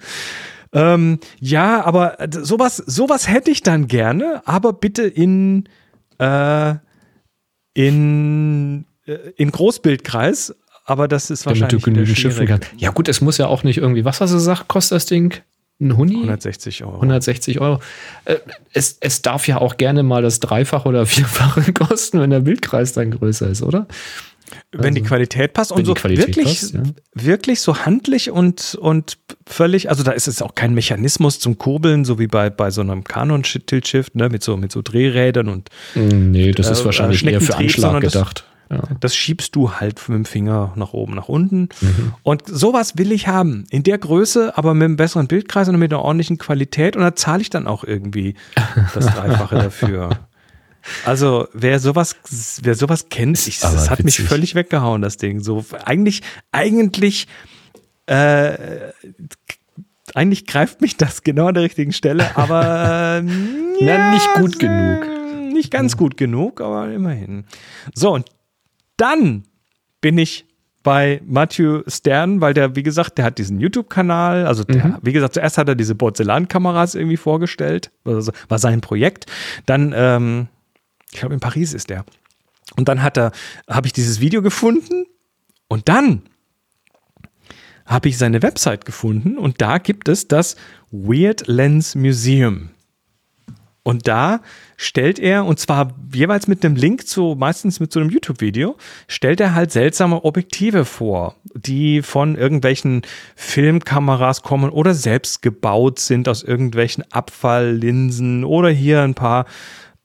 Ähm, 0.71 1.19
ja, 1.39 1.83
aber 1.83 2.19
äh, 2.19 2.29
sowas, 2.31 2.77
sowas 2.77 3.27
hätte 3.27 3.51
ich 3.51 3.63
dann 3.63 3.87
gerne, 3.87 4.41
aber 4.45 4.73
bitte 4.73 5.03
in, 5.03 5.67
äh, 6.19 6.75
in, 7.73 8.85
äh, 9.05 9.13
in 9.35 9.51
Großbildkreis. 9.51 10.55
Aber 10.85 11.07
das 11.07 11.29
ist 11.29 11.45
damit 11.45 11.61
wahrscheinlich 11.61 11.83
du 11.83 11.91
genügend 11.91 12.17
schwierig. 12.17 12.49
kannst. 12.49 12.69
Ja, 12.77 12.89
gut, 12.91 13.07
es 13.07 13.21
muss 13.21 13.37
ja 13.37 13.47
auch 13.47 13.63
nicht 13.63 13.77
irgendwie, 13.77 14.05
was 14.05 14.21
hast 14.21 14.31
du 14.31 14.37
gesagt, 14.37 14.67
kostet 14.67 14.95
das 14.95 15.05
Ding? 15.05 15.35
Ein 15.81 15.95
Huni? 15.95 16.15
160 16.15 16.83
Euro. 16.83 16.95
160 16.95 17.61
Euro. 17.61 17.79
Äh, 18.25 18.37
es, 18.73 18.97
es 18.99 19.21
darf 19.21 19.47
ja 19.47 19.59
auch 19.59 19.77
gerne 19.77 20.03
mal 20.03 20.21
das 20.21 20.39
Dreifache 20.39 20.89
oder 20.89 21.05
Vierfache 21.05 21.71
kosten, 21.73 22.19
wenn 22.19 22.31
der 22.31 22.41
Bildkreis 22.41 22.93
dann 22.93 23.11
größer 23.11 23.47
ist, 23.47 23.61
oder? 23.61 23.87
Wenn 24.71 24.95
die 24.95 25.01
Also, 25.01 25.09
Qualität 25.09 25.53
passt 25.53 25.71
und 25.71 25.85
so 25.85 25.93
die 25.93 25.99
Qualität 26.01 26.27
wirklich, 26.27 26.61
passt, 26.61 26.73
ja. 26.73 26.81
wirklich 27.13 27.61
so 27.61 27.77
handlich 27.85 28.31
und, 28.31 28.75
und 28.81 29.17
völlig, 29.47 29.89
also 29.89 30.03
da 30.03 30.11
ist 30.11 30.27
es 30.27 30.41
auch 30.41 30.55
kein 30.55 30.73
Mechanismus 30.73 31.39
zum 31.39 31.57
Kurbeln, 31.57 32.05
so 32.05 32.19
wie 32.19 32.27
bei, 32.27 32.49
bei 32.49 32.71
so 32.71 32.81
einem 32.81 33.03
Canon-Tilt-Shift, 33.03 34.15
ne, 34.15 34.29
mit 34.29 34.43
so, 34.43 34.57
mit 34.57 34.71
so 34.71 34.81
Drehrädern 34.81 35.47
und 35.49 35.69
Mm, 35.95 36.31
Nee, 36.31 36.51
das 36.51 36.69
ist 36.69 36.81
Äh, 36.81 36.85
wahrscheinlich 36.85 37.25
eher 37.25 37.41
für 37.41 37.55
Anschlag 37.55 38.01
gedacht. 38.01 38.45
Ja. 38.71 38.83
Das 38.99 39.15
schiebst 39.15 39.55
du 39.55 39.71
halt 39.73 39.99
mit 40.09 40.15
dem 40.15 40.25
Finger 40.25 40.73
nach 40.75 40.93
oben, 40.93 41.15
nach 41.15 41.27
unten. 41.27 41.69
Mhm. 41.81 42.13
Und 42.21 42.43
sowas 42.45 42.97
will 42.99 43.11
ich 43.11 43.27
haben. 43.27 43.63
In 43.71 43.81
der 43.81 43.97
Größe, 43.97 44.55
aber 44.57 44.75
mit 44.75 44.85
einem 44.85 44.95
besseren 44.95 45.27
Bildkreis 45.27 45.67
und 45.69 45.79
mit 45.79 45.91
einer 45.91 46.03
ordentlichen 46.03 46.37
Qualität. 46.37 46.95
Und 46.95 47.01
da 47.01 47.15
zahle 47.15 47.41
ich 47.41 47.49
dann 47.49 47.65
auch 47.65 47.83
irgendwie 47.83 48.35
das 48.93 49.07
Dreifache 49.07 49.55
dafür. 49.63 50.09
Also, 51.05 51.47
wer 51.53 51.79
sowas, 51.79 52.15
wer 52.61 52.75
sowas 52.75 53.07
kennt, 53.09 53.47
ich, 53.47 53.59
das 53.59 53.89
hat 53.89 54.03
mich 54.03 54.19
witzig. 54.19 54.29
völlig 54.29 54.55
weggehauen, 54.55 55.01
das 55.01 55.17
Ding. 55.17 55.41
So, 55.41 55.65
eigentlich, 55.85 56.21
eigentlich, 56.51 57.27
äh, 58.05 58.91
eigentlich 60.13 60.45
greift 60.45 60.81
mich 60.81 60.97
das 60.97 61.23
genau 61.23 61.47
an 61.47 61.53
der 61.53 61.63
richtigen 61.63 61.93
Stelle, 61.93 62.35
aber 62.35 63.21
äh, 63.23 63.85
Na, 63.85 64.13
nicht 64.13 64.33
gut 64.35 64.55
äh, 64.55 64.59
genug. 64.59 65.53
Nicht 65.53 65.71
ganz 65.71 65.97
gut 65.97 66.17
genug, 66.17 66.61
aber 66.61 66.91
immerhin. 66.91 67.45
So, 67.93 68.13
und 68.13 68.29
dann 68.97 69.43
bin 70.01 70.17
ich 70.17 70.45
bei 70.83 71.21
Matthew 71.25 71.83
Stern, 71.87 72.41
weil 72.41 72.53
der, 72.53 72.75
wie 72.75 72.83
gesagt, 72.83 73.17
der 73.17 73.25
hat 73.25 73.37
diesen 73.37 73.59
YouTube-Kanal, 73.59 74.47
also 74.47 74.63
der, 74.63 74.97
wie 75.01 75.11
gesagt, 75.11 75.33
zuerst 75.33 75.57
hat 75.57 75.67
er 75.67 75.75
diese 75.75 75.93
Porzellankameras 75.93 76.95
irgendwie 76.95 77.17
vorgestellt, 77.17 77.91
also 78.05 78.31
war 78.47 78.59
sein 78.59 78.81
Projekt. 78.81 79.25
Dann, 79.65 79.93
ähm, 79.95 80.47
ich 81.11 81.19
glaube, 81.19 81.33
in 81.33 81.39
Paris 81.39 81.73
ist 81.73 81.89
der. 81.89 82.05
Und 82.75 82.87
dann 82.87 83.01
hat 83.01 83.17
er, 83.17 83.31
habe 83.69 83.87
ich 83.87 83.93
dieses 83.93 84.19
Video 84.19 84.41
gefunden 84.41 85.05
und 85.67 85.89
dann 85.89 86.23
habe 87.85 88.09
ich 88.09 88.17
seine 88.17 88.43
Website 88.43 88.85
gefunden 88.85 89.37
und 89.37 89.61
da 89.61 89.79
gibt 89.79 90.07
es 90.07 90.27
das 90.27 90.55
Weird 90.91 91.47
Lens 91.47 91.95
Museum. 91.95 92.69
Und 93.81 94.07
da 94.07 94.41
stellt 94.77 95.17
er, 95.17 95.45
und 95.45 95.59
zwar 95.59 95.95
jeweils 96.13 96.47
mit 96.47 96.63
einem 96.63 96.75
Link 96.75 97.07
zu, 97.07 97.35
meistens 97.35 97.79
mit 97.79 97.91
so 97.91 97.99
einem 97.99 98.11
YouTube-Video, 98.11 98.77
stellt 99.07 99.39
er 99.39 99.55
halt 99.55 99.71
seltsame 99.71 100.23
Objektive 100.23 100.85
vor, 100.85 101.35
die 101.55 102.03
von 102.03 102.35
irgendwelchen 102.35 103.01
Filmkameras 103.35 104.43
kommen 104.43 104.69
oder 104.69 104.93
selbst 104.93 105.41
gebaut 105.41 105.97
sind 105.97 106.27
aus 106.27 106.43
irgendwelchen 106.43 107.03
Abfalllinsen 107.11 108.43
oder 108.43 108.69
hier 108.69 109.01
ein 109.01 109.15
paar, 109.15 109.45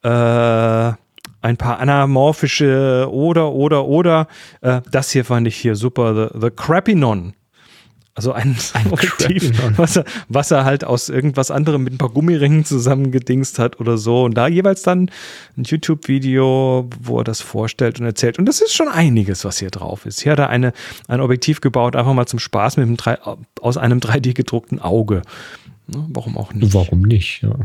äh, 0.04 0.92
ein 1.42 1.56
paar 1.56 1.78
anamorphische 1.80 3.08
oder, 3.10 3.52
oder, 3.52 3.86
oder. 3.86 4.28
Äh, 4.60 4.80
das 4.90 5.10
hier 5.10 5.24
fand 5.24 5.46
ich 5.48 5.56
hier 5.56 5.76
super, 5.76 6.30
The, 6.32 6.38
the 6.40 6.50
Crapinon. 6.50 7.34
Also 8.16 8.32
ein, 8.32 8.56
Ein 8.74 8.86
Objektiv, 8.92 9.52
Crapinon. 9.52 9.76
was 9.76 9.96
er, 9.96 10.04
was 10.28 10.50
er 10.52 10.64
halt 10.64 10.84
aus 10.84 11.08
irgendwas 11.08 11.50
anderem 11.50 11.82
mit 11.82 11.94
ein 11.94 11.98
paar 11.98 12.10
Gummiringen 12.10 12.64
zusammengedingst 12.64 13.58
hat 13.58 13.80
oder 13.80 13.98
so. 13.98 14.22
Und 14.22 14.34
da 14.34 14.46
jeweils 14.46 14.82
dann 14.82 15.10
ein 15.56 15.64
YouTube-Video, 15.64 16.88
wo 17.00 17.18
er 17.18 17.24
das 17.24 17.40
vorstellt 17.40 17.98
und 17.98 18.06
erzählt. 18.06 18.38
Und 18.38 18.46
das 18.46 18.60
ist 18.60 18.72
schon 18.72 18.88
einiges, 18.88 19.44
was 19.44 19.58
hier 19.58 19.70
drauf 19.70 20.06
ist. 20.06 20.22
Hier 20.22 20.32
hat 20.32 20.38
er 20.38 20.48
eine, 20.48 20.72
ein 21.08 21.20
Objektiv 21.20 21.60
gebaut, 21.60 21.96
einfach 21.96 22.14
mal 22.14 22.26
zum 22.26 22.38
Spaß 22.38 22.76
mit 22.76 22.86
einem 22.86 22.96
drei, 22.96 23.18
aus 23.60 23.76
einem 23.76 23.98
3D 23.98 24.32
gedruckten 24.34 24.80
Auge. 24.80 25.22
Ne, 25.88 26.06
Warum 26.10 26.38
auch 26.38 26.52
nicht? 26.54 26.72
Warum 26.72 27.00
nicht? 27.02 27.42
Ja. 27.42 27.56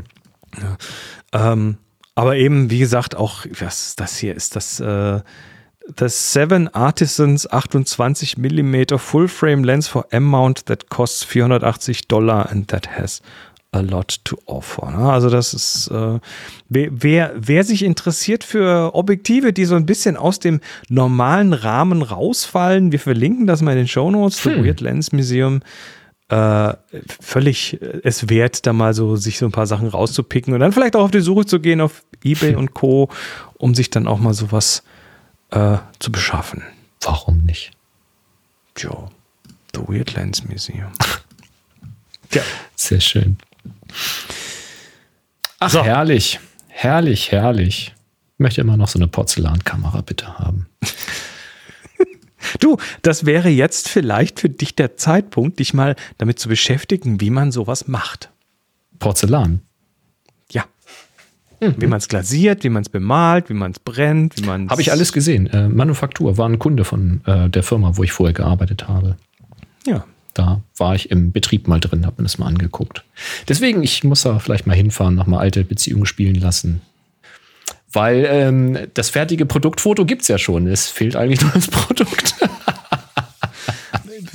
Ähm, 1.32 1.78
aber 2.20 2.36
eben, 2.36 2.70
wie 2.70 2.80
gesagt, 2.80 3.16
auch, 3.16 3.46
was 3.60 3.88
ist 3.88 4.00
das 4.02 4.18
hier? 4.18 4.36
Ist 4.36 4.58
das 4.58 4.82
äh, 4.82 5.22
das 5.96 6.34
Seven 6.34 6.68
Artisans 6.68 7.50
28 7.50 8.38
mm 8.38 8.98
Full 8.98 9.30
Frame 9.30 9.64
Lens 9.64 9.88
for 9.88 10.06
M-Mount 10.12 10.66
that 10.66 10.90
costs 10.90 11.24
480 11.24 12.10
Dollar 12.10 12.50
and 12.52 12.68
that 12.68 12.98
has 13.00 13.22
a 13.72 13.80
lot 13.80 14.20
to 14.26 14.38
offer. 14.48 14.92
Ne? 14.92 15.10
Also 15.10 15.30
das 15.30 15.54
ist, 15.54 15.88
äh, 15.92 16.20
wer, 16.68 16.90
wer, 16.92 17.34
wer 17.36 17.64
sich 17.64 17.84
interessiert 17.84 18.44
für 18.44 18.94
Objektive, 18.96 19.54
die 19.54 19.64
so 19.64 19.76
ein 19.76 19.86
bisschen 19.86 20.18
aus 20.18 20.40
dem 20.40 20.60
normalen 20.90 21.54
Rahmen 21.54 22.02
rausfallen, 22.02 22.92
wir 22.92 23.00
verlinken 23.00 23.48
das 23.48 23.62
mal 23.62 23.72
in 23.72 23.78
den 23.78 23.88
Show 23.88 24.12
Notes, 24.12 24.44
The 24.44 24.62
Weird 24.62 24.82
Lens 24.82 25.14
Museum, 25.14 25.62
äh, 26.30 26.74
völlig 27.20 27.82
äh, 27.82 28.02
es 28.04 28.30
wert, 28.30 28.66
da 28.66 28.74
mal 28.74 28.94
so 28.94 29.16
sich 29.16 29.38
so 29.40 29.46
ein 29.46 29.52
paar 29.52 29.68
Sachen 29.68 29.88
rauszupicken 29.88 30.54
und 30.54 30.60
dann 30.60 30.72
vielleicht 30.72 30.96
auch 30.96 31.04
auf 31.04 31.12
die 31.12 31.22
Suche 31.22 31.46
zu 31.46 31.60
gehen 31.60 31.82
auf 31.82 32.04
Ebay 32.24 32.56
und 32.56 32.74
Co., 32.74 33.10
um 33.58 33.76
sich 33.76 33.90
dann 33.90 34.08
auch 34.08 34.20
mal 34.20 34.34
sowas 34.34 34.84
äh, 35.52 35.78
zu 36.00 36.12
beschaffen. 36.12 36.64
Warum 37.02 37.40
nicht? 37.46 37.72
Joe, 38.78 39.10
The 39.74 39.82
Weird 39.88 40.14
Lens 40.14 40.44
Museum. 40.46 40.92
ja. 42.34 42.42
Sehr 42.76 43.02
schön. 43.02 43.38
Ach, 45.60 45.70
So. 45.70 45.84
herrlich. 45.84 46.40
Herrlich, 46.68 47.32
herrlich. 47.32 47.94
Ich 48.36 48.40
möchte 48.40 48.62
immer 48.62 48.78
noch 48.78 48.88
so 48.88 49.00
eine 49.00 49.08
Porzellankamera 49.08 50.02
bitte 50.02 50.38
haben. 50.40 50.68
Du, 52.60 52.78
das 53.02 53.26
wäre 53.26 53.50
jetzt 53.50 53.90
vielleicht 53.90 54.40
für 54.40 54.50
dich 54.50 54.76
der 54.76 54.98
Zeitpunkt, 54.98 55.60
dich 55.60 55.74
mal 55.74 55.96
damit 56.18 56.40
zu 56.40 56.50
beschäftigen, 56.50 57.22
wie 57.22 57.30
man 57.30 57.52
sowas 57.52 57.88
macht. 57.88 58.30
Porzellan. 59.00 59.62
Ja. 60.52 60.66
Wie 61.60 61.88
man 61.88 61.98
es 61.98 62.08
glasiert, 62.08 62.64
wie 62.64 62.70
man 62.70 62.84
es 62.84 62.90
bemalt, 62.90 63.50
wie 63.50 63.54
man 63.54 63.72
es 63.72 63.80
brennt, 63.80 64.38
wie 64.38 64.46
man 64.46 64.70
Habe 64.70 64.82
ich 64.82 64.92
alles 64.92 65.12
gesehen. 65.12 65.48
Äh, 65.48 65.68
Manufaktur 65.68 66.38
war 66.38 66.48
ein 66.48 66.58
Kunde 66.60 66.86
von 66.86 67.22
äh, 67.26 67.50
der 67.50 67.64
Firma, 67.64 67.98
wo 67.98 68.04
ich 68.04 68.14
vorher 68.14 68.34
gearbeitet 68.34 68.88
habe. 68.88 69.18
Ja. 69.86 70.06
Da 70.34 70.62
war 70.78 70.96
ich 70.96 71.12
im 71.12 71.34
Betrieb 71.34 71.68
mal 71.68 71.82
drin, 71.82 72.06
habe 72.06 72.22
mir 72.22 72.24
das 72.24 72.38
mal 72.38 72.48
angeguckt. 72.48 73.04
Deswegen, 73.50 73.84
ich 73.84 74.06
muss 74.06 74.22
da 74.22 74.40
vielleicht 74.40 74.68
mal 74.68 74.76
hinfahren, 74.76 75.16
nochmal 75.16 75.40
alte 75.40 75.66
Beziehungen 75.66 76.06
spielen 76.06 76.36
lassen. 76.36 76.82
Weil 77.92 78.26
ähm, 78.30 78.78
das 78.94 79.10
fertige 79.10 79.46
Produktfoto 79.46 80.06
gibt 80.06 80.22
es 80.24 80.28
ja 80.28 80.38
schon. 80.38 80.68
Es 80.68 80.88
fehlt 80.90 81.16
eigentlich 81.16 81.42
nur 81.44 81.52
das 81.52 81.68
Produkt. 81.68 82.36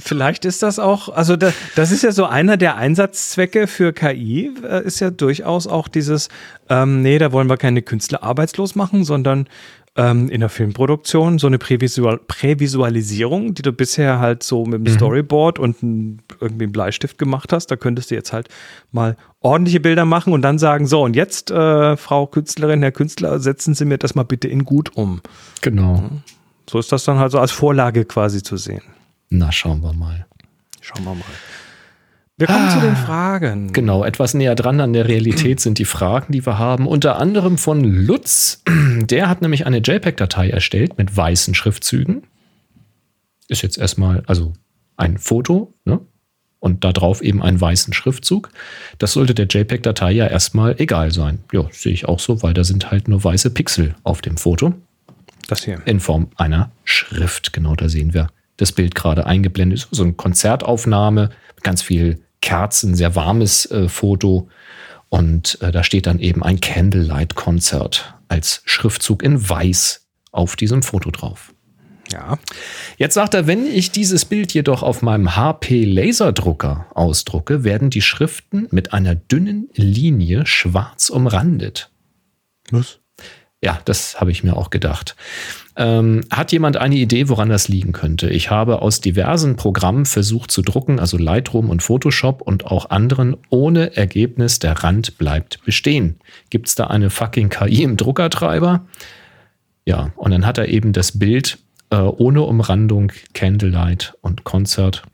Vielleicht 0.04 0.44
ist 0.44 0.62
das 0.62 0.78
auch, 0.78 1.08
also 1.08 1.36
da, 1.36 1.52
das 1.76 1.90
ist 1.90 2.02
ja 2.02 2.12
so 2.12 2.26
einer 2.26 2.58
der 2.58 2.76
Einsatzzwecke 2.76 3.66
für 3.66 3.94
KI, 3.94 4.52
äh, 4.62 4.84
ist 4.84 5.00
ja 5.00 5.10
durchaus 5.10 5.66
auch 5.66 5.88
dieses, 5.88 6.28
ähm, 6.68 7.00
nee, 7.00 7.18
da 7.18 7.32
wollen 7.32 7.48
wir 7.48 7.56
keine 7.56 7.80
Künstler 7.80 8.22
arbeitslos 8.22 8.74
machen, 8.74 9.04
sondern 9.04 9.48
ähm, 9.96 10.28
in 10.28 10.40
der 10.40 10.50
Filmproduktion 10.50 11.38
so 11.38 11.46
eine 11.46 11.58
Prävisual 11.58 12.18
Prävisualisierung, 12.18 13.54
die 13.54 13.62
du 13.62 13.72
bisher 13.72 14.18
halt 14.18 14.42
so 14.42 14.66
mit 14.66 14.86
dem 14.86 14.92
Storyboard 14.92 15.58
und 15.58 15.82
ein, 15.82 16.22
irgendwie 16.44 16.64
einen 16.64 16.72
Bleistift 16.72 17.18
gemacht 17.18 17.52
hast, 17.52 17.66
da 17.72 17.76
könntest 17.76 18.12
du 18.12 18.14
jetzt 18.14 18.32
halt 18.32 18.48
mal 18.92 19.16
ordentliche 19.40 19.80
Bilder 19.80 20.04
machen 20.04 20.32
und 20.32 20.42
dann 20.42 20.58
sagen, 20.58 20.86
so 20.86 21.02
und 21.02 21.16
jetzt, 21.16 21.50
äh, 21.50 21.96
Frau 21.96 22.26
Künstlerin, 22.26 22.82
Herr 22.82 22.92
Künstler, 22.92 23.40
setzen 23.40 23.74
Sie 23.74 23.84
mir 23.84 23.98
das 23.98 24.14
mal 24.14 24.22
bitte 24.22 24.46
in 24.46 24.64
gut 24.64 24.96
um. 24.96 25.20
Genau. 25.60 26.10
So 26.70 26.78
ist 26.78 26.92
das 26.92 27.04
dann 27.04 27.18
halt 27.18 27.32
so 27.32 27.40
als 27.40 27.50
Vorlage 27.50 28.04
quasi 28.04 28.42
zu 28.42 28.56
sehen. 28.56 28.82
Na, 29.30 29.50
schauen 29.50 29.82
wir 29.82 29.92
mal. 29.92 30.26
Schauen 30.80 31.04
wir 31.04 31.14
mal. 31.14 31.24
Wir 32.36 32.48
kommen 32.48 32.68
zu 32.68 32.80
den 32.80 32.96
Fragen. 32.96 33.72
Genau, 33.72 34.04
etwas 34.04 34.34
näher 34.34 34.56
dran 34.56 34.80
an 34.80 34.92
der 34.92 35.06
Realität 35.06 35.60
sind 35.60 35.78
die 35.78 35.84
Fragen, 35.84 36.32
die 36.32 36.44
wir 36.44 36.58
haben. 36.58 36.88
Unter 36.88 37.20
anderem 37.20 37.58
von 37.58 37.84
Lutz. 37.84 38.62
Der 38.98 39.28
hat 39.28 39.40
nämlich 39.40 39.66
eine 39.66 39.78
JPEG-Datei 39.78 40.50
erstellt 40.50 40.98
mit 40.98 41.16
weißen 41.16 41.54
Schriftzügen. 41.54 42.24
Ist 43.46 43.62
jetzt 43.62 43.78
erstmal, 43.78 44.24
also 44.26 44.52
ein 44.96 45.18
Foto, 45.18 45.74
ne? 45.84 46.00
Und 46.64 46.82
da 46.82 46.94
drauf 46.94 47.20
eben 47.20 47.42
einen 47.42 47.60
weißen 47.60 47.92
Schriftzug. 47.92 48.48
Das 48.96 49.12
sollte 49.12 49.34
der 49.34 49.44
JPEG-Datei 49.44 50.12
ja 50.12 50.26
erstmal 50.26 50.80
egal 50.80 51.10
sein. 51.10 51.40
Ja, 51.52 51.68
sehe 51.70 51.92
ich 51.92 52.08
auch 52.08 52.18
so, 52.18 52.42
weil 52.42 52.54
da 52.54 52.64
sind 52.64 52.90
halt 52.90 53.06
nur 53.06 53.22
weiße 53.22 53.50
Pixel 53.50 53.94
auf 54.02 54.22
dem 54.22 54.38
Foto 54.38 54.72
Das 55.46 55.62
hier. 55.62 55.82
in 55.84 56.00
Form 56.00 56.28
einer 56.36 56.70
Schrift. 56.84 57.52
Genau, 57.52 57.74
da 57.74 57.90
sehen 57.90 58.14
wir 58.14 58.28
das 58.56 58.72
Bild 58.72 58.94
gerade 58.94 59.26
eingeblendet. 59.26 59.88
So 59.90 60.04
eine 60.04 60.14
Konzertaufnahme, 60.14 61.28
ganz 61.62 61.82
viel 61.82 62.22
Kerzen, 62.40 62.94
sehr 62.94 63.14
warmes 63.14 63.70
äh, 63.70 63.90
Foto. 63.90 64.48
Und 65.10 65.58
äh, 65.60 65.70
da 65.70 65.84
steht 65.84 66.06
dann 66.06 66.18
eben 66.18 66.42
ein 66.42 66.60
Candlelight-Konzert 66.60 68.14
als 68.28 68.62
Schriftzug 68.64 69.22
in 69.22 69.46
weiß 69.50 70.06
auf 70.32 70.56
diesem 70.56 70.82
Foto 70.82 71.10
drauf. 71.10 71.53
Ja. 72.14 72.38
Jetzt 72.96 73.14
sagt 73.14 73.34
er, 73.34 73.48
wenn 73.48 73.66
ich 73.66 73.90
dieses 73.90 74.24
Bild 74.24 74.54
jedoch 74.54 74.84
auf 74.84 75.02
meinem 75.02 75.34
HP 75.34 75.84
Laserdrucker 75.84 76.86
ausdrucke, 76.94 77.64
werden 77.64 77.90
die 77.90 78.02
Schriften 78.02 78.68
mit 78.70 78.92
einer 78.92 79.16
dünnen 79.16 79.68
Linie 79.74 80.46
schwarz 80.46 81.10
umrandet. 81.10 81.90
Was? 82.70 83.00
Ja, 83.60 83.80
das 83.84 84.20
habe 84.20 84.30
ich 84.30 84.44
mir 84.44 84.56
auch 84.56 84.70
gedacht. 84.70 85.16
Ähm, 85.74 86.20
hat 86.30 86.52
jemand 86.52 86.76
eine 86.76 86.94
Idee, 86.94 87.28
woran 87.28 87.48
das 87.48 87.66
liegen 87.66 87.90
könnte? 87.90 88.30
Ich 88.30 88.48
habe 88.48 88.80
aus 88.80 89.00
diversen 89.00 89.56
Programmen 89.56 90.06
versucht 90.06 90.52
zu 90.52 90.62
drucken, 90.62 91.00
also 91.00 91.16
Lightroom 91.16 91.68
und 91.68 91.82
Photoshop 91.82 92.42
und 92.42 92.66
auch 92.66 92.90
anderen, 92.90 93.36
ohne 93.48 93.96
Ergebnis. 93.96 94.60
Der 94.60 94.84
Rand 94.84 95.18
bleibt 95.18 95.64
bestehen. 95.64 96.20
Gibt 96.50 96.68
es 96.68 96.76
da 96.76 96.86
eine 96.86 97.10
fucking 97.10 97.48
KI 97.48 97.82
im 97.82 97.96
Druckertreiber? 97.96 98.86
Ja, 99.84 100.12
und 100.14 100.30
dann 100.30 100.46
hat 100.46 100.58
er 100.58 100.68
eben 100.68 100.92
das 100.92 101.18
Bild 101.18 101.58
äh, 101.94 102.00
ohne 102.00 102.42
Umrandung, 102.42 103.12
Candlelight 103.34 104.14
und 104.20 104.42
Konzert 104.42 105.04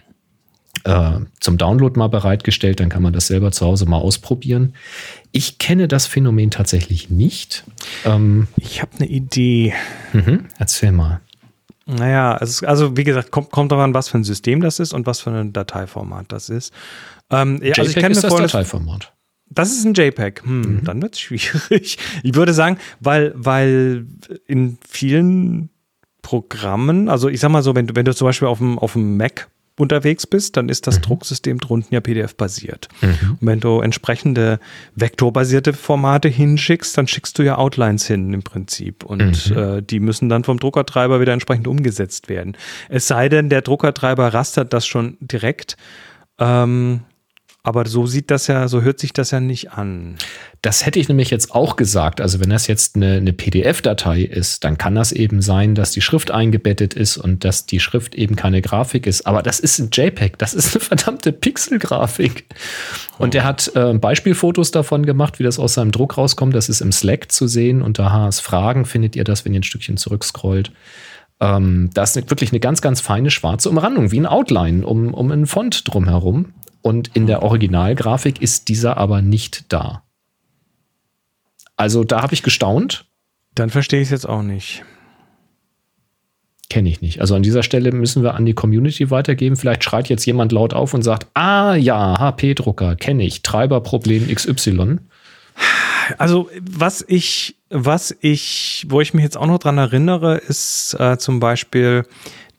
äh, 0.85 1.19
zum 1.39 1.59
Download 1.59 1.99
mal 1.99 2.09
bereitgestellt. 2.09 2.81
Dann 2.81 2.89
kann 2.89 3.03
man 3.03 3.13
das 3.13 3.27
selber 3.27 3.53
zu 3.53 3.67
Hause 3.67 3.85
mal 3.85 3.99
ausprobieren. 3.99 4.75
Ich 5.31 5.59
kenne 5.59 5.89
das 5.89 6.07
Phänomen 6.07 6.51
tatsächlich 6.51 7.11
nicht. 7.11 7.65
Ähm, 8.07 8.49
Ich 8.57 8.81
habe 8.81 8.93
eine 8.99 9.09
Idee. 9.09 9.75
mhm, 10.15 10.47
erzähl 10.59 10.93
mal. 10.93 11.21
Naja, 11.85 12.35
also, 12.35 12.67
also 12.67 12.97
wie 12.97 13.05
gesagt, 13.05 13.31
kommt, 13.31 13.51
kommt 13.51 13.73
daran, 13.73 13.93
was 13.95 14.09
für 14.09 14.19
ein 14.19 14.25
System 14.25 14.61
das 14.61 14.79
ist 14.79 14.95
und 14.95 15.07
was 15.07 15.21
für 15.21 15.31
ein 15.31 15.53
Dateiformat 15.53 16.27
das 16.29 16.49
ist. 16.49 16.73
Ähm, 17.31 17.57
JPEG 17.57 17.79
also 17.79 17.91
ich 17.91 17.97
kann 17.97 18.13
ist 18.13 18.25
das 18.25 18.35
Dateiformat. 18.35 19.13
Das 19.51 19.71
ist 19.73 19.85
ein 19.85 19.95
JPEG. 19.95 20.45
Hm, 20.45 20.61
mhm. 20.61 20.85
Dann 20.85 21.03
wird 21.03 21.15
es 21.15 21.21
schwierig. 21.27 21.99
Ich 22.23 22.35
würde 22.35 22.55
sagen, 22.55 22.79
weil, 23.01 23.33
weil 23.35 24.07
in 24.47 24.79
vielen 24.89 25.70
Programmen, 26.23 27.09
also 27.09 27.29
ich 27.29 27.41
sag 27.41 27.51
mal 27.51 27.63
so, 27.63 27.75
wenn 27.75 27.87
du, 27.87 27.97
wenn 27.97 28.05
du 28.05 28.15
zum 28.15 28.27
Beispiel 28.27 28.49
auf 28.49 28.59
dem, 28.59 28.79
auf 28.79 28.95
dem 28.95 29.17
Mac 29.17 29.49
unterwegs 29.81 30.27
bist, 30.27 30.57
dann 30.57 30.69
ist 30.69 30.87
das 30.87 30.99
mhm. 30.99 31.03
Drucksystem 31.03 31.59
drunten 31.59 31.95
ja 31.95 32.01
PDF-basiert. 32.01 32.89
Mhm. 33.01 33.39
Und 33.41 33.47
wenn 33.47 33.61
du 33.61 33.81
entsprechende 33.81 34.61
vektorbasierte 34.95 35.73
Formate 35.73 36.29
hinschickst, 36.29 36.97
dann 36.97 37.09
schickst 37.09 37.39
du 37.39 37.43
ja 37.43 37.57
Outlines 37.57 38.07
hin 38.07 38.33
im 38.33 38.43
Prinzip. 38.43 39.05
Und 39.05 39.51
mhm. 39.51 39.57
äh, 39.57 39.83
die 39.83 40.01
müssen 40.01 40.29
dann 40.29 40.45
vom 40.45 40.59
Druckertreiber 40.59 41.21
wieder 41.21 41.33
entsprechend 41.33 41.67
umgesetzt 41.67 42.29
werden. 42.29 42.57
Es 42.89 43.09
sei 43.09 43.29
denn, 43.29 43.49
der 43.49 43.63
Druckertreiber 43.63 44.35
rastert 44.35 44.73
das 44.73 44.87
schon 44.87 45.17
direkt. 45.21 45.77
Ähm, 46.39 47.01
aber 47.63 47.87
so 47.87 48.07
sieht 48.07 48.31
das 48.31 48.47
ja, 48.47 48.69
so 48.69 48.81
hört 48.81 48.99
sich 48.99 49.13
das 49.13 49.33
ja 49.33 49.41
nicht 49.41 49.73
an. 49.73 50.17
Das 50.63 50.87
hätte 50.87 50.99
ich 50.99 51.09
nämlich 51.09 51.31
jetzt 51.31 51.55
auch 51.55 51.77
gesagt. 51.77 52.21
Also 52.23 52.41
wenn 52.41 52.49
das 52.49 52.67
jetzt 52.67 52.97
eine, 52.97 53.17
eine 53.17 53.35
PDF-Datei 53.35 54.23
ist, 54.23 54.65
dann 54.65 54.79
kann 54.79 54.95
das 54.95 55.13
eben 55.13 55.43
sein, 55.43 55.75
dass 55.75 55.93
die 55.93 56.01
Schrift 56.01 56.31
eingebettet 56.31 56.95
ist 56.95 57.19
und 57.19 57.45
dass 57.45 57.67
die 57.67 57.81
Schrift 57.81 58.15
eben 58.15 58.35
keine 58.35 58.63
Grafik 58.63 59.07
ist. 59.07 59.27
Aber 59.27 59.43
das 59.43 59.61
ist 59.61 59.79
ein 59.79 59.91
JPEG, 59.93 60.39
das 60.39 60.55
ist 60.55 60.75
eine 60.75 60.85
verdammte 60.85 61.33
Pixelgrafik. 61.33 62.47
Und 63.19 63.35
er 63.35 63.45
hat 63.45 63.71
äh, 63.75 63.93
Beispielfotos 63.93 64.71
davon 64.71 65.05
gemacht, 65.05 65.39
wie 65.39 65.45
das 65.45 65.59
aus 65.59 65.75
seinem 65.75 65.93
Druck 65.93 66.17
rauskommt. 66.17 66.55
Das 66.55 66.71
ist 66.71 66.81
im 66.81 66.93
Slack 66.93 67.31
zu 67.31 67.47
sehen. 67.47 67.83
Unter 67.83 68.11
HS 68.11 68.41
Fragen 68.41 68.87
findet 68.87 69.17
ihr 69.17 69.25
das, 69.25 69.45
wenn 69.45 69.53
ihr 69.53 69.61
ein 69.61 69.65
Stückchen 69.65 69.99
zurückscrollt. 69.99 70.73
Ähm, 71.41 71.89
da 71.95 72.03
ist 72.03 72.17
wirklich 72.17 72.53
eine 72.53 72.61
ganz, 72.61 72.83
ganz 72.83 73.01
feine 73.01 73.31
schwarze 73.31 73.71
Umrandung, 73.71 74.13
wie 74.13 74.21
ein 74.21 74.27
Outline 74.27 74.87
um, 74.87 75.15
um 75.15 75.31
einen 75.33 75.47
Font 75.47 75.89
drumherum. 75.89 76.53
Und 76.83 77.15
in 77.15 77.27
der 77.27 77.43
Originalgrafik 77.43 78.41
ist 78.41 78.69
dieser 78.69 78.97
aber 78.97 79.23
nicht 79.23 79.73
da. 79.73 80.03
Also 81.77 82.05
da 82.05 82.23
habe 82.23 82.35
ich 82.35 82.43
gestaunt. 82.43 83.07
Dann 83.55 83.71
verstehe 83.71 84.01
ich 84.01 84.07
es 84.07 84.13
jetzt 84.13 84.29
auch 84.29 84.43
nicht. 84.43 84.85
Kenne 86.69 86.89
ich 86.89 87.01
nicht. 87.01 87.21
Also 87.21 87.35
an 87.35 87.43
dieser 87.43 87.63
Stelle 87.63 87.91
müssen 87.91 88.23
wir 88.23 88.35
an 88.35 88.47
die 88.47 88.55
Community 88.55 89.11
weitergeben. 89.11 89.57
Vielleicht 89.57 89.83
schreit 89.83 90.09
jetzt 90.09 90.25
jemand 90.25 90.53
laut 90.53 90.73
auf 90.73 90.95
und 90.95 91.03
sagt, 91.03 91.27
ah 91.35 91.75
ja, 91.75 92.19
HP-Drucker, 92.19 92.97
kenne 92.97 93.25
ich, 93.25 93.43
Treiberproblem 93.43 94.33
XY. 94.33 94.99
Also 96.19 96.49
was 96.61 97.05
ich, 97.07 97.57
was 97.71 98.17
ich, 98.21 98.87
wo 98.89 99.01
ich 99.01 99.15
mich 99.15 99.25
jetzt 99.25 99.37
auch 99.37 99.47
noch 99.47 99.59
dran 99.59 99.79
erinnere, 99.79 100.37
ist 100.37 100.95
äh, 100.99 101.19
zum 101.19 101.41
Beispiel 101.41 102.05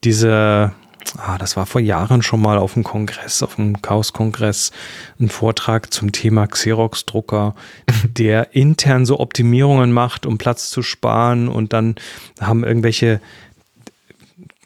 diese 0.04 0.74
ah, 1.18 1.38
das 1.38 1.58
war 1.58 1.66
vor 1.66 1.82
Jahren 1.82 2.22
schon 2.22 2.42
mal 2.42 2.58
auf 2.58 2.74
dem 2.74 2.84
Kongress, 2.84 3.44
auf 3.44 3.56
dem 3.56 3.82
Chaos-Kongress, 3.82 4.72
ein 5.20 5.30
Vortrag 5.30 5.94
zum 5.94 6.12
Thema 6.12 6.48
Xerox-Drucker, 6.48 7.56
der 8.18 8.56
intern 8.56 9.06
so 9.06 9.20
Optimierungen 9.20 9.92
macht, 9.92 10.26
um 10.26 10.38
Platz 10.38 10.70
zu 10.70 10.82
sparen. 10.82 11.48
Und 11.48 11.74
dann 11.74 11.96
haben 12.40 12.64
irgendwelche 12.64 13.22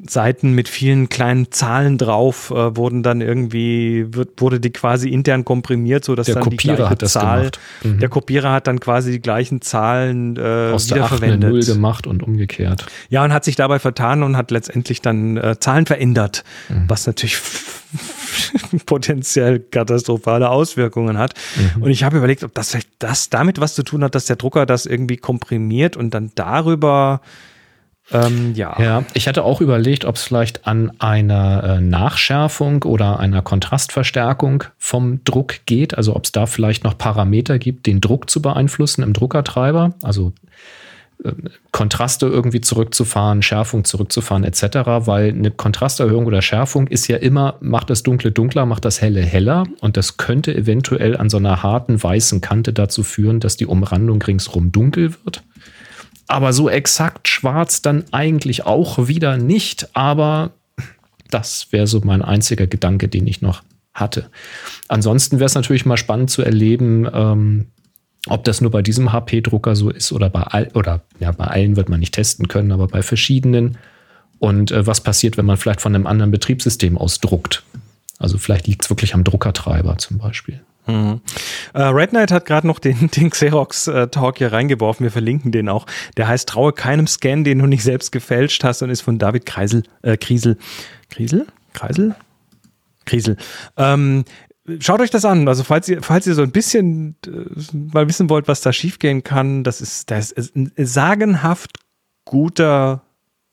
Seiten 0.08 0.52
mit 0.52 0.68
vielen 0.68 1.10
kleinen 1.10 1.52
Zahlen 1.52 1.98
drauf 1.98 2.52
äh, 2.52 2.76
wurden 2.76 3.04
dann 3.04 3.22
irgendwie 3.22 4.06
wird, 4.10 4.42
wurde 4.42 4.60
die 4.60 4.72
quasi 4.72 5.10
intern 5.10 5.46
komprimiert, 5.46 6.06
so 6.06 6.16
dass 6.16 6.26
der 6.26 6.36
dann 6.36 6.44
Kopierer 6.44 6.76
die 6.76 6.84
hat 6.84 7.02
das 7.02 7.14
Zahl, 7.14 7.40
gemacht. 7.40 7.60
Mhm. 7.84 8.00
der 8.00 8.10
Kopierer 8.10 8.52
hat 8.52 8.68
dann 8.68 8.80
quasi 8.80 9.12
die 9.12 9.22
gleichen 9.22 9.62
Zahlen 9.62 10.38
äh, 10.38 10.72
Aus 10.74 10.90
wiederverwendet. 10.90 11.44
Der 11.44 11.50
8 11.50 11.54
Null 11.54 11.64
gemacht 11.64 12.08
und 12.08 12.24
umgekehrt. 12.24 12.86
Ja, 13.10 13.24
und 13.24 13.34
hat 13.34 13.44
sich 13.46 13.56
dabei 13.56 13.80
vertan 13.80 14.24
und 14.24 14.38
hat 14.38 14.52
letztendlich 14.52 15.02
dann 15.02 15.38
äh, 15.38 15.60
Zahlen 15.60 15.86
verändert, 15.86 16.44
mhm. 16.70 16.86
was 16.88 17.08
natürlich 17.08 17.38
potenziell 18.86 19.60
katastrophale 19.60 20.50
Auswirkungen 20.50 21.18
hat. 21.18 21.34
Mhm. 21.76 21.84
Und 21.84 21.90
ich 21.90 22.04
habe 22.04 22.18
überlegt, 22.18 22.44
ob 22.44 22.54
das 22.54 22.72
vielleicht 22.72 22.90
das 23.00 23.30
damit 23.30 23.60
was 23.60 23.76
zu 23.76 23.84
tun 23.84 24.04
hat, 24.04 24.16
dass 24.16 24.26
der 24.26 24.36
Drucker 24.36 24.66
das 24.66 24.86
irgendwie 24.86 25.18
komprimiert 25.18 25.98
und 25.98 26.14
dann 26.14 26.32
darüber 26.36 27.22
ähm, 28.12 28.54
ja. 28.54 28.76
ja, 28.80 29.04
ich 29.14 29.28
hatte 29.28 29.44
auch 29.44 29.62
überlegt, 29.62 30.06
ob 30.06 30.16
es 30.16 30.24
vielleicht 30.24 30.68
an 30.68 30.92
einer 31.00 31.64
äh, 31.64 31.82
Nachschärfung 31.82 32.84
oder 32.84 33.20
einer 33.20 33.42
Kontrastverstärkung 33.42 34.64
vom 34.78 35.24
Druck 35.24 35.66
geht, 35.66 35.98
also 35.98 36.16
ob 36.16 36.26
es 36.26 36.32
da 36.32 36.46
vielleicht 36.46 36.84
noch 36.84 36.98
Parameter 36.98 37.58
gibt, 37.58 37.88
den 37.88 38.02
Druck 38.02 38.30
zu 38.30 38.44
beeinflussen 38.44 39.02
im 39.02 39.14
Druckertreiber, 39.14 39.96
also 40.04 40.34
äh, 41.24 41.32
Kontraste 41.72 42.28
irgendwie 42.28 42.62
zurückzufahren, 42.62 43.42
Schärfung 43.42 43.86
zurückzufahren 43.86 44.44
etc., 44.44 44.62
weil 45.08 45.30
eine 45.30 45.50
Kontrasterhöhung 45.50 46.28
oder 46.28 46.44
Schärfung 46.44 46.86
ist 46.86 47.08
ja 47.08 47.18
immer, 47.18 47.56
macht 47.60 47.90
das 47.90 48.04
Dunkle 48.04 48.32
dunkler, 48.32 48.68
macht 48.68 48.86
das 48.86 49.02
Helle 49.02 49.22
heller 49.22 49.64
und 49.82 49.98
das 49.98 50.18
könnte 50.18 50.54
eventuell 50.54 51.18
an 51.18 51.32
so 51.32 51.38
einer 51.38 51.64
harten 51.64 52.02
weißen 52.02 52.40
Kante 52.40 52.72
dazu 52.72 53.02
führen, 53.02 53.40
dass 53.40 53.58
die 53.58 53.66
Umrandung 53.66 54.22
ringsrum 54.22 54.72
dunkel 54.72 55.16
wird. 55.24 55.42
Aber 56.28 56.54
so 56.54 56.70
exakt 56.70 57.28
schwarz 57.28 57.82
dann 57.82 58.06
eigentlich 58.12 58.66
auch 58.66 59.08
wieder 59.08 59.38
nicht. 59.38 59.96
Aber 59.96 60.52
das 61.30 61.68
wäre 61.72 61.88
so 61.88 62.02
mein 62.04 62.22
einziger 62.22 62.68
Gedanke, 62.68 63.08
den 63.08 63.28
ich 63.28 63.42
noch 63.42 63.64
hatte. 63.94 64.30
Ansonsten 64.88 65.40
wäre 65.40 65.46
es 65.46 65.56
natürlich 65.56 65.86
mal 65.86 65.98
spannend 65.98 66.30
zu 66.30 66.42
erleben, 66.42 67.08
ähm, 67.12 67.68
ob 68.28 68.44
das 68.44 68.60
nur 68.60 68.72
bei 68.72 68.82
diesem 68.82 69.14
HP-Drucker 69.14 69.76
so 69.76 69.90
ist 69.90 70.12
oder 70.12 70.30
bei 70.30 70.42
all, 70.42 70.70
oder 70.74 71.02
ja, 71.20 71.32
bei 71.32 71.46
allen 71.46 71.76
wird 71.76 71.90
man 71.90 72.00
nicht 72.00 72.14
testen 72.14 72.48
können, 72.48 72.72
aber 72.72 72.88
bei 72.88 73.04
verschiedenen. 73.04 73.78
Und 74.40 74.72
äh, 74.72 74.86
was 74.86 75.02
passiert, 75.02 75.38
wenn 75.38 75.46
man 75.46 75.58
vielleicht 75.58 75.82
von 75.82 75.96
einem 75.96 76.08
anderen 76.08 76.32
Betriebssystem 76.32 76.98
aus 76.98 77.20
druckt? 77.20 77.64
Also 78.18 78.38
vielleicht 78.38 78.68
liegt 78.68 78.84
es 78.84 78.90
wirklich 78.90 79.14
am 79.14 79.24
Druckertreiber 79.24 79.98
zum 79.98 80.18
Beispiel. 80.18 80.62
Mhm. 80.88 81.22
Äh, 81.74 81.84
Red 81.84 82.12
Knight 82.12 82.32
hat 82.32 82.46
gerade 82.46 82.68
noch 82.68 82.80
den, 82.80 83.10
den 83.16 83.30
Xerox-Talk 83.30 84.38
hier 84.38 84.54
reingeworfen. 84.54 85.04
Wir 85.04 85.12
verlinken 85.12 85.52
den 85.52 85.70
auch. 85.70 85.86
Der 86.18 86.28
heißt 86.28 86.50
Traue 86.50 86.74
keinem 86.74 87.08
Scan, 87.08 87.44
den 87.44 87.60
du 87.60 87.66
nicht 87.66 87.84
selbst 87.84 88.12
gefälscht 88.12 88.64
hast 88.64 88.82
und 88.82 88.90
ist 88.90 89.02
von 89.02 89.18
David 89.18 89.46
Kreisel. 89.46 89.84
Äh, 90.02 90.18
Kriesel. 90.18 90.58
Kriesel? 91.10 91.48
Kreisel? 91.74 92.16
Kriesel. 93.06 93.38
Ähm, 93.78 94.26
schaut 94.80 95.00
euch 95.00 95.12
das 95.12 95.26
an. 95.26 95.48
Also 95.48 95.64
falls 95.64 95.88
ihr, 95.90 96.02
falls 96.02 96.28
ihr 96.28 96.36
so 96.36 96.42
ein 96.42 96.52
bisschen 96.52 97.16
äh, 97.26 97.76
mal 97.76 98.08
wissen 98.08 98.30
wollt, 98.30 98.48
was 98.48 98.62
da 98.62 98.74
schiefgehen 98.74 99.24
kann, 99.24 99.64
das 99.64 99.82
ist, 99.82 100.12
das 100.12 100.32
ist 100.32 100.56
ein 100.56 100.72
sagenhaft 100.78 101.80
guter 102.26 103.04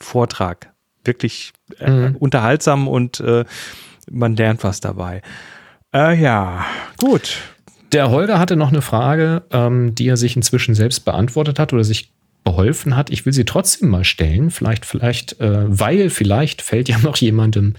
Vortrag. 0.01 0.73
Wirklich 1.05 1.53
äh, 1.79 1.91
mhm. 1.91 2.17
unterhaltsam 2.17 2.89
und 2.89 3.21
äh, 3.21 3.45
man 4.11 4.37
lernt 4.37 4.65
was 4.65 4.81
dabei. 4.81 5.23
Äh, 5.95 6.21
ja, 6.21 6.65
gut. 6.97 7.39
Der 7.93 8.11
Holger 8.11 8.39
hatte 8.39 8.57
noch 8.57 8.71
eine 8.71 8.83
Frage, 8.83 9.43
ähm, 9.51 9.95
die 9.95 10.09
er 10.09 10.17
sich 10.17 10.35
inzwischen 10.37 10.75
selbst 10.75 11.05
beantwortet 11.05 11.59
hat 11.59 11.73
oder 11.73 11.85
sich 11.85 12.11
beholfen 12.45 12.97
hat. 12.97 13.11
Ich 13.11 13.27
will 13.27 13.33
sie 13.33 13.45
trotzdem 13.45 13.91
mal 13.91 14.05
stellen. 14.05 14.51
Vielleicht, 14.51 14.87
vielleicht, 14.87 15.41
äh, 15.41 15.65
weil 15.67 16.11
vielleicht 16.11 16.63
fällt 16.63 16.89
ja 16.89 16.99
noch 16.99 17.17
jemandem 17.17 17.75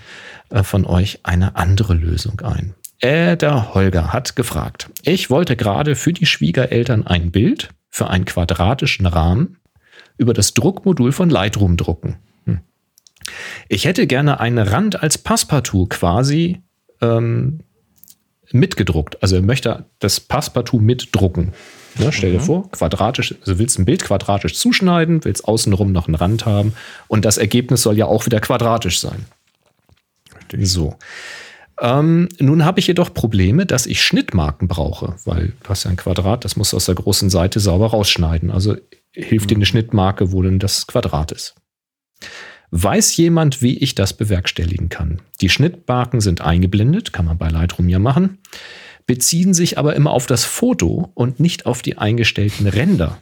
äh, 0.49 0.63
von 0.63 0.85
euch 0.85 1.19
eine 1.23 1.55
andere 1.55 1.95
Lösung 1.95 2.39
ein. 2.41 2.75
Äh, 2.99 3.35
der 3.35 3.73
Holger 3.73 4.13
hat 4.13 4.35
gefragt. 4.35 4.89
Ich 5.03 5.29
wollte 5.29 5.55
gerade 5.55 5.95
für 5.95 6.13
die 6.13 6.25
Schwiegereltern 6.25 7.05
ein 7.05 7.31
Bild 7.31 7.69
für 7.89 8.09
einen 8.09 8.25
quadratischen 8.25 9.05
Rahmen 9.05 9.57
über 10.17 10.33
das 10.33 10.53
Druckmodul 10.53 11.11
von 11.11 11.29
Lightroom 11.29 11.75
drucken. 11.75 12.17
Hm. 12.45 12.61
Ich 13.67 13.85
hätte 13.85 14.07
gerne 14.07 14.39
einen 14.39 14.59
Rand 14.59 15.01
als 15.01 15.17
Passepartout 15.17 15.87
quasi 15.87 16.61
ähm, 17.01 17.59
mitgedruckt. 18.51 19.21
Also 19.21 19.35
er 19.35 19.41
möchte 19.41 19.85
das 19.99 20.19
Passepartout 20.19 20.79
mitdrucken. 20.79 21.53
Ne, 21.99 22.11
stell 22.11 22.31
dir 22.31 22.39
mhm. 22.39 22.43
vor, 22.43 22.71
quadratisch, 22.71 23.35
also 23.41 23.59
willst 23.59 23.77
ein 23.77 23.85
Bild 23.85 24.03
quadratisch 24.03 24.55
zuschneiden, 24.55 25.23
willst 25.25 25.45
außenrum 25.45 25.91
noch 25.91 26.07
einen 26.07 26.15
Rand 26.15 26.45
haben 26.45 26.73
und 27.07 27.23
das 27.23 27.37
Ergebnis 27.37 27.83
soll 27.83 27.97
ja 27.97 28.05
auch 28.07 28.25
wieder 28.25 28.39
quadratisch 28.39 28.99
sein. 28.99 29.25
Richtig. 30.35 30.67
So. 30.67 30.95
Ähm, 31.79 32.29
nun 32.39 32.65
habe 32.65 32.79
ich 32.79 32.87
jedoch 32.87 33.13
Probleme, 33.13 33.65
dass 33.65 33.85
ich 33.85 34.01
Schnittmarken 34.01 34.67
brauche, 34.67 35.15
weil 35.25 35.53
du 35.63 35.69
hast 35.69 35.83
ja 35.83 35.91
ein 35.91 35.97
Quadrat, 35.97 36.45
das 36.45 36.55
muss 36.55 36.73
aus 36.73 36.85
der 36.85 36.95
großen 36.95 37.29
Seite 37.29 37.59
sauber 37.59 37.87
rausschneiden. 37.87 38.51
Also 38.51 38.75
hilft 39.11 39.45
mhm. 39.45 39.49
dir 39.49 39.55
eine 39.55 39.65
Schnittmarke, 39.65 40.31
wo 40.31 40.41
denn 40.41 40.59
das 40.59 40.87
Quadrat 40.87 41.31
ist. 41.31 41.55
Weiß 42.75 43.15
jemand, 43.17 43.61
wie 43.61 43.77
ich 43.77 43.93
das 43.93 44.13
bewerkstelligen 44.13 44.89
kann? 44.89 45.21
Die 45.41 45.49
Schnittmarken 45.49 46.21
sind 46.21 46.41
eingeblendet, 46.41 47.13
kann 47.13 47.25
man 47.27 47.37
bei 47.37 47.49
Lightroom 47.49 47.87
ja 47.87 47.99
machen, 47.99 48.39
beziehen 49.05 49.53
sich 49.53 49.77
aber 49.77 49.95
immer 49.95 50.09
auf 50.09 50.25
das 50.25 50.43
Foto 50.43 51.11
und 51.13 51.39
nicht 51.39 51.67
auf 51.67 51.83
die 51.83 51.99
eingestellten 51.99 52.65
Ränder. 52.65 53.19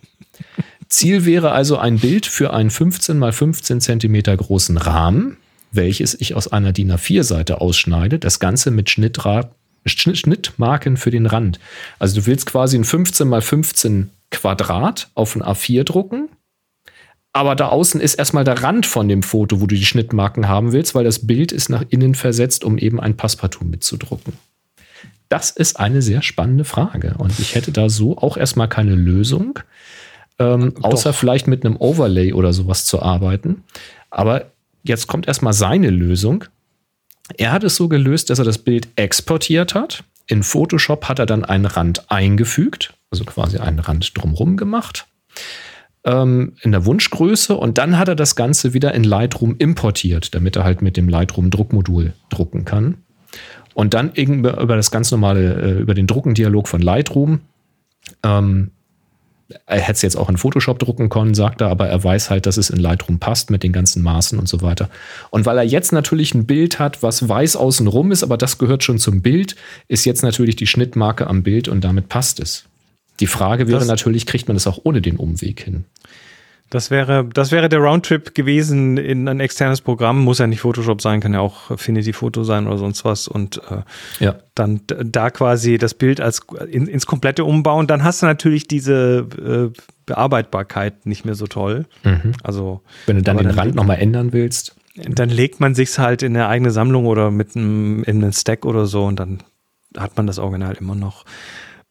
Ziel 0.88 1.26
wäre 1.26 1.52
also 1.52 1.78
ein 1.78 2.00
Bild 2.00 2.28
für 2.28 2.54
einen 2.54 2.70
15 2.70 3.20
mal 3.20 3.34
15 3.34 3.82
Zentimeter 3.82 4.38
großen 4.38 4.78
Rahmen, 4.78 5.36
welches 5.74 6.14
ich 6.14 6.34
aus 6.34 6.48
einer 6.48 6.72
DIN 6.72 6.94
A4-Seite 6.94 7.60
ausschneide, 7.60 8.20
das 8.20 8.40
Ganze 8.40 8.72
mit 8.72 8.90
Schnittra 8.90 9.52
Schnittmarken 9.86 10.96
für 10.96 11.12
den 11.12 11.26
Rand. 11.26 11.60
Also 12.00 12.22
du 12.22 12.26
willst 12.26 12.46
quasi 12.46 12.78
ein 12.78 12.86
15 12.86 13.28
mal 13.28 13.42
15 13.42 14.12
Quadrat 14.30 15.10
auf 15.14 15.36
ein 15.36 15.44
A4 15.44 15.84
drucken, 15.84 16.30
aber 17.34 17.56
da 17.56 17.70
außen 17.70 18.02
ist 18.02 18.16
erstmal 18.16 18.44
der 18.44 18.62
Rand 18.62 18.86
von 18.86 19.08
dem 19.08 19.24
Foto, 19.24 19.62
wo 19.62 19.68
du 19.68 19.76
die 19.76 19.86
Schnittmarken 19.86 20.50
haben 20.50 20.74
willst, 20.74 20.96
weil 20.96 21.06
das 21.06 21.26
Bild 21.26 21.52
ist 21.52 21.70
nach 21.70 21.84
innen 21.90 22.16
versetzt, 22.16 22.64
um 22.64 22.78
eben 22.78 23.00
ein 23.00 23.16
Passepartout 23.16 23.66
mitzudrucken. 23.66 24.34
Das 25.30 25.50
ist 25.50 25.80
eine 25.80 26.02
sehr 26.02 26.22
spannende 26.22 26.66
Frage 26.66 27.16
und 27.18 27.40
ich 27.40 27.56
hätte 27.56 27.72
da 27.72 27.88
so 27.88 28.18
auch 28.18 28.36
erstmal 28.36 28.68
keine 28.68 28.96
Lösung, 28.96 29.60
ähm, 30.40 30.74
außer 30.82 31.14
vielleicht 31.14 31.48
mit 31.48 31.66
einem 31.66 31.78
Overlay 31.78 32.34
oder 32.34 32.52
sowas 32.52 32.86
zu 32.86 33.02
arbeiten. 33.02 33.64
Aber 34.10 34.52
jetzt 34.84 35.08
kommt 35.08 35.28
erstmal 35.30 35.54
seine 35.54 35.90
Lösung. 35.90 36.44
Er 37.38 37.54
hat 37.54 37.64
es 37.64 37.78
so 37.78 37.88
gelöst, 37.88 38.30
dass 38.30 38.40
er 38.40 38.46
das 38.46 38.58
Bild 38.58 38.90
exportiert 38.98 39.74
hat. 39.74 40.04
In 40.28 40.44
Photoshop 40.44 41.08
hat 41.08 41.20
er 41.20 41.26
dann 41.26 41.46
einen 41.46 41.66
Rand 41.66 42.12
eingefügt, 42.12 42.94
also 43.10 43.24
quasi 43.24 43.58
einen 43.58 43.80
Rand 43.80 44.18
drumherum 44.18 44.58
gemacht 44.58 45.08
ähm, 46.04 46.54
in 46.62 46.72
der 46.72 46.86
Wunschgröße 46.86 47.56
und 47.56 47.78
dann 47.78 47.98
hat 47.98 48.08
er 48.08 48.16
das 48.16 48.36
Ganze 48.36 48.74
wieder 48.74 48.94
in 48.94 49.04
Lightroom 49.04 49.56
importiert, 49.58 50.34
damit 50.34 50.56
er 50.56 50.64
halt 50.64 50.82
mit 50.82 50.98
dem 50.98 51.10
Lightroom 51.10 51.50
Druckmodul 51.50 52.14
drucken 52.30 52.66
kann. 52.66 52.98
Und 53.74 53.94
dann 53.94 54.12
über 54.14 54.76
das 54.76 54.92
ganz 54.92 55.12
normale, 55.12 55.54
äh, 55.62 55.80
über 55.80 55.94
den 55.94 56.08
Druckendialog 56.08 56.68
von 56.68 56.82
Lightroom, 56.82 57.42
ähm, 58.24 58.72
er 59.66 59.80
hätte 59.80 59.94
es 59.94 60.02
jetzt 60.02 60.18
auch 60.18 60.30
in 60.30 60.38
Photoshop 60.38 60.80
drucken 60.80 61.10
können, 61.10 61.34
sagt 61.34 61.62
er, 61.62 61.68
aber 61.68 61.88
er 61.88 62.02
weiß 62.04 62.30
halt, 62.30 62.46
dass 62.46 62.58
es 62.58 62.70
in 62.70 62.80
Lightroom 62.80 63.20
passt 63.20 63.50
mit 63.50 63.64
den 63.64 63.74
ganzen 63.74 64.02
Maßen 64.02 64.40
und 64.40 64.48
so 64.48 64.62
weiter. 64.62 64.90
Und 65.30 65.46
weil 65.46 65.58
er 65.58 65.64
jetzt 65.64 65.92
natürlich 65.92 66.34
ein 66.34 66.46
Bild 66.46 66.80
hat, 66.80 67.04
was 67.04 67.28
weiß 67.28 67.58
außenrum 67.58 68.12
ist, 68.12 68.24
aber 68.24 68.38
das 68.38 68.58
gehört 68.58 68.84
schon 68.84 68.98
zum 68.98 69.22
Bild, 69.22 69.56
ist 69.88 70.06
jetzt 70.06 70.24
natürlich 70.24 70.56
die 70.56 70.68
Schnittmarke 70.68 71.28
am 71.28 71.44
Bild 71.44 71.68
und 71.68 71.84
damit 71.84 72.10
passt 72.10 72.40
es. 72.40 72.66
Die 73.20 73.28
Frage 73.28 73.68
wäre 73.68 73.80
das, 73.80 73.88
natürlich, 73.88 74.26
kriegt 74.26 74.48
man 74.48 74.56
das 74.56 74.68
auch 74.68 74.80
ohne 74.84 75.02
den 75.02 75.18
Umweg 75.18 75.62
hin? 75.62 75.86
Das 76.72 76.90
wäre, 76.90 77.28
das 77.34 77.52
wäre 77.52 77.68
der 77.68 77.80
Roundtrip 77.80 78.34
gewesen 78.34 78.96
in 78.96 79.28
ein 79.28 79.42
externes 79.42 79.82
Programm. 79.82 80.24
Muss 80.24 80.40
ja 80.40 80.48
nicht 80.48 80.62
Photoshop 80.62 81.02
sein, 81.02 81.20
kann 81.20 81.34
ja 81.34 81.42
auch 81.42 81.70
Affinity 81.70 82.14
Photo 82.14 82.46
sein 82.46 82.66
oder 82.66 82.78
sonst 82.78 83.04
was. 83.04 83.28
Und 83.28 83.62
äh, 83.70 84.24
ja. 84.24 84.36
dann 84.56 84.80
da 84.88 85.30
quasi 85.32 85.78
das 85.78 85.94
Bild 85.94 86.22
als 86.22 86.40
in, 86.70 86.88
ins 86.88 87.06
komplette 87.06 87.44
umbauen. 87.44 87.88
Dann 87.88 88.06
hast 88.06 88.22
du 88.22 88.26
natürlich 88.26 88.70
diese 88.70 89.28
äh, 89.74 89.78
Bearbeitbarkeit 90.06 91.06
nicht 91.06 91.26
mehr 91.26 91.36
so 91.36 91.46
toll. 91.46 91.88
Mhm. 92.06 92.32
Also 92.42 92.82
wenn 93.06 93.18
du 93.18 93.22
dann 93.22 93.36
den 93.36 93.48
dann 93.48 93.60
Rand 93.60 93.76
nochmal 93.76 94.00
ändern 94.00 94.32
willst. 94.32 94.78
Dann 94.96 95.30
legt 95.30 95.60
man 95.60 95.76
sich's 95.76 96.00
halt 96.00 96.24
in 96.24 96.38
eine 96.38 96.48
eigene 96.48 96.72
Sammlung 96.72 97.06
oder 97.06 97.32
mit 97.32 97.54
einem, 97.54 98.04
in 98.06 98.24
einen 98.24 98.32
Stack 98.32 98.66
oder 98.66 98.86
so 98.86 99.04
und 99.04 99.20
dann 99.20 99.44
hat 99.98 100.16
man 100.16 100.26
das 100.26 100.40
Original 100.40 100.76
immer 100.80 100.96
noch. 100.96 101.26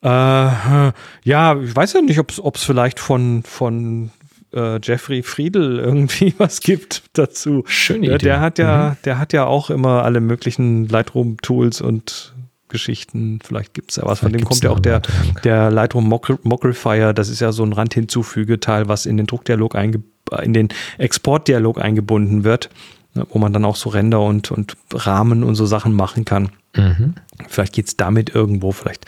Äh, 0.02 0.09
ja, 0.09 1.60
ich 1.60 1.77
weiß 1.77 1.93
ja 1.93 2.01
nicht, 2.01 2.18
ob 2.18 2.56
es 2.56 2.64
vielleicht 2.64 3.01
von, 3.01 3.43
von 3.43 4.10
äh, 4.52 4.78
Jeffrey 4.82 5.22
Friedel 5.22 5.78
irgendwie 5.78 6.35
was 6.39 6.60
gibt 6.60 7.02
dazu. 7.12 7.64
Schöne 7.66 8.06
Idee. 8.06 8.18
Der 8.18 8.40
hat 8.40 8.59
ja, 8.59 8.90
mhm. 8.90 8.97
der 9.05 9.18
hat 9.18 9.32
ja 9.32 9.47
auch 9.47 9.70
immer 9.70 10.05
alle 10.05 10.20
möglichen 10.20 10.89
Lightroom-Tools 10.89 11.81
und 11.81 12.35
Geschichten. 12.68 13.40
Vielleicht 13.44 13.74
gibt 13.74 13.90
es 13.90 13.97
ja 13.97 14.05
was. 14.05 14.20
Von 14.20 14.32
dem 14.32 14.44
kommt 14.44 14.62
ja 14.62 14.70
auch 14.70 14.78
der, 14.78 15.02
der 15.44 15.70
Lightroom 15.70 16.09
Mockrifier. 16.09 17.12
Das 17.12 17.28
ist 17.28 17.40
ja 17.40 17.52
so 17.52 17.64
ein 17.64 17.72
Randhinzufügeteil, 17.72 18.89
was 18.89 19.06
in 19.06 19.16
den 19.16 19.27
Druckdialog 19.27 19.74
in 19.74 20.52
den 20.52 20.68
Exportdialog 20.98 21.81
eingebunden 21.81 22.44
wird, 22.44 22.70
ne, 23.14 23.27
wo 23.31 23.40
man 23.40 23.52
dann 23.52 23.64
auch 23.64 23.74
so 23.74 23.90
Ränder 23.90 24.20
und, 24.20 24.52
und 24.52 24.77
Rahmen 24.94 25.43
und 25.43 25.56
so 25.56 25.66
Sachen 25.66 25.93
machen 25.93 26.24
kann. 26.24 26.51
Mhm. 26.77 27.14
Vielleicht 27.48 27.72
geht 27.72 27.89
es 27.89 27.97
damit 27.97 28.32
irgendwo. 28.32 28.70
Vielleicht 28.70 29.06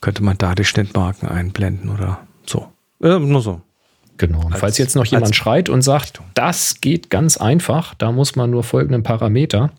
könnte 0.00 0.22
man 0.22 0.38
da 0.38 0.54
die 0.54 0.64
Schnittmarken 0.64 1.28
einblenden 1.28 1.90
oder 1.90 2.26
so. 2.46 2.68
Äh, 3.02 3.18
nur 3.18 3.42
so. 3.42 3.60
Genau. 4.16 4.44
Und 4.44 4.52
als, 4.52 4.60
falls 4.60 4.78
jetzt 4.78 4.96
noch 4.96 5.06
jemand 5.06 5.34
schreit 5.34 5.68
und 5.68 5.82
sagt, 5.82 6.20
das 6.34 6.80
geht 6.80 7.10
ganz 7.10 7.36
einfach, 7.36 7.94
da 7.94 8.12
muss 8.12 8.36
man 8.36 8.50
nur 8.50 8.64
folgenden 8.64 9.02
Parameter, 9.02 9.70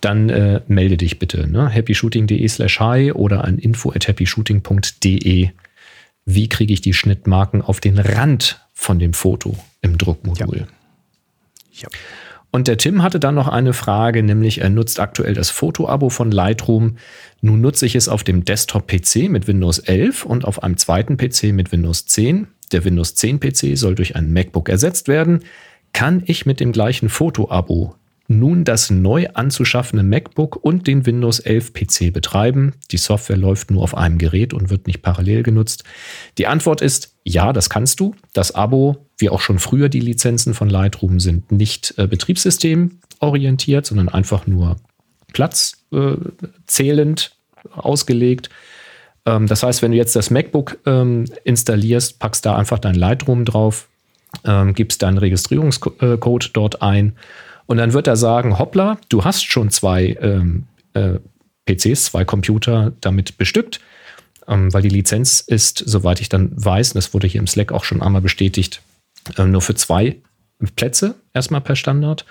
dann 0.00 0.28
äh, 0.28 0.60
melde 0.66 0.96
dich 0.96 1.18
bitte. 1.18 1.48
Ne? 1.48 1.72
happyshooting.de 1.72 2.46
slash 2.48 2.80
hi 2.80 3.12
oder 3.12 3.44
an 3.44 3.58
info 3.58 3.90
at 3.90 4.08
happyshooting.de. 4.08 5.50
Wie 6.24 6.48
kriege 6.48 6.72
ich 6.72 6.80
die 6.80 6.92
Schnittmarken 6.92 7.62
auf 7.62 7.80
den 7.80 7.98
Rand 7.98 8.60
von 8.74 8.98
dem 8.98 9.14
Foto 9.14 9.56
im 9.80 9.96
Druckmodul? 9.96 10.66
Ja. 11.72 11.82
ja. 11.82 11.88
Und 12.50 12.66
der 12.66 12.78
Tim 12.78 13.02
hatte 13.02 13.20
dann 13.20 13.34
noch 13.34 13.48
eine 13.48 13.72
Frage, 13.72 14.22
nämlich 14.22 14.60
er 14.60 14.70
nutzt 14.70 15.00
aktuell 15.00 15.34
das 15.34 15.50
Foto-Abo 15.50 16.08
von 16.08 16.30
Lightroom. 16.30 16.96
Nun 17.42 17.60
nutze 17.60 17.84
ich 17.84 17.94
es 17.94 18.08
auf 18.08 18.24
dem 18.24 18.44
Desktop-PC 18.44 19.28
mit 19.28 19.46
Windows 19.46 19.78
11 19.78 20.24
und 20.24 20.44
auf 20.44 20.62
einem 20.62 20.78
zweiten 20.78 21.16
PC 21.16 21.52
mit 21.52 21.72
Windows 21.72 22.06
10. 22.06 22.48
Der 22.72 22.84
Windows 22.84 23.14
10 23.14 23.40
PC 23.40 23.76
soll 23.76 23.94
durch 23.94 24.16
ein 24.16 24.32
MacBook 24.32 24.68
ersetzt 24.68 25.08
werden. 25.08 25.40
Kann 25.92 26.22
ich 26.26 26.46
mit 26.46 26.60
dem 26.60 26.72
gleichen 26.72 27.08
Foto-Abo 27.08 27.94
nun 28.28 28.64
das 28.64 28.90
neu 28.90 29.26
anzuschaffende 29.32 30.02
MacBook 30.02 30.56
und 30.56 30.86
den 30.86 31.06
Windows 31.06 31.40
11 31.40 31.72
PC 31.72 32.12
betreiben. 32.12 32.74
Die 32.90 32.98
Software 32.98 33.38
läuft 33.38 33.70
nur 33.70 33.82
auf 33.82 33.96
einem 33.96 34.18
Gerät 34.18 34.52
und 34.52 34.68
wird 34.68 34.86
nicht 34.86 35.00
parallel 35.00 35.42
genutzt. 35.42 35.84
Die 36.36 36.46
Antwort 36.46 36.82
ist 36.82 37.16
ja, 37.28 37.52
das 37.52 37.70
kannst 37.70 38.00
du. 38.00 38.14
Das 38.32 38.54
Abo, 38.54 39.06
wie 39.18 39.30
auch 39.30 39.40
schon 39.40 39.58
früher 39.58 39.88
die 39.88 40.00
Lizenzen 40.00 40.54
von 40.54 40.70
Lightroom, 40.70 41.20
sind 41.20 41.52
nicht 41.52 41.94
äh, 41.98 42.06
betriebssystemorientiert, 42.06 43.86
sondern 43.86 44.08
einfach 44.08 44.46
nur 44.46 44.76
platzzählend 45.32 47.32
äh, 47.54 47.68
ausgelegt. 47.74 48.50
Ähm, 49.26 49.46
das 49.46 49.62
heißt, 49.62 49.82
wenn 49.82 49.92
du 49.92 49.96
jetzt 49.96 50.16
das 50.16 50.30
MacBook 50.30 50.78
ähm, 50.86 51.26
installierst, 51.44 52.18
packst 52.18 52.46
da 52.46 52.56
einfach 52.56 52.78
dein 52.78 52.94
Lightroom 52.94 53.44
drauf, 53.44 53.88
ähm, 54.44 54.74
gibst 54.74 55.02
deinen 55.02 55.18
Registrierungscode 55.18 56.50
dort 56.52 56.82
ein 56.82 57.16
und 57.66 57.76
dann 57.76 57.92
wird 57.92 58.06
er 58.06 58.16
sagen, 58.16 58.58
hoppla, 58.58 58.98
du 59.08 59.24
hast 59.24 59.44
schon 59.44 59.70
zwei 59.70 60.16
ähm, 60.20 60.64
äh, 60.94 61.18
PCs, 61.66 62.06
zwei 62.06 62.24
Computer 62.24 62.92
damit 63.00 63.36
bestückt, 63.36 63.80
ähm, 64.48 64.72
weil 64.72 64.82
die 64.82 64.88
Lizenz 64.88 65.40
ist, 65.40 65.82
soweit 65.84 66.20
ich 66.20 66.28
dann 66.28 66.50
weiß, 66.52 66.92
und 66.92 66.96
das 66.96 67.14
wurde 67.14 67.26
hier 67.26 67.40
im 67.40 67.46
Slack 67.46 67.72
auch 67.72 67.84
schon 67.84 68.02
einmal 68.02 68.22
bestätigt, 68.22 68.82
äh, 69.36 69.44
nur 69.44 69.60
für 69.60 69.74
zwei 69.74 70.16
Plätze 70.74 71.14
erstmal 71.34 71.60
per 71.60 71.76
Standard. 71.76 72.24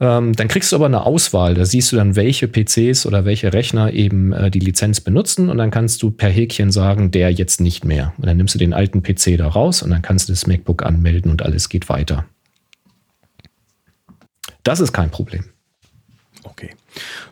Ähm, 0.00 0.32
dann 0.32 0.48
kriegst 0.48 0.72
du 0.72 0.76
aber 0.76 0.86
eine 0.86 1.06
Auswahl. 1.06 1.54
Da 1.54 1.64
siehst 1.64 1.92
du 1.92 1.96
dann, 1.96 2.16
welche 2.16 2.48
PCs 2.48 3.06
oder 3.06 3.24
welche 3.24 3.52
Rechner 3.52 3.92
eben 3.92 4.32
äh, 4.32 4.50
die 4.50 4.58
Lizenz 4.58 5.00
benutzen 5.00 5.48
und 5.48 5.58
dann 5.58 5.70
kannst 5.70 6.02
du 6.02 6.10
per 6.10 6.28
Häkchen 6.28 6.72
sagen, 6.72 7.12
der 7.12 7.30
jetzt 7.30 7.60
nicht 7.60 7.84
mehr. 7.84 8.12
Und 8.18 8.26
dann 8.26 8.36
nimmst 8.36 8.54
du 8.54 8.58
den 8.58 8.74
alten 8.74 9.02
PC 9.02 9.38
da 9.38 9.46
raus 9.46 9.80
und 9.82 9.90
dann 9.90 10.02
kannst 10.02 10.28
du 10.28 10.32
das 10.32 10.46
MacBook 10.46 10.82
anmelden 10.82 11.30
und 11.30 11.42
alles 11.42 11.68
geht 11.68 11.88
weiter. 11.88 12.26
Das 14.64 14.80
ist 14.80 14.92
kein 14.92 15.10
Problem. 15.10 15.44
Okay. 16.42 16.70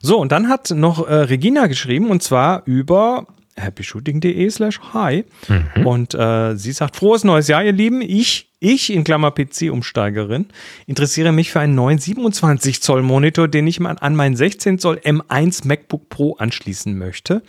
So, 0.00 0.20
und 0.20 0.30
dann 0.30 0.48
hat 0.48 0.70
noch 0.70 1.08
äh, 1.08 1.14
Regina 1.14 1.66
geschrieben 1.66 2.10
und 2.10 2.22
zwar 2.22 2.62
über 2.66 3.26
happyshooting.de 3.60 4.50
slash 4.50 4.80
hi. 4.92 5.24
Mhm. 5.48 5.86
Und 5.86 6.14
äh, 6.14 6.56
sie 6.56 6.72
sagt, 6.72 6.96
frohes 6.96 7.24
neues 7.24 7.48
Jahr, 7.48 7.62
ihr 7.62 7.72
Lieben. 7.72 8.00
Ich, 8.02 8.50
ich 8.60 8.92
in 8.92 9.04
Klammer 9.04 9.30
PC-Umsteigerin, 9.30 10.46
interessiere 10.86 11.32
mich 11.32 11.50
für 11.50 11.60
einen 11.60 11.74
neuen 11.74 11.98
27 11.98 12.82
Zoll 12.82 13.02
Monitor, 13.02 13.48
den 13.48 13.66
ich 13.66 13.80
mal 13.80 13.96
an 14.00 14.16
meinen 14.16 14.36
16 14.36 14.78
Zoll 14.78 14.96
M1 14.98 15.66
MacBook 15.66 16.08
Pro 16.08 16.34
anschließen 16.36 16.96
möchte. 16.96 17.42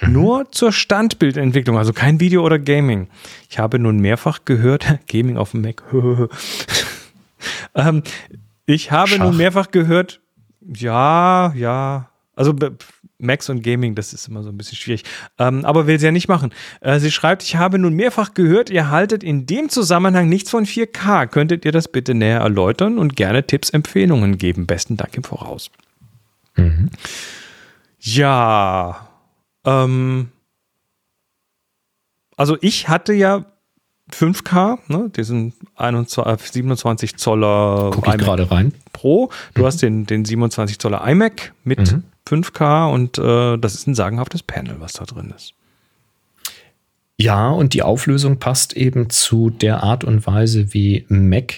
Mhm. 0.00 0.12
Nur 0.12 0.50
zur 0.50 0.72
Standbildentwicklung, 0.72 1.78
also 1.78 1.92
kein 1.92 2.20
Video 2.20 2.44
oder 2.44 2.58
Gaming. 2.58 3.08
Ich 3.48 3.58
habe 3.58 3.78
nun 3.78 3.98
mehrfach 3.98 4.40
gehört, 4.44 4.98
Gaming 5.08 5.36
auf 5.36 5.52
dem 5.52 5.62
Mac. 5.62 5.82
ähm, 7.74 8.02
ich 8.66 8.90
habe 8.90 9.10
Schach. 9.10 9.18
nun 9.18 9.36
mehrfach 9.36 9.70
gehört, 9.70 10.20
ja, 10.66 11.52
ja, 11.54 12.08
also 12.34 12.54
Max 13.18 13.48
und 13.48 13.62
Gaming, 13.62 13.94
das 13.94 14.12
ist 14.12 14.28
immer 14.28 14.42
so 14.42 14.50
ein 14.50 14.56
bisschen 14.56 14.76
schwierig. 14.76 15.04
Ähm, 15.38 15.64
aber 15.64 15.86
will 15.86 15.98
sie 15.98 16.06
ja 16.06 16.12
nicht 16.12 16.28
machen. 16.28 16.52
Äh, 16.80 16.98
sie 16.98 17.10
schreibt, 17.10 17.42
ich 17.42 17.56
habe 17.56 17.78
nun 17.78 17.94
mehrfach 17.94 18.34
gehört, 18.34 18.70
ihr 18.70 18.90
haltet 18.90 19.22
in 19.22 19.46
dem 19.46 19.68
Zusammenhang 19.68 20.28
nichts 20.28 20.50
von 20.50 20.66
4K. 20.66 21.26
Könntet 21.26 21.64
ihr 21.64 21.72
das 21.72 21.88
bitte 21.88 22.14
näher 22.14 22.40
erläutern 22.40 22.98
und 22.98 23.16
gerne 23.16 23.46
Tipps, 23.46 23.70
Empfehlungen 23.70 24.38
geben? 24.38 24.66
Besten 24.66 24.96
Dank 24.96 25.16
im 25.16 25.24
Voraus. 25.24 25.70
Mhm. 26.56 26.90
Ja, 28.00 29.08
ähm, 29.64 30.28
also 32.36 32.58
ich 32.60 32.88
hatte 32.88 33.12
ja 33.12 33.46
5K, 34.12 34.78
ne, 34.88 35.10
diesen 35.10 35.54
21, 35.76 36.52
27 36.52 37.16
Zoller 37.16 37.90
Guck 37.92 38.06
ich 38.06 38.18
gerade 38.18 38.50
rein. 38.50 38.74
Pro. 39.04 39.28
Du 39.52 39.60
mhm. 39.60 39.66
hast 39.66 39.82
den, 39.82 40.06
den 40.06 40.24
27 40.24 40.78
Zoller 40.78 41.06
iMac 41.06 41.52
mit 41.62 41.92
mhm. 41.92 42.04
5K 42.26 42.90
und 42.90 43.18
äh, 43.18 43.58
das 43.58 43.74
ist 43.74 43.86
ein 43.86 43.94
sagenhaftes 43.94 44.42
Panel, 44.42 44.76
was 44.78 44.94
da 44.94 45.04
drin 45.04 45.30
ist. 45.36 45.52
Ja, 47.18 47.50
und 47.50 47.74
die 47.74 47.82
Auflösung 47.82 48.38
passt 48.38 48.72
eben 48.72 49.10
zu 49.10 49.50
der 49.50 49.82
Art 49.82 50.04
und 50.04 50.26
Weise, 50.26 50.72
wie 50.72 51.04
Mac 51.08 51.52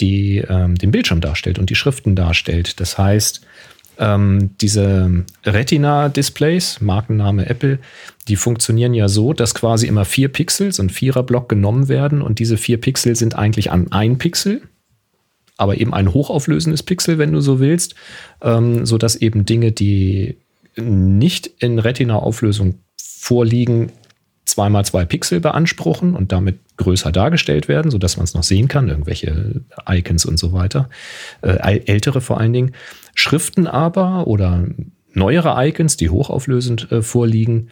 die, 0.00 0.38
ähm, 0.38 0.74
den 0.74 0.90
Bildschirm 0.90 1.20
darstellt 1.20 1.60
und 1.60 1.70
die 1.70 1.76
Schriften 1.76 2.16
darstellt. 2.16 2.80
Das 2.80 2.98
heißt, 2.98 3.46
Ähm, 4.02 4.56
diese 4.62 5.26
Retina-Displays, 5.44 6.80
Markenname 6.80 7.50
Apple, 7.50 7.80
die 8.28 8.36
funktionieren 8.36 8.94
ja 8.94 9.08
so, 9.08 9.34
dass 9.34 9.54
quasi 9.54 9.86
immer 9.86 10.06
vier 10.06 10.28
Pixel, 10.28 10.72
so 10.72 10.82
ein 10.82 10.88
Vierer-Block 10.88 11.50
genommen 11.50 11.88
werden 11.88 12.22
und 12.22 12.38
diese 12.38 12.56
vier 12.56 12.80
Pixel 12.80 13.14
sind 13.14 13.36
eigentlich 13.36 13.70
an 13.70 13.92
ein 13.92 14.16
Pixel, 14.16 14.62
aber 15.60 15.80
eben 15.80 15.92
ein 15.92 16.12
hochauflösendes 16.12 16.82
Pixel, 16.82 17.18
wenn 17.18 17.32
du 17.32 17.40
so 17.40 17.60
willst, 17.60 17.94
ähm, 18.42 18.86
sodass 18.86 19.16
eben 19.16 19.44
Dinge, 19.44 19.72
die 19.72 20.38
nicht 20.76 21.50
in 21.58 21.78
Retina-Auflösung 21.78 22.76
vorliegen, 22.96 23.92
zweimal 24.46 24.84
zwei 24.84 25.04
Pixel 25.04 25.40
beanspruchen 25.40 26.14
und 26.14 26.32
damit 26.32 26.58
größer 26.76 27.12
dargestellt 27.12 27.68
werden, 27.68 27.90
sodass 27.90 28.16
man 28.16 28.24
es 28.24 28.34
noch 28.34 28.42
sehen 28.42 28.68
kann, 28.68 28.88
irgendwelche 28.88 29.60
Icons 29.88 30.24
und 30.24 30.38
so 30.38 30.52
weiter, 30.52 30.88
äh, 31.42 31.80
ältere 31.86 32.20
vor 32.20 32.40
allen 32.40 32.52
Dingen. 32.52 32.72
Schriften 33.14 33.66
aber 33.66 34.26
oder 34.26 34.66
neuere 35.12 35.54
Icons, 35.66 35.96
die 35.96 36.10
hochauflösend 36.10 36.90
äh, 36.90 37.02
vorliegen, 37.02 37.70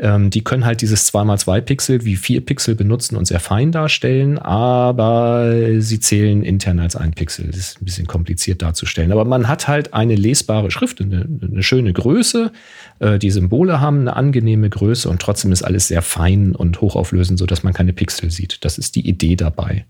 ähm, 0.00 0.30
die 0.30 0.42
können 0.42 0.64
halt 0.64 0.80
dieses 0.80 1.12
2x2 1.12 1.60
Pixel 1.60 2.04
wie 2.04 2.16
4 2.16 2.44
Pixel 2.44 2.74
benutzen 2.74 3.16
und 3.16 3.26
sehr 3.26 3.38
fein 3.38 3.70
darstellen, 3.70 4.38
aber 4.38 5.80
sie 5.80 6.00
zählen 6.00 6.42
intern 6.42 6.80
als 6.80 6.96
ein 6.96 7.12
Pixel. 7.12 7.48
Das 7.48 7.56
ist 7.56 7.82
ein 7.82 7.84
bisschen 7.84 8.06
kompliziert 8.06 8.62
darzustellen. 8.62 9.12
Aber 9.12 9.26
man 9.26 9.46
hat 9.46 9.68
halt 9.68 9.92
eine 9.92 10.14
lesbare 10.14 10.70
Schrift, 10.70 11.02
eine, 11.02 11.28
eine 11.42 11.62
schöne 11.62 11.92
Größe. 11.92 12.50
Äh, 12.98 13.18
die 13.18 13.30
Symbole 13.30 13.80
haben 13.80 14.00
eine 14.00 14.16
angenehme 14.16 14.70
Größe 14.70 15.08
und 15.08 15.20
trotzdem 15.20 15.52
ist 15.52 15.62
alles 15.62 15.88
sehr 15.88 16.02
fein 16.02 16.54
und 16.54 16.80
hochauflösend, 16.80 17.38
sodass 17.38 17.62
man 17.62 17.74
keine 17.74 17.92
Pixel 17.92 18.30
sieht. 18.30 18.64
Das 18.64 18.78
ist 18.78 18.96
die 18.96 19.06
Idee 19.06 19.36
dabei. 19.36 19.84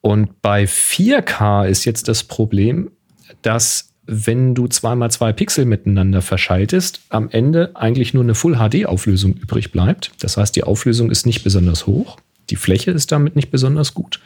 Und 0.00 0.40
bei 0.42 0.64
4K 0.64 1.66
ist 1.66 1.84
jetzt 1.84 2.06
das 2.06 2.22
Problem, 2.22 2.92
dass 3.42 3.87
wenn 4.10 4.54
du 4.54 4.66
zweimal 4.68 5.10
zwei 5.10 5.34
Pixel 5.34 5.66
miteinander 5.66 6.22
verschaltest, 6.22 7.02
am 7.10 7.28
Ende 7.28 7.76
eigentlich 7.76 8.14
nur 8.14 8.22
eine 8.22 8.34
Full-HD-Auflösung 8.34 9.34
übrig 9.34 9.70
bleibt. 9.70 10.12
Das 10.20 10.38
heißt, 10.38 10.56
die 10.56 10.64
Auflösung 10.64 11.10
ist 11.10 11.26
nicht 11.26 11.44
besonders 11.44 11.86
hoch. 11.86 12.16
Die 12.48 12.56
Fläche 12.56 12.90
ist 12.90 13.12
damit 13.12 13.36
nicht 13.36 13.50
besonders 13.50 13.92
gut. 13.92 14.20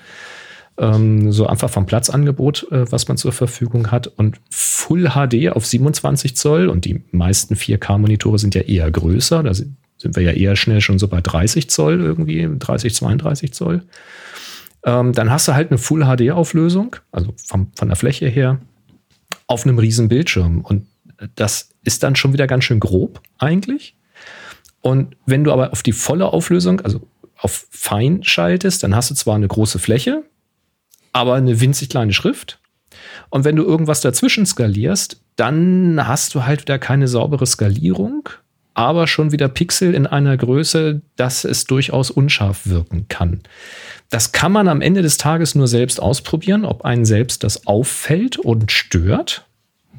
Ähm, 0.79 1.33
so 1.33 1.49
einfach 1.49 1.69
vom 1.69 1.87
Platzangebot, 1.87 2.69
äh, 2.71 2.91
was 2.93 3.09
man 3.09 3.17
zur 3.17 3.33
Verfügung 3.33 3.91
hat. 3.91 4.07
Und 4.07 4.41
Full 4.51 5.11
HD 5.11 5.51
auf 5.51 5.67
27 5.67 6.37
Zoll 6.37 6.69
und 6.69 6.85
die 6.85 7.03
meisten 7.11 7.57
4K-Monitore 7.57 8.39
sind 8.39 8.55
ja 8.55 8.63
eher 8.63 8.89
größer. 8.89 9.43
Da 9.43 9.53
sind 9.53 9.77
wir 10.01 10.23
ja 10.23 10.31
eher 10.31 10.55
schnell 10.55 10.81
schon 10.81 11.01
so 11.01 11.09
bei 11.09 11.21
30 11.21 11.69
Zoll 11.69 12.01
irgendwie, 12.01 12.49
30, 12.57 12.95
32 12.95 13.53
Zoll. 13.53 13.83
Ähm, 14.85 15.13
dann 15.13 15.33
hast 15.33 15.49
du 15.49 15.55
halt 15.55 15.73
eine 15.73 15.79
Full 15.79 16.05
HD-Auflösung, 16.05 16.95
also 17.11 17.35
vom, 17.37 17.73
von 17.75 17.89
der 17.89 17.97
Fläche 17.97 18.29
her 18.29 18.61
auf 19.47 19.65
einem 19.65 19.79
riesen 19.79 20.09
Bildschirm. 20.09 20.61
Und 20.61 20.87
das 21.35 21.71
ist 21.85 22.03
dann 22.03 22.17
schon 22.17 22.33
wieder 22.33 22.47
ganz 22.47 22.65
schön 22.65 22.81
grob 22.81 23.21
eigentlich. 23.39 23.97
Und 24.81 25.17
wenn 25.27 25.45
du 25.45 25.53
aber 25.53 25.73
auf 25.73 25.83
die 25.83 25.93
volle 25.93 26.27
Auflösung, 26.27 26.81
also 26.81 27.07
auf 27.37 27.67
fein 27.71 28.23
schaltest, 28.23 28.83
dann 28.83 28.95
hast 28.95 29.11
du 29.11 29.15
zwar 29.15 29.37
eine 29.37 29.49
große 29.49 29.79
Fläche, 29.79 30.25
aber 31.13 31.35
eine 31.35 31.61
winzig 31.61 31.89
kleine 31.89 32.13
Schrift. 32.13 32.61
Und 33.31 33.45
wenn 33.45 33.57
du 33.57 33.65
irgendwas 33.65 34.01
dazwischen 34.01 34.47
skalierst, 34.47 35.21
dann 35.37 36.07
hast 36.07 36.35
du 36.35 36.45
halt 36.45 36.63
wieder 36.63 36.79
keine 36.79 37.09
saubere 37.09 37.47
Skalierung, 37.47 38.29
aber 38.75 39.07
schon 39.07 39.33
wieder 39.33 39.49
Pixel 39.49 39.95
in 39.95 40.07
einer 40.07 40.37
Größe, 40.37 41.03
dass 41.17 41.45
es 41.45 41.65
durchaus 41.65 42.11
unscharf 42.11 42.67
wirken 42.67 43.07
kann. 43.09 43.41
Das 44.11 44.33
kann 44.33 44.53
man 44.53 44.69
am 44.69 44.81
Ende 44.81 45.03
des 45.03 45.17
Tages 45.17 45.55
nur 45.55 45.69
selbst 45.69 46.01
ausprobieren, 46.01 46.65
ob 46.65 46.85
einen 46.85 47.05
selbst 47.05 47.45
das 47.45 47.67
auffällt 47.67 48.39
und 48.39 48.71
stört. 48.71 49.47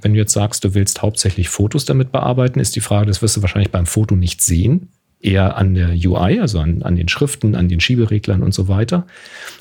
Wenn 0.02 0.14
du 0.14 0.20
jetzt 0.20 0.34
sagst, 0.34 0.64
du 0.64 0.74
willst 0.74 1.02
hauptsächlich 1.02 1.50
Fotos 1.50 1.86
damit 1.86 2.12
bearbeiten, 2.12 2.60
ist 2.60 2.76
die 2.76 2.82
Frage, 2.82 3.08
das 3.08 3.22
wirst 3.22 3.38
du 3.38 3.42
wahrscheinlich 3.42 3.72
beim 3.72 3.86
Foto 3.86 4.16
nicht 4.16 4.42
sehen. 4.42 4.90
Eher 5.20 5.56
an 5.56 5.74
der 5.74 5.90
UI, 5.92 6.40
also 6.42 6.60
an, 6.60 6.84
an 6.84 6.96
den 6.96 7.08
Schriften, 7.08 7.56
an 7.56 7.70
den 7.70 7.80
Schiebereglern 7.80 8.44
und 8.44 8.54
so 8.54 8.68
weiter. 8.68 9.08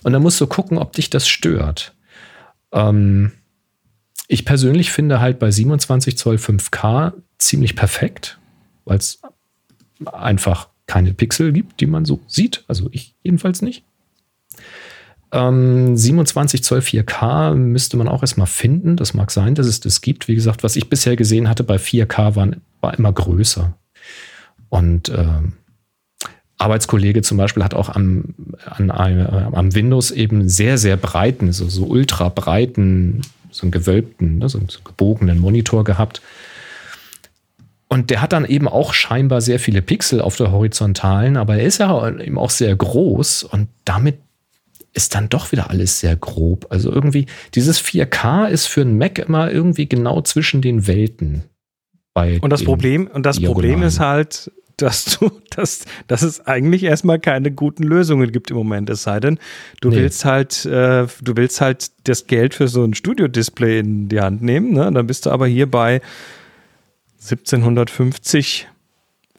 Und 0.02 0.12
dann 0.12 0.22
musst 0.22 0.40
du 0.40 0.46
gucken, 0.46 0.76
ob 0.76 0.92
dich 0.92 1.08
das 1.08 1.28
stört. 1.28 1.94
Ähm, 2.72 3.32
ich 4.26 4.44
persönlich 4.44 4.90
finde 4.90 5.20
halt 5.20 5.38
bei 5.38 5.50
27 5.50 6.18
Zoll 6.18 6.36
5K 6.36 7.12
ziemlich 7.38 7.76
perfekt 7.76 8.38
weil 8.84 8.98
es 8.98 9.20
einfach 10.04 10.68
keine 10.86 11.14
Pixel 11.14 11.52
gibt, 11.52 11.80
die 11.80 11.86
man 11.86 12.04
so 12.04 12.20
sieht. 12.26 12.64
Also 12.68 12.88
ich 12.92 13.14
jedenfalls 13.22 13.62
nicht. 13.62 13.84
Ähm, 15.32 15.96
27 15.96 16.62
Zoll 16.62 16.80
4K 16.80 17.54
müsste 17.54 17.96
man 17.96 18.08
auch 18.08 18.22
erstmal 18.22 18.46
finden. 18.46 18.96
Das 18.96 19.14
mag 19.14 19.30
sein, 19.30 19.54
dass 19.54 19.66
es 19.66 19.80
das 19.80 20.00
gibt. 20.02 20.28
Wie 20.28 20.34
gesagt, 20.34 20.62
was 20.62 20.76
ich 20.76 20.90
bisher 20.90 21.16
gesehen 21.16 21.48
hatte 21.48 21.64
bei 21.64 21.76
4K 21.76 22.36
waren, 22.36 22.60
war 22.80 22.98
immer 22.98 23.12
größer. 23.12 23.74
Und 24.68 25.08
ähm, 25.10 25.54
Arbeitskollege 26.58 27.22
zum 27.22 27.38
Beispiel 27.38 27.64
hat 27.64 27.74
auch 27.74 27.88
am, 27.88 28.34
an, 28.64 28.90
äh, 28.90 29.48
am 29.52 29.74
Windows 29.74 30.10
eben 30.10 30.48
sehr, 30.48 30.78
sehr 30.78 30.96
breiten, 30.96 31.52
so, 31.52 31.68
so 31.68 31.84
ultra 31.84 32.28
breiten, 32.28 33.22
so 33.50 33.62
einen 33.62 33.72
gewölbten, 33.72 34.38
ne, 34.38 34.48
so 34.48 34.58
einen 34.58 34.68
gebogenen 34.84 35.38
Monitor 35.40 35.84
gehabt 35.84 36.22
und 37.92 38.08
der 38.08 38.22
hat 38.22 38.32
dann 38.32 38.46
eben 38.46 38.68
auch 38.68 38.94
scheinbar 38.94 39.42
sehr 39.42 39.58
viele 39.58 39.82
Pixel 39.82 40.22
auf 40.22 40.36
der 40.36 40.50
horizontalen, 40.50 41.36
aber 41.36 41.56
er 41.56 41.66
ist 41.66 41.76
ja 41.76 42.08
eben 42.08 42.38
auch 42.38 42.48
sehr 42.48 42.74
groß 42.74 43.42
und 43.42 43.68
damit 43.84 44.16
ist 44.94 45.14
dann 45.14 45.28
doch 45.28 45.52
wieder 45.52 45.68
alles 45.68 46.00
sehr 46.00 46.16
grob. 46.16 46.68
Also 46.70 46.90
irgendwie, 46.90 47.26
dieses 47.54 47.82
4K 47.82 48.48
ist 48.48 48.64
für 48.64 48.80
einen 48.80 48.96
Mac 48.96 49.18
immer 49.18 49.50
irgendwie 49.50 49.90
genau 49.90 50.22
zwischen 50.22 50.62
den 50.62 50.86
Welten. 50.86 51.44
und 52.40 52.48
das 52.50 52.64
Problem, 52.64 53.08
und 53.08 53.26
das 53.26 53.38
Problem 53.38 53.82
ist 53.82 54.00
halt, 54.00 54.50
dass 54.78 55.18
du, 55.18 55.30
dass, 55.50 55.84
dass 56.06 56.22
es 56.22 56.46
eigentlich 56.46 56.84
erstmal 56.84 57.18
keine 57.18 57.52
guten 57.52 57.82
Lösungen 57.82 58.32
gibt 58.32 58.50
im 58.50 58.56
Moment, 58.56 58.88
es 58.88 59.02
sei 59.02 59.20
denn, 59.20 59.38
du 59.82 59.90
nee. 59.90 59.96
willst 59.96 60.24
halt, 60.24 60.64
äh, 60.64 61.06
du 61.20 61.36
willst 61.36 61.60
halt 61.60 61.90
das 62.04 62.26
Geld 62.26 62.54
für 62.54 62.68
so 62.68 62.84
ein 62.84 62.94
Studio-Display 62.94 63.80
in 63.80 64.08
die 64.08 64.22
Hand 64.22 64.40
nehmen, 64.40 64.72
ne? 64.72 64.90
Dann 64.90 65.06
bist 65.06 65.26
du 65.26 65.30
aber 65.30 65.46
hier 65.46 65.70
bei 65.70 66.00
1750 67.22 68.68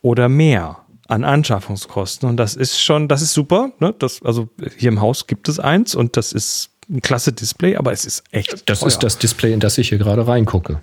oder 0.02 0.30
mehr 0.30 0.80
an 1.08 1.24
Anschaffungskosten. 1.24 2.30
Und 2.30 2.38
das 2.38 2.56
ist 2.56 2.82
schon, 2.82 3.08
das 3.08 3.22
ist 3.22 3.34
super. 3.34 3.72
Ne? 3.80 3.94
Das, 4.00 4.22
also 4.24 4.50
hier 4.78 4.90
im 4.90 5.02
Haus 5.02 5.28
gibt 5.28 5.50
es 5.50 5.60
eins 5.60 5.96
und 5.96 6.18
das 6.18 6.32
ist 6.32 6.70
ein 6.90 7.02
klasse 7.02 7.34
Display, 7.34 7.76
aber 7.76 7.92
es 7.92 8.06
ist 8.06 8.24
echt. 8.32 8.70
Das 8.70 8.80
teuer. 8.80 8.88
ist 8.88 9.00
das 9.00 9.18
Display, 9.18 9.54
in 9.54 9.60
das 9.60 9.78
ich 9.78 9.90
hier 9.90 9.98
gerade 9.98 10.28
reingucke. 10.28 10.82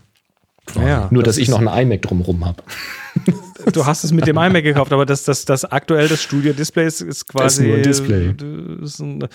Ja, 0.77 1.09
Nur, 1.10 1.22
das 1.22 1.35
dass 1.35 1.43
ich 1.43 1.48
noch 1.48 1.60
ein 1.60 1.82
iMac 1.86 2.02
drumherum 2.02 2.44
habe. 2.44 2.62
Du 3.74 3.85
hast 3.85 4.05
es 4.05 4.12
mit 4.12 4.27
dem 4.27 4.39
iMac 4.39 4.64
gekauft, 4.64 4.90
aber 4.90 5.05
das, 5.05 5.24
das, 5.24 5.44
das 5.44 5.66
aktuell 5.66 6.09
das 6.09 6.22
Studio-Display 6.22 6.86
ist, 6.86 7.02
ist 7.02 7.28
quasi. 7.28 7.44
Das 7.44 7.59
ist 7.59 7.66
nur 7.66 7.77
ein 7.77 7.82
Display. 7.82 8.82
Ist 8.82 9.01
ein, 9.01 9.28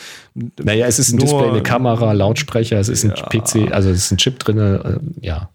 naja, 0.64 0.88
es 0.88 0.98
ist 0.98 1.14
ein 1.14 1.20
Display, 1.20 1.50
eine 1.50 1.62
Kamera, 1.62 2.12
Lautsprecher, 2.12 2.80
es 2.80 2.90
ist 2.90 3.06
ein 3.06 3.14
ja. 3.16 3.26
PC, 3.28 3.72
also 3.72 3.92
es 3.92 3.98
ist 3.98 4.12
ein 4.12 4.18
Chip 4.18 4.40
drin, 4.40 4.58
äh, 4.58 4.98
ja. 5.22 5.52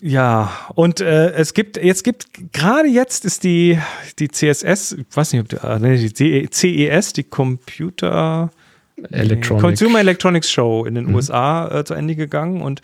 Ja, 0.00 0.52
und 0.74 1.00
äh, 1.00 1.32
es 1.32 1.54
gibt, 1.54 1.76
jetzt 1.76 2.04
gibt, 2.04 2.28
gerade 2.52 2.88
jetzt 2.88 3.24
ist 3.24 3.42
die, 3.42 3.78
die 4.18 4.28
CSS, 4.28 4.92
ich 4.92 5.06
weiß 5.12 5.32
nicht, 5.32 5.42
ob 5.42 5.48
die, 5.48 5.56
äh, 5.56 6.10
die 6.10 6.48
CES, 6.50 7.12
die 7.14 7.24
Computer 7.24 8.50
Electronic. 9.10 9.62
Consumer 9.62 10.00
Electronics 10.00 10.50
Show 10.50 10.84
in 10.84 10.94
den 10.94 11.06
mhm. 11.06 11.16
USA 11.16 11.80
äh, 11.80 11.84
zu 11.84 11.94
Ende 11.94 12.14
gegangen 12.14 12.62
und 12.62 12.80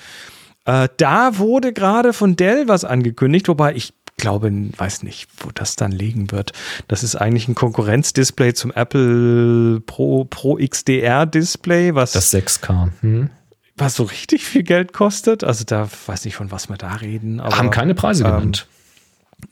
äh, 0.65 0.89
da 0.97 1.39
wurde 1.39 1.73
gerade 1.73 2.13
von 2.13 2.37
Dell 2.37 2.67
was 2.67 2.85
angekündigt, 2.85 3.49
wobei 3.49 3.75
ich 3.75 3.93
glaube, 4.17 4.51
weiß 4.77 5.03
nicht, 5.03 5.29
wo 5.39 5.51
das 5.53 5.77
dann 5.77 5.93
liegen 5.93 6.31
wird. 6.31 6.53
Das 6.89 7.03
ist 7.03 7.17
eigentlich 7.17 7.49
ein 7.49 7.55
Konkurrenzdisplay 7.55 8.55
zum 8.55 8.73
Apple 8.73 9.81
Pro, 9.81 10.25
Pro 10.25 10.57
XDR 10.57 11.27
Display, 11.27 11.95
was. 11.95 12.13
Das 12.13 12.33
6K. 12.33 12.91
Hm 13.01 13.31
was 13.77 13.97
so 13.97 14.05
richtig 14.05 14.45
viel 14.45 14.63
Geld 14.63 14.93
kostet. 14.93 15.45
Also 15.45 15.65
da 15.65 15.89
weiß 16.07 16.25
nicht, 16.25 16.37
von 16.37 16.51
was 16.51 16.69
wir 16.69 16.77
da 16.77 16.95
reden. 16.95 17.41
Aber, 17.41 17.57
Haben 17.57 17.71
keine 17.71 17.95
Preise 17.95 18.25
ähm, 18.25 18.31
genannt. 18.31 18.67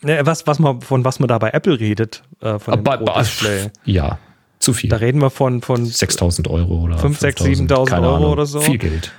Ne, 0.02 0.20
was, 0.24 0.46
was 0.46 0.58
man, 0.58 0.80
von 0.80 1.04
was 1.04 1.18
man 1.18 1.28
da 1.28 1.38
bei 1.38 1.50
Apple 1.50 1.78
redet, 1.78 2.22
äh, 2.40 2.58
von 2.58 2.74
dem 2.74 2.86
aber, 2.86 3.20
Display. 3.20 3.70
Ja, 3.84 4.18
zu 4.62 4.72
viel. 4.72 4.88
Da 4.90 4.96
reden 4.96 5.20
wir 5.20 5.30
von, 5.30 5.60
von 5.60 5.84
6000 5.84 6.48
Euro 6.48 6.82
oder 6.82 6.96
5, 6.98 7.18
6, 7.18 7.42
7000 7.42 8.00
Euro 8.00 8.16
Ahnung. 8.16 8.30
oder 8.30 8.46
so. 8.46 8.60
Viel 8.60 8.78
Geld. 8.78 9.12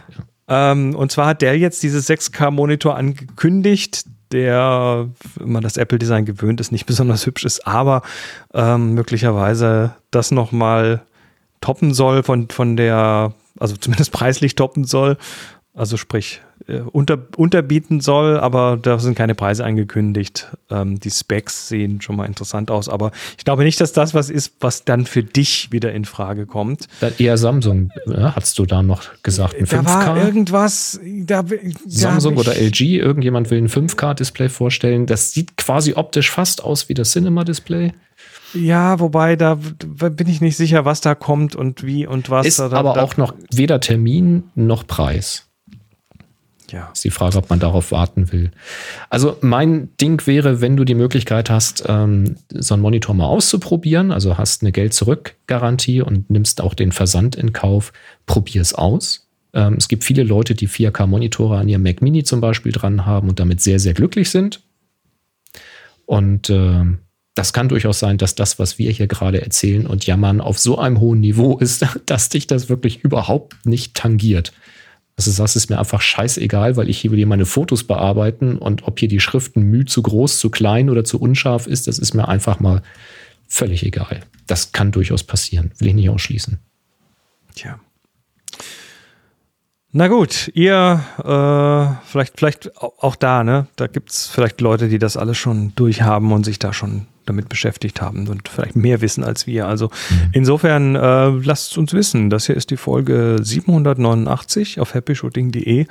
Ja. 0.48 0.72
Ähm, 0.72 0.96
und 0.96 1.12
zwar 1.12 1.28
hat 1.28 1.42
Dell 1.42 1.58
jetzt 1.58 1.84
dieses 1.84 2.10
6K-Monitor 2.10 2.96
angekündigt, 2.96 4.06
der, 4.32 5.10
wenn 5.36 5.52
man 5.52 5.64
das 5.64 5.78
Apple-Design 5.78 6.26
gewöhnt 6.26 6.60
ist, 6.60 6.72
nicht 6.72 6.86
besonders 6.88 7.26
hübsch 7.26 7.46
ist, 7.46 7.68
aber 7.68 8.02
ähm, 8.54 8.94
möglicherweise 8.94 9.96
das 10.12 10.32
nochmal 10.32 11.02
toppen 11.62 11.94
soll 11.94 12.24
von, 12.24 12.50
von 12.50 12.76
der 12.76 13.34
also 13.60 13.76
zumindest 13.76 14.12
preislich 14.12 14.56
toppen 14.56 14.86
soll. 14.86 15.18
Also 15.76 15.98
sprich, 15.98 16.40
äh, 16.68 16.82
unter, 16.82 17.18
unterbieten 17.36 18.00
soll, 18.00 18.40
aber 18.40 18.78
da 18.80 19.00
sind 19.00 19.16
keine 19.16 19.34
Preise 19.34 19.66
angekündigt. 19.66 20.56
Ähm, 20.70 21.00
die 21.00 21.10
Specs 21.10 21.68
sehen 21.68 22.00
schon 22.00 22.16
mal 22.16 22.26
interessant 22.26 22.70
aus, 22.70 22.90
aber 22.90 23.12
ich 23.40 23.44
glaube 23.44 23.64
nicht, 23.64 23.82
dass 23.82 23.92
das 23.92 24.14
was 24.14 24.30
ist, 24.30 24.54
was 24.60 24.86
dann 24.86 25.08
für 25.08 25.24
dich 25.24 25.72
wieder 25.72 25.92
in 25.92 26.06
Frage 26.06 26.46
kommt. 26.46 26.88
Eher 27.18 27.38
Samsung, 27.38 27.90
ja, 28.06 28.36
hast 28.36 28.60
du 28.60 28.68
da 28.68 28.84
noch 28.84 29.02
gesagt, 29.24 29.56
ein 29.56 29.66
Da 29.66 29.80
5K? 29.80 29.86
war 29.86 30.24
irgendwas, 30.24 31.00
da, 31.04 31.42
da 31.42 31.56
Samsung 31.88 32.38
oder 32.38 32.56
LG, 32.56 33.00
irgendjemand 33.00 33.50
will 33.50 33.58
ein 33.58 33.68
5K-Display 33.68 34.50
vorstellen. 34.50 35.08
Das 35.08 35.32
sieht 35.32 35.58
quasi 35.58 35.94
optisch 35.96 36.30
fast 36.30 36.64
aus 36.64 36.88
wie 36.88 36.94
das 36.94 37.14
Cinema-Display. 37.14 37.94
Ja, 38.54 39.00
wobei 39.00 39.36
da 39.36 39.56
bin 39.56 40.28
ich 40.28 40.42
nicht 40.42 40.58
sicher, 40.58 40.86
was 40.86 41.02
da 41.02 41.16
kommt 41.16 41.56
und 41.56 41.84
wie 41.84 42.06
und 42.06 42.30
was. 42.30 42.46
Ist 42.46 42.60
da, 42.60 42.72
aber 42.72 42.94
da, 42.94 43.04
auch 43.04 43.18
noch 43.18 43.34
weder 43.52 43.80
Termin 43.80 44.44
noch 44.56 44.86
Preis. 44.86 45.48
Ja. 46.72 46.90
Ist 46.92 47.04
die 47.04 47.12
Frage, 47.12 47.38
ob 47.38 47.50
man 47.52 47.60
darauf 47.60 47.92
warten 47.92 48.32
will. 48.32 48.50
Also 49.10 49.38
mein 49.42 49.90
Ding 50.02 50.26
wäre, 50.26 50.60
wenn 50.60 50.76
du 50.76 50.86
die 50.86 50.96
Möglichkeit 50.96 51.52
hast, 51.52 51.84
ähm, 51.88 52.36
so 52.50 52.74
einen 52.74 52.82
Monitor 52.82 53.14
mal 53.14 53.28
auszuprobieren, 53.28 54.12
also 54.12 54.40
hast 54.40 54.64
eine 54.64 54.72
Geld-Zurück-Garantie 54.72 56.02
und 56.02 56.32
nimmst 56.32 56.62
auch 56.62 56.74
den 56.74 56.92
Versand 56.92 57.36
in 57.36 57.54
Kauf, 57.54 57.94
probier 58.26 58.62
es 58.62 58.74
aus. 58.74 59.28
Ähm, 59.54 59.76
es 59.78 59.88
gibt 59.88 60.04
viele 60.04 60.24
Leute, 60.24 60.56
die 60.56 60.68
4K-Monitore 60.68 61.60
an 61.60 61.70
ihrem 61.70 61.84
Mac 61.84 62.02
Mini 62.02 62.24
zum 62.24 62.42
Beispiel 62.42 62.72
dran 62.72 63.06
haben 63.06 63.30
und 63.30 63.40
damit 63.40 63.62
sehr, 63.62 63.80
sehr 63.80 63.94
glücklich 63.94 64.32
sind. 64.32 64.62
Und 66.08 66.50
ähm, 66.50 67.03
das 67.35 67.51
kann 67.53 67.69
durchaus 67.69 67.99
sein, 67.99 68.18
dass 68.18 68.35
das, 68.35 68.60
was 68.60 68.77
wir 68.77 68.91
hier 68.91 69.07
gerade 69.07 69.41
erzählen 69.41 69.88
und 69.88 70.05
jammern, 70.05 70.39
auf 70.41 70.60
so 70.60 70.77
einem 70.77 70.99
hohen 70.99 71.19
Niveau 71.19 71.57
ist, 71.60 71.85
dass 72.05 72.30
dich 72.30 72.47
das 72.47 72.69
wirklich 72.69 73.03
überhaupt 73.03 73.65
nicht 73.65 73.95
tangiert. 73.95 74.53
Also 75.15 75.31
das 75.31 75.55
ist 75.55 75.69
mir 75.69 75.77
einfach 75.77 76.01
scheißegal, 76.01 76.76
weil 76.76 76.89
ich 76.89 76.97
hier 76.99 77.11
will 77.11 77.18
hier 77.18 77.27
meine 77.27 77.45
Fotos 77.45 77.84
bearbeiten 77.84 78.57
und 78.57 78.88
ob 78.88 78.99
hier 78.99 79.07
die 79.07 79.19
Schriften 79.19 79.61
Mühe 79.61 79.85
zu 79.85 80.01
groß, 80.01 80.39
zu 80.39 80.49
klein 80.49 80.89
oder 80.89 81.03
zu 81.03 81.19
unscharf 81.19 81.68
ist, 81.68 81.88
das 81.88 81.99
ist 81.99 82.14
mir 82.15 82.27
einfach 82.27 82.60
mal 82.60 82.81
völlig 83.47 83.85
egal. 83.85 84.22
Das 84.47 84.72
kann 84.72 84.91
durchaus 84.91 85.23
passieren, 85.23 85.72
will 85.77 85.89
ich 85.89 85.93
nicht 85.93 86.10
ausschließen. 86.10 86.57
Tja. 87.53 87.80
Na 89.91 90.07
gut, 90.07 90.49
ihr, 90.55 91.03
äh, 91.19 92.07
vielleicht, 92.07 92.34
vielleicht 92.38 92.76
au- 92.81 92.93
auch 92.97 93.15
da, 93.15 93.43
ne? 93.43 93.68
Da 93.76 93.85
gibt 93.85 94.10
es 94.10 94.27
vielleicht 94.27 94.60
Leute, 94.61 94.89
die 94.89 94.97
das 94.97 95.18
alles 95.18 95.38
schon 95.38 95.76
durchhaben 95.76 96.31
und 96.31 96.43
sich 96.43 96.57
da 96.57 96.73
schon 96.73 97.05
damit 97.26 97.50
beschäftigt 97.50 98.02
haben 98.02 98.28
und 98.28 98.50
vielleicht 98.50 98.76
mehr 98.76 99.02
wissen 99.02 99.24
als 99.24 99.48
wir. 99.48 99.68
Also 99.68 99.90
insofern 100.32 100.95
äh, 100.95 101.30
lasst 101.30 101.72
es 101.72 101.78
uns 101.78 101.94
wissen. 101.94 102.30
Das 102.30 102.45
hier 102.48 102.56
ist 102.56 102.70
die 102.72 102.78
Folge 102.78 103.38
789 103.41 104.80
auf 104.80 104.94
happyshooting.de 104.94 105.88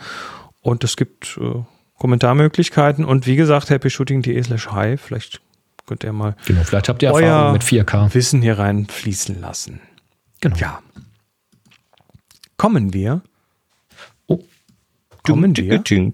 und 0.61 0.85
es 0.85 0.97
gibt 0.97 1.39
äh, 1.41 1.63
Kommentarmöglichkeiten 1.99 3.05
und 3.05 3.27
wie 3.27 3.37
gesagt, 3.37 3.71
happyshooting.de 3.71 4.43
slash 4.43 4.69
hi. 4.69 4.97
Vielleicht 4.97 5.41
könnt 5.87 6.05
ihr 6.05 6.13
mal 6.13 6.37
Genau, 6.47 6.63
vielleicht 6.65 6.89
habt 6.89 7.03
ihr 7.03 7.11
Erfahrung 7.11 7.53
mit 7.53 7.63
4K. 7.63 8.15
Wissen 8.15 8.43
hier 8.43 8.59
reinfließen 8.59 9.41
lassen. 9.41 9.81
Genau. 10.41 10.57
Ja. 10.57 10.81
Kommen 12.57 12.93
wir. 12.93 13.23
Kommen 15.23 15.57
wir. 15.57 15.79
Den 15.79 16.13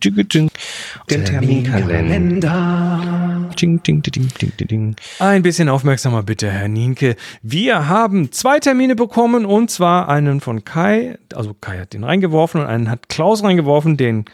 Terminkalender. 1.24 3.48
Ding, 3.58 3.82
ding, 3.82 4.02
ding, 4.02 4.12
ding, 4.12 4.28
ding, 4.38 4.52
ding. 4.68 4.94
Ein 5.18 5.42
bisschen 5.42 5.70
aufmerksamer 5.70 6.22
bitte, 6.22 6.50
Herr 6.50 6.68
Nienke. 6.68 7.16
Wir 7.42 7.88
haben 7.88 8.30
zwei 8.32 8.60
Termine 8.60 8.96
bekommen 8.96 9.46
und 9.46 9.70
zwar 9.70 10.10
einen 10.10 10.42
von 10.42 10.64
Kai, 10.64 11.16
also 11.34 11.54
Kai 11.54 11.78
hat 11.78 11.94
den 11.94 12.04
reingeworfen 12.04 12.60
und 12.60 12.66
einen 12.66 12.90
hat 12.90 13.08
Klaus 13.08 13.42
reingeworfen. 13.42 13.96
Den 13.96 14.26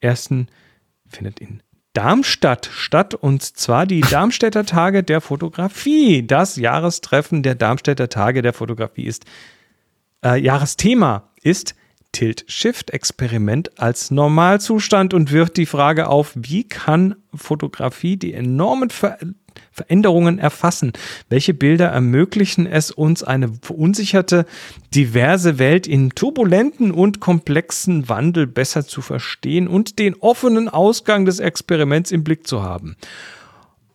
ersten 0.00 0.48
findet 1.06 1.38
in 1.38 1.62
Darmstadt 1.92 2.68
statt 2.72 3.14
und 3.14 3.42
zwar 3.42 3.86
die 3.86 4.00
Darmstädter 4.00 4.66
Tage 4.66 5.04
der 5.04 5.20
Fotografie. 5.20 6.26
Das 6.26 6.56
Jahrestreffen 6.56 7.44
der 7.44 7.54
Darmstädter 7.54 8.08
Tage 8.08 8.42
der 8.42 8.52
Fotografie 8.52 9.04
ist 9.04 9.26
äh, 10.24 10.40
Jahresthema 10.40 11.30
ist 11.42 11.74
Tilt-Shift-Experiment 12.12 13.78
als 13.78 14.10
Normalzustand 14.10 15.14
und 15.14 15.30
wirft 15.30 15.56
die 15.56 15.66
Frage 15.66 16.08
auf, 16.08 16.32
wie 16.34 16.64
kann 16.64 17.16
Fotografie 17.34 18.16
die 18.16 18.34
enormen 18.34 18.90
Ver 18.90 19.18
Veränderungen 19.72 20.38
erfassen? 20.38 20.92
Welche 21.28 21.52
Bilder 21.52 21.86
ermöglichen 21.86 22.66
es 22.66 22.92
uns, 22.92 23.24
eine 23.24 23.52
verunsicherte, 23.60 24.46
diverse 24.94 25.58
Welt 25.58 25.88
in 25.88 26.10
turbulenten 26.10 26.92
und 26.92 27.18
komplexen 27.18 28.08
Wandel 28.08 28.46
besser 28.46 28.86
zu 28.86 29.02
verstehen 29.02 29.66
und 29.66 29.98
den 29.98 30.14
offenen 30.14 30.68
Ausgang 30.68 31.24
des 31.24 31.40
Experiments 31.40 32.12
im 32.12 32.22
Blick 32.22 32.46
zu 32.46 32.62
haben? 32.62 32.96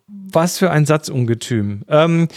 Was 0.06 0.58
für 0.58 0.70
ein 0.70 0.84
Satzungetüm. 0.84 1.82
Ähm, 1.88 2.28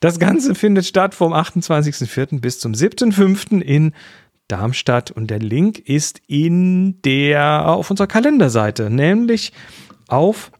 das 0.00 0.18
Ganze 0.18 0.54
findet 0.54 0.84
statt 0.86 1.14
vom 1.14 1.32
28.04. 1.32 2.40
bis 2.40 2.58
zum 2.58 2.72
7.05. 2.72 3.60
in 3.60 3.92
Darmstadt 4.48 5.10
und 5.10 5.28
der 5.28 5.38
Link 5.38 5.78
ist 5.78 6.20
in 6.26 7.00
der 7.02 7.68
auf 7.68 7.90
unserer 7.90 8.06
Kalenderseite, 8.06 8.90
nämlich 8.90 9.52
auf 10.08 10.52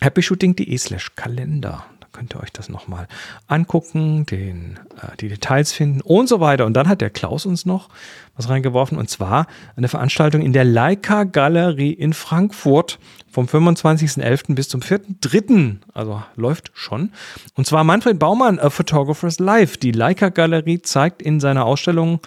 happyshooting.de 0.00 0.76
slash 0.76 1.14
Kalender. 1.14 1.84
Da 2.00 2.08
könnt 2.12 2.34
ihr 2.34 2.42
euch 2.42 2.52
das 2.52 2.68
nochmal 2.68 3.06
angucken, 3.46 4.26
den, 4.26 4.78
äh, 5.00 5.16
die 5.20 5.28
Details 5.28 5.72
finden 5.72 6.00
und 6.00 6.28
so 6.28 6.40
weiter. 6.40 6.66
Und 6.66 6.74
dann 6.74 6.88
hat 6.88 7.00
der 7.00 7.10
Klaus 7.10 7.46
uns 7.46 7.64
noch 7.64 7.88
was 8.36 8.48
reingeworfen 8.48 8.98
und 8.98 9.08
zwar 9.08 9.46
eine 9.76 9.88
Veranstaltung 9.88 10.42
in 10.42 10.52
der 10.52 10.64
Leica 10.64 11.24
Galerie 11.24 11.92
in 11.92 12.12
Frankfurt 12.12 12.98
vom 13.30 13.46
25.11. 13.46 14.54
bis 14.54 14.68
zum 14.68 14.80
4.3., 14.80 15.76
also 15.94 16.22
läuft 16.36 16.70
schon. 16.74 17.12
Und 17.54 17.66
zwar 17.66 17.84
Manfred 17.84 18.18
Baumann, 18.18 18.58
A 18.58 18.70
Photographer's 18.70 19.38
Life. 19.38 19.78
Die 19.78 19.92
Leica 19.92 20.30
Galerie 20.30 20.82
zeigt 20.82 21.22
in 21.22 21.38
seiner 21.40 21.64
Ausstellung 21.64 22.20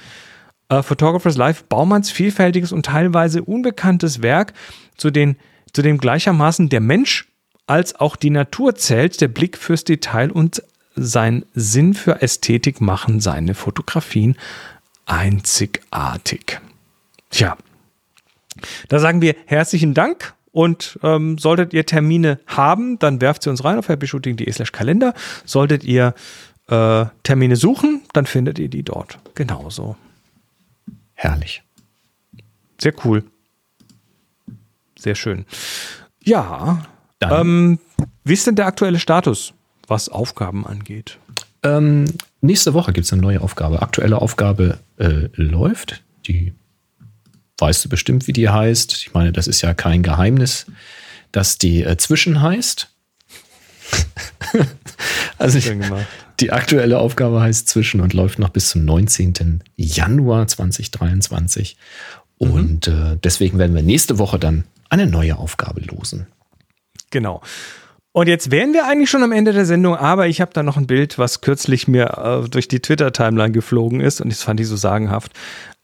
äh, 0.69 0.81
Photographers 0.81 1.35
Life 1.35 1.63
Baumanns 1.67 2.11
vielfältiges 2.11 2.71
und 2.71 2.85
teilweise 2.85 3.43
unbekanntes 3.43 4.21
Werk, 4.21 4.53
zu, 4.97 5.11
den, 5.11 5.35
zu 5.73 5.81
dem 5.81 5.97
gleichermaßen 5.97 6.69
der 6.69 6.81
Mensch 6.81 7.27
als 7.67 7.95
auch 7.95 8.15
die 8.15 8.31
Natur 8.31 8.75
zählt, 8.75 9.21
der 9.21 9.27
Blick 9.27 9.57
fürs 9.57 9.83
Detail 9.83 10.31
und 10.31 10.63
sein 10.95 11.45
Sinn 11.53 11.93
für 11.93 12.21
Ästhetik 12.21 12.81
machen 12.81 13.19
seine 13.19 13.53
Fotografien 13.53 14.35
einzigartig. 15.05 16.59
Tja, 17.29 17.57
da 18.87 18.99
sagen 18.99 19.21
wir 19.21 19.35
herzlichen 19.45 19.93
Dank 19.93 20.33
und 20.51 20.99
ähm, 21.03 21.37
solltet 21.37 21.73
ihr 21.73 21.85
Termine 21.85 22.39
haben, 22.47 22.99
dann 22.99 23.21
werft 23.21 23.43
sie 23.43 23.49
uns 23.49 23.63
rein 23.63 23.77
auf 23.77 23.87
happyshooting.de 23.87 24.51
slash 24.51 24.71
Kalender. 24.71 25.13
Solltet 25.45 25.83
ihr 25.83 26.15
äh, 26.67 27.05
Termine 27.23 27.55
suchen, 27.55 28.01
dann 28.13 28.25
findet 28.25 28.59
ihr 28.59 28.69
die 28.69 28.83
dort. 28.83 29.19
Genauso. 29.35 29.95
Herrlich. 31.19 31.63
Sehr 32.79 32.93
cool. 33.03 33.25
Sehr 34.97 35.15
schön. 35.15 35.45
Ja. 36.23 36.87
Ähm, 37.19 37.77
wie 38.23 38.31
ist 38.31 38.47
denn 38.47 38.55
der 38.55 38.67
aktuelle 38.67 38.99
Status, 38.99 39.53
was 39.89 40.07
Aufgaben 40.07 40.65
angeht? 40.65 41.17
Ähm, 41.61 42.05
nächste 42.39 42.73
Woche 42.73 42.93
gibt 42.93 43.05
es 43.05 43.11
eine 43.11 43.21
neue 43.21 43.41
Aufgabe. 43.41 43.81
Aktuelle 43.81 44.21
Aufgabe 44.21 44.79
äh, 44.97 45.27
läuft. 45.33 46.03
Die 46.25 46.53
weißt 47.57 47.83
du 47.83 47.89
bestimmt, 47.89 48.27
wie 48.27 48.33
die 48.33 48.47
heißt. 48.47 48.93
Ich 48.93 49.13
meine, 49.13 49.33
das 49.33 49.47
ist 49.47 49.61
ja 49.61 49.73
kein 49.73 50.03
Geheimnis, 50.03 50.67
dass 51.33 51.57
die 51.57 51.83
äh, 51.83 51.97
Zwischen 51.97 52.41
heißt. 52.41 52.95
also 55.37 55.57
ich. 55.57 55.69
Die 56.39 56.51
aktuelle 56.51 56.99
Aufgabe 56.99 57.41
heißt 57.41 57.67
Zwischen 57.67 58.01
und 58.01 58.13
läuft 58.13 58.39
noch 58.39 58.49
bis 58.49 58.69
zum 58.69 58.85
19. 58.85 59.63
Januar 59.75 60.47
2023. 60.47 61.77
Und 62.37 62.87
äh, 62.87 63.17
deswegen 63.23 63.57
werden 63.57 63.75
wir 63.75 63.83
nächste 63.83 64.17
Woche 64.17 64.39
dann 64.39 64.63
eine 64.89 65.05
neue 65.05 65.37
Aufgabe 65.37 65.81
losen. 65.81 66.27
Genau. 67.11 67.41
Und 68.11 68.27
jetzt 68.27 68.49
wären 68.51 68.73
wir 68.73 68.87
eigentlich 68.87 69.09
schon 69.09 69.23
am 69.23 69.31
Ende 69.31 69.53
der 69.53 69.65
Sendung, 69.65 69.95
aber 69.95 70.27
ich 70.27 70.41
habe 70.41 70.51
da 70.53 70.63
noch 70.63 70.77
ein 70.77 70.87
Bild, 70.87 71.19
was 71.19 71.41
kürzlich 71.41 71.87
mir 71.87 72.17
äh, 72.45 72.49
durch 72.49 72.67
die 72.67 72.79
Twitter-Timeline 72.79 73.51
geflogen 73.51 74.01
ist 74.01 74.19
und 74.19 74.29
das 74.29 74.41
fand 74.41 74.59
ich 74.59 74.67
so 74.67 74.75
sagenhaft. 74.75 75.31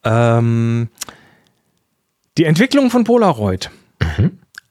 Ähm, 0.04 0.90
die 2.38 2.46
Entwicklung 2.46 2.90
von 2.90 3.04
Polaroid. 3.04 3.70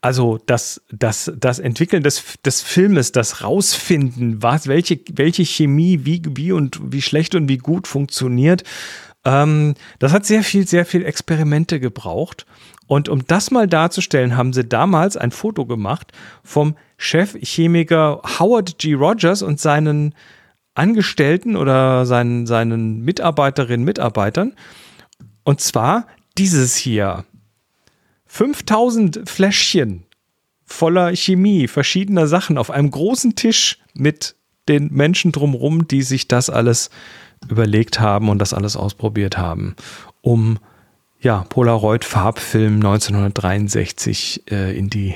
Also 0.05 0.39
das, 0.45 0.83
das, 0.93 1.33
das 1.35 1.59
Entwickeln 1.59 2.03
des, 2.03 2.23
des 2.45 2.61
Filmes, 2.61 3.13
das 3.13 3.43
Rausfinden, 3.43 4.43
was, 4.43 4.67
welche, 4.67 5.01
welche 5.15 5.47
Chemie 5.47 6.01
wie, 6.03 6.21
wie 6.29 6.53
und 6.53 6.79
wie 6.93 7.01
schlecht 7.01 7.35
und 7.35 7.49
wie 7.49 7.57
gut 7.57 7.89
funktioniert, 7.89 8.65
ähm, 9.25 9.73
das 10.01 10.13
hat 10.13 10.27
sehr 10.27 10.43
viel, 10.43 10.69
sehr 10.69 10.85
viel 10.85 11.07
Experimente 11.07 11.81
gebraucht. 11.81 12.45
Und 12.87 13.09
um 13.09 13.27
das 13.27 13.51
mal 13.51 13.67
darzustellen, 13.67 14.37
haben 14.37 14.53
sie 14.53 14.67
damals 14.67 15.17
ein 15.17 15.31
Foto 15.31 15.65
gemacht 15.65 16.13
vom 16.43 16.77
Chefchemiker 16.99 18.21
Howard 18.39 18.77
G. 18.77 18.93
Rogers 18.93 19.41
und 19.41 19.59
seinen 19.59 20.15
Angestellten 20.75 21.57
oder 21.57 22.05
seinen, 22.05 22.45
seinen 22.45 23.01
Mitarbeiterinnen, 23.01 23.87
Mitarbeitern. 23.87 24.53
Und 25.45 25.63
zwar 25.63 26.09
dieses 26.37 26.77
hier. 26.77 27.25
5000 28.35 29.31
Fläschchen 29.31 30.03
voller 30.65 31.15
Chemie, 31.15 31.69
verschiedener 31.69 32.27
Sachen 32.27 32.59
auf 32.59 32.73
einem 32.73 32.91
großen 32.91 33.37
Tisch 33.37 33.79
mit 33.95 34.35
den 34.69 34.93
Menschen 34.93 35.31
drumherum, 35.31 35.87
die 35.87 36.03
sich 36.03 36.27
das 36.27 36.51
alles 36.51 36.91
überlegt 37.49 38.01
haben 38.01 38.29
und 38.29 38.41
das 38.41 38.53
alles 38.53 38.75
ausprobiert 38.75 39.39
haben, 39.39 39.77
um 40.21 40.59
ja, 41.21 41.45
Polaroid-Farbfilm 41.49 42.75
1963 42.77 44.51
äh, 44.51 44.77
in 44.77 44.91
die 44.91 45.15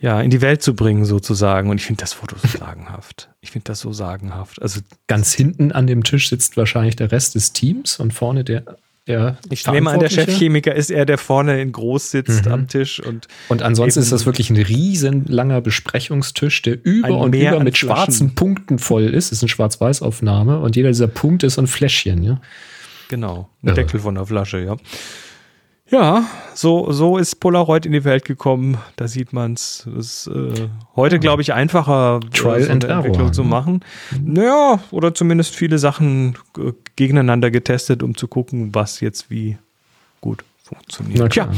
ja, 0.00 0.20
in 0.22 0.30
die 0.30 0.40
Welt 0.40 0.62
zu 0.62 0.74
bringen 0.74 1.04
sozusagen. 1.04 1.70
Und 1.70 1.78
ich 1.78 1.86
finde 1.86 2.00
das 2.00 2.14
Foto 2.14 2.34
so 2.36 2.48
sagenhaft. 2.58 3.28
Ich 3.42 3.52
finde 3.52 3.66
das 3.66 3.78
so 3.78 3.92
sagenhaft. 3.92 4.60
Also 4.60 4.80
Ganz 5.06 5.34
hinten 5.34 5.70
an 5.70 5.86
dem 5.86 6.02
Tisch 6.02 6.30
sitzt 6.30 6.56
wahrscheinlich 6.56 6.96
der 6.96 7.12
Rest 7.12 7.36
des 7.36 7.52
Teams 7.52 8.00
und 8.00 8.12
vorne 8.12 8.42
der, 8.42 8.64
der 9.06 9.38
ich 9.50 9.66
nehme 9.66 9.90
an, 9.90 9.98
der. 10.00 10.10
Chefchemiker 10.10 10.74
ist 10.74 10.90
er, 10.90 11.04
der 11.06 11.18
vorne 11.18 11.60
in 11.60 11.72
groß 11.72 12.10
sitzt 12.10 12.46
Mhm. 12.46 12.52
am 12.52 12.68
Tisch 12.68 13.00
und 13.00 13.28
Und 13.48 13.62
ansonsten 13.62 14.00
ist 14.00 14.12
das 14.12 14.26
wirklich 14.26 14.50
ein 14.50 14.56
riesen 14.56 15.24
langer 15.26 15.60
Besprechungstisch, 15.60 16.62
der 16.62 16.78
über 16.84 17.16
und 17.18 17.34
über 17.34 17.60
mit 17.60 17.76
schwarzen 17.76 18.34
Punkten 18.34 18.78
voll 18.78 19.04
ist. 19.04 19.30
Das 19.30 19.38
ist 19.38 19.42
eine 19.42 19.48
Schwarz-Weiß-Aufnahme 19.48 20.60
und 20.60 20.76
jeder 20.76 20.88
dieser 20.88 21.08
Punkte 21.08 21.46
ist 21.46 21.54
so 21.54 21.62
ein 21.62 21.66
Fläschchen, 21.66 22.22
ja. 22.22 22.40
Genau, 23.08 23.48
ein 23.62 23.68
Irre. 23.68 23.74
Deckel 23.76 24.00
von 24.00 24.14
der 24.14 24.26
Flasche, 24.26 24.60
ja. 24.60 24.76
Ja, 25.90 26.24
so, 26.54 26.92
so 26.92 27.18
ist 27.18 27.40
Polaroid 27.40 27.84
in 27.84 27.92
die 27.92 28.04
Welt 28.04 28.24
gekommen. 28.24 28.78
Da 28.96 29.08
sieht 29.08 29.32
man 29.32 29.54
es. 29.54 29.88
Ist 29.98 30.28
äh, 30.28 30.68
heute, 30.94 31.18
glaube 31.18 31.42
ich, 31.42 31.52
einfacher, 31.52 32.20
Trial 32.32 32.62
so 32.62 32.72
and 32.72 32.84
eine 32.84 32.92
error, 32.92 33.04
Entwicklung 33.04 33.32
zu 33.32 33.42
ne? 33.42 33.48
machen. 33.48 33.80
Naja, 34.22 34.80
oder 34.92 35.14
zumindest 35.14 35.54
viele 35.56 35.78
Sachen 35.78 36.36
äh, 36.56 36.72
gegeneinander 36.96 37.50
getestet, 37.50 38.02
um 38.02 38.16
zu 38.16 38.28
gucken, 38.28 38.74
was 38.74 39.00
jetzt 39.00 39.30
wie 39.30 39.58
gut 40.20 40.44
funktioniert. 40.62 41.32
Tja, 41.32 41.48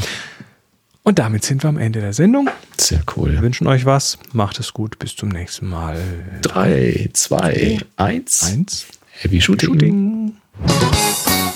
und 1.02 1.18
damit 1.18 1.44
sind 1.44 1.62
wir 1.64 1.68
am 1.68 1.78
Ende 1.78 2.00
der 2.00 2.12
Sendung. 2.12 2.48
Sehr 2.78 3.00
Wir 3.00 3.04
cool. 3.16 3.42
wünschen 3.42 3.66
euch 3.66 3.84
was. 3.84 4.18
Macht 4.32 4.60
es 4.60 4.72
gut. 4.72 4.98
Bis 4.98 5.16
zum 5.16 5.28
nächsten 5.28 5.68
Mal. 5.68 5.98
Drei, 6.42 7.10
zwei, 7.12 7.78
eins. 7.96 8.44
Eins. 8.44 8.86
Happy 9.20 9.40
Shooting. 9.40 9.68
Shooting. 9.68 11.51